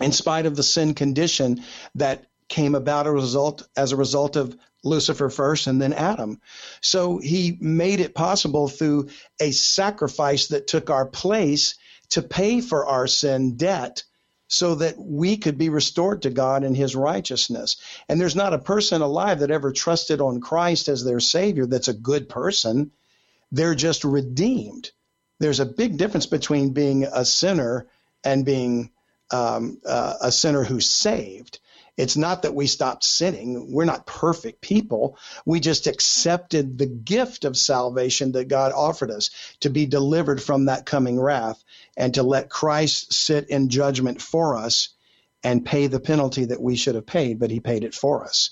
in 0.00 0.12
spite 0.12 0.46
of 0.46 0.56
the 0.56 0.62
sin 0.62 0.94
condition 0.94 1.62
that 1.94 2.26
came 2.48 2.74
about 2.74 3.06
a 3.06 3.12
result 3.12 3.66
as 3.76 3.92
a 3.92 3.96
result 3.96 4.36
of 4.36 4.56
Lucifer 4.84 5.30
first 5.30 5.66
and 5.66 5.80
then 5.80 5.92
Adam. 5.92 6.40
So 6.80 7.18
he 7.18 7.56
made 7.60 8.00
it 8.00 8.14
possible 8.14 8.68
through 8.68 9.08
a 9.40 9.50
sacrifice 9.50 10.48
that 10.48 10.66
took 10.66 10.90
our 10.90 11.06
place 11.06 11.76
to 12.10 12.22
pay 12.22 12.60
for 12.60 12.86
our 12.86 13.06
sin 13.06 13.56
debt 13.56 14.04
so 14.46 14.76
that 14.76 14.96
we 14.98 15.36
could 15.36 15.58
be 15.58 15.68
restored 15.68 16.22
to 16.22 16.30
God 16.30 16.64
in 16.64 16.74
his 16.74 16.94
righteousness. 16.94 17.76
And 18.08 18.20
there's 18.20 18.36
not 18.36 18.54
a 18.54 18.58
person 18.58 19.02
alive 19.02 19.40
that 19.40 19.50
ever 19.50 19.72
trusted 19.72 20.20
on 20.20 20.40
Christ 20.40 20.88
as 20.88 21.02
their 21.02 21.20
savior 21.20 21.66
that's 21.66 21.88
a 21.88 21.94
good 21.94 22.28
person. 22.28 22.90
They're 23.50 23.74
just 23.74 24.04
redeemed. 24.04 24.90
There's 25.40 25.60
a 25.60 25.66
big 25.66 25.96
difference 25.96 26.26
between 26.26 26.70
being 26.70 27.04
a 27.04 27.24
sinner 27.24 27.86
and 28.22 28.44
being 28.44 28.90
um, 29.30 29.80
uh, 29.84 30.14
a 30.20 30.32
sinner 30.32 30.62
who's 30.62 30.88
saved. 30.88 31.58
It's 31.96 32.16
not 32.16 32.42
that 32.42 32.54
we 32.54 32.66
stopped 32.66 33.04
sinning. 33.04 33.72
We're 33.72 33.84
not 33.84 34.06
perfect 34.06 34.60
people. 34.60 35.16
We 35.46 35.60
just 35.60 35.86
accepted 35.86 36.76
the 36.76 36.86
gift 36.86 37.44
of 37.44 37.56
salvation 37.56 38.32
that 38.32 38.48
God 38.48 38.72
offered 38.72 39.12
us 39.12 39.30
to 39.60 39.70
be 39.70 39.86
delivered 39.86 40.42
from 40.42 40.64
that 40.64 40.86
coming 40.86 41.20
wrath 41.20 41.62
and 41.96 42.14
to 42.14 42.24
let 42.24 42.50
Christ 42.50 43.12
sit 43.12 43.48
in 43.48 43.68
judgment 43.68 44.20
for 44.20 44.56
us 44.56 44.88
and 45.44 45.64
pay 45.64 45.86
the 45.86 46.00
penalty 46.00 46.46
that 46.46 46.60
we 46.60 46.74
should 46.74 46.96
have 46.96 47.06
paid, 47.06 47.38
but 47.38 47.50
he 47.50 47.60
paid 47.60 47.84
it 47.84 47.94
for 47.94 48.24
us. 48.24 48.50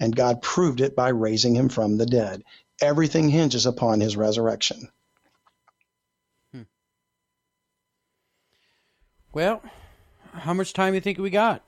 And 0.00 0.16
God 0.16 0.42
proved 0.42 0.80
it 0.80 0.96
by 0.96 1.10
raising 1.10 1.54
him 1.54 1.68
from 1.68 1.96
the 1.96 2.06
dead. 2.06 2.42
Everything 2.80 3.28
hinges 3.28 3.66
upon 3.66 4.00
his 4.00 4.16
resurrection. 4.16 4.88
Hmm. 6.52 6.62
Well, 9.32 9.62
how 10.32 10.54
much 10.54 10.72
time 10.72 10.92
do 10.92 10.94
you 10.96 11.00
think 11.02 11.18
we 11.18 11.30
got? 11.30 11.62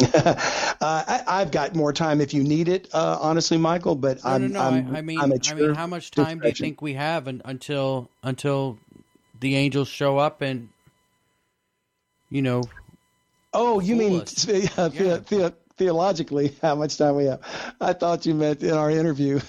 Uh, 0.00 0.34
I, 0.80 1.38
have 1.40 1.50
got 1.50 1.74
more 1.74 1.92
time 1.92 2.20
if 2.20 2.32
you 2.32 2.42
need 2.42 2.68
it, 2.68 2.88
uh, 2.92 3.18
honestly, 3.20 3.58
Michael. 3.58 3.94
But 3.94 4.24
no, 4.24 4.30
I'm, 4.30 4.40
no, 4.40 4.48
no. 4.48 4.60
I'm, 4.60 4.94
I, 4.94 4.98
I 4.98 5.02
mean, 5.02 5.20
I'm 5.20 5.32
I 5.48 5.54
mean, 5.54 5.74
how 5.74 5.86
much 5.86 6.10
time 6.10 6.38
do 6.40 6.48
you 6.48 6.54
think 6.54 6.80
we 6.80 6.94
have 6.94 7.28
un, 7.28 7.42
until 7.44 8.08
until 8.22 8.78
the 9.40 9.56
angels 9.56 9.88
show 9.88 10.18
up 10.18 10.40
and 10.40 10.68
you 12.30 12.42
know? 12.42 12.62
Oh, 13.52 13.80
you 13.80 13.96
mean 13.96 14.20
uh, 14.20 14.24
Yeah. 14.46 14.88
the, 14.88 15.24
the, 15.28 15.54
theologically? 15.76 16.56
How 16.62 16.74
much 16.74 16.96
time 16.96 17.16
we 17.16 17.26
have? 17.26 17.40
I 17.80 17.92
thought 17.92 18.24
you 18.24 18.34
meant 18.34 18.62
in 18.62 18.72
our 18.72 18.90
interview. 18.90 19.40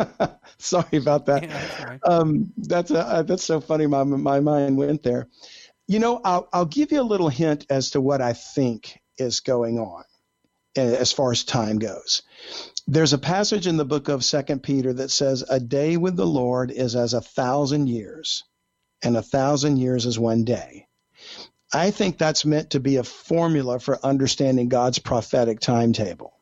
Sorry 0.58 0.98
about 0.98 1.26
that. 1.26 1.44
Yeah, 1.44 1.86
right. 1.86 2.00
Um, 2.04 2.52
that's 2.58 2.90
uh, 2.90 3.22
that's 3.22 3.44
so 3.44 3.60
funny. 3.60 3.86
My 3.86 4.04
my 4.04 4.40
mind 4.40 4.76
went 4.76 5.02
there. 5.02 5.28
You 5.86 5.98
know, 5.98 6.20
I'll 6.24 6.48
I'll 6.52 6.66
give 6.66 6.92
you 6.92 7.00
a 7.00 7.02
little 7.02 7.30
hint 7.30 7.64
as 7.70 7.90
to 7.90 8.00
what 8.02 8.20
I 8.20 8.34
think 8.34 9.00
is 9.18 9.40
going 9.40 9.78
on 9.78 10.04
as 10.76 11.12
far 11.12 11.32
as 11.32 11.44
time 11.44 11.78
goes. 11.78 12.22
There's 12.86 13.12
a 13.12 13.18
passage 13.18 13.66
in 13.66 13.76
the 13.76 13.84
book 13.84 14.08
of 14.08 14.24
Second 14.24 14.62
Peter 14.62 14.92
that 14.94 15.10
says, 15.10 15.44
"A 15.48 15.60
day 15.60 15.96
with 15.96 16.16
the 16.16 16.26
Lord 16.26 16.70
is 16.70 16.96
as 16.96 17.14
a 17.14 17.20
thousand 17.20 17.88
years, 17.88 18.44
and 19.02 19.16
a 19.16 19.22
thousand 19.22 19.78
years 19.78 20.06
is 20.06 20.18
one 20.18 20.44
day." 20.44 20.86
I 21.72 21.90
think 21.90 22.16
that's 22.16 22.46
meant 22.46 22.70
to 22.70 22.80
be 22.80 22.96
a 22.96 23.04
formula 23.04 23.78
for 23.78 24.04
understanding 24.04 24.68
God's 24.68 24.98
prophetic 24.98 25.60
timetable. 25.60 26.32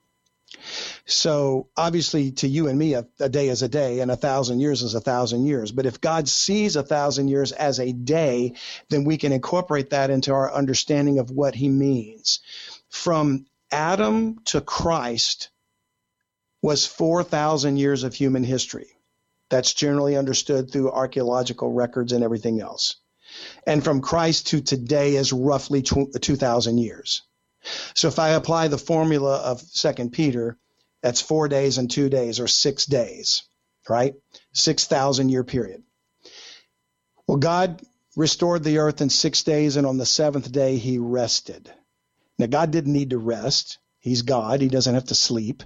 So 1.05 1.69
obviously, 1.77 2.33
to 2.33 2.49
you 2.49 2.69
and 2.69 2.79
me, 2.79 2.95
a, 2.95 3.07
a, 3.21 3.29
day 3.29 3.49
is 3.49 3.63
a 3.63 3.69
day, 3.69 4.01
and 4.01 4.11
a 4.11 4.17
thousand 4.17 4.61
years 4.61 4.83
is 4.83 4.95
a 4.95 5.01
thousand 5.01 5.47
years. 5.47 5.73
But 5.73 5.87
if 5.87 6.01
God 6.01 6.29
sees 6.29 6.77
a 6.77 6.83
thousand 6.83 7.29
years 7.29 7.53
as 7.53 7.79
a 7.79 7.93
day, 7.93 8.55
then 8.89 9.05
we 9.05 9.17
can 9.17 9.33
incorporate 9.33 9.91
that 9.91 10.11
into 10.11 10.33
our 10.33 10.53
understanding 10.53 11.19
of 11.19 11.31
what 11.31 11.55
He 11.55 11.69
means. 11.69 12.41
From 12.89 13.47
Adam 13.71 14.41
to 14.47 14.61
Christ 14.61 15.51
was 16.63 16.87
4,000 16.87 17.77
years 17.77 18.03
of 18.03 18.15
human 18.15 18.45
history. 18.45 18.89
That's 19.49 19.75
generally 19.75 20.17
understood 20.17 20.71
through 20.71 20.91
archaeological 20.91 21.73
records 21.73 22.13
and 22.13 22.25
everything 22.25 22.61
else. 22.61 22.97
And 23.67 23.85
from 23.85 24.01
Christ 24.01 24.49
to 24.49 24.61
today 24.61 25.17
is 25.17 25.33
roughly 25.33 25.83
2,000 25.83 26.79
years. 26.79 27.23
So 27.95 28.09
if 28.09 28.19
I 28.19 28.31
apply 28.31 28.69
the 28.69 28.79
formula 28.79 29.37
of 29.37 29.61
Second 29.61 30.13
Peter, 30.13 30.59
that's 31.03 31.21
four 31.21 31.49
days 31.49 31.79
and 31.79 31.91
two 31.91 32.09
days, 32.09 32.41
or 32.41 32.49
six 32.49 32.87
days, 32.87 33.43
right? 33.89 34.15
6,000 34.53 35.29
year 35.29 35.45
period. 35.45 35.83
Well, 37.27 37.39
God 37.39 37.83
restored 38.17 38.65
the 38.65 38.79
earth 38.79 39.01
in 39.01 39.11
six 39.11 39.43
days, 39.43 39.77
and 39.77 39.87
on 39.87 39.99
the 39.99 40.07
seventh 40.07 40.51
day, 40.51 40.79
he 40.79 40.99
rested. 40.99 41.71
Now, 42.39 42.47
God 42.47 42.71
didn't 42.71 42.93
need 42.93 43.11
to 43.11 43.19
rest. 43.19 43.79
He's 44.01 44.23
God. 44.23 44.61
He 44.61 44.69
doesn't 44.69 44.95
have 44.95 45.07
to 45.07 45.15
sleep. 45.15 45.63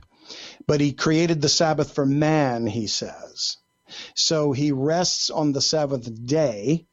But 0.67 0.81
he 0.81 0.93
created 0.93 1.41
the 1.41 1.49
Sabbath 1.49 1.93
for 1.95 2.07
man, 2.07 2.67
he 2.67 2.87
says. 2.87 3.57
So 4.15 4.53
he 4.53 4.73
rests 4.73 5.31
on 5.31 5.53
the 5.53 5.61
seventh 5.61 6.27
day. 6.27 6.87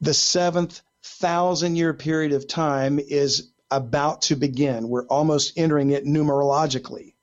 The 0.00 0.14
seventh 0.14 0.82
thousand 1.02 1.76
year 1.76 1.94
period 1.94 2.32
of 2.32 2.46
time 2.46 2.98
is 2.98 3.50
about 3.70 4.22
to 4.22 4.36
begin. 4.36 4.88
We're 4.88 5.06
almost 5.06 5.54
entering 5.56 5.90
it 5.90 6.04
numerologically. 6.04 7.14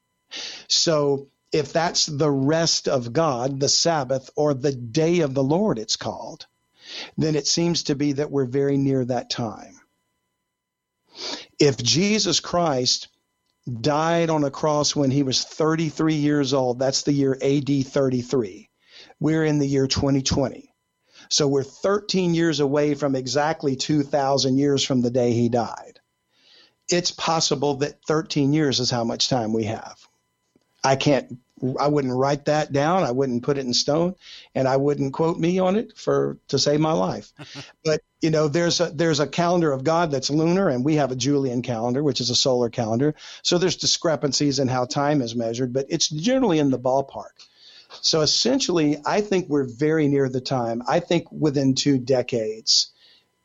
So 0.68 1.30
if 1.52 1.74
that's 1.74 2.06
the 2.06 2.32
rest 2.32 2.88
of 2.88 3.14
God, 3.14 3.60
the 3.60 3.70
Sabbath, 3.70 4.30
or 4.36 4.54
the 4.54 4.74
day 4.74 5.22
of 5.22 5.34
the 5.34 5.44
Lord, 5.44 5.80
it's 5.80 5.96
called, 5.96 6.46
then 7.18 7.36
it 7.36 7.48
seems 7.48 7.84
to 7.84 7.96
be 7.96 8.14
that 8.14 8.32
we're 8.32 8.46
very 8.46 8.78
near 8.78 9.04
that 9.06 9.30
time. 9.30 9.80
If 11.60 11.78
Jesus 11.78 12.40
Christ 12.40 13.08
died 13.82 14.30
on 14.30 14.44
a 14.44 14.52
cross 14.52 14.96
when 14.96 15.12
he 15.12 15.24
was 15.24 15.44
33 15.44 16.16
years 16.16 16.54
old, 16.54 16.80
that's 16.80 17.04
the 17.04 17.14
year 17.14 17.38
AD 17.42 17.88
33. 17.88 18.70
We're 19.20 19.46
in 19.46 19.60
the 19.60 19.68
year 19.68 19.88
2020. 19.88 20.74
So 21.30 21.48
we're 21.48 21.64
13 21.64 22.34
years 22.34 22.60
away 22.60 22.94
from 22.94 23.16
exactly 23.16 23.76
2,000 23.76 24.58
years 24.58 24.84
from 24.84 25.02
the 25.02 25.12
day 25.12 25.34
he 25.34 25.50
died. 25.50 25.97
It's 26.90 27.12
possible 27.12 27.76
that 27.76 28.02
13 28.06 28.54
years 28.54 28.80
is 28.80 28.90
how 28.90 29.04
much 29.04 29.30
time 29.30 29.54
we 29.54 29.66
have. 29.66 29.98
I 30.84 30.96
can't, 30.96 31.40
I 31.80 31.88
wouldn't 31.88 32.14
write 32.14 32.46
that 32.46 32.72
down. 32.72 33.04
I 33.04 33.12
wouldn't 33.12 33.44
put 33.44 33.58
it 33.58 33.66
in 33.66 33.74
stone 33.74 34.16
and 34.56 34.68
I 34.68 34.78
wouldn't 34.78 35.14
quote 35.14 35.38
me 35.40 35.60
on 35.60 35.76
it 35.76 35.98
for, 35.98 36.38
to 36.50 36.60
save 36.60 36.80
my 36.80 36.94
life. 36.94 37.34
but, 37.84 38.02
you 38.22 38.30
know, 38.30 38.48
there's 38.48 38.80
a, 38.80 38.92
there's 38.92 39.20
a 39.20 39.28
calendar 39.28 39.72
of 39.72 39.84
God 39.84 40.12
that's 40.12 40.30
lunar 40.30 40.70
and 40.70 40.86
we 40.86 40.96
have 40.96 41.12
a 41.12 41.16
Julian 41.16 41.62
calendar, 41.62 42.04
which 42.04 42.22
is 42.22 42.30
a 42.30 42.36
solar 42.36 42.70
calendar. 42.70 43.16
So 43.42 43.58
there's 43.58 43.76
discrepancies 43.76 44.60
in 44.60 44.68
how 44.68 44.86
time 44.86 45.22
is 45.22 45.36
measured, 45.36 45.74
but 45.74 45.88
it's 45.90 46.10
generally 46.10 46.60
in 46.60 46.70
the 46.70 46.80
ballpark. 46.80 47.32
So 48.02 48.22
essentially, 48.22 48.98
I 49.06 49.22
think 49.22 49.50
we're 49.50 49.64
very 49.64 50.08
near 50.08 50.30
the 50.30 50.42
time. 50.42 50.84
I 50.88 51.00
think 51.00 51.32
within 51.32 51.74
two 51.74 51.98
decades 51.98 52.92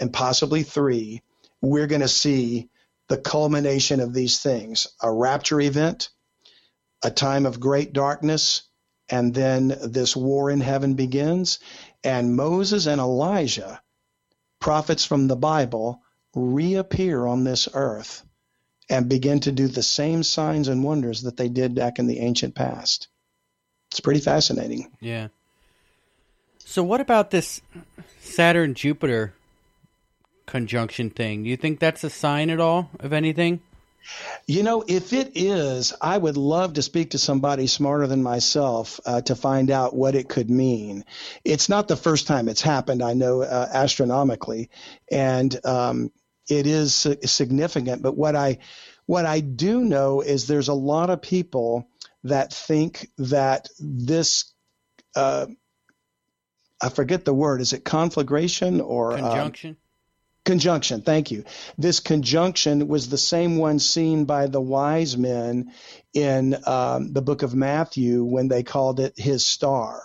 and 0.00 0.12
possibly 0.12 0.62
three, 0.62 1.22
we're 1.60 1.86
going 1.86 2.00
to 2.00 2.08
see 2.08 2.68
the 3.12 3.18
culmination 3.18 4.00
of 4.00 4.14
these 4.14 4.40
things 4.40 4.86
a 5.02 5.12
rapture 5.12 5.60
event, 5.60 6.08
a 7.04 7.10
time 7.10 7.44
of 7.44 7.60
great 7.60 7.92
darkness, 7.92 8.62
and 9.06 9.34
then 9.34 9.68
this 9.68 10.16
war 10.16 10.50
in 10.50 10.62
heaven 10.62 10.94
begins. 10.94 11.58
And 12.02 12.34
Moses 12.34 12.86
and 12.86 13.02
Elijah, 13.02 13.82
prophets 14.60 15.04
from 15.04 15.28
the 15.28 15.36
Bible, 15.36 16.00
reappear 16.34 17.26
on 17.26 17.44
this 17.44 17.68
earth 17.74 18.24
and 18.88 19.10
begin 19.10 19.40
to 19.40 19.52
do 19.52 19.68
the 19.68 19.82
same 19.82 20.22
signs 20.22 20.68
and 20.68 20.82
wonders 20.82 21.20
that 21.24 21.36
they 21.36 21.50
did 21.50 21.74
back 21.74 21.98
in 21.98 22.06
the 22.06 22.20
ancient 22.20 22.54
past. 22.54 23.08
It's 23.90 24.00
pretty 24.00 24.20
fascinating. 24.20 24.90
Yeah. 25.02 25.28
So 26.60 26.82
what 26.82 27.02
about 27.02 27.30
this 27.30 27.60
Saturn 28.20 28.72
Jupiter 28.72 29.34
conjunction 30.52 31.08
thing? 31.08 31.42
Do 31.42 31.48
you 31.48 31.56
think 31.56 31.80
that's 31.80 32.04
a 32.04 32.10
sign 32.10 32.50
at 32.50 32.60
all 32.60 32.90
of 33.00 33.14
anything? 33.14 33.60
You 34.46 34.62
know, 34.62 34.84
if 34.86 35.12
it 35.14 35.32
is, 35.34 35.94
I 36.00 36.18
would 36.18 36.36
love 36.36 36.74
to 36.74 36.82
speak 36.82 37.12
to 37.12 37.18
somebody 37.18 37.66
smarter 37.66 38.06
than 38.06 38.22
myself 38.22 39.00
uh, 39.06 39.22
to 39.22 39.34
find 39.34 39.70
out 39.70 39.94
what 39.94 40.14
it 40.14 40.28
could 40.28 40.50
mean. 40.50 41.04
It's 41.42 41.70
not 41.70 41.88
the 41.88 41.96
first 41.96 42.26
time 42.26 42.48
it's 42.48 42.60
happened, 42.60 43.02
I 43.02 43.14
know, 43.14 43.40
uh, 43.42 43.68
astronomically, 43.72 44.68
and 45.10 45.58
um, 45.64 46.12
it 46.50 46.66
is 46.66 47.06
significant. 47.24 48.02
But 48.02 48.16
what 48.16 48.36
I 48.36 48.58
what 49.06 49.24
I 49.24 49.40
do 49.40 49.80
know 49.80 50.20
is 50.20 50.46
there's 50.46 50.68
a 50.68 50.74
lot 50.74 51.08
of 51.08 51.22
people 51.22 51.88
that 52.24 52.52
think 52.52 53.08
that 53.18 53.68
this 53.78 54.52
uh, 55.16 55.46
I 56.82 56.88
forget 56.88 57.24
the 57.24 57.32
word. 57.32 57.60
Is 57.60 57.72
it 57.72 57.84
conflagration 57.84 58.80
or 58.80 59.16
conjunction? 59.16 59.76
Uh, 59.78 59.81
conjunction. 60.44 61.02
Thank 61.02 61.30
you. 61.30 61.44
This 61.78 62.00
conjunction 62.00 62.88
was 62.88 63.08
the 63.08 63.18
same 63.18 63.56
one 63.56 63.78
seen 63.78 64.24
by 64.24 64.46
the 64.46 64.60
wise 64.60 65.16
men 65.16 65.72
in 66.12 66.56
um, 66.66 67.12
the 67.12 67.22
book 67.22 67.42
of 67.42 67.54
Matthew 67.54 68.24
when 68.24 68.48
they 68.48 68.62
called 68.62 69.00
it 69.00 69.18
his 69.18 69.46
star. 69.46 70.02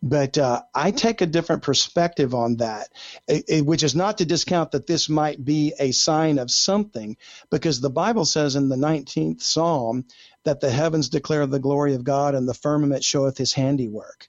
But 0.00 0.38
uh, 0.38 0.62
I 0.72 0.92
take 0.92 1.20
a 1.22 1.26
different 1.26 1.62
perspective 1.62 2.32
on 2.32 2.56
that, 2.56 2.88
it, 3.26 3.44
it, 3.48 3.66
which 3.66 3.82
is 3.82 3.96
not 3.96 4.18
to 4.18 4.24
discount 4.24 4.70
that 4.72 4.86
this 4.86 5.08
might 5.08 5.44
be 5.44 5.74
a 5.78 5.90
sign 5.90 6.38
of 6.38 6.52
something, 6.52 7.16
because 7.50 7.80
the 7.80 7.90
Bible 7.90 8.24
says 8.24 8.54
in 8.54 8.68
the 8.68 8.76
19th 8.76 9.42
Psalm 9.42 10.04
that 10.44 10.60
the 10.60 10.70
heavens 10.70 11.08
declare 11.08 11.46
the 11.46 11.58
glory 11.58 11.94
of 11.94 12.04
God 12.04 12.36
and 12.36 12.48
the 12.48 12.54
firmament 12.54 13.02
showeth 13.02 13.36
his 13.36 13.52
handiwork. 13.52 14.28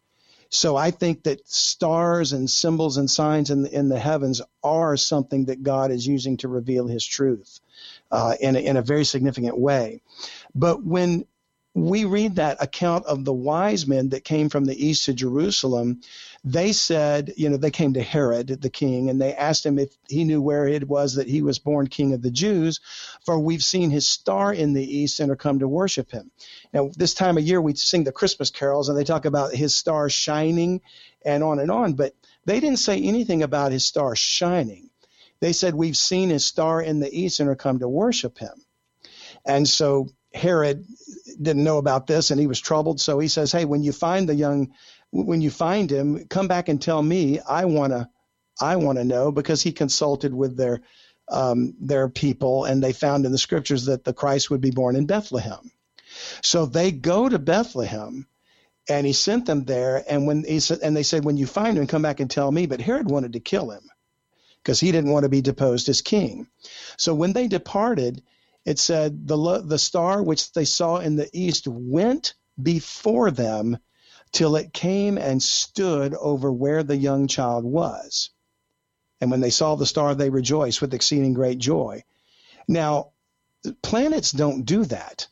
So 0.50 0.76
I 0.76 0.92
think 0.92 1.24
that 1.24 1.48
stars 1.48 2.34
and 2.34 2.50
symbols 2.50 2.98
and 2.98 3.10
signs 3.10 3.52
in 3.52 3.64
the, 3.64 3.74
in 3.74 3.90
the 3.90 4.00
heavens 4.00 4.42
are 4.64 4.98
something 4.98 5.46
that 5.46 5.64
God 5.64 5.92
is 5.92 6.08
using 6.08 6.38
to 6.38 6.48
reveal 6.48 6.88
his 6.88 7.06
truth 7.06 7.60
uh, 8.12 8.36
in, 8.40 8.56
a, 8.56 8.60
in 8.60 8.76
a 8.78 8.82
very 8.82 9.06
significant 9.06 9.58
way. 9.58 10.02
But 10.56 10.84
when 10.84 11.26
we 11.76 12.06
read 12.06 12.36
that 12.36 12.62
account 12.62 13.06
of 13.06 13.24
the 13.26 13.34
wise 13.34 13.86
men 13.86 14.10
that 14.10 14.24
came 14.24 14.50
from 14.50 14.66
the 14.66 14.86
east 14.86 15.06
to 15.06 15.14
Jerusalem, 15.14 16.02
they 16.44 16.72
said, 16.72 17.34
you 17.36 17.50
know, 17.50 17.58
they 17.58 17.72
came 17.72 17.94
to 17.94 18.02
Herod, 18.02 18.62
the 18.62 18.70
king, 18.70 19.10
and 19.10 19.22
they 19.22 19.34
asked 19.34 19.66
him 19.66 19.78
if 19.78 19.90
he 20.08 20.24
knew 20.24 20.42
where 20.42 20.68
it 20.68 20.88
was 20.88 21.16
that 21.16 21.28
he 21.28 21.42
was 21.42 21.60
born 21.60 21.88
king 21.88 22.14
of 22.14 22.22
the 22.22 22.32
Jews, 22.32 22.80
for 23.26 23.40
we've 23.40 23.64
seen 23.64 23.90
his 23.90 24.08
star 24.08 24.54
in 24.54 24.74
the 24.74 24.84
east 24.84 25.20
and 25.20 25.32
are 25.32 25.36
come 25.36 25.60
to 25.60 25.68
worship 25.68 26.12
him. 26.12 26.32
Now, 26.74 26.90
this 26.96 27.14
time 27.14 27.38
of 27.38 27.44
year, 27.44 27.62
we 27.62 27.76
sing 27.76 28.04
the 28.04 28.12
Christmas 28.12 28.50
carols 28.50 28.90
and 28.90 28.98
they 28.98 29.04
talk 29.04 29.26
about 29.26 29.54
his 29.54 29.76
star 29.76 30.10
shining 30.10 30.82
and 31.26 31.44
on 31.44 31.60
and 31.60 31.72
on, 31.72 31.94
but 31.94 32.14
they 32.46 32.60
didn't 32.60 32.80
say 32.80 32.98
anything 33.02 33.44
about 33.44 33.72
his 33.72 33.86
star 33.86 34.16
shining. 34.16 34.90
They 35.42 35.54
said, 35.54 35.76
We've 35.76 35.98
seen 35.98 36.30
his 36.30 36.46
star 36.46 36.82
in 36.82 37.00
the 37.00 37.14
east 37.14 37.40
and 37.40 37.50
are 37.50 37.56
come 37.56 37.80
to 37.80 37.90
worship 37.90 38.38
him. 38.38 38.64
And 39.46 39.68
so 39.68 40.10
Herod 40.34 40.86
didn't 41.42 41.64
know 41.64 41.78
about 41.78 42.08
this 42.08 42.32
and 42.32 42.40
he 42.40 42.48
was 42.48 42.60
troubled. 42.60 43.00
So 43.00 43.20
he 43.20 43.28
says, 43.28 43.52
Hey, 43.52 43.66
when 43.66 43.84
you 43.84 43.92
find 43.92 44.28
the 44.28 44.36
young, 44.36 44.74
when 45.12 45.42
you 45.42 45.50
find 45.50 45.92
him, 45.92 46.28
come 46.28 46.48
back 46.48 46.70
and 46.70 46.82
tell 46.82 47.02
me. 47.02 47.40
I 47.40 47.66
want 47.66 47.94
to, 47.94 48.10
I 48.62 48.76
want 48.76 48.98
to 48.98 49.04
know 49.04 49.32
because 49.32 49.62
he 49.62 49.72
consulted 49.72 50.34
with 50.34 50.58
their, 50.58 50.82
um, 51.30 51.76
their 51.80 52.10
people 52.10 52.66
and 52.66 52.84
they 52.84 52.94
found 52.94 53.26
in 53.26 53.32
the 53.32 53.38
scriptures 53.38 53.86
that 53.86 54.04
the 54.04 54.14
Christ 54.14 54.50
would 54.50 54.62
be 54.62 54.72
born 54.72 54.96
in 54.96 55.06
Bethlehem. 55.06 55.72
So 56.42 56.66
they 56.66 56.92
go 56.92 57.30
to 57.30 57.40
Bethlehem 57.40 58.28
and 58.90 59.06
he 59.06 59.14
sent 59.14 59.46
them 59.46 59.66
there. 59.66 60.04
And 60.10 60.26
when 60.28 60.44
he 60.44 60.60
said, 60.60 60.80
and 60.82 60.96
they 60.96 61.04
said, 61.04 61.24
when 61.24 61.38
you 61.38 61.46
find 61.46 61.78
him, 61.78 61.88
come 61.88 62.02
back 62.02 62.20
and 62.20 62.30
tell 62.30 62.52
me. 62.52 62.66
But 62.66 62.82
Herod 62.82 63.10
wanted 63.10 63.34
to 63.34 63.40
kill 63.40 63.72
him 63.72 63.84
because 64.64 64.80
he 64.80 64.92
didn't 64.92 65.12
want 65.12 65.24
to 65.24 65.30
be 65.30 65.42
deposed 65.42 65.90
as 65.90 66.02
king. 66.02 66.48
So 66.98 67.14
when 67.14 67.34
they 67.34 67.48
departed, 67.48 68.24
it 68.66 68.78
said 68.80 69.28
the 69.28 69.62
the 69.66 69.80
star 69.80 70.22
which 70.22 70.52
they 70.52 70.66
saw 70.66 70.98
in 70.98 71.16
the 71.16 71.30
east 71.34 71.68
went 71.68 72.34
before 72.62 73.32
them 73.32 73.78
till 74.32 74.56
it 74.56 74.74
came 74.74 75.18
and 75.18 75.42
stood 75.42 76.14
over 76.14 76.52
where 76.52 76.84
the 76.84 76.98
young 76.98 77.28
child 77.28 77.64
was. 77.66 78.30
And 79.22 79.32
when 79.32 79.42
they 79.42 79.50
saw 79.50 79.76
the 79.76 79.86
star, 79.86 80.16
they 80.16 80.30
rejoiced 80.30 80.82
with 80.82 80.94
exceeding 80.94 81.34
great 81.34 81.58
joy. 81.58 82.04
Now, 82.68 83.12
planets 83.82 84.32
don't 84.32 84.64
do 84.64 84.86
that. 84.86 85.28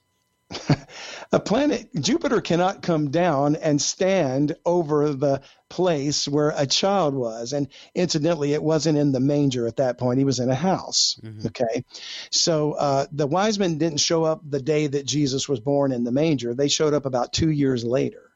a 1.31 1.39
planet, 1.39 1.89
Jupiter 1.93 2.39
cannot 2.41 2.81
come 2.81 3.11
down 3.11 3.55
and 3.57 3.81
stand 3.81 4.55
over 4.65 5.13
the 5.13 5.41
place 5.69 6.27
where 6.27 6.53
a 6.55 6.65
child 6.65 7.13
was. 7.13 7.51
And 7.51 7.67
incidentally, 7.93 8.53
it 8.53 8.63
wasn't 8.63 8.97
in 8.97 9.11
the 9.11 9.19
manger 9.19 9.67
at 9.67 9.77
that 9.77 9.97
point. 9.97 10.19
He 10.19 10.25
was 10.25 10.39
in 10.39 10.49
a 10.49 10.55
house. 10.55 11.19
Mm-hmm. 11.21 11.47
Okay. 11.47 11.83
So 12.31 12.73
uh, 12.73 13.05
the 13.11 13.27
wise 13.27 13.59
men 13.59 13.77
didn't 13.77 13.99
show 13.99 14.23
up 14.23 14.41
the 14.47 14.61
day 14.61 14.87
that 14.87 15.05
Jesus 15.05 15.49
was 15.49 15.59
born 15.59 15.91
in 15.91 16.03
the 16.05 16.11
manger, 16.11 16.53
they 16.53 16.69
showed 16.69 16.93
up 16.93 17.05
about 17.05 17.33
two 17.33 17.51
years 17.51 17.83
later. 17.83 18.26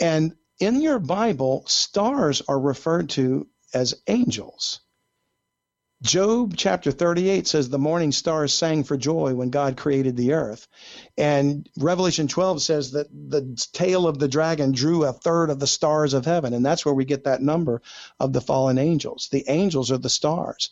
And 0.00 0.34
in 0.60 0.80
your 0.80 0.98
Bible, 0.98 1.64
stars 1.66 2.42
are 2.48 2.58
referred 2.58 3.10
to 3.10 3.46
as 3.74 3.94
angels. 4.06 4.80
Job 6.00 6.54
chapter 6.56 6.92
38 6.92 7.48
says 7.48 7.68
the 7.68 7.78
morning 7.78 8.12
stars 8.12 8.54
sang 8.54 8.84
for 8.84 8.96
joy 8.96 9.34
when 9.34 9.50
God 9.50 9.76
created 9.76 10.16
the 10.16 10.34
earth. 10.34 10.68
And 11.16 11.68
Revelation 11.76 12.28
12 12.28 12.62
says 12.62 12.92
that 12.92 13.08
the 13.10 13.60
tail 13.72 14.06
of 14.06 14.20
the 14.20 14.28
dragon 14.28 14.70
drew 14.70 15.04
a 15.04 15.12
third 15.12 15.50
of 15.50 15.58
the 15.58 15.66
stars 15.66 16.14
of 16.14 16.24
heaven. 16.24 16.54
And 16.54 16.64
that's 16.64 16.84
where 16.84 16.94
we 16.94 17.04
get 17.04 17.24
that 17.24 17.42
number 17.42 17.82
of 18.20 18.32
the 18.32 18.40
fallen 18.40 18.78
angels. 18.78 19.28
The 19.32 19.44
angels 19.48 19.90
are 19.90 19.98
the 19.98 20.08
stars. 20.08 20.70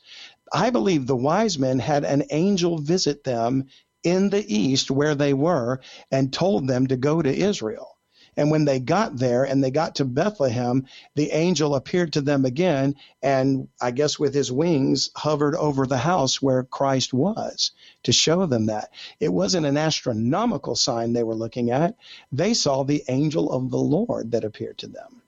I 0.52 0.70
believe 0.70 1.08
the 1.08 1.16
wise 1.16 1.58
men 1.58 1.80
had 1.80 2.04
an 2.04 2.22
angel 2.30 2.78
visit 2.78 3.24
them 3.24 3.66
in 4.04 4.30
the 4.30 4.54
east 4.54 4.92
where 4.92 5.16
they 5.16 5.34
were 5.34 5.80
and 6.12 6.32
told 6.32 6.68
them 6.68 6.86
to 6.86 6.96
go 6.96 7.20
to 7.20 7.36
Israel. 7.36 7.95
And 8.36 8.50
when 8.50 8.66
they 8.66 8.80
got 8.80 9.16
there 9.16 9.44
and 9.44 9.64
they 9.64 9.70
got 9.70 9.96
to 9.96 10.04
Bethlehem, 10.04 10.86
the 11.14 11.30
angel 11.32 11.74
appeared 11.74 12.12
to 12.12 12.20
them 12.20 12.44
again, 12.44 12.96
and 13.22 13.68
I 13.80 13.92
guess 13.92 14.18
with 14.18 14.34
his 14.34 14.52
wings 14.52 15.10
hovered 15.16 15.54
over 15.54 15.86
the 15.86 15.96
house 15.96 16.42
where 16.42 16.64
Christ 16.64 17.14
was 17.14 17.70
to 18.02 18.12
show 18.12 18.46
them 18.46 18.66
that. 18.66 18.90
It 19.20 19.32
wasn't 19.32 19.66
an 19.66 19.76
astronomical 19.76 20.76
sign 20.76 21.12
they 21.12 21.24
were 21.24 21.34
looking 21.34 21.70
at. 21.70 21.96
They 22.30 22.52
saw 22.54 22.82
the 22.82 23.04
angel 23.08 23.50
of 23.50 23.70
the 23.70 23.78
Lord 23.78 24.32
that 24.32 24.44
appeared 24.44 24.78
to 24.78 24.88
them. 24.88 25.22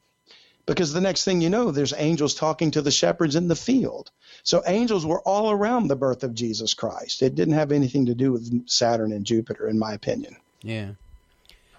Because 0.67 0.93
the 0.93 1.01
next 1.01 1.25
thing 1.25 1.41
you 1.41 1.49
know, 1.49 1.71
there's 1.71 1.95
angels 1.97 2.35
talking 2.35 2.73
to 2.73 2.83
the 2.83 2.91
shepherds 2.91 3.37
in 3.37 3.49
the 3.49 3.57
field. 3.57 4.11
So 4.43 4.63
angels 4.67 5.07
were 5.07 5.23
all 5.23 5.51
around 5.51 5.89
the 5.89 5.97
birth 5.97 6.25
of 6.25 6.35
Jesus 6.35 6.75
Christ. 6.75 7.23
It 7.23 7.35
didn't 7.35 7.55
have 7.55 7.73
anything 7.73 8.05
to 8.07 8.15
do 8.15 8.33
with 8.33 8.69
Saturn 8.69 9.13
and 9.13 9.25
Jupiter, 9.25 9.67
in 9.67 9.79
my 9.79 9.95
opinion. 9.95 10.37
Yeah. 10.61 10.91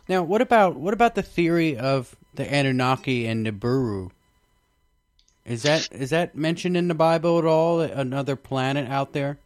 Now, 0.09 0.23
what 0.23 0.41
about 0.41 0.75
what 0.75 0.95
about 0.95 1.13
the 1.13 1.21
theory 1.21 1.77
of 1.77 2.15
the 2.33 2.51
Anunnaki 2.51 3.27
and 3.27 3.45
Nibiru? 3.45 4.09
Is 5.45 5.61
that 5.61 5.87
is 5.91 6.09
that 6.09 6.35
mentioned 6.35 6.75
in 6.75 6.87
the 6.87 6.95
Bible 6.95 7.37
at 7.37 7.45
all? 7.45 7.79
Another 7.79 8.35
planet 8.35 8.89
out 8.89 9.13
there? 9.13 9.37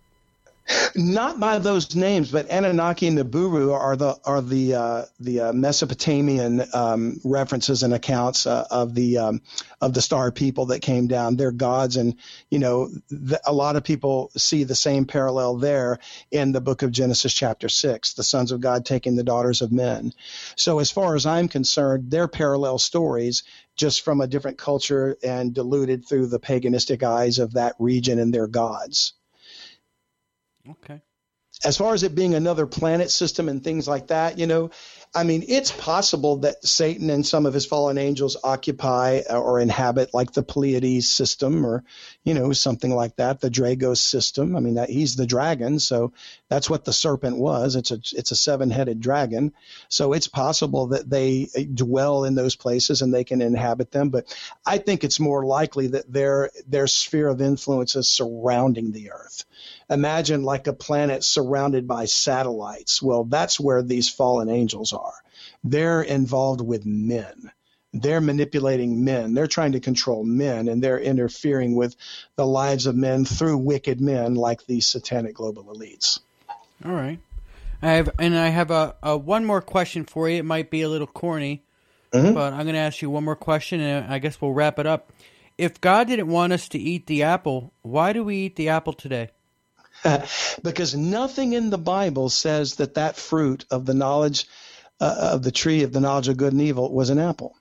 Not 0.96 1.40
by 1.40 1.60
those 1.60 1.94
names, 1.94 2.32
but 2.32 2.50
Anunnaki 2.50 3.08
and 3.08 3.18
Nibiru 3.18 3.74
are 3.74 3.98
the 3.98 4.18
are 4.24 4.42
the 4.42 4.76
uh, 4.76 5.06
the 5.20 5.40
uh, 5.42 5.54
Mesopotamian 5.54 6.64
um, 6.74 7.20
references 7.26 7.84
and 7.84 7.94
accounts 7.94 8.48
uh, 8.48 8.66
of 8.72 8.96
the 8.96 9.18
um, 9.18 9.42
of 9.82 9.94
the 9.94 10.02
star 10.02 10.32
people 10.32 10.68
that 10.68 10.82
came 10.82 11.08
down. 11.08 11.36
They're 11.36 11.52
gods, 11.52 11.98
and 11.98 12.16
you 12.50 12.60
know 12.60 12.90
a 13.46 13.52
lot 13.52 13.76
of 13.76 13.84
people 13.84 14.32
see 14.38 14.64
the 14.64 14.76
same 14.76 15.06
parallel 15.06 15.58
there 15.58 16.00
in 16.32 16.54
the 16.54 16.62
book 16.62 16.82
of 16.82 16.92
Genesis, 16.92 17.34
chapter 17.34 17.68
six, 17.68 18.14
the 18.14 18.24
sons 18.24 18.52
of 18.54 18.62
God 18.62 18.86
taking 18.86 19.16
the 19.18 19.24
daughters 19.24 19.62
of 19.62 19.72
men. 19.72 20.14
So 20.56 20.80
as 20.80 20.92
far 20.92 21.16
as 21.16 21.26
I'm 21.26 21.50
concerned, 21.50 22.10
they're 22.10 22.30
parallel 22.30 22.78
stories, 22.78 23.44
just 23.76 24.02
from 24.02 24.22
a 24.22 24.28
different 24.28 24.58
culture 24.58 25.18
and 25.24 25.54
diluted 25.54 26.08
through 26.08 26.28
the 26.28 26.40
paganistic 26.40 27.04
eyes 27.04 27.40
of 27.40 27.54
that 27.54 27.76
region 27.80 28.18
and 28.18 28.34
their 28.34 28.48
gods. 28.48 29.14
Okay. 30.70 31.02
As 31.64 31.78
far 31.78 31.94
as 31.94 32.02
it 32.04 32.16
being 32.16 32.34
another 32.34 32.66
planet 32.66 33.12
system 33.12 33.48
and 33.48 33.64
things 33.64 33.88
like 33.88 34.08
that, 34.08 34.40
you 34.40 34.48
know, 34.48 34.72
I 35.16 35.24
mean, 35.24 35.46
it's 35.48 35.72
possible 35.72 36.38
that 36.38 36.66
Satan 36.66 37.12
and 37.12 37.26
some 37.26 37.46
of 37.46 37.54
his 37.54 37.68
fallen 37.68 38.00
angels 38.00 38.36
occupy 38.44 39.22
or 39.30 39.60
inhabit 39.60 40.14
like 40.16 40.34
the 40.34 40.42
Pleiades 40.42 41.08
system 41.08 41.64
or, 41.64 41.84
you 42.24 42.34
know, 42.34 42.52
something 42.54 42.94
like 42.94 43.18
that, 43.18 43.40
the 43.40 43.52
Draco 43.52 43.94
system. 43.94 44.56
I 44.56 44.60
mean, 44.60 44.74
that, 44.74 44.90
he's 44.90 45.16
the 45.16 45.28
dragon, 45.28 45.78
so 45.78 46.14
that's 46.50 46.70
what 46.72 46.86
the 46.86 46.92
serpent 46.92 47.38
was. 47.38 47.76
It's 47.76 47.92
a 47.92 48.00
it's 48.14 48.32
a 48.32 48.36
seven-headed 48.36 49.00
dragon. 49.00 49.54
So 49.90 50.14
it's 50.14 50.28
possible 50.28 50.88
that 50.88 51.08
they 51.08 51.48
dwell 51.72 52.24
in 52.24 52.34
those 52.34 52.56
places 52.56 53.04
and 53.04 53.14
they 53.14 53.24
can 53.24 53.44
inhabit 53.44 53.92
them, 53.92 54.10
but 54.10 54.36
I 54.66 54.80
think 54.80 55.04
it's 55.04 55.20
more 55.20 55.46
likely 55.46 55.88
that 55.88 56.12
their 56.12 56.50
their 56.68 56.88
sphere 56.88 57.28
of 57.28 57.42
influence 57.42 57.96
is 57.96 58.10
surrounding 58.12 58.92
the 58.92 59.12
earth 59.12 59.46
imagine 59.90 60.44
like 60.44 60.68
a 60.68 60.74
planet 60.74 61.24
surrounded 61.24 61.88
by 61.88 62.06
satellites. 62.06 63.02
Well, 63.02 63.24
that's 63.24 63.60
where 63.60 63.82
these 63.82 64.10
fallen 64.10 64.50
angels 64.50 64.94
are. 64.94 65.14
They're 65.64 66.02
involved 66.02 66.62
with 66.62 66.86
men. 66.86 67.52
They're 67.94 68.22
manipulating 68.22 69.04
men. 69.04 69.34
They're 69.36 69.48
trying 69.48 69.74
to 69.74 69.80
control 69.80 70.24
men, 70.24 70.68
and 70.68 70.84
they're 70.84 71.00
interfering 71.00 71.76
with 71.76 71.96
the 72.36 72.46
lives 72.46 72.88
of 72.88 72.96
men 72.96 73.24
through 73.24 73.58
wicked 73.58 74.02
men 74.02 74.34
like 74.34 74.66
these 74.66 74.88
satanic 74.88 75.36
global 75.36 75.66
elites. 75.66 76.20
All 76.84 76.92
right. 76.92 77.20
I 77.84 77.92
have, 77.92 78.10
and 78.18 78.36
I 78.38 78.48
have 78.48 78.72
a, 78.72 78.96
a 79.04 79.18
one 79.18 79.46
more 79.46 79.62
question 79.62 80.06
for 80.06 80.28
you. 80.28 80.38
It 80.38 80.46
might 80.46 80.72
be 80.72 80.82
a 80.82 80.90
little 80.90 81.06
corny, 81.06 81.64
mm-hmm. 82.12 82.34
but 82.34 82.54
I'm 82.54 82.64
going 82.64 82.74
to 82.74 82.80
ask 82.80 83.02
you 83.02 83.10
one 83.10 83.26
more 83.26 83.36
question, 83.36 83.80
and 83.80 84.12
I 84.12 84.18
guess 84.20 84.42
we'll 84.42 84.54
wrap 84.54 84.80
it 84.80 84.88
up. 84.88 85.12
If 85.58 85.80
God 85.80 86.08
didn't 86.08 86.30
want 86.30 86.54
us 86.54 86.68
to 86.70 86.80
eat 86.80 87.06
the 87.06 87.24
apple, 87.24 87.74
why 87.84 88.12
do 88.12 88.24
we 88.24 88.38
eat 88.38 88.56
the 88.56 88.70
apple 88.70 88.94
today? 88.94 89.30
because 90.64 90.96
nothing 90.96 91.54
in 91.54 91.70
the 91.70 91.78
Bible 91.78 92.30
says 92.30 92.76
that 92.76 92.96
that 92.96 93.16
fruit 93.16 93.66
of 93.72 93.86
the 93.86 93.94
knowledge 93.94 94.48
uh, 95.00 95.32
of 95.34 95.44
the 95.44 95.52
tree 95.52 95.84
of 95.84 95.92
the 95.92 96.00
knowledge 96.00 96.28
of 96.28 96.38
good 96.38 96.54
and 96.54 96.62
evil 96.62 96.94
was 96.94 97.10
an 97.10 97.20
apple. 97.20 97.56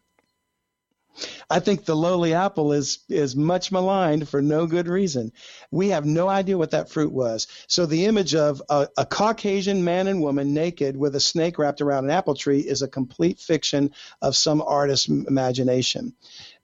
I 1.50 1.60
think 1.60 1.84
the 1.84 1.94
lowly 1.94 2.32
apple 2.32 2.72
is 2.72 3.00
is 3.08 3.36
much 3.36 3.70
maligned 3.70 4.28
for 4.28 4.40
no 4.40 4.66
good 4.66 4.88
reason. 4.88 5.32
We 5.70 5.90
have 5.90 6.06
no 6.06 6.26
idea 6.28 6.56
what 6.56 6.70
that 6.70 6.88
fruit 6.88 7.12
was. 7.12 7.48
So 7.66 7.84
the 7.84 8.06
image 8.06 8.34
of 8.34 8.62
a, 8.70 8.88
a, 8.96 9.04
Caucasian 9.04 9.84
man 9.84 10.06
and 10.06 10.22
woman 10.22 10.54
naked 10.54 10.96
with 10.96 11.14
a 11.14 11.20
snake 11.20 11.58
wrapped 11.58 11.82
around 11.82 12.04
an 12.04 12.10
apple 12.10 12.34
tree 12.34 12.60
is 12.60 12.80
a 12.80 12.88
complete 12.88 13.38
fiction 13.40 13.90
of 14.22 14.36
some 14.36 14.62
artist's 14.62 15.08
imagination. 15.08 16.14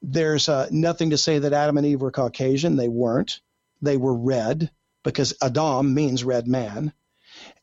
There's 0.01 0.49
uh, 0.49 0.69
nothing 0.71 1.11
to 1.11 1.19
say 1.19 1.39
that 1.41 1.53
Adam 1.53 1.77
and 1.77 1.87
Eve 1.87 2.01
were 2.01 2.11
Caucasian. 2.11 2.77
They 2.77 2.89
weren't. 2.89 3.41
They 3.83 3.99
were 3.99 4.15
red 4.15 4.71
because 5.03 5.35
Adam 5.43 5.95
means 5.95 6.25
red 6.25 6.47
man. 6.47 6.93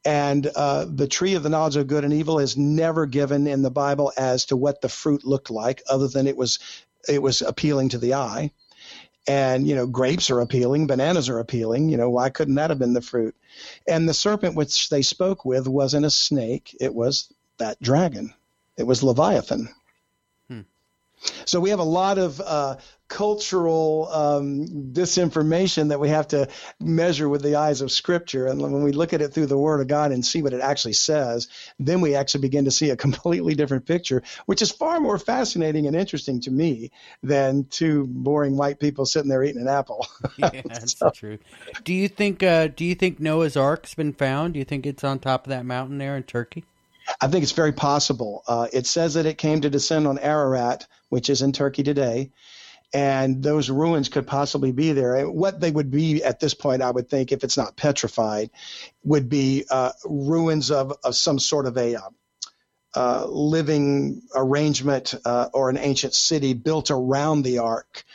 And 0.04 0.48
uh, 0.56 0.86
the 0.88 1.08
tree 1.08 1.34
of 1.34 1.44
the 1.44 1.50
knowledge 1.50 1.76
of 1.76 1.88
good 1.88 2.04
and 2.04 2.14
evil 2.14 2.40
is 2.40 2.56
never 2.56 3.06
given 3.06 3.48
in 3.48 3.62
the 3.62 3.72
Bible 3.72 4.14
as 4.16 4.46
to 4.46 4.58
what 4.58 4.82
the 4.82 4.90
fruit 4.90 5.26
looked 5.26 5.50
like, 5.50 5.82
other 5.90 6.08
than 6.08 6.28
it 6.28 6.38
was 6.38 6.60
it 7.08 7.22
was 7.22 7.42
appealing 7.42 7.90
to 7.90 7.98
the 7.98 8.14
eye. 8.14 8.52
And 9.28 9.68
you 9.68 9.76
know, 9.76 9.88
grapes 9.88 10.30
are 10.30 10.40
appealing, 10.40 10.86
bananas 10.86 11.30
are 11.30 11.40
appealing. 11.40 11.90
You 11.90 11.98
know, 11.98 12.12
why 12.12 12.30
couldn't 12.30 12.56
that 12.56 12.70
have 12.70 12.80
been 12.80 12.94
the 12.94 13.02
fruit? 13.02 13.36
And 13.88 14.08
the 14.08 14.14
serpent 14.14 14.56
which 14.56 14.90
they 14.90 15.02
spoke 15.02 15.44
with 15.44 15.68
wasn't 15.68 16.06
a 16.06 16.12
snake; 16.12 16.76
it 16.80 16.94
was 16.94 17.34
that 17.58 17.82
dragon. 17.82 18.34
It 18.78 18.84
was 18.84 19.02
Leviathan. 19.02 19.70
Hmm. 20.48 20.62
So 21.46 21.60
we 21.60 21.72
have 21.72 21.80
a 21.80 21.84
lot 21.84 22.20
of 22.20 22.40
uh, 22.40 22.76
cultural 23.08 24.08
um, 24.12 24.68
disinformation 24.92 25.90
that 25.90 26.00
we 26.00 26.10
have 26.10 26.28
to 26.30 26.48
measure 26.80 27.30
with 27.30 27.42
the 27.44 27.56
eyes 27.56 27.82
of 27.82 27.92
Scripture. 27.92 28.48
And 28.48 28.62
when 28.62 28.84
we 28.84 28.92
look 28.92 29.14
at 29.14 29.22
it 29.22 29.34
through 29.34 29.46
the 29.46 29.58
Word 29.58 29.82
of 29.82 29.88
God 29.88 30.12
and 30.12 30.26
see 30.26 30.42
what 30.42 30.54
it 30.54 30.62
actually 30.62 30.94
says, 30.94 31.48
then 31.80 32.02
we 32.02 32.16
actually 32.16 32.42
begin 32.42 32.66
to 32.66 32.72
see 32.72 32.90
a 32.90 32.96
completely 33.06 33.56
different 33.56 33.86
picture, 33.86 34.24
which 34.46 34.62
is 34.62 34.72
far 34.72 35.00
more 35.00 35.20
fascinating 35.20 35.88
and 35.88 35.96
interesting 35.96 36.42
to 36.42 36.52
me 36.52 36.92
than 37.22 37.66
two 37.66 38.06
boring 38.08 38.58
white 38.58 38.80
people 38.80 39.06
sitting 39.06 39.30
there 39.30 39.44
eating 39.44 39.62
an 39.62 39.68
apple. 39.68 40.08
yeah, 40.38 40.62
that's 40.66 40.98
so. 40.98 41.10
truth. 41.10 41.42
Do 41.84 41.94
you 41.94 42.08
think? 42.08 42.44
Uh, 42.44 42.68
do 42.68 42.86
you 42.86 42.96
think 42.96 43.20
Noah's 43.20 43.56
Ark's 43.56 43.94
been 43.94 44.14
found? 44.14 44.54
Do 44.54 44.60
you 44.60 44.66
think 44.66 44.86
it's 44.86 45.04
on 45.04 45.20
top 45.20 45.46
of 45.46 45.52
that 45.52 45.66
mountain 45.66 45.98
there 45.98 46.18
in 46.18 46.24
Turkey? 46.24 46.66
I 47.22 47.28
think 47.28 47.44
it's 47.44 47.52
very 47.52 47.72
possible. 47.72 48.44
Uh, 48.48 48.68
it 48.74 48.88
says 48.88 49.14
that 49.14 49.26
it 49.26 49.38
came 49.38 49.62
to 49.62 49.70
descend 49.70 50.08
on 50.08 50.18
Ararat, 50.18 50.88
which 51.10 51.30
is 51.30 51.42
in 51.42 51.52
Turkey 51.52 51.84
today, 51.84 52.32
and 52.96 53.44
those 53.44 53.70
ruins 53.70 54.08
could 54.08 54.26
possibly 54.26 54.72
be 54.72 54.94
there. 54.94 55.16
And 55.16 55.36
what 55.36 55.60
they 55.60 55.70
would 55.70 55.92
be 55.92 56.24
at 56.24 56.40
this 56.40 56.54
point, 56.54 56.82
I 56.82 56.90
would 56.90 57.10
think, 57.10 57.34
if 57.34 57.44
it's 57.44 57.58
not 57.58 57.76
petrified, 57.76 58.52
would 59.04 59.28
be 59.28 59.66
uh, 59.70 59.92
ruins 60.06 60.72
of, 60.72 60.94
of 61.04 61.14
some 61.14 61.38
sort 61.38 61.66
of 61.66 61.78
a 61.78 61.96
uh, 61.96 62.10
uh 62.96 63.26
living 63.28 64.22
arrangement 64.34 65.14
uh, 65.26 65.50
or 65.54 65.70
an 65.70 65.78
ancient 65.78 66.14
city 66.14 66.54
built 66.54 66.90
around 66.90 67.42
the 67.42 67.58
ark. 67.58 68.06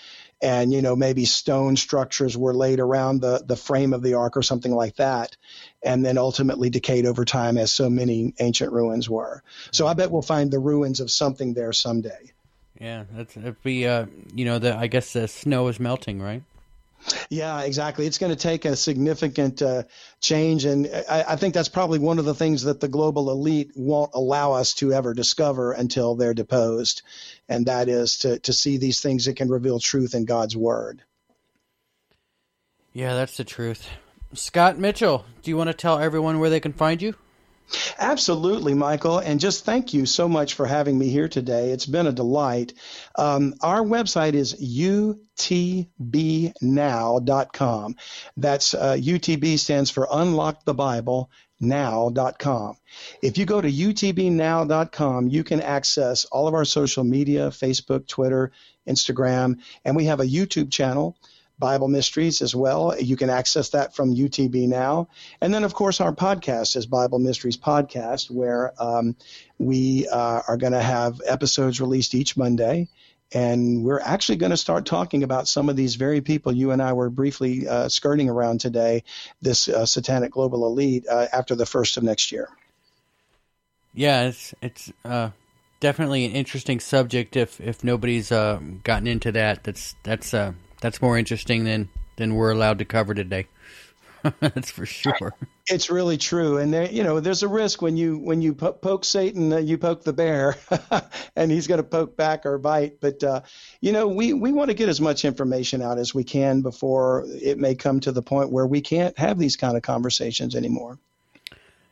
And 0.42 0.72
you 0.72 0.80
know 0.80 0.96
maybe 0.96 1.26
stone 1.26 1.76
structures 1.76 2.34
were 2.34 2.54
laid 2.54 2.80
around 2.80 3.20
the 3.20 3.44
the 3.46 3.56
frame 3.56 3.92
of 3.92 4.02
the 4.02 4.14
ark 4.14 4.38
or 4.38 4.42
something 4.42 4.72
like 4.72 4.96
that 4.96 5.36
and 5.82 6.02
then 6.02 6.16
ultimately 6.16 6.70
decayed 6.70 7.04
over 7.04 7.26
time 7.26 7.58
as 7.58 7.70
so 7.70 7.90
many 7.90 8.32
ancient 8.40 8.72
ruins 8.72 9.10
were. 9.10 9.42
So 9.70 9.86
i 9.86 9.92
bet 9.92 10.10
we'll 10.10 10.22
find 10.22 10.50
the 10.50 10.58
ruins 10.58 11.00
of 11.00 11.10
something 11.10 11.52
there 11.52 11.74
someday 11.74 12.32
yeah 12.80 13.04
that's 13.12 13.36
it'd 13.36 13.62
be 13.62 13.86
uh 13.86 14.06
you 14.34 14.44
know 14.44 14.58
the 14.58 14.76
i 14.76 14.86
guess 14.88 15.12
the 15.12 15.28
snow 15.28 15.68
is 15.68 15.78
melting 15.78 16.20
right 16.20 16.42
yeah, 17.28 17.62
exactly. 17.62 18.06
It's 18.06 18.18
going 18.18 18.32
to 18.32 18.38
take 18.38 18.64
a 18.64 18.76
significant 18.76 19.62
uh, 19.62 19.84
change, 20.20 20.64
and 20.64 20.86
I, 21.08 21.24
I, 21.28 21.36
think 21.36 21.54
that's 21.54 21.68
probably 21.68 21.98
one 21.98 22.18
of 22.18 22.24
the 22.24 22.34
things 22.34 22.62
that 22.64 22.80
the 22.80 22.88
global 22.88 23.30
elite 23.30 23.72
won't 23.74 24.10
allow 24.14 24.52
us 24.52 24.74
to 24.74 24.92
ever 24.92 25.14
discover 25.14 25.72
until 25.72 26.14
they're 26.14 26.34
deposed, 26.34 27.02
and 27.48 27.66
that 27.66 27.88
is 27.88 28.18
to 28.18 28.38
to 28.40 28.52
see 28.52 28.76
these 28.76 29.00
things 29.00 29.24
that 29.24 29.36
can 29.36 29.48
reveal 29.48 29.80
truth 29.80 30.14
in 30.14 30.24
God's 30.24 30.56
word. 30.56 31.02
Yeah, 32.92 33.14
that's 33.14 33.36
the 33.36 33.44
truth. 33.44 33.88
Scott 34.34 34.78
Mitchell, 34.78 35.24
do 35.42 35.50
you 35.50 35.56
want 35.56 35.68
to 35.68 35.74
tell 35.74 35.98
everyone 35.98 36.38
where 36.38 36.50
they 36.50 36.60
can 36.60 36.72
find 36.72 37.00
you? 37.00 37.14
Absolutely, 37.98 38.74
Michael. 38.74 39.18
And 39.18 39.40
just 39.40 39.64
thank 39.64 39.94
you 39.94 40.06
so 40.06 40.28
much 40.28 40.54
for 40.54 40.66
having 40.66 40.98
me 40.98 41.08
here 41.08 41.28
today. 41.28 41.70
It's 41.70 41.86
been 41.86 42.06
a 42.06 42.12
delight. 42.12 42.72
Um, 43.16 43.54
our 43.60 43.82
website 43.82 44.34
is 44.34 44.54
utbnow.com. 44.54 45.86
That's 48.36 48.74
uh, 48.74 48.96
UTB 49.00 49.58
stands 49.58 49.90
for 49.90 50.08
Unlock 50.10 50.64
the 50.64 50.74
Bible 50.74 51.30
now.com. 51.60 52.76
If 53.22 53.36
you 53.36 53.44
go 53.44 53.60
to 53.60 53.70
utbnow.com, 53.70 55.28
you 55.28 55.44
can 55.44 55.60
access 55.60 56.24
all 56.24 56.48
of 56.48 56.54
our 56.54 56.64
social 56.64 57.04
media 57.04 57.50
Facebook, 57.50 58.06
Twitter, 58.06 58.50
Instagram, 58.88 59.58
and 59.84 59.94
we 59.94 60.06
have 60.06 60.20
a 60.20 60.24
YouTube 60.24 60.70
channel. 60.70 61.16
Bible 61.60 61.88
Mysteries 61.88 62.42
as 62.42 62.54
well. 62.54 62.98
You 62.98 63.16
can 63.16 63.30
access 63.30 63.68
that 63.70 63.94
from 63.94 64.14
UTB 64.14 64.66
Now. 64.66 65.08
And 65.40 65.52
then, 65.54 65.62
of 65.62 65.74
course, 65.74 66.00
our 66.00 66.12
podcast 66.12 66.76
is 66.76 66.86
Bible 66.86 67.18
Mysteries 67.18 67.58
Podcast, 67.58 68.30
where 68.30 68.72
um, 68.82 69.14
we 69.58 70.08
uh, 70.08 70.42
are 70.48 70.56
going 70.56 70.72
to 70.72 70.82
have 70.82 71.20
episodes 71.26 71.80
released 71.80 72.14
each 72.14 72.36
Monday. 72.36 72.88
And 73.32 73.84
we're 73.84 74.00
actually 74.00 74.38
going 74.38 74.50
to 74.50 74.56
start 74.56 74.86
talking 74.86 75.22
about 75.22 75.46
some 75.46 75.68
of 75.68 75.76
these 75.76 75.94
very 75.94 76.20
people 76.20 76.52
you 76.52 76.72
and 76.72 76.82
I 76.82 76.94
were 76.94 77.10
briefly 77.10 77.68
uh, 77.68 77.88
skirting 77.88 78.28
around 78.28 78.60
today, 78.60 79.04
this 79.40 79.68
uh, 79.68 79.86
satanic 79.86 80.32
global 80.32 80.66
elite, 80.66 81.06
uh, 81.08 81.28
after 81.32 81.54
the 81.54 81.66
first 81.66 81.96
of 81.96 82.02
next 82.02 82.32
year. 82.32 82.48
Yeah, 83.94 84.28
it's 84.28 84.54
it's 84.62 84.92
uh, 85.04 85.30
definitely 85.80 86.24
an 86.24 86.32
interesting 86.32 86.80
subject. 86.80 87.36
If 87.36 87.60
if 87.60 87.84
nobody's 87.84 88.32
uh, 88.32 88.60
gotten 88.82 89.06
into 89.06 89.30
that, 89.32 89.62
that's 89.62 89.94
that's 90.02 90.34
that's 90.80 91.00
more 91.00 91.18
interesting 91.18 91.64
than 91.64 91.88
than 92.16 92.34
we're 92.34 92.50
allowed 92.50 92.78
to 92.78 92.84
cover 92.84 93.14
today. 93.14 93.46
That's 94.40 94.70
for 94.70 94.84
sure. 94.84 95.32
It's 95.66 95.88
really 95.88 96.18
true, 96.18 96.58
and 96.58 96.74
there, 96.74 96.90
you 96.90 97.04
know, 97.04 97.20
there's 97.20 97.42
a 97.42 97.48
risk 97.48 97.80
when 97.80 97.96
you 97.96 98.18
when 98.18 98.42
you 98.42 98.54
po- 98.54 98.72
poke 98.72 99.04
Satan, 99.04 99.52
uh, 99.52 99.58
you 99.58 99.78
poke 99.78 100.04
the 100.04 100.12
bear, 100.12 100.56
and 101.36 101.50
he's 101.50 101.66
going 101.66 101.78
to 101.78 101.84
poke 101.84 102.16
back 102.16 102.44
or 102.44 102.58
bite. 102.58 103.00
But 103.00 103.22
uh, 103.22 103.42
you 103.80 103.92
know, 103.92 104.08
we 104.08 104.32
we 104.32 104.52
want 104.52 104.68
to 104.68 104.74
get 104.74 104.88
as 104.88 105.00
much 105.00 105.24
information 105.24 105.80
out 105.80 105.98
as 105.98 106.14
we 106.14 106.24
can 106.24 106.60
before 106.60 107.24
it 107.28 107.58
may 107.58 107.74
come 107.76 108.00
to 108.00 108.12
the 108.12 108.22
point 108.22 108.50
where 108.50 108.66
we 108.66 108.80
can't 108.80 109.16
have 109.18 109.38
these 109.38 109.56
kind 109.56 109.76
of 109.76 109.82
conversations 109.82 110.54
anymore. 110.54 110.98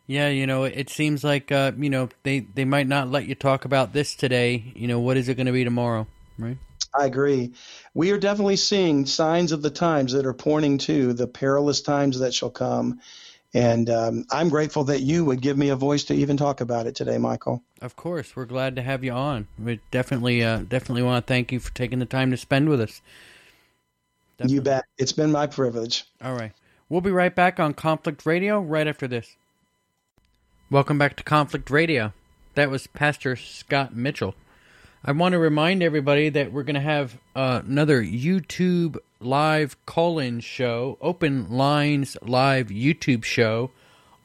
Yeah, 0.06 0.28
you 0.28 0.47
know, 0.47 0.65
it 0.65 0.90
seems 0.90 1.23
like 1.23 1.52
uh, 1.52 1.73
you 1.78 1.90
know 1.90 2.09
they 2.24 2.40
they 2.40 2.65
might 2.65 2.89
not 2.89 3.10
let 3.10 3.27
you 3.27 3.36
talk 3.36 3.65
about 3.65 3.93
this 3.93 4.15
today. 4.15 4.73
You 4.74 4.89
know, 4.89 5.01
what 5.01 5.16
is 5.16 5.28
it 5.28 5.36
going 5.36 5.47
to 5.47 5.52
be 5.52 5.65
tomorrow, 5.65 6.06
right? 6.39 6.59
I 6.94 7.06
agree. 7.06 7.52
We 7.94 8.10
are 8.12 8.19
definitely 8.19 8.56
seeing 8.56 9.06
signs 9.06 9.52
of 9.52 9.62
the 9.62 9.70
times 9.70 10.12
that 10.12 10.27
are 10.27 10.35
pointing 10.35 10.78
to 10.78 11.12
the 11.12 11.27
perilous 11.27 11.81
times 11.81 12.20
that 12.20 12.35
shall 12.35 12.51
come. 12.51 13.01
And 13.55 13.89
um, 13.89 14.24
I'm 14.31 14.51
grateful 14.51 14.85
that 14.85 15.01
you 15.01 15.24
would 15.24 15.40
give 15.40 15.56
me 15.56 15.70
a 15.70 15.77
voice 15.77 16.05
to 16.05 16.15
even 16.15 16.36
talk 16.36 16.60
about 16.60 16.86
it 16.86 16.94
today, 16.94 17.16
Michael. 17.16 17.62
Of 17.81 17.97
course, 17.97 18.36
we're 18.36 18.44
glad 18.44 18.77
to 18.77 18.82
have 18.82 19.02
you 19.02 19.12
on. 19.12 19.48
We 19.59 19.81
definitely, 19.90 20.44
uh, 20.44 20.59
definitely 20.69 21.02
want 21.02 21.27
to 21.27 21.32
thank 21.32 21.51
you 21.51 21.59
for 21.59 21.73
taking 21.73 21.98
the 21.98 22.06
time 22.06 22.31
to 22.31 22.36
spend 22.36 22.69
with 22.69 22.81
us. 22.81 23.01
Definitely. 24.36 24.55
You 24.55 24.62
bet. 24.62 24.85
It's 24.98 25.12
been 25.12 25.32
my 25.32 25.47
privilege. 25.47 26.05
All 26.23 26.35
right, 26.35 26.52
we'll 26.89 27.01
be 27.01 27.10
right 27.10 27.35
back 27.35 27.59
on 27.59 27.74
Conflict 27.74 28.27
Radio 28.27 28.60
right 28.60 28.86
after 28.86 29.09
this. 29.09 29.36
Welcome 30.70 30.98
back 30.98 31.16
to 31.16 31.24
Conflict 31.24 31.70
Radio. 31.70 32.12
That 32.55 32.70
was 32.70 32.86
Pastor 32.86 33.35
Scott 33.35 33.97
Mitchell. 33.97 34.35
I 35.04 35.12
want 35.12 35.32
to 35.32 35.38
remind 35.38 35.82
everybody 35.82 36.28
that 36.28 36.52
we're 36.52 36.64
going 36.64 36.74
to 36.74 36.80
have 36.80 37.18
uh, 37.36 37.62
another 37.64 38.02
YouTube 38.02 38.96
live 39.20 39.76
call 39.86 40.18
in 40.18 40.40
show, 40.40 40.98
Open 41.00 41.48
Lines 41.50 42.16
Live 42.20 42.66
YouTube 42.66 43.22
show 43.22 43.70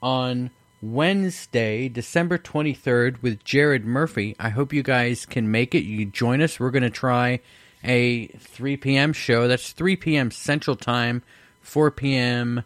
on 0.02 0.50
Wednesday, 0.82 1.90
December 1.90 2.40
23rd 2.40 3.22
with 3.22 3.44
Jared 3.44 3.86
Murphy. 3.86 4.36
I 4.40 4.50
hope 4.50 4.74
you 4.74 4.82
guys 4.82 5.28
can 5.28 5.52
make 5.52 5.76
it. 5.76 5.84
You 5.84 6.06
join 6.08 6.42
us. 6.42 6.60
We're 6.60 6.72
going 6.72 6.82
to 6.84 6.90
try 6.90 7.40
a 7.84 8.28
3 8.28 8.78
p.m. 8.78 9.14
show. 9.14 9.48
That's 9.48 9.74
3 9.74 9.96
p.m. 9.96 10.32
Central 10.32 10.76
Time, 10.76 11.22
4 11.62 11.92
p.m. 11.92 12.64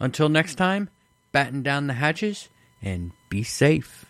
Until 0.00 0.28
next 0.28 0.54
time, 0.54 0.88
batten 1.32 1.62
down 1.62 1.86
the 1.86 1.94
hatches 1.94 2.48
and 2.80 3.12
be 3.28 3.42
safe. 3.42 4.06